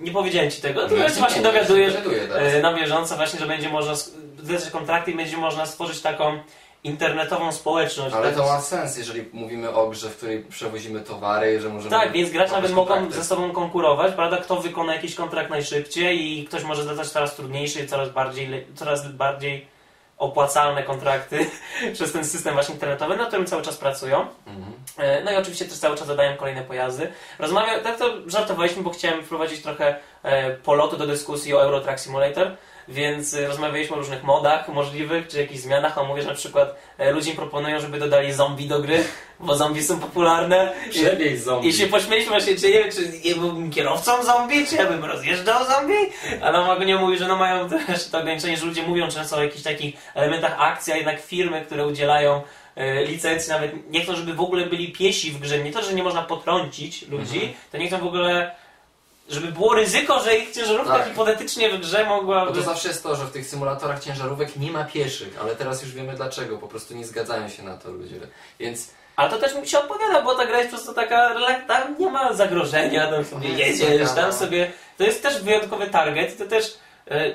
Nie 0.00 0.12
powiedziałem 0.12 0.50
Ci 0.50 0.62
tego, 0.62 0.88
to 0.88 0.96
No, 0.96 1.08
się 1.08 1.14
właśnie 1.14 1.42
dowiadujesz. 1.42 1.94
E, 2.34 2.60
na 2.60 2.74
bieżąco 2.74 3.16
właśnie, 3.16 3.40
że 3.40 3.46
będzie 3.46 3.68
można 3.68 3.94
zlecać 4.42 4.70
kontrakty 4.70 5.10
i 5.10 5.14
będzie 5.14 5.36
można 5.36 5.66
stworzyć 5.66 6.00
taką 6.00 6.38
internetową 6.84 7.52
społeczność. 7.52 8.14
Ale 8.14 8.28
tak? 8.28 8.36
to 8.36 8.46
ma 8.46 8.60
sens, 8.60 8.96
jeżeli 8.98 9.24
mówimy 9.32 9.70
o 9.70 9.88
grze, 9.88 10.08
w 10.08 10.16
której 10.16 10.44
przewozimy 10.44 11.00
towary, 11.00 11.60
że 11.60 11.68
możemy... 11.68 11.90
Tak, 11.90 12.12
więc 12.12 12.30
gracze 12.30 12.52
nawet 12.52 12.72
mogą 12.72 13.10
ze 13.10 13.24
sobą 13.24 13.52
konkurować, 13.52 14.14
prawda? 14.14 14.36
Kto 14.36 14.56
wykona 14.56 14.94
jakiś 14.94 15.14
kontrakt 15.14 15.50
najszybciej 15.50 16.38
i 16.38 16.44
ktoś 16.44 16.64
może 16.64 16.82
zlecać 16.82 17.08
coraz 17.08 17.36
trudniejsze 17.36 17.80
i 17.80 17.86
coraz 17.86 18.10
bardziej, 18.10 18.66
coraz 18.74 19.12
bardziej 19.12 19.66
opłacalne 20.18 20.82
kontrakty 20.82 21.50
przez 21.94 22.12
ten 22.12 22.24
system 22.24 22.54
właśnie 22.54 22.74
internetowy, 22.74 23.16
na 23.16 23.26
którym 23.26 23.46
cały 23.46 23.62
czas 23.62 23.76
pracują. 23.76 24.26
Mhm. 24.46 24.72
E, 24.98 25.24
No 25.24 25.32
i 25.32 25.36
oczywiście 25.36 25.64
też 25.64 25.78
cały 25.78 25.96
czas 25.96 26.06
dodają 26.06 26.36
kolejne 26.36 26.62
pojazdy. 26.62 27.12
Rozmawiam, 27.38 27.80
tak 27.80 27.98
to 27.98 28.14
żartowaliśmy, 28.26 28.82
bo 28.82 28.90
chciałem 28.90 29.24
wprowadzić 29.24 29.62
trochę 29.62 29.96
e, 30.22 30.50
polotu 30.50 30.96
do 30.96 31.06
dyskusji 31.06 31.54
o 31.54 31.62
Euro 31.62 31.80
Truck 31.80 31.98
Simulator, 31.98 32.56
więc 32.88 33.34
e, 33.34 33.46
rozmawialiśmy 33.46 33.96
o 33.96 33.98
różnych 33.98 34.22
modach 34.24 34.68
możliwych, 34.68 35.28
czy 35.28 35.40
jakichś 35.40 35.60
zmianach, 35.60 35.98
a 35.98 36.02
mówię, 36.02 36.22
że 36.22 36.28
na 36.28 36.34
przykład 36.34 36.74
e, 36.98 37.12
ludzie 37.12 37.32
proponują, 37.34 37.80
żeby 37.80 37.98
dodali 37.98 38.32
zombie 38.32 38.68
do 38.68 38.78
gry, 38.78 39.04
bo 39.40 39.56
zombie 39.56 39.82
są 39.82 40.00
popularne. 40.00 40.72
I, 40.86 40.90
Przebieź 40.90 41.40
zombie. 41.40 41.68
i 41.68 41.72
się 41.72 41.86
pośmieliśmy 41.86 42.30
właśnie, 42.30 42.56
czy 42.56 42.66
nie 42.66 42.72
wiem, 42.78 42.90
czy 42.92 43.28
ja 43.28 43.34
byłbym 43.36 43.70
kierowcą 43.70 44.24
zombie, 44.24 44.66
czy 44.66 44.76
ja 44.76 44.86
bym 44.86 45.04
rozjeżdżał 45.04 45.64
zombie, 45.64 45.94
a 46.42 46.52
no 46.52 46.72
ogólnie 46.72 46.96
mówi, 46.96 47.18
że 47.18 47.28
no 47.28 47.36
mają 47.36 47.68
też 47.86 48.08
to 48.08 48.18
ograniczenie, 48.18 48.56
że 48.56 48.66
ludzie 48.66 48.82
mówią 48.82 49.08
często 49.08 49.36
o 49.36 49.42
jakichś 49.42 49.62
takich 49.62 49.94
elementach 50.14 50.54
akcji, 50.58 50.92
a 50.92 50.96
jednak 50.96 51.20
firmy, 51.20 51.62
które 51.66 51.86
udzielają 51.86 52.42
e, 52.76 53.04
licencji, 53.04 53.50
nawet 53.52 53.90
nie 53.90 54.00
chcą, 54.04 54.16
żeby 54.16 54.34
w 54.34 54.40
ogóle 54.40 54.66
byli 54.66 54.92
piesi 54.92 55.30
w 55.30 55.38
grze, 55.38 55.58
nie 55.58 55.72
to, 55.72 55.82
że 55.82 55.92
nie 55.94 56.02
można 56.02 56.22
potrącić 56.22 57.08
ludzi, 57.08 57.36
Mhm. 57.38 57.52
to 57.72 57.78
nie 57.78 57.88
chcą 57.88 57.98
w 57.98 58.06
ogóle, 58.06 58.50
żeby 59.28 59.52
było 59.52 59.74
ryzyko, 59.74 60.20
że 60.20 60.36
ich 60.36 60.50
ciężarówka 60.50 60.98
Tak. 60.98 61.08
hipotetycznie 61.08 61.70
w 61.70 61.80
grze 61.80 62.04
mogła... 62.04 62.46
Bo 62.46 62.52
to 62.52 62.62
zawsze 62.62 62.88
jest 62.88 63.02
to, 63.02 63.16
że 63.16 63.24
w 63.24 63.30
tych 63.30 63.46
symulatorach 63.46 64.04
ciężarówek 64.04 64.56
nie 64.56 64.70
ma 64.72 64.84
pieszych, 64.84 65.38
ale 65.40 65.56
teraz 65.56 65.82
już 65.82 65.92
wiemy 65.92 66.14
dlaczego, 66.14 66.58
po 66.58 66.68
prostu 66.68 66.94
nie 66.94 67.06
zgadzają 67.06 67.48
się 67.48 67.62
na 67.62 67.76
to 67.76 67.90
ludzie. 67.90 68.16
Więc 68.60 68.90
Ale 69.16 69.30
to 69.30 69.38
też 69.38 69.54
mi 69.54 69.68
się 69.68 69.78
odpowiada, 69.78 70.22
bo 70.22 70.34
ta 70.34 70.46
gra 70.46 70.58
jest 70.58 70.70
po 70.70 70.76
prostu 70.76 70.94
taka, 70.94 71.34
tam 71.66 71.96
nie 71.98 72.10
ma 72.10 72.32
zagrożenia, 72.32 73.10
tam 73.10 73.24
sobie 73.24 73.48
jedziesz, 73.48 74.12
tam 74.12 74.32
sobie... 74.32 74.72
To 74.98 75.04
jest 75.04 75.22
też 75.22 75.42
wyjątkowy 75.42 75.86
target 75.86 76.38
to 76.38 76.46
też 76.46 76.78
e, 77.10 77.30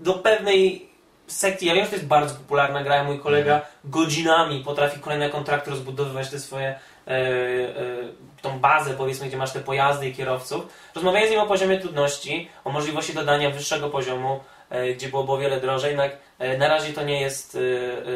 do 0.00 0.14
pewnej 0.14 0.88
sekcji, 1.26 1.68
ja 1.68 1.74
wiem, 1.74 1.84
że 1.84 1.90
to 1.90 1.96
jest 1.96 2.08
bardzo 2.08 2.34
popularna 2.34 2.84
gra, 2.84 3.04
mój 3.04 3.18
kolega 3.18 3.60
godzinami 3.84 4.64
potrafi 4.64 5.00
kolejne 5.00 5.30
kontrakty 5.30 5.70
rozbudowywać 5.70 6.30
te 6.30 6.40
swoje, 6.40 6.66
e, 6.66 7.10
e, 7.10 7.14
tą 8.44 8.58
bazę 8.58 8.94
powiedzmy, 8.94 9.28
gdzie 9.28 9.36
masz 9.36 9.52
te 9.52 9.60
pojazdy 9.60 10.08
i 10.08 10.14
kierowców. 10.14 10.66
Rozmawiałem 10.94 11.28
z 11.28 11.30
nim 11.30 11.40
o 11.40 11.46
poziomie 11.46 11.78
trudności, 11.78 12.48
o 12.64 12.70
możliwości 12.70 13.14
dodania 13.14 13.50
wyższego 13.50 13.90
poziomu, 13.90 14.40
e, 14.70 14.92
gdzie 14.92 15.08
byłoby 15.08 15.32
o 15.32 15.38
wiele 15.38 15.60
drożej, 15.60 15.90
jednak 15.90 16.16
e, 16.38 16.58
na 16.58 16.68
razie 16.68 16.92
to 16.92 17.02
nie 17.02 17.20
jest 17.20 17.58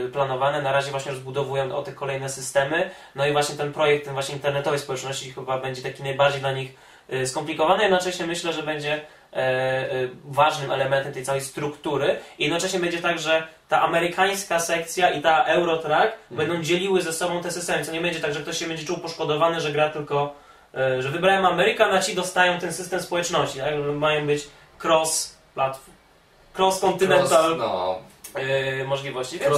e, 0.06 0.08
planowane, 0.08 0.62
na 0.62 0.72
razie 0.72 0.90
właśnie 0.90 1.12
rozbudowują 1.12 1.76
o 1.76 1.82
te 1.82 1.92
kolejne 1.92 2.28
systemy, 2.28 2.90
no 3.14 3.26
i 3.26 3.32
właśnie 3.32 3.56
ten 3.56 3.72
projekt, 3.72 4.04
ten 4.04 4.14
właśnie 4.14 4.34
internetowej 4.34 4.80
społeczności 4.80 5.32
chyba 5.32 5.58
będzie 5.58 5.82
taki 5.82 6.02
najbardziej 6.02 6.40
dla 6.40 6.52
nich 6.52 6.74
skomplikowany, 7.24 7.82
jednocześnie 7.82 8.26
myślę, 8.26 8.52
że 8.52 8.62
będzie 8.62 9.00
ważnym 10.24 10.70
elementem 10.70 11.12
tej 11.12 11.24
całej 11.24 11.40
struktury. 11.40 12.16
I 12.38 12.42
jednocześnie 12.44 12.80
będzie 12.80 12.98
tak, 12.98 13.18
że 13.18 13.46
ta 13.68 13.82
amerykańska 13.82 14.60
sekcja 14.60 15.10
i 15.10 15.22
ta 15.22 15.44
Eurotrack 15.44 16.18
będą 16.30 16.62
dzieliły 16.62 17.02
ze 17.02 17.12
sobą 17.12 17.42
te 17.42 17.50
systemy, 17.50 17.84
co 17.84 17.92
nie 17.92 18.00
będzie 18.00 18.20
tak, 18.20 18.34
że 18.34 18.40
ktoś 18.40 18.58
się 18.58 18.66
będzie 18.66 18.84
czuł 18.84 18.98
poszkodowany, 18.98 19.60
że 19.60 19.72
gra 19.72 19.90
tylko, 19.90 20.34
e, 20.74 21.02
że 21.02 21.10
wybrałem 21.10 21.46
Amerykan, 21.46 21.94
a 21.94 22.02
ci 22.02 22.14
dostają 22.14 22.60
ten 22.60 22.72
system 22.72 23.00
społeczności, 23.00 23.58
tak? 23.58 23.74
Mają 23.94 24.26
być 24.26 24.48
cross 24.84 25.36
platform, 25.54 25.96
cross 26.58 26.80
continental 26.80 27.28
cross, 27.28 27.58
no, 27.58 27.98
e, 28.38 28.84
możliwości. 28.84 29.38
Więc 29.38 29.56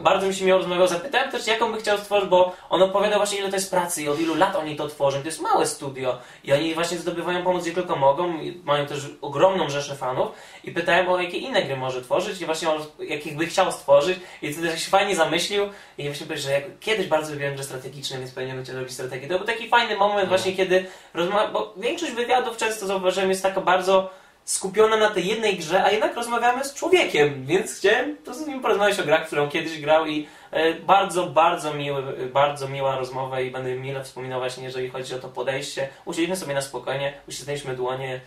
bardzo 0.00 0.26
mi 0.26 0.34
się 0.34 0.44
miło 0.44 0.58
rozmawiał. 0.58 0.88
Zapytałem 0.88 1.30
też, 1.30 1.46
jaką 1.46 1.72
by 1.72 1.78
chciał 1.78 1.98
stworzyć, 1.98 2.28
bo 2.28 2.56
on 2.70 2.82
opowiadał 2.82 3.18
właśnie, 3.18 3.38
ile 3.38 3.48
to 3.48 3.56
jest 3.56 3.70
pracy 3.70 4.02
i 4.02 4.08
od 4.08 4.20
ilu 4.20 4.34
lat 4.34 4.56
oni 4.56 4.76
to 4.76 4.88
tworzą. 4.88 5.20
To 5.20 5.26
jest 5.26 5.40
małe 5.40 5.66
studio 5.66 6.18
i 6.44 6.52
oni 6.52 6.74
właśnie 6.74 6.98
zdobywają 6.98 7.44
pomoc, 7.44 7.62
gdzie 7.62 7.72
tylko 7.72 7.96
mogą. 7.96 8.34
Mają 8.64 8.86
też 8.86 9.06
ogromną 9.20 9.70
rzeszę 9.70 9.96
fanów. 9.96 10.28
I 10.64 10.70
pytałem 10.70 11.08
o 11.08 11.20
jakie 11.20 11.38
inne 11.38 11.62
gry 11.62 11.76
może 11.76 12.02
tworzyć 12.02 12.40
i 12.40 12.46
właśnie 12.46 12.68
o 12.68 12.86
jakich 12.98 13.36
by 13.36 13.46
chciał 13.46 13.72
stworzyć. 13.72 14.18
I 14.42 14.52
wtedy 14.52 14.78
się 14.78 14.90
fajnie 14.90 15.16
zamyślił. 15.16 15.68
I 15.98 16.04
właśnie 16.04 16.26
powiedział, 16.26 16.50
że 16.50 16.62
kiedyś 16.80 17.06
bardzo 17.06 17.32
lubiłem 17.32 17.54
gry 17.54 17.64
strategiczne, 17.64 18.18
więc 18.18 18.32
pewnie 18.32 18.62
chciał 18.62 18.76
robić 18.76 18.92
strategię. 18.92 19.28
To 19.28 19.38
był 19.38 19.46
taki 19.46 19.68
fajny 19.68 19.96
moment 19.96 20.28
właśnie, 20.28 20.52
kiedy 20.52 20.86
rozmawiam, 21.14 21.52
bo 21.52 21.74
większość 21.76 22.12
wywiadów 22.12 22.56
często 22.56 22.86
zauważyłem 22.86 23.30
jest 23.30 23.42
taka 23.42 23.60
bardzo 23.60 24.10
skupiona 24.50 24.96
na 24.96 25.10
tej 25.10 25.26
jednej 25.26 25.56
grze, 25.56 25.84
a 25.84 25.90
jednak 25.90 26.16
rozmawiamy 26.16 26.64
z 26.64 26.74
człowiekiem, 26.74 27.46
więc 27.46 27.78
chciałem 27.78 28.16
to 28.24 28.34
z 28.34 28.46
nim 28.46 28.60
porozmawiać 28.60 29.00
o 29.00 29.04
grach, 29.04 29.26
którą 29.26 29.48
kiedyś 29.48 29.80
grał 29.80 30.06
i 30.06 30.28
e, 30.50 30.74
bardzo, 30.74 31.26
bardzo 31.26 31.74
miły, 31.74 32.02
bardzo 32.32 32.68
miła 32.68 32.96
rozmowa 32.96 33.40
i 33.40 33.50
będę 33.50 33.74
mile 33.74 34.04
wspominał 34.04 34.40
właśnie, 34.40 34.64
jeżeli 34.64 34.90
chodzi 34.90 35.14
o 35.14 35.18
to 35.18 35.28
podejście. 35.28 35.88
Usiedliśmy 36.04 36.36
sobie 36.36 36.54
na 36.54 36.62
spokojnie, 36.62 37.12
uściśliśmy 37.28 37.76
dłonie 37.76 38.20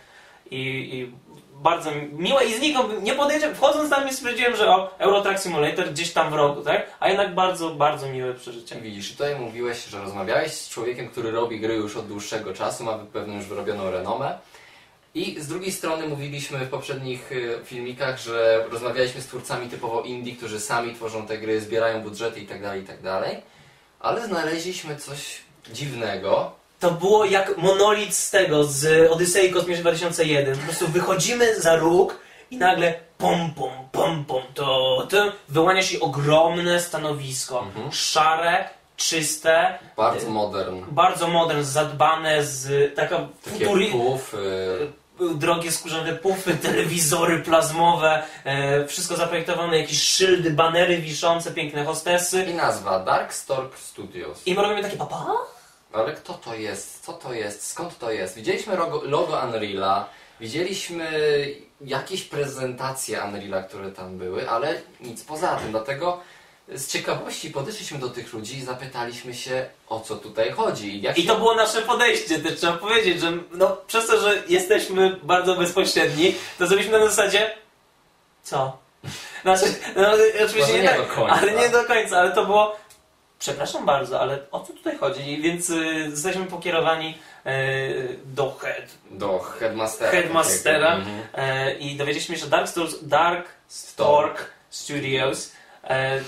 i, 0.50 0.58
i 0.92 1.12
bardzo 1.54 1.90
miłe 2.12 2.44
i 2.44 2.54
znikąd 2.54 3.02
nie 3.02 3.14
podejrzewam, 3.14 3.56
wchodząc 3.56 3.90
tam 3.90 4.12
stwierdziłem, 4.12 4.56
że 4.56 4.70
o, 4.70 4.98
Eurotrack 4.98 5.42
Simulator 5.42 5.90
gdzieś 5.90 6.12
tam 6.12 6.30
w 6.30 6.34
rogu, 6.34 6.62
tak? 6.62 6.86
A 7.00 7.08
jednak 7.08 7.34
bardzo, 7.34 7.70
bardzo 7.70 8.08
miłe 8.08 8.34
przeżycie. 8.34 8.76
Widzisz, 8.76 9.12
tutaj 9.12 9.36
mówiłeś, 9.36 9.84
że 9.84 10.00
rozmawiałeś 10.00 10.52
z 10.52 10.68
człowiekiem, 10.68 11.08
który 11.08 11.30
robi 11.30 11.60
gry 11.60 11.74
już 11.74 11.96
od 11.96 12.06
dłuższego 12.06 12.54
czasu, 12.54 12.84
ma 12.84 12.98
pewną 13.12 13.34
już 13.34 13.44
wyrobioną 13.44 13.90
renomę. 13.90 14.38
I 15.14 15.40
z 15.40 15.46
drugiej 15.48 15.72
strony 15.72 16.08
mówiliśmy 16.08 16.58
w 16.58 16.68
poprzednich 16.68 17.32
y, 17.32 17.58
filmikach, 17.64 18.18
że 18.20 18.64
rozmawialiśmy 18.70 19.20
z 19.20 19.26
twórcami 19.26 19.68
typowo 19.68 20.00
indie, 20.02 20.36
którzy 20.36 20.60
sami 20.60 20.94
tworzą 20.94 21.26
te 21.26 21.38
gry, 21.38 21.60
zbierają 21.60 22.02
budżety 22.02 22.40
itd., 22.40 22.78
itd. 22.78 23.40
Ale 24.00 24.26
znaleźliśmy 24.26 24.96
coś 24.96 25.40
dziwnego. 25.72 26.52
To 26.80 26.90
było 26.90 27.24
jak 27.24 27.56
monolit 27.58 28.14
z 28.14 28.30
tego, 28.30 28.64
z 28.64 29.10
Odysei 29.12 29.50
Kosmicznej 29.50 29.80
2001. 29.80 30.56
Po 30.58 30.64
prostu 30.64 30.88
wychodzimy 30.88 31.60
za 31.60 31.76
róg 31.76 32.18
i 32.50 32.56
nagle 32.56 32.94
pom 33.18 33.54
pom 33.54 33.70
pom 33.92 34.24
pom 34.24 34.42
to, 34.54 35.06
to 35.10 35.32
wyłania 35.48 35.82
się 35.82 36.00
ogromne 36.00 36.80
stanowisko. 36.80 37.60
Mhm. 37.62 37.92
Szare, 37.92 38.68
czyste, 38.96 39.78
Bardzo 39.96 40.30
modern. 40.30 40.82
bardzo 40.88 41.28
modern, 41.28 41.62
zadbane 41.62 42.44
z 42.44 42.94
taka 42.96 43.28
Takie 43.44 43.66
futuri- 43.66 43.92
puf, 43.92 44.34
y, 44.34 44.38
drogie 45.34 45.72
skórzane 45.72 46.12
pufy, 46.12 46.54
telewizory 46.62 47.38
plazmowe, 47.38 48.22
e, 48.44 48.86
wszystko 48.86 49.16
zaprojektowane, 49.16 49.78
jakieś 49.78 50.02
szyldy, 50.02 50.50
banery 50.50 50.98
wiszące, 50.98 51.50
piękne 51.50 51.84
hostesy. 51.84 52.44
i 52.44 52.54
nazwa 52.54 52.98
Darkstork 52.98 53.78
Studios. 53.78 54.46
I 54.46 54.54
my 54.54 54.62
robimy 54.62 54.82
takie 54.82 54.96
papa? 54.96 55.26
Ale 55.92 56.12
kto 56.12 56.34
to 56.34 56.54
jest? 56.54 57.04
Co 57.04 57.12
to 57.12 57.34
jest? 57.34 57.66
Skąd 57.66 57.98
to 57.98 58.10
jest? 58.10 58.36
Widzieliśmy 58.36 58.76
logo, 58.76 59.02
logo 59.04 59.42
Unreala, 59.46 60.08
widzieliśmy 60.40 61.06
jakieś 61.80 62.22
prezentacje 62.22 63.22
Unreala, 63.22 63.62
które 63.62 63.92
tam 63.92 64.18
były, 64.18 64.50
ale 64.50 64.80
nic 65.00 65.24
poza 65.24 65.56
tym. 65.56 65.70
Dlatego 65.70 66.20
z 66.68 66.86
ciekawości 66.86 67.50
podeszliśmy 67.50 67.98
do 67.98 68.10
tych 68.10 68.32
ludzi 68.32 68.58
i 68.58 68.64
zapytaliśmy 68.64 69.34
się, 69.34 69.66
o 69.88 70.00
co 70.00 70.16
tutaj 70.16 70.50
chodzi. 70.50 71.02
Jak 71.02 71.18
I 71.18 71.22
się... 71.22 71.28
to 71.28 71.36
było 71.36 71.54
nasze 71.54 71.82
podejście, 71.82 72.38
też 72.38 72.56
trzeba 72.58 72.72
powiedzieć, 72.72 73.20
że 73.20 73.32
no, 73.52 73.76
przez 73.86 74.06
to, 74.06 74.20
że 74.20 74.42
jesteśmy 74.48 75.16
bardzo 75.22 75.56
bezpośredni, 75.56 76.34
to 76.58 76.66
zrobiliśmy 76.66 76.98
na 76.98 77.06
zasadzie 77.06 77.54
co? 78.42 78.78
Znaczy, 79.42 79.64
no, 79.96 80.08
oczywiście 80.44 80.72
nie, 80.72 80.82
nie 80.82 80.88
tak, 80.88 80.98
do 80.98 81.06
końca. 81.06 81.34
ale 81.34 81.52
nie 81.52 81.68
do 81.68 81.84
końca, 81.84 82.18
ale 82.18 82.32
to 82.32 82.44
było 82.44 82.76
przepraszam 83.38 83.86
bardzo, 83.86 84.20
ale 84.20 84.38
o 84.50 84.60
co 84.60 84.72
tutaj 84.72 84.98
chodzi? 84.98 85.42
Więc 85.42 85.70
y, 85.70 86.10
zostaliśmy 86.10 86.46
pokierowani 86.46 87.18
y, 87.46 88.18
do 88.24 88.50
head, 88.60 88.84
Do 89.10 89.38
Headmastera. 89.38 90.10
Headmastera. 90.10 90.94
Mhm. 90.94 91.22
e, 91.34 91.74
i 91.74 91.96
dowiedzieliśmy 91.96 92.36
się, 92.36 92.44
że 92.44 92.50
Dark, 92.50 92.68
Stores, 92.68 93.08
Dark 93.08 93.48
Stork 93.68 94.50
Studios 94.70 95.52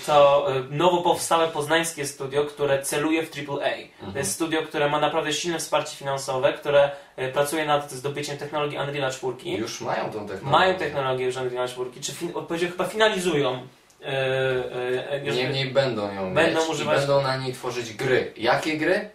to 0.06 0.46
e, 0.56 0.62
nowo 0.70 1.02
powstałe 1.02 1.48
poznańskie 1.48 2.06
studio, 2.06 2.44
które 2.44 2.82
celuje 2.82 3.26
w 3.26 3.30
AAA. 3.50 4.12
To 4.12 4.18
jest 4.18 4.32
studio, 4.32 4.62
które 4.62 4.88
ma 4.88 5.00
naprawdę 5.00 5.32
silne 5.32 5.58
wsparcie 5.58 5.96
finansowe, 5.96 6.52
które 6.52 6.90
e, 7.16 7.28
pracuje 7.32 7.64
nad 7.66 7.90
zdobyciem 7.92 8.38
technologii 8.38 8.78
Unreal 8.78 9.12
4. 9.12 9.34
Już 9.44 9.80
mają 9.80 10.04
tą 10.04 10.10
technologię. 10.28 10.50
Mają 10.50 10.74
technologię 10.78 11.24
już 11.24 11.36
Unreal 11.36 11.68
4, 11.68 11.90
czy 12.00 12.12
fin- 12.12 12.68
chyba 12.70 12.84
finalizują. 12.84 13.66
E, 14.02 14.06
e, 14.06 15.10
e, 15.10 15.20
Niemniej 15.20 15.70
będą 15.70 16.14
ją 16.14 16.34
Będą 16.34 16.60
mieć 16.60 16.68
używać- 16.70 16.96
i 16.96 16.98
będą 16.98 17.22
na 17.22 17.36
niej 17.36 17.52
tworzyć 17.52 17.92
gry. 17.92 18.32
Jakie 18.36 18.76
gry? 18.76 19.10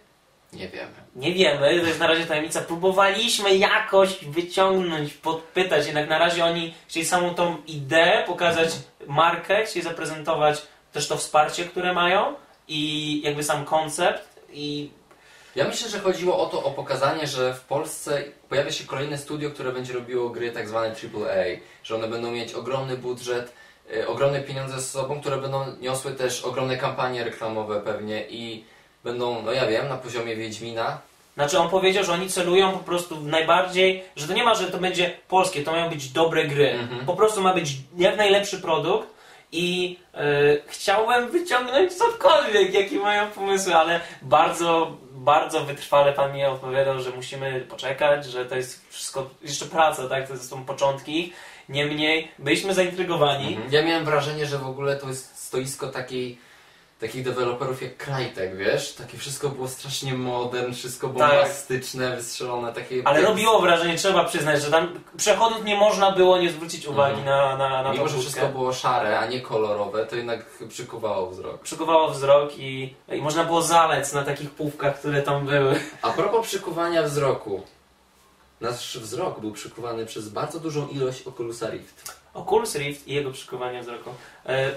Nie 0.52 0.68
wiemy. 0.68 1.01
Nie 1.16 1.32
wiemy, 1.32 1.80
to 1.80 1.86
jest 1.86 2.00
na 2.00 2.06
razie 2.06 2.26
tajemnica. 2.26 2.60
Próbowaliśmy 2.60 3.56
jakoś 3.56 4.24
wyciągnąć, 4.24 5.12
podpytać, 5.14 5.86
jednak 5.86 6.08
na 6.08 6.18
razie 6.18 6.44
oni 6.44 6.74
chcieli 6.88 7.06
samą 7.06 7.34
tą 7.34 7.56
ideę, 7.66 8.24
pokazać 8.26 8.68
markę, 9.06 9.64
chcieli 9.64 9.84
zaprezentować 9.84 10.62
też 10.92 11.08
to 11.08 11.16
wsparcie, 11.16 11.64
które 11.64 11.92
mają 11.92 12.34
i 12.68 13.22
jakby 13.24 13.42
sam 13.42 13.64
koncept 13.64 14.40
i 14.52 14.90
Ja 15.56 15.64
myślę, 15.64 15.88
że 15.88 16.00
chodziło 16.00 16.38
o 16.38 16.46
to, 16.46 16.64
o 16.64 16.70
pokazanie, 16.70 17.26
że 17.26 17.54
w 17.54 17.60
Polsce 17.60 18.24
pojawia 18.48 18.72
się 18.72 18.84
kolejne 18.84 19.18
studio, 19.18 19.50
które 19.50 19.72
będzie 19.72 19.92
robiło 19.92 20.30
gry 20.30 20.52
tak 20.52 20.68
zwane 20.68 20.88
AAA, 20.88 21.44
że 21.84 21.94
one 21.94 22.08
będą 22.08 22.30
mieć 22.30 22.54
ogromny 22.54 22.96
budżet, 22.96 23.52
y, 23.94 24.08
ogromne 24.08 24.40
pieniądze 24.40 24.80
z 24.80 24.90
sobą, 24.90 25.20
które 25.20 25.36
będą 25.36 25.76
niosły 25.80 26.12
też 26.12 26.44
ogromne 26.44 26.76
kampanie 26.76 27.24
reklamowe 27.24 27.80
pewnie 27.80 28.24
i 28.28 28.64
będą, 29.04 29.42
no 29.42 29.52
ja 29.52 29.66
wiem, 29.66 29.88
na 29.88 29.96
poziomie 29.96 30.36
Wiedźmina. 30.36 31.00
Znaczy 31.34 31.58
on 31.58 31.70
powiedział, 31.70 32.04
że 32.04 32.12
oni 32.12 32.28
celują 32.28 32.72
po 32.72 32.78
prostu 32.78 33.16
w 33.16 33.26
najbardziej, 33.26 34.04
że 34.16 34.28
to 34.28 34.34
nie 34.34 34.44
ma, 34.44 34.54
że 34.54 34.66
to 34.66 34.78
będzie 34.78 35.16
polskie, 35.28 35.62
to 35.62 35.72
mają 35.72 35.90
być 35.90 36.08
dobre 36.08 36.44
gry. 36.44 36.70
Mhm. 36.70 37.06
Po 37.06 37.16
prostu 37.16 37.40
ma 37.40 37.54
być 37.54 37.76
jak 37.96 38.16
najlepszy 38.16 38.60
produkt 38.60 39.08
i 39.52 39.98
e, 40.14 40.18
chciałem 40.66 41.30
wyciągnąć 41.30 41.92
cokolwiek, 41.92 42.74
jakie 42.74 42.98
mają 42.98 43.30
pomysły, 43.30 43.74
ale 43.74 44.00
bardzo, 44.22 44.96
bardzo 45.12 45.60
wytrwale 45.60 46.12
pan 46.12 46.34
mi 46.34 46.44
odpowiadał, 46.44 47.00
że 47.00 47.10
musimy 47.10 47.60
poczekać, 47.60 48.24
że 48.24 48.44
to 48.44 48.56
jest 48.56 48.90
wszystko 48.90 49.30
jeszcze 49.42 49.66
praca, 49.66 50.08
tak? 50.08 50.28
To 50.28 50.36
są 50.36 50.64
początki. 50.64 51.32
Niemniej 51.68 52.28
byliśmy 52.38 52.74
zaintrygowani. 52.74 53.58
Ja 53.70 53.82
miałem 53.82 54.04
wrażenie, 54.04 54.46
że 54.46 54.58
w 54.58 54.66
ogóle 54.66 54.96
to 54.96 55.08
jest 55.08 55.38
stoisko 55.38 55.88
takiej, 55.88 56.38
takich 57.02 57.24
deweloperów 57.24 57.82
jak 57.82 57.96
Crytek, 57.96 58.56
wiesz? 58.56 58.92
Takie 58.92 59.18
wszystko 59.18 59.48
było 59.48 59.68
strasznie 59.68 60.14
modern, 60.14 60.72
wszystko 60.72 61.08
bombastyczne, 61.08 62.16
wystrzelone, 62.16 62.72
takie... 62.72 63.02
Ale 63.04 63.22
robiło 63.22 63.60
wrażenie, 63.60 63.96
trzeba 63.96 64.24
przyznać, 64.24 64.62
że 64.62 64.70
tam 64.70 65.00
przechodząc 65.16 65.64
nie 65.64 65.76
można 65.76 66.12
było 66.12 66.38
nie 66.38 66.50
zwrócić 66.50 66.86
uwagi 66.86 67.20
Mhm. 67.20 67.26
na, 67.26 67.56
na, 67.68 67.82
na 67.82 67.92
Mimo, 67.92 68.08
że 68.08 68.18
wszystko 68.18 68.48
było 68.48 68.72
szare, 68.72 69.18
a 69.18 69.26
nie 69.26 69.40
kolorowe, 69.40 70.06
to 70.06 70.16
jednak 70.16 70.46
przykuwało 70.68 71.30
wzrok. 71.30 71.62
przykuwało 71.62 72.10
wzrok 72.10 72.58
i, 72.58 72.94
i 73.12 73.22
można 73.22 73.44
było 73.44 73.62
zalec 73.62 74.12
na 74.12 74.22
takich 74.22 74.50
półkach, 74.50 74.98
które 74.98 75.22
tam 75.22 75.46
były. 75.46 75.80
A 76.02 76.10
propos 76.10 76.46
przykuwania 76.46 77.02
wzroku. 77.02 77.62
Nasz 78.60 78.98
wzrok 78.98 79.40
był 79.40 79.52
przykuwany 79.52 80.06
przez 80.06 80.28
bardzo 80.28 80.60
dużą 80.60 80.88
ilość 80.88 81.26
Oculusa 81.26 81.70
Rift. 81.70 82.16
Oculus 82.34 82.74
Rift 82.76 83.08
i 83.08 83.14
jego 83.14 83.30
przykuwanie 83.30 83.82
wzroku. 83.82 84.10
E, 84.46 84.70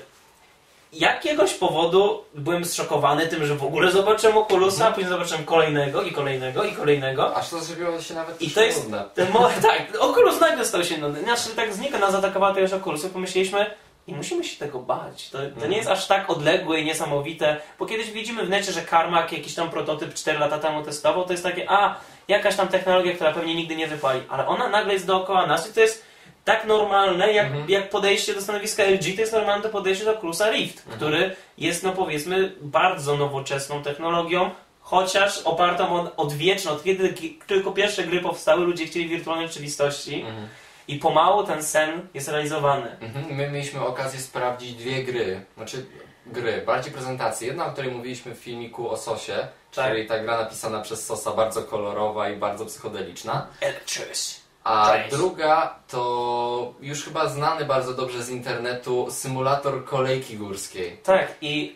jakiegoś 0.99 1.53
powodu 1.53 2.23
byłem 2.33 2.65
zszokowany 2.65 3.27
tym, 3.27 3.45
że 3.45 3.55
w 3.55 3.63
ogóle 3.63 3.91
zobaczyłem 3.91 4.37
Oculusa, 4.37 4.75
Mhm. 4.75 4.91
a 4.91 4.95
później 4.95 5.09
zobaczyłem 5.09 5.45
kolejnego 5.45 6.01
i 6.01 6.11
kolejnego 6.11 6.63
i 6.63 6.71
kolejnego. 6.71 7.35
Aż 7.35 7.49
to 7.49 7.59
zrobiło 7.59 8.01
się 8.01 8.13
nawet 8.13 8.41
I 8.41 8.51
to 8.51 8.61
jest-. 8.61 8.91
Ten 9.15 9.31
mo- 9.31 9.49
tak, 9.61 9.81
Oculus 9.99 10.39
nagle 10.39 10.65
stał 10.65 10.83
się 10.83 10.97
nudny. 10.97 11.21
Znaczy 11.23 11.49
tak 11.55 11.73
znika 11.73 11.99
nas 11.99 12.15
atakowała 12.15 12.53
to 12.53 12.59
już 12.59 12.73
Oculusy, 12.73 13.09
pomyśleliśmy 13.09 13.65
nie 14.07 14.15
musimy 14.15 14.43
się 14.43 14.57
tego 14.59 14.79
bać. 14.79 15.29
To, 15.29 15.37
to 15.37 15.43
Mhm. 15.43 15.71
nie 15.71 15.77
jest 15.77 15.89
aż 15.89 16.07
tak 16.07 16.29
odległe 16.29 16.79
i 16.79 16.85
niesamowite, 16.85 17.57
bo 17.79 17.85
kiedyś 17.85 18.11
widzimy 18.11 18.45
w 18.45 18.49
necie, 18.49 18.71
że 18.71 18.85
Carmack 18.85 19.31
jakiś 19.31 19.55
tam 19.55 19.69
prototyp 19.69 20.13
4 20.13 20.39
lata 20.39 20.59
temu 20.59 20.83
testował, 20.83 21.25
to 21.25 21.31
jest 21.31 21.43
takie, 21.43 21.69
a 21.71 21.95
jakaś 22.27 22.55
tam 22.55 22.67
technologia, 22.67 23.13
która 23.15 23.31
pewnie 23.33 23.55
nigdy 23.55 23.75
nie 23.75 23.87
wypali, 23.87 24.21
ale 24.29 24.47
ona 24.47 24.69
nagle 24.69 24.93
jest 24.93 25.05
dookoła 25.07 25.45
nas 25.47 25.69
i 25.69 25.73
to 25.73 25.79
jest 25.79 26.03
tak 26.45 26.65
normalne, 26.65 27.33
jak, 27.33 27.45
Mhm. 27.47 27.69
jak 27.69 27.89
podejście 27.89 28.33
do 28.33 28.41
stanowiska 28.41 28.83
LG, 28.83 29.15
to 29.15 29.21
jest 29.21 29.33
normalne 29.33 29.69
podejście 29.69 30.05
do 30.05 30.17
Oculusa 30.17 30.49
Rift, 30.51 30.77
Mhm. 30.79 30.95
który 30.97 31.35
jest, 31.57 31.83
no 31.83 31.91
powiedzmy, 31.91 32.55
bardzo 32.61 33.17
nowoczesną 33.17 33.83
technologią, 33.83 34.49
chociaż 34.81 35.41
opartą 35.41 35.95
o 35.95 36.15
odwieczną, 36.15 36.71
od 36.71 36.83
kiedy 36.83 37.13
ki- 37.13 37.39
tylko 37.47 37.71
pierwsze 37.71 38.03
gry 38.03 38.19
powstały, 38.21 38.65
ludzie 38.65 38.85
chcieli 38.85 39.07
wirtualnej 39.09 39.47
rzeczywistości 39.47 40.21
Mhm. 40.21 40.47
i 40.87 40.95
pomału 40.99 41.43
ten 41.43 41.63
sen 41.63 42.07
jest 42.13 42.27
realizowany. 42.27 42.97
Mhm. 42.99 43.25
My 43.35 43.51
mieliśmy 43.51 43.85
okazję 43.85 44.19
sprawdzić 44.19 44.73
dwie 44.75 45.03
gry, 45.03 45.45
znaczy 45.57 45.85
gry, 46.25 46.61
bardziej 46.65 46.93
prezentacje. 46.93 47.47
Jedna, 47.47 47.65
o 47.65 47.71
której 47.71 47.91
mówiliśmy 47.91 48.35
w 48.35 48.39
filmiku 48.39 48.89
o 48.89 48.97
Sosie, 48.97 49.47
Tak. 49.75 49.91
czyli 49.91 50.07
ta 50.07 50.19
gra 50.19 50.37
napisana 50.37 50.81
przez 50.81 51.05
Sosa, 51.05 51.31
bardzo 51.31 51.61
kolorowa 51.63 52.29
i 52.29 52.35
bardzo 52.37 52.65
psychodeliczna. 52.65 53.47
Electrous. 53.61 54.44
A 54.65 54.91
Cześć. 54.93 55.09
druga 55.15 55.75
to 55.87 56.73
już 56.81 57.03
chyba 57.03 57.27
znany 57.29 57.65
bardzo 57.65 57.93
dobrze 57.93 58.23
z 58.23 58.29
internetu 58.29 59.07
symulator 59.11 59.85
kolejki 59.85 60.37
górskiej. 60.37 60.97
Tak, 61.03 61.27
i 61.41 61.75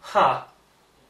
ha, 0.00 0.44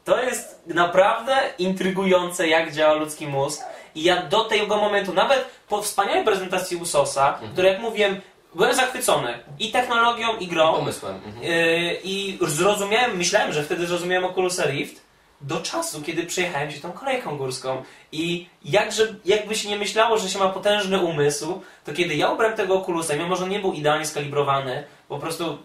to 0.05 0.21
jest 0.23 0.61
naprawdę 0.67 1.37
intrygujące, 1.57 2.47
jak 2.47 2.71
działa 2.73 2.93
ludzki 2.93 3.27
mózg. 3.27 3.61
I 3.95 4.03
ja 4.03 4.23
do 4.23 4.43
tego 4.43 4.77
momentu, 4.77 5.13
nawet 5.13 5.45
po 5.69 5.81
wspaniałej 5.81 6.23
prezentacji 6.25 6.77
Usosa, 6.77 7.33
Mhm. 7.33 7.51
które 7.51 7.69
jak 7.69 7.81
mówiłem, 7.81 8.21
byłem 8.55 8.75
zachwycony 8.75 9.39
i 9.59 9.71
technologią, 9.71 10.37
i 10.37 10.47
grą. 10.47 10.73
Pomysłem. 10.73 11.15
Mhm. 11.25 11.43
Yy, 11.43 11.97
I 12.03 12.39
zrozumiałem, 12.47 13.17
myślałem, 13.17 13.53
że 13.53 13.63
wtedy 13.63 13.87
zrozumiałem 13.87 14.25
Oculusa 14.25 14.63
Rift 14.65 15.02
do 15.43 15.59
czasu, 15.59 16.01
kiedy 16.01 16.23
przejechałem 16.23 16.71
się 16.71 16.79
tą 16.79 16.91
kolejką 16.91 17.37
górską. 17.37 17.83
I 18.11 18.49
jakże, 18.65 19.15
jakby 19.25 19.55
się 19.55 19.69
nie 19.69 19.77
myślało, 19.77 20.17
że 20.17 20.29
się 20.29 20.39
ma 20.39 20.49
potężny 20.49 20.99
umysł, 20.99 21.61
to 21.85 21.93
kiedy 21.93 22.15
ja 22.15 22.29
ubrałem 22.31 22.57
tego 22.57 22.81
Oculusa, 22.81 23.15
mimo 23.15 23.35
że 23.35 23.43
on 23.43 23.49
nie 23.49 23.59
był 23.59 23.73
idealnie 23.73 24.05
skalibrowany, 24.05 24.83
po 25.07 25.19
prostu, 25.19 25.57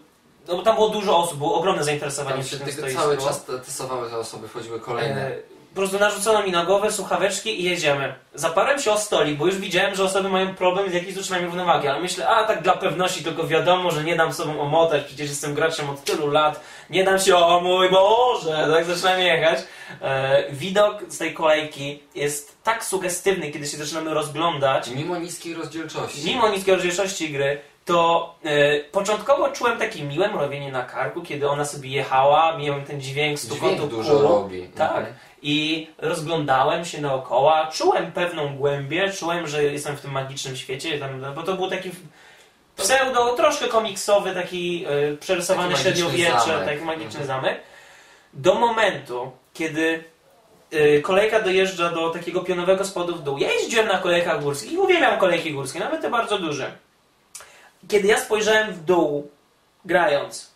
no 0.47 0.55
bo 0.55 0.61
tam 0.61 0.75
było 0.75 0.89
dużo 0.89 1.17
osób, 1.17 1.37
było 1.37 1.55
ogromne 1.55 1.83
zainteresowanie 1.83 2.35
Tam 2.35 2.45
się 2.45 2.57
tym 2.57 2.95
cały 2.95 3.17
czas 3.17 3.45
te- 3.45 3.59
testowały 3.59 4.09
te 4.09 4.17
osoby, 4.17 4.47
wchodziły 4.47 4.79
kolejne. 4.79 5.27
E, 5.27 5.58
prostu 5.79 5.99
narzucono 5.99 6.43
mi 6.43 6.51
na 6.51 6.65
głowę 6.65 6.91
słuchaweczki 6.91 7.61
i 7.61 7.63
jedziemy. 7.63 8.13
Zaparłem 8.33 8.79
się 8.79 8.91
o 8.91 8.97
stolik, 8.97 9.37
bo 9.37 9.45
już 9.45 9.55
widziałem, 9.55 9.95
że 9.95 10.03
osoby 10.03 10.29
mają 10.29 10.55
problem 10.55 10.89
z 10.89 10.93
jakimś 10.93 11.17
utrzymaniem 11.17 11.45
równowagi, 11.47 11.87
ale 11.87 11.99
myślę, 11.99 12.27
a 12.27 12.43
tak 12.43 12.61
dla 12.61 12.73
pewności 12.73 13.23
tylko 13.23 13.47
wiadomo, 13.47 13.91
że 13.91 14.03
nie 14.03 14.15
dam 14.15 14.33
sobą 14.33 14.61
omotać, 14.61 15.03
przecież 15.03 15.29
jestem 15.29 15.53
graczem 15.53 15.89
od 15.89 16.03
tylu 16.03 16.27
lat, 16.27 16.59
nie 16.89 17.03
dam 17.03 17.19
się, 17.19 17.35
o 17.37 17.59
mój 17.61 17.89
Boże, 17.89 18.67
tak 18.73 18.85
zaczynam 18.85 19.19
jechać. 19.19 19.59
E, 20.01 20.43
widok 20.51 21.03
z 21.07 21.17
tej 21.17 21.33
kolejki 21.33 22.03
jest 22.15 22.63
tak 22.63 22.85
sugestywny, 22.85 23.51
kiedy 23.51 23.67
się 23.67 23.77
zaczynamy 23.77 24.13
rozglądać, 24.13 24.89
Mimo 24.89 25.17
niskiej 25.17 25.53
rozdzielczości. 25.53 26.25
mimo 26.25 26.49
niskiej 26.49 26.73
rozdzielczości 26.73 27.29
gry, 27.29 27.61
to 27.85 28.35
e, 28.43 28.79
początkowo 28.79 29.49
czułem 29.49 29.79
takie 29.79 30.03
miłe 30.03 30.27
mrowienie 30.29 30.71
na 30.71 30.83
karku, 30.83 31.21
kiedy 31.21 31.49
ona 31.49 31.65
sobie 31.65 31.89
jechała, 31.89 32.57
miałem 32.57 32.85
ten 32.85 33.01
dźwięk 33.01 33.39
stukotu 33.39 33.75
Dźwięk 33.75 33.89
dużo 33.91 34.21
robi. 34.21 34.67
Tak. 34.75 34.97
Mhm. 34.97 35.15
I 35.41 35.87
rozglądałem 35.97 36.85
się 36.85 36.97
dookoła, 37.01 37.67
czułem 37.73 38.11
pewną 38.11 38.55
głębię, 38.57 39.11
czułem, 39.13 39.47
że 39.47 39.63
jestem 39.63 39.97
w 39.97 40.01
tym 40.01 40.11
magicznym 40.11 40.55
świecie, 40.55 40.99
bo 41.35 41.43
to 41.43 41.53
był 41.53 41.69
taki 41.69 41.91
pseudo, 42.75 43.33
troszkę 43.35 43.67
komiksowy, 43.67 44.33
taki 44.33 44.85
e, 45.13 45.17
przerysowany 45.17 45.71
Taki 45.71 45.81
średniowiecze, 45.83 46.39
zamek. 46.47 46.65
taki 46.65 46.81
magiczny 46.85 47.19
Mhm. 47.21 47.27
zamek. 47.27 47.61
Do 48.33 48.55
momentu, 48.55 49.31
kiedy 49.53 50.03
e, 50.71 50.99
kolejka 51.01 51.41
dojeżdża 51.41 51.89
do 51.89 52.09
takiego 52.09 52.41
pionowego 52.41 52.85
spodu 52.85 53.15
w 53.15 53.23
dół. 53.23 53.37
Ja 53.37 53.51
jeździłem 53.51 53.87
na 53.87 53.97
kolejkach 53.97 54.43
górskich 54.43 54.71
i 54.71 54.77
uwielbiam 54.77 55.19
kolejki 55.19 55.53
górskie, 55.53 55.79
nawet 55.79 56.01
te 56.01 56.09
bardzo 56.09 56.37
duże. 56.39 56.71
Kiedy 57.87 58.07
ja 58.07 58.19
spojrzałem 58.19 58.73
w 58.73 58.83
dół, 58.83 59.31
grając, 59.85 60.51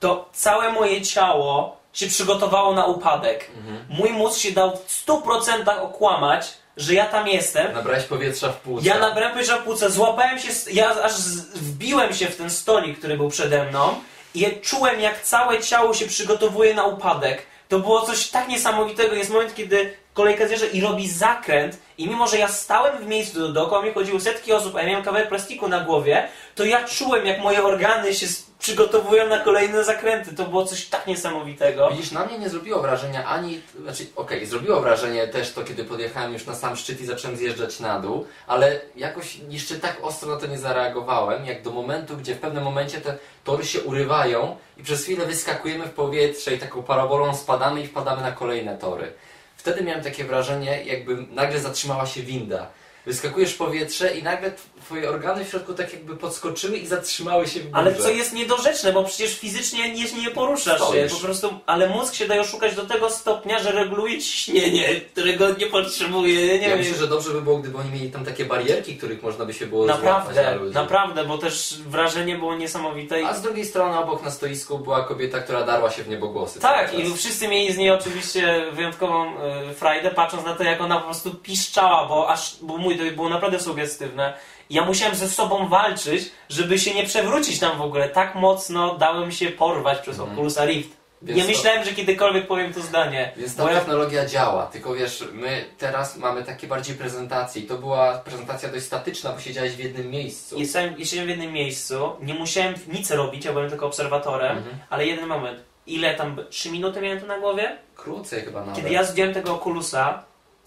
to 0.00 0.28
całe 0.32 0.72
moje 0.72 1.02
ciało 1.02 1.76
się 1.94 2.06
przygotowało 2.06 2.74
na 2.74 2.86
upadek. 2.86 3.50
Mhm. 3.56 3.84
Mój 3.88 4.10
mózg 4.10 4.40
się 4.40 4.50
dał 4.52 4.76
w 4.76 5.06
100% 5.06 5.80
okłamać, 5.80 6.46
że 6.76 6.94
ja 6.94 7.06
tam 7.06 7.28
jestem. 7.28 7.72
Nabrałeś 7.72 8.04
powietrza 8.04 8.48
w 8.52 8.56
płuca. 8.56 8.86
Ja 8.88 8.98
nabrałem 8.98 9.32
powietrza 9.32 9.56
w 9.58 9.62
płuce, 9.62 9.90
złapałem 9.90 10.38
się, 10.38 10.48
ja 10.72 11.02
aż 11.02 11.12
wbiłem 11.54 12.14
się 12.14 12.26
w 12.26 12.36
ten 12.36 12.50
stolik, 12.50 12.98
który 12.98 13.16
był 13.16 13.28
przede 13.28 13.64
mną 13.64 13.94
i 14.34 14.46
czułem 14.62 15.00
jak 15.00 15.22
całe 15.22 15.60
ciało 15.62 15.94
się 15.94 16.06
przygotowuje 16.06 16.74
na 16.74 16.84
upadek. 16.84 17.42
To 17.68 17.78
było 17.78 18.00
coś 18.00 18.28
tak 18.28 18.48
niesamowitego. 18.48 19.14
Jest 19.14 19.30
moment, 19.30 19.54
kiedy 19.54 19.94
kolejka 20.14 20.48
zjeżdża 20.48 20.66
i 20.66 20.80
robi 20.80 21.08
zakręt 21.10 21.78
i 21.98 22.08
mimo, 22.08 22.26
że 22.28 22.38
ja 22.38 22.48
stałem 22.48 22.98
w 22.98 23.06
miejscu, 23.06 23.38
do- 23.40 23.48
dookoła 23.52 23.82
mnie 23.82 23.92
chodziły 23.94 24.20
setki 24.20 24.52
osób, 24.52 24.76
a 24.76 24.80
ja 24.82 24.88
miałem 24.88 25.04
kawałek 25.04 25.28
plastiku 25.28 25.68
na 25.68 25.80
głowie, 25.80 26.28
to 26.54 26.64
ja 26.64 26.84
czułem 26.84 27.26
jak 27.26 27.40
moje 27.40 27.64
organy 27.64 28.14
się 28.14 28.26
przygotowują 28.64 29.28
na 29.28 29.38
kolejne 29.38 29.84
zakręty. 29.84 30.34
To 30.34 30.44
było 30.44 30.64
coś 30.64 30.86
tak 30.86 31.06
niesamowitego. 31.06 31.90
Widzisz, 31.90 32.12
na 32.12 32.26
mnie 32.26 32.38
nie 32.38 32.48
zrobiło 32.48 32.82
wrażenia 32.82 33.26
ani, 33.26 33.60
znaczy 33.82 34.06
okej, 34.16 34.46
zrobiło 34.46 34.80
wrażenie 34.80 35.28
też 35.28 35.52
to, 35.52 35.64
kiedy 35.64 35.84
podjechałem 35.84 36.32
już 36.32 36.46
na 36.46 36.54
sam 36.54 36.76
szczyt 36.76 37.00
i 37.00 37.06
zacząłem 37.06 37.36
zjeżdżać 37.36 37.80
na 37.80 38.00
dół, 38.00 38.26
ale 38.46 38.80
jakoś 38.96 39.38
jeszcze 39.48 39.74
tak 39.74 39.98
ostro 40.02 40.34
na 40.34 40.40
to 40.40 40.46
nie 40.46 40.58
zareagowałem, 40.58 41.44
jak 41.44 41.62
do 41.62 41.70
momentu, 41.70 42.16
gdzie 42.16 42.34
w 42.34 42.38
pewnym 42.38 42.64
momencie 42.64 43.00
te 43.00 43.18
tory 43.44 43.64
się 43.64 43.80
urywają 43.80 44.56
i 44.76 44.82
przez 44.82 45.02
chwilę 45.02 45.26
wyskakujemy 45.26 45.84
w 45.84 45.92
powietrze 45.92 46.54
i 46.54 46.58
taką 46.58 46.82
parabolą 46.82 47.36
spadamy 47.36 47.82
i 47.82 47.86
wpadamy 47.86 48.22
na 48.22 48.32
kolejne 48.32 48.78
tory. 48.78 49.12
Wtedy 49.56 49.82
miałem 49.82 50.04
takie 50.04 50.24
wrażenie, 50.24 50.84
jakby 50.84 51.16
nagle 51.30 51.60
zatrzymała 51.60 52.06
się 52.06 52.22
winda. 52.22 52.66
Wyskakujesz 53.06 53.52
w 53.54 53.58
powietrze 53.58 54.14
i 54.14 54.22
nagle 54.22 54.52
twoje 54.84 55.10
organy 55.10 55.44
w 55.44 55.48
środku 55.48 55.74
tak 55.74 55.92
jakby 55.92 56.16
podskoczyły 56.16 56.76
i 56.76 56.86
zatrzymały 56.86 57.48
się 57.48 57.60
w 57.60 57.62
górze. 57.62 57.76
Ale 57.76 57.94
co 57.94 58.10
jest 58.10 58.32
niedorzeczne, 58.32 58.92
bo 58.92 59.04
przecież 59.04 59.38
fizycznie 59.38 59.94
nie, 59.94 60.04
nie 60.12 60.30
poruszasz 60.30 60.80
Stoisz. 60.80 61.12
się, 61.12 61.16
po 61.16 61.26
prostu, 61.26 61.48
ale 61.66 61.88
mózg 61.88 62.14
się 62.14 62.26
daje 62.26 62.40
oszukać 62.40 62.74
do 62.74 62.86
tego 62.86 63.10
stopnia, 63.10 63.58
że 63.58 63.72
reguluje 63.72 64.18
ciśnienie, 64.18 65.00
którego 65.00 65.48
nie 65.54 65.66
potrzebuje, 65.66 66.46
nie 66.46 66.62
ja 66.62 66.68
wiem. 66.68 66.78
myślę, 66.78 66.98
że 66.98 67.06
dobrze 67.06 67.30
by 67.30 67.42
było, 67.42 67.58
gdyby 67.58 67.78
oni 67.78 67.90
mieli 67.90 68.10
tam 68.10 68.24
takie 68.24 68.44
barierki, 68.44 68.96
których 68.96 69.22
można 69.22 69.44
by 69.44 69.54
się 69.54 69.66
było 69.66 69.86
Naprawdę, 69.86 70.58
naprawdę, 70.72 71.24
bo 71.24 71.38
też 71.38 71.78
wrażenie 71.86 72.38
było 72.38 72.56
niesamowite. 72.56 73.26
A 73.26 73.34
z 73.34 73.42
drugiej 73.42 73.64
strony 73.66 73.98
obok 73.98 74.22
na 74.22 74.30
stoisku 74.30 74.78
była 74.78 75.04
kobieta, 75.04 75.40
która 75.40 75.64
darła 75.64 75.90
się 75.90 76.02
w 76.02 76.08
niebogłosy. 76.08 76.60
Tak, 76.60 76.98
i 76.98 77.14
wszyscy 77.14 77.48
mieli 77.48 77.72
z 77.72 77.76
niej 77.76 77.90
oczywiście 77.90 78.66
wyjątkową 78.72 79.32
y, 79.70 79.74
frajdę, 79.74 80.10
patrząc 80.10 80.44
na 80.44 80.54
to, 80.54 80.64
jak 80.64 80.80
ona 80.80 80.98
po 80.98 81.04
prostu 81.04 81.34
piszczała, 81.34 82.08
bo 82.08 82.28
aż, 82.28 82.56
bo 82.62 82.76
mój, 82.76 82.98
to 82.98 83.04
było 83.16 83.28
naprawdę 83.28 83.60
sugestywne. 83.60 84.34
I 84.70 84.74
Ja 84.74 84.84
musiałem 84.84 85.14
ze 85.14 85.28
sobą 85.28 85.68
walczyć, 85.68 86.30
żeby 86.48 86.78
się 86.78 86.94
nie 86.94 87.04
przewrócić 87.04 87.58
tam 87.60 87.78
w 87.78 87.82
ogóle. 87.82 88.08
Tak 88.08 88.34
mocno 88.34 88.94
dałem 88.98 89.32
się 89.32 89.48
porwać 89.50 89.98
przez 89.98 90.18
Mhm. 90.18 90.32
Oculusa 90.32 90.64
Rift. 90.64 90.90
Więc 91.22 91.36
nie 91.36 91.42
to- 91.42 91.48
myślałem, 91.48 91.84
że 91.84 91.92
kiedykolwiek 91.92 92.46
powiem 92.46 92.72
to 92.74 92.80
zdanie. 92.80 93.32
Więc 93.36 93.56
ta 93.56 93.70
ja 93.72 93.78
technologia 93.78 94.26
działa, 94.26 94.66
tylko 94.66 94.94
wiesz, 94.94 95.24
my 95.32 95.64
teraz 95.78 96.16
mamy 96.16 96.42
takie 96.44 96.66
bardziej 96.66 96.96
prezentacje 96.96 97.62
i 97.62 97.66
to 97.66 97.78
była 97.78 98.18
prezentacja 98.18 98.68
dość 98.68 98.84
statyczna, 98.84 99.32
bo 99.32 99.40
siedziałeś 99.40 99.72
w 99.72 99.78
jednym 99.78 100.10
miejscu. 100.10 100.58
Jestem, 100.58 100.94
jestem 100.98 101.26
w 101.26 101.28
jednym 101.28 101.52
miejscu, 101.52 102.10
nie 102.20 102.34
musiałem 102.34 102.74
nic 102.92 103.10
robić, 103.10 103.44
ja 103.44 103.52
byłem 103.52 103.70
tylko 103.70 103.86
obserwatorem, 103.86 104.58
Mhm. 104.58 104.76
ale 104.90 105.06
jeden 105.06 105.26
moment. 105.26 105.60
Ile 105.86 106.14
tam, 106.14 106.36
3 106.50 106.70
minuty 106.70 107.00
miałem 107.00 107.20
to 107.20 107.26
na 107.26 107.38
głowie? 107.38 107.76
Krócej 107.96 108.42
chyba 108.42 108.60
nawet. 108.60 108.76
Kiedy 108.76 108.90
ja 108.90 109.04
zdjąłem 109.04 109.34
tego 109.34 109.54
okulusa, 109.54 110.24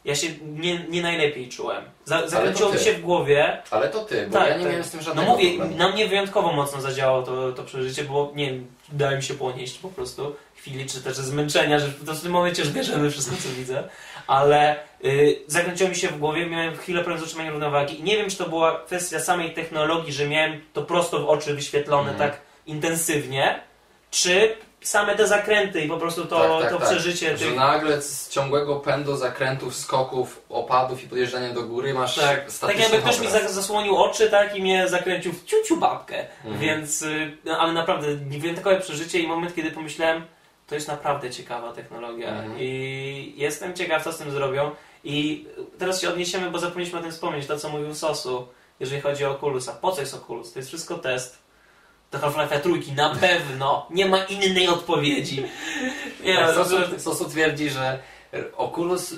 ja 0.07 0.15
się 0.15 0.27
nie, 0.41 0.79
nie 0.89 1.01
najlepiej 1.01 1.49
czułem. 1.49 1.83
Za, 2.05 2.27
zakręciło 2.27 2.71
mi 2.73 2.79
się 2.79 2.93
w 2.93 3.01
głowie. 3.01 3.57
Ale 3.71 3.89
to 3.89 4.05
ty, 4.05 4.27
bo 4.27 4.33
Tak, 4.39 4.49
ja 4.49 4.53
nie 4.57 4.61
tak. 4.63 4.71
miałem 4.71 4.83
z 4.85 4.89
tym 4.91 4.99
No 4.99 5.05
żadnego 5.05 5.31
mówię, 5.31 5.49
problemu. 5.49 5.77
na 5.77 5.89
mnie 5.91 6.07
wyjątkowo 6.07 6.53
mocno 6.53 6.81
zadziałało 6.81 7.23
to, 7.23 7.51
to 7.51 7.63
przeżycie, 7.63 8.03
bo 8.03 8.31
nie 8.35 8.45
wiem, 8.45 8.67
dałem 8.91 9.21
się 9.21 9.33
ponieść 9.33 9.77
po 9.77 9.89
prostu 9.89 10.35
chwili, 10.55 10.85
czy 10.85 11.01
też 11.01 11.15
zmęczenia, 11.17 11.79
że 11.79 11.87
w 11.87 12.21
tym 12.21 12.31
momencie 12.31 12.61
już 12.61 12.71
bierzemy 12.71 13.11
wszystko, 13.11 13.35
co 13.35 13.49
widzę. 13.57 13.83
Ale 14.27 14.75
y, 15.05 15.39
zakręciło 15.47 15.89
mi 15.89 15.95
się 15.95 16.07
w 16.07 16.19
głowie, 16.19 16.45
miałem 16.45 16.77
chwilę 16.77 16.99
problem 17.01 17.19
z 17.19 17.23
utrzymaniem 17.23 17.53
równowagi 17.53 17.99
i 17.99 18.03
nie 18.03 18.17
wiem, 18.17 18.29
czy 18.29 18.37
to 18.37 18.49
była 18.49 18.79
kwestia 18.79 19.19
samej 19.19 19.53
technologii, 19.53 20.13
że 20.13 20.27
miałem 20.27 20.61
to 20.73 20.81
prosto 20.83 21.19
w 21.19 21.29
oczy 21.29 21.53
wyświetlone 21.53 22.11
Mhm. 22.11 22.29
tak 22.31 22.41
intensywnie, 22.65 23.59
czy 24.11 24.55
same 24.81 25.15
te 25.15 25.27
zakręty 25.27 25.81
i 25.81 25.87
po 25.87 25.97
prostu 25.97 26.25
to, 26.25 26.39
Tak, 26.39 26.61
tak, 26.61 26.71
to 26.71 26.77
tak. 26.79 26.87
przeżycie 26.89 27.37
Że 27.37 27.45
tych... 27.45 27.55
nagle 27.55 28.01
z 28.01 28.29
ciągłego 28.29 28.75
pędu, 28.75 29.15
zakrętów, 29.17 29.75
skoków, 29.75 30.41
opadów 30.49 31.03
i 31.03 31.07
podjeżdżania 31.07 31.53
do 31.53 31.63
góry 31.63 31.93
masz 31.93 32.15
Tak, 32.15 32.51
tak 32.61 32.79
jakby 32.79 32.97
ktoś 32.97 33.19
mi 33.19 33.27
obraz. 33.27 33.43
za- 33.43 33.49
zasłonił 33.49 33.97
oczy, 33.97 34.29
tak, 34.29 34.55
i 34.55 34.61
mnie 34.61 34.87
zakręcił 34.87 35.33
w 35.33 35.45
ciuciu 35.45 35.77
babkę. 35.77 36.25
Mhm. 36.45 36.59
Więc, 36.59 37.01
y, 37.01 37.37
no, 37.45 37.59
ale 37.59 37.73
naprawdę, 37.73 38.07
wyjątkowe 38.15 38.79
przeżycie 38.81 39.19
i 39.19 39.27
moment, 39.27 39.55
kiedy 39.55 39.71
pomyślałem, 39.71 40.25
to 40.67 40.75
jest 40.75 40.87
naprawdę 40.87 41.29
ciekawa 41.29 41.73
technologia 41.73 42.29
Mhm. 42.29 42.53
i 42.59 43.33
jestem 43.37 43.73
ciekaw, 43.75 44.03
co 44.03 44.11
z 44.13 44.17
tym 44.17 44.31
zrobią. 44.31 44.71
I 45.03 45.45
teraz 45.79 46.01
się 46.01 46.09
odniesiemy, 46.09 46.51
bo 46.51 46.59
zapomnieliśmy 46.59 46.99
o 46.99 47.01
tym 47.01 47.11
wspomnieć, 47.11 47.47
to 47.47 47.59
co 47.59 47.69
mówił 47.69 47.95
Sosu, 47.95 48.47
jeżeli 48.79 49.01
chodzi 49.01 49.25
o 49.25 49.31
Oculus. 49.31 49.69
A 49.69 49.73
po 49.73 49.91
co 49.91 50.01
jest 50.01 50.13
Oculus? 50.13 50.53
To 50.53 50.59
jest 50.59 50.69
wszystko 50.69 50.97
test. 50.97 51.37
Do 52.11 52.17
Half-Life'a 52.19 52.59
trójki, 52.59 52.91
na 52.91 53.15
pewno. 53.15 53.85
Nie 53.89 54.05
ma 54.05 54.23
innej 54.23 54.67
odpowiedzi. 54.67 55.43
Nie, 56.23 56.35
Tak, 56.35 56.55
no, 56.55 56.63
Sosu, 56.63 56.77
że- 56.77 56.99
Sosu 56.99 57.29
twierdzi, 57.29 57.69
że 57.69 57.99
Oculus 58.57 59.15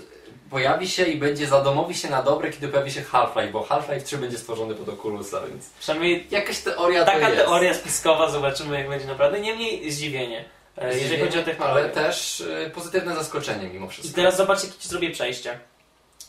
pojawi 0.49 0.88
się 0.90 1.03
i 1.06 1.18
będzie 1.18 1.48
zadomowi 1.48 1.95
się 1.95 2.10
na 2.10 2.24
dobre, 2.24 2.49
kiedy 2.52 2.68
pojawi 2.68 2.91
się 2.91 3.02
Half-Life, 3.02 3.52
bo 3.52 3.64
Half-Life 3.64 4.02
3 4.02 4.18
będzie 4.18 4.38
stworzony 4.38 4.76
pod 4.76 4.90
Oculusa, 4.90 5.41
więc 5.49 5.70
przynajmniej 5.80 6.28
jakaś 6.32 6.60
teoria 6.60 7.06
to 7.06 7.11
taka 7.11 7.30
jest. 7.30 7.41
teoria 7.41 7.74
spiskowa, 7.74 8.30
zobaczymy 8.30 8.78
jak 8.78 8.90
będzie 8.90 9.07
naprawdę. 9.07 9.40
Niemniej 9.40 9.91
zdziwienie, 9.91 10.45
e, 10.78 10.86
jeżeli 10.88 11.02
Zdziwienie, 11.06 11.26
chodzi 11.26 11.40
o 11.40 11.44
technologię. 11.44 11.80
Ale 11.80 11.90
też 11.90 12.40
y, 12.40 12.72
pozytywne 12.76 13.16
zaskoczenie 13.16 13.70
mimo 13.70 13.86
I 13.86 13.90
wszystko. 13.90 14.16
teraz 14.16 14.38
zobaczcie, 14.38 14.68
jakie 14.68 14.80
ci 14.80 14.90
zrobię 14.90 15.11
przejście. 15.11 15.60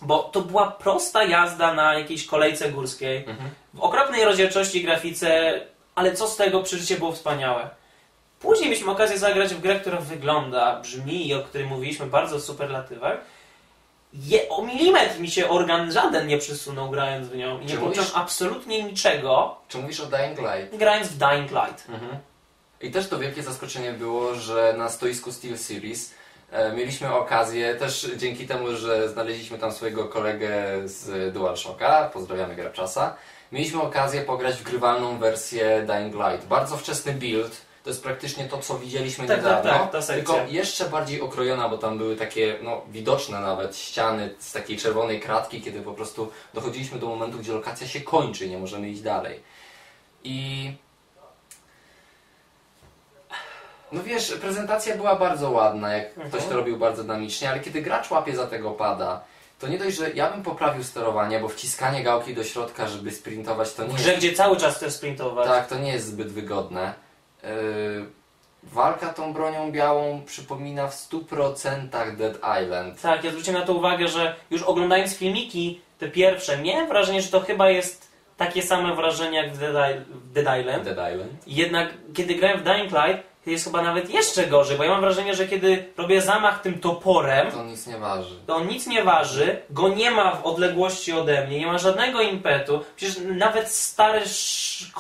Bo 0.03 0.19
to 0.19 0.41
była 0.41 0.71
prosta 0.71 1.25
jazda 1.25 1.75
na 1.75 1.99
jakiejś 1.99 2.27
kolejce 2.27 2.73
górskiej, 2.73 3.17
Mhm. 3.27 3.51
w 3.75 3.81
okropnej 3.81 4.25
rozdzielczości 4.25 4.79
i 4.79 4.83
grafice, 4.85 5.61
ale 5.95 6.13
co 6.17 6.29
z 6.29 6.37
tego 6.37 6.63
przeżycie 6.63 6.97
było 6.97 7.13
wspaniałe. 7.13 7.71
Później 8.41 8.71
mieliśmy 8.71 8.91
okazję 8.91 9.19
zagrać 9.19 9.55
w 9.55 9.61
grę, 9.61 9.81
która 9.81 10.01
wygląda, 10.01 10.81
brzmi 10.81 11.29
i 11.29 11.35
o 11.35 11.41
której 11.41 11.67
mówiliśmy 11.67 12.07
bardzo 12.07 12.39
w 12.39 12.43
superlatywach. 12.43 13.19
Je, 14.13 14.49
o 14.49 14.63
milimetr 14.63 15.21
mi 15.21 15.31
się 15.31 15.49
organ 15.49 15.93
żaden 15.93 16.27
nie 16.27 16.39
przesunął 16.39 16.91
grając 16.91 17.29
w 17.29 17.37
nią 17.37 17.61
i 17.61 17.67
nie 17.67 17.77
poczułem 17.77 18.09
absolutnie 18.15 18.83
niczego 18.83 19.57
Czy 19.69 19.79
mówisz 19.79 20.01
o 20.01 20.07
Dying 20.07 20.39
Light? 20.39 20.77
grając 20.79 21.09
w 21.09 21.19
Dying 21.19 21.51
Light. 21.51 21.89
Mhm. 21.89 22.19
I 22.81 22.91
też 22.91 23.09
to 23.09 23.19
wielkie 23.19 23.43
zaskoczenie 23.43 23.93
było, 23.93 24.35
że 24.35 24.75
na 24.79 24.89
stoisku 24.89 25.33
Steel 25.33 25.59
Series 25.59 26.15
e, 26.51 26.73
mieliśmy 26.73 27.15
okazję, 27.15 27.75
też 27.75 28.11
dzięki 28.17 28.47
temu, 28.47 28.77
że 28.77 29.09
znaleźliśmy 29.09 29.59
tam 29.59 29.73
swojego 29.73 30.05
kolegę 30.05 30.53
z 30.85 31.33
DualShocka, 31.35 32.11
pozdrawiamy 32.13 32.57
Grabczasa, 32.57 33.17
mieliśmy 33.53 33.83
okazję 33.83 34.23
pograć 34.23 34.57
w 34.57 34.63
grywalną 34.63 35.19
wersję 35.19 35.83
Dying 35.87 36.15
Light. 36.15 36.47
Bardzo 36.47 36.77
wczesny 36.77 37.13
build, 37.13 37.57
to 37.85 37.91
jest 37.91 38.03
praktycznie 38.03 38.45
to, 38.49 38.59
co 38.59 38.79
widzieliśmy 38.79 39.27
Tak, 39.27 39.37
tak, 39.37 39.45
niedawno, 39.47 39.71
tak, 39.71 39.93
ta 39.93 40.03
sekcja. 40.03 40.35
tylko 40.35 40.51
jeszcze 40.53 40.85
bardziej 40.89 41.21
okrojona, 41.21 41.69
bo 41.69 41.79
tam 41.79 41.99
były 41.99 42.17
takie, 42.17 42.59
no, 42.63 42.83
widoczne 42.91 43.41
nawet 43.41 43.77
ściany 43.77 44.35
z 44.39 44.53
takiej 44.53 44.77
czerwonej 44.77 45.21
kratki, 45.21 45.63
kiedy 45.63 45.83
po 45.83 45.93
prostu 45.93 46.31
dochodziliśmy 46.55 46.99
do 46.99 47.07
momentu, 47.07 47.39
gdzie 47.39 47.53
lokacja 47.53 47.87
się 47.87 48.01
kończy, 48.01 48.49
nie 48.49 48.59
możemy 48.59 48.89
iść 48.91 49.01
dalej. 49.01 49.41
I 50.25 50.73
No 53.93 54.03
wiesz, 54.03 54.33
prezentacja 54.41 54.97
była 54.97 55.17
bardzo 55.17 55.51
ładna, 55.51 55.93
jak 55.93 56.09
Mhm. 56.09 56.29
ktoś 56.31 56.45
to 56.45 56.57
robił 56.57 56.77
bardzo 56.77 57.03
dynamicznie, 57.03 57.51
ale 57.51 57.61
kiedy 57.61 57.83
gracz 57.83 58.11
łapie 58.11 58.37
za 58.37 58.47
tego 58.47 58.71
pada, 58.71 59.21
to 59.61 59.69
nie 59.69 59.79
dość, 59.79 59.97
że 59.97 60.11
ja 60.11 60.31
bym 60.31 60.43
poprawił 60.43 60.85
sterowanie, 60.85 61.41
bo 61.41 61.49
wciskanie 61.49 62.03
gałki 62.03 62.35
do 62.35 62.45
środka, 62.45 62.89
żeby 62.89 63.11
sprintować, 63.11 63.73
to 63.73 63.83
nie 63.83 63.89
W 63.89 63.93
jest 63.93 64.05
grze, 64.05 64.17
gdzie 64.17 64.33
cały 64.33 64.57
czas 64.57 64.77
chcesz 64.77 64.93
sprintować. 64.93 65.47
Tak, 65.47 65.67
to 65.67 65.79
nie 65.79 65.93
jest 65.93 66.07
zbyt 66.07 66.33
wygodne. 66.33 66.95
Yy, 67.43 67.49
walka 68.63 69.13
tą 69.13 69.33
bronią 69.33 69.73
białą 69.73 70.23
przypomina 70.27 70.89
w 70.89 70.95
100% 70.95 72.17
Dead 72.17 72.37
Island. 72.63 73.01
Tak, 73.01 73.25
ja 73.25 73.31
zwróciłem 73.31 73.61
na 73.61 73.67
to 73.67 73.73
uwagę, 73.75 74.09
że 74.09 74.37
już 74.51 74.63
oglądając 74.63 75.17
filmiki, 75.17 75.81
te 75.99 76.09
pierwsze, 76.09 76.59
miałem 76.59 76.89
wrażenie, 76.89 77.23
że 77.23 77.29
to 77.31 77.41
chyba 77.41 77.71
jest 77.71 78.11
takie 78.37 78.63
same 78.63 78.95
wrażenie 78.97 79.39
jak 79.43 79.53
w 79.55 79.59
Dead, 79.59 79.75
I- 79.97 80.33
Dead 80.35 80.61
Island. 80.61 80.85
Dead 80.85 81.13
Island? 81.13 81.33
Jednak 81.47 81.89
kiedy 82.15 82.35
grałem 82.35 82.61
w 82.61 82.63
Dying 82.63 82.93
Light, 82.93 83.30
jest 83.47 83.65
chyba 83.65 83.83
nawet 83.83 84.11
jeszcze 84.11 84.47
gorzej, 84.47 84.77
bo 84.79 84.85
ja 84.85 84.91
mam 84.91 85.01
wrażenie, 85.01 85.35
że 85.35 85.49
kiedy 85.49 85.85
robię 85.97 86.23
zamach 86.23 86.63
tym 86.63 86.79
toporem, 86.79 87.51
To 87.51 87.65
nic 87.65 87.87
nie 87.87 87.99
waży. 87.99 88.35
to 88.47 88.57
on 88.57 88.67
nic 88.67 88.87
nie 88.87 89.05
waży, 89.05 89.63
go 89.71 89.89
nie 89.89 90.11
ma 90.11 90.33
w 90.37 90.47
odległości 90.47 91.13
ode 91.13 91.47
mnie, 91.47 91.59
nie 91.59 91.67
ma 91.67 91.79
żadnego 91.79 92.21
impetu. 92.23 92.85
Przecież 92.97 93.17
nawet 93.25 93.69
stary 93.71 94.21
sz- 94.21 94.93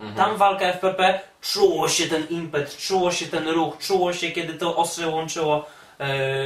Mhm. 0.00 0.16
tam 0.16 0.36
walka 0.36 0.64
FPP, 0.66 1.20
czuło 1.40 1.88
się 1.88 2.06
ten 2.06 2.26
impet, 2.30 2.76
czuło 2.76 3.12
się 3.12 3.26
ten 3.26 3.48
ruch, 3.48 3.78
czuło 3.78 4.12
się 4.12 4.30
kiedy 4.30 4.54
to 4.54 4.76
ostrze 4.76 5.08
łączyło 5.08 5.66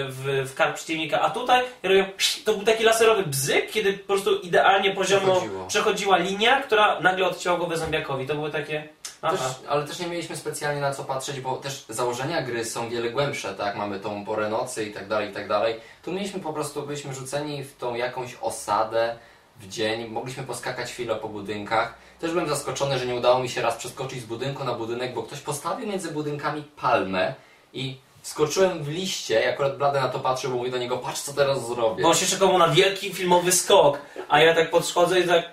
w, 0.09 0.49
w 0.51 0.55
kark 0.55 0.75
przeciwnika, 0.77 1.21
a 1.21 1.31
tutaj 1.31 1.65
ja 1.83 1.89
robię, 1.89 2.05
psz, 2.05 2.45
to 2.45 2.55
był 2.55 2.65
taki 2.65 2.85
laserowy 2.85 3.23
bzyk, 3.27 3.71
kiedy 3.71 3.93
po 3.93 4.07
prostu 4.07 4.37
idealnie 4.37 4.91
poziomo 4.91 5.33
Przechodziło. 5.35 5.67
przechodziła 5.67 6.17
linia, 6.17 6.63
która 6.63 7.01
nagle 7.01 7.27
odcięła 7.27 7.59
głowę 7.59 7.79
zombiakowi. 7.79 8.27
To 8.27 8.35
było 8.35 8.51
takie... 8.51 8.89
Aha. 9.23 9.37
Też, 9.37 9.69
ale 9.69 9.87
też 9.87 9.99
nie 9.99 10.07
mieliśmy 10.07 10.37
specjalnie 10.37 10.81
na 10.81 10.95
co 10.95 11.05
patrzeć, 11.05 11.41
bo 11.41 11.57
też 11.57 11.85
założenia 11.89 12.43
gry 12.43 12.65
są 12.65 12.89
wiele 12.89 13.11
głębsze, 13.11 13.55
tak? 13.55 13.77
Mamy 13.77 14.01
tą 14.01 14.25
porę 14.25 14.49
nocy 14.49 14.85
i 14.85 14.93
tak 14.93 15.09
dalej, 15.09 15.31
i 15.31 15.33
tak 15.33 15.49
dalej. 15.49 15.81
Tu 16.03 16.13
mieliśmy 16.13 16.41
po 16.41 16.53
prostu, 16.53 16.83
byliśmy 16.83 17.15
rzuceni 17.15 17.65
w 17.65 17.77
tą 17.77 17.95
jakąś 17.95 18.37
osadę 18.41 19.17
w 19.61 19.69
dzień, 19.69 20.09
mogliśmy 20.09 20.43
poskakać 20.43 20.93
chwilę 20.93 21.15
po 21.15 21.29
budynkach. 21.29 21.95
Też 22.21 22.31
byłem 22.33 22.49
zaskoczony, 22.49 22.99
że 22.99 23.07
nie 23.07 23.15
udało 23.15 23.39
mi 23.39 23.49
się 23.49 23.63
raz 23.63 23.77
przeskoczyć 23.77 24.21
z 24.21 24.25
budynku 24.25 24.65
na 24.65 24.73
budynek, 24.73 25.15
bo 25.15 25.23
ktoś 25.23 25.41
postawił 25.41 25.89
między 25.89 26.13
budynkami 26.13 26.63
palmę 26.63 27.35
i 27.73 27.97
wskoczyłem 28.27 28.85
w 28.85 28.89
liście, 28.89 29.43
i 29.43 29.47
akurat 29.47 29.79
Blady 29.79 30.01
na 30.01 30.09
to 30.09 30.19
patrzył, 30.21 30.51
bo 30.51 30.57
mówi 30.57 30.71
do 30.71 30.79
niego, 30.79 30.99
patrz 30.99 31.21
co 31.21 31.33
teraz 31.33 31.67
zrobię. 31.69 32.03
Bo 32.03 32.09
on 32.09 32.15
się 32.15 32.27
czekał 32.27 32.59
na 32.59 32.69
wielki 32.69 33.15
filmowy 33.15 33.53
skok, 33.53 33.99
a 34.29 34.41
ja 34.41 34.55
tak 34.55 34.71
podchodzę 34.71 35.21
i 35.21 35.29
tak... 35.29 35.45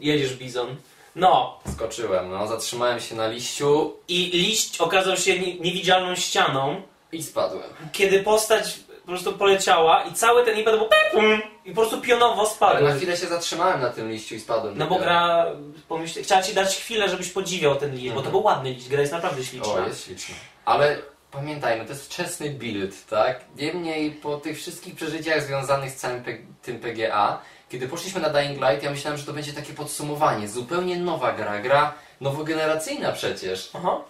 Jedziesz, 0.00 0.34
Bizon. 0.34 0.76
No, 1.16 1.60
Skoczyłem, 1.74 2.30
no, 2.30 2.46
zatrzymałem 2.46 3.00
się 3.00 3.14
na 3.14 3.28
liściu 3.28 3.96
i 4.08 4.30
liść 4.30 4.80
okazał 4.80 5.16
się 5.16 5.38
nie- 5.38 5.54
niewidzialną 5.58 6.14
ścianą, 6.14 6.82
i 7.12 7.22
spadłem. 7.22 7.62
kiedy 7.92 8.22
postać 8.22 8.78
po 9.02 9.06
prostu 9.06 9.32
poleciała 9.32 10.02
i 10.04 10.12
cały 10.14 10.44
ten 10.44 10.58
impet 10.58 10.78
był 10.78 10.88
pum, 11.12 11.40
i 11.64 11.70
po 11.70 11.80
prostu 11.80 12.00
pionowo 12.00 12.40
Ale 12.42 12.50
spadł. 12.50 12.84
na 12.84 12.94
chwilę 12.94 13.16
się 13.16 13.26
zatrzymałem 13.26 13.80
na 13.80 13.90
tym 13.90 14.10
liściu 14.10 14.34
i 14.34 14.40
spadłem. 14.40 14.78
No 14.78 14.86
bo 14.86 14.98
gra 14.98 15.46
pomyśl, 15.88 16.22
chciała 16.22 16.42
ci 16.42 16.54
dać 16.54 16.76
chwilę, 16.76 17.08
żebyś 17.08 17.30
podziwiał 17.30 17.76
ten 17.76 17.94
liść, 17.94 18.08
bo 18.08 18.14
to 18.14 18.26
Mhm. 18.26 18.32
był 18.32 18.42
ładny 18.42 18.70
liść, 18.72 18.88
gra 18.88 19.00
jest 19.00 19.12
naprawdę 19.12 19.44
śliczna. 19.44 19.72
O, 19.72 19.86
jest 19.86 20.04
śliczny. 20.04 20.34
Ale 20.64 20.98
pamiętajmy, 21.30 21.84
to 21.84 21.92
jest 21.92 22.06
wczesny 22.06 22.50
build, 22.50 23.06
tak? 23.06 23.40
Niemniej 23.56 24.10
po 24.10 24.36
tych 24.36 24.56
wszystkich 24.56 24.94
przeżyciach 24.94 25.42
związanych 25.42 25.90
z 25.90 25.96
całym 25.96 26.22
tym 26.62 26.80
PGA, 26.80 27.40
kiedy 27.68 27.88
poszliśmy 27.88 28.20
na 28.20 28.30
Dying 28.30 28.60
Light, 28.60 28.82
ja 28.82 28.90
myślałem, 28.90 29.18
że 29.18 29.26
to 29.26 29.32
będzie 29.32 29.52
takie 29.52 29.72
podsumowanie. 29.72 30.48
Zupełnie 30.48 30.96
nowa 30.96 31.32
gra, 31.32 31.60
gra 31.60 31.94
nowogeneracyjna 32.20 33.12
przecież. 33.12 33.70
Aha. 33.74 34.00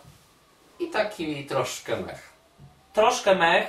I 0.81 0.91
taki 0.91 1.45
troszkę 1.45 1.97
mech. 1.97 2.33
Troszkę 2.93 3.35
mech, 3.35 3.67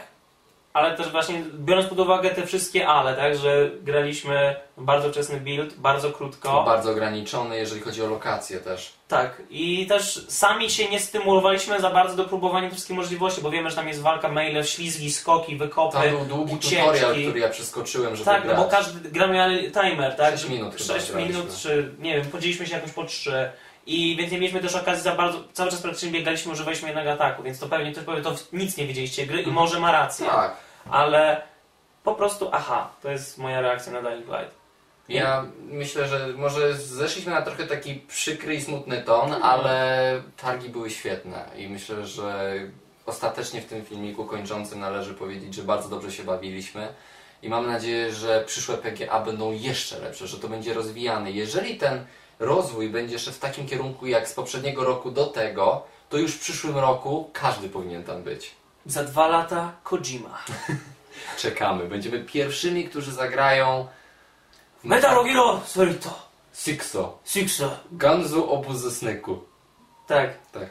ale 0.74 0.98
też 0.98 1.12
właśnie 1.12 1.44
biorąc 1.54 1.88
pod 1.88 2.00
uwagę 2.00 2.30
te 2.30 2.46
wszystkie 2.48 2.88
ale, 2.88 3.16
tak, 3.16 3.36
że 3.38 3.70
graliśmy 3.82 4.56
bardzo 4.78 5.10
wczesny 5.10 5.40
build, 5.40 5.74
bardzo 5.74 6.12
krótko. 6.12 6.64
Bardzo 6.64 6.92
ograniczony, 6.92 7.58
jeżeli 7.58 7.82
chodzi 7.82 8.04
o 8.04 8.08
lokacje 8.08 8.60
też. 8.60 8.94
Tak, 9.08 9.42
i 9.50 9.88
też 9.88 10.26
sami 10.28 10.70
się 10.70 10.90
nie 10.90 11.00
stymulowaliśmy 11.00 11.82
za 11.82 11.90
bardzo 11.90 12.16
do 12.16 12.26
próbowania 12.26 12.70
wszystkich 12.70 12.96
możliwości, 12.96 13.42
bo 13.42 13.52
wiemy, 13.52 13.70
że 13.70 13.76
tam 13.76 13.88
jest 13.88 14.02
walka 14.02 14.30
maile, 14.30 14.64
ślizgi, 14.66 15.12
skoki, 15.12 15.56
wykopy. 15.56 15.98
Tam 15.98 16.10
był 16.10 16.26
długi 16.26 16.54
ucieczki. 16.56 16.76
tutorial, 16.78 17.12
który 17.12 17.40
ja 17.40 17.50
przeskoczyłem, 17.50 18.16
żeby 18.16 18.26
Tak, 18.26 18.46
no 18.46 18.54
grać. 18.54 18.58
bo 18.64 18.70
każdy 18.72 19.10
gra 19.10 19.28
miał 19.28 19.50
timer, 19.74 20.16
tak? 20.16 20.32
Sześć 20.32 20.50
minut 20.50 20.76
chyba 20.76 20.94
6 20.94 21.12
graliśmy. 21.12 21.38
minut, 21.40 21.58
czy 21.62 21.92
nie 22.00 22.16
wiem, 22.16 22.26
podzieliliśmy 22.26 22.68
się 22.68 22.76
jakoś 22.76 22.92
po 22.92 23.04
3. 23.04 23.50
I 23.86 24.16
więc 24.16 24.32
nie 24.32 24.40
mieliśmy 24.40 24.60
też 24.60 24.76
okazji 24.76 25.04
za 25.04 25.16
bardzo, 25.16 25.44
cały 25.54 25.72
czas 25.72 25.82
praktycznie 25.82 26.12
biegaliśmy, 26.12 26.52
używaliśmy 26.52 26.88
jednego 26.88 27.12
ataku, 27.12 27.44
więc 27.44 27.60
to 27.60 27.68
pewnie 27.70 27.92
ktoś 27.92 28.04
powie, 28.04 28.22
to 28.22 28.36
nic 28.54 28.78
nie 28.78 28.88
widzieliście 28.88 29.26
gry 29.28 29.42
i 29.42 29.48
może 29.52 29.80
ma 29.80 29.92
rację. 29.92 30.26
Tak. 30.26 30.56
Ale 30.90 31.42
po 32.04 32.16
prostu, 32.16 32.50
aha, 32.52 32.90
to 33.02 33.12
jest 33.12 33.38
moja 33.38 33.62
reakcja 33.62 33.94
na 33.94 34.02
Dying 34.02 34.28
Light. 34.28 34.60
Ja 35.10 35.46
myślę, 35.64 36.08
że 36.08 36.28
może 36.38 36.74
zeszliśmy 36.78 37.32
na 37.32 37.42
trochę 37.42 37.68
taki 37.68 37.96
przykry 37.96 38.56
i 38.56 38.62
smutny 38.62 39.02
ton, 39.02 39.34
Mhm. 39.34 39.44
ale 39.44 40.22
targi 40.42 40.70
były 40.70 40.90
świetne 40.90 41.46
i 41.58 41.68
myślę, 41.70 42.06
że 42.08 42.54
ostatecznie 43.06 43.62
w 43.62 43.66
tym 43.66 43.86
filmiku 43.86 44.26
kończącym 44.26 44.80
należy 44.80 45.14
powiedzieć, 45.14 45.54
że 45.54 45.64
bardzo 45.64 45.90
dobrze 45.90 46.12
się 46.12 46.24
bawiliśmy 46.24 46.88
i 47.44 47.50
mam 47.50 47.68
nadzieję, 47.68 48.14
że 48.14 48.44
przyszłe 48.48 48.78
PGA 48.78 49.20
będą 49.20 49.52
jeszcze 49.52 50.00
lepsze, 50.00 50.28
że 50.28 50.38
to 50.40 50.48
będzie 50.48 50.74
rozwijane. 50.74 51.32
Jeżeli 51.32 51.78
ten 51.78 52.06
rozwój 52.40 52.90
będzie 52.90 53.20
szedł 53.20 53.38
w 53.38 53.40
takim 53.40 53.68
kierunku 53.68 54.08
jak 54.08 54.28
z 54.28 54.34
poprzedniego 54.34 54.84
roku 54.84 55.12
do 55.12 55.26
tego, 55.28 55.84
to 56.10 56.18
już 56.18 56.36
w 56.36 56.40
przyszłym 56.40 56.78
roku 56.78 57.30
każdy 57.34 57.70
powinien 57.70 58.04
tam 58.04 58.24
być. 58.24 58.56
Za 58.86 59.04
dwa 59.04 59.28
lata 59.28 59.72
Kojima. 59.84 60.38
Czekamy. 61.38 61.88
Będziemy 61.88 62.24
pierwszymi, 62.24 62.90
którzy 62.90 63.12
zagrają 63.12 63.88
w 64.84 64.84
Metal 64.86 65.26
Gear 65.26 65.60
Solid 65.66 66.08
Sixo. 66.54 67.20
Sixo. 67.26 67.70
Ganzu 67.92 68.52
Obuzy 68.52 68.92
Snyku. 68.92 69.44
Tak, 70.08 70.30
Tak. 70.52 70.70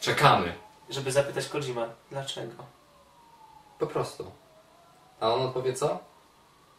Czekamy. 0.00 0.54
żeby 0.90 1.12
zapytać 1.12 1.48
Kojima, 1.48 1.88
dlaczego? 2.10 2.64
Po 3.78 3.86
prostu. 3.86 4.30
A 5.20 5.34
on 5.34 5.40
odpowie 5.42 5.72
co? 5.72 5.98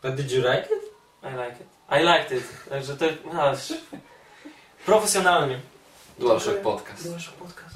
But 0.04 0.16
did 0.16 0.32
you 0.32 0.38
like 0.40 0.64
it? 0.66 0.84
I 1.24 1.28
like 1.28 1.62
it. 1.64 1.69
I 1.92 2.04
liked 2.04 2.32
it. 2.32 2.44
Także 2.70 2.98
to... 2.98 3.06
Aż, 3.42 3.74
profesjonalnie. 4.86 5.60
Blaszek 6.20 6.62
Podcast. 6.62 7.10
Blaszek 7.10 7.34
Podcast. 7.34 7.76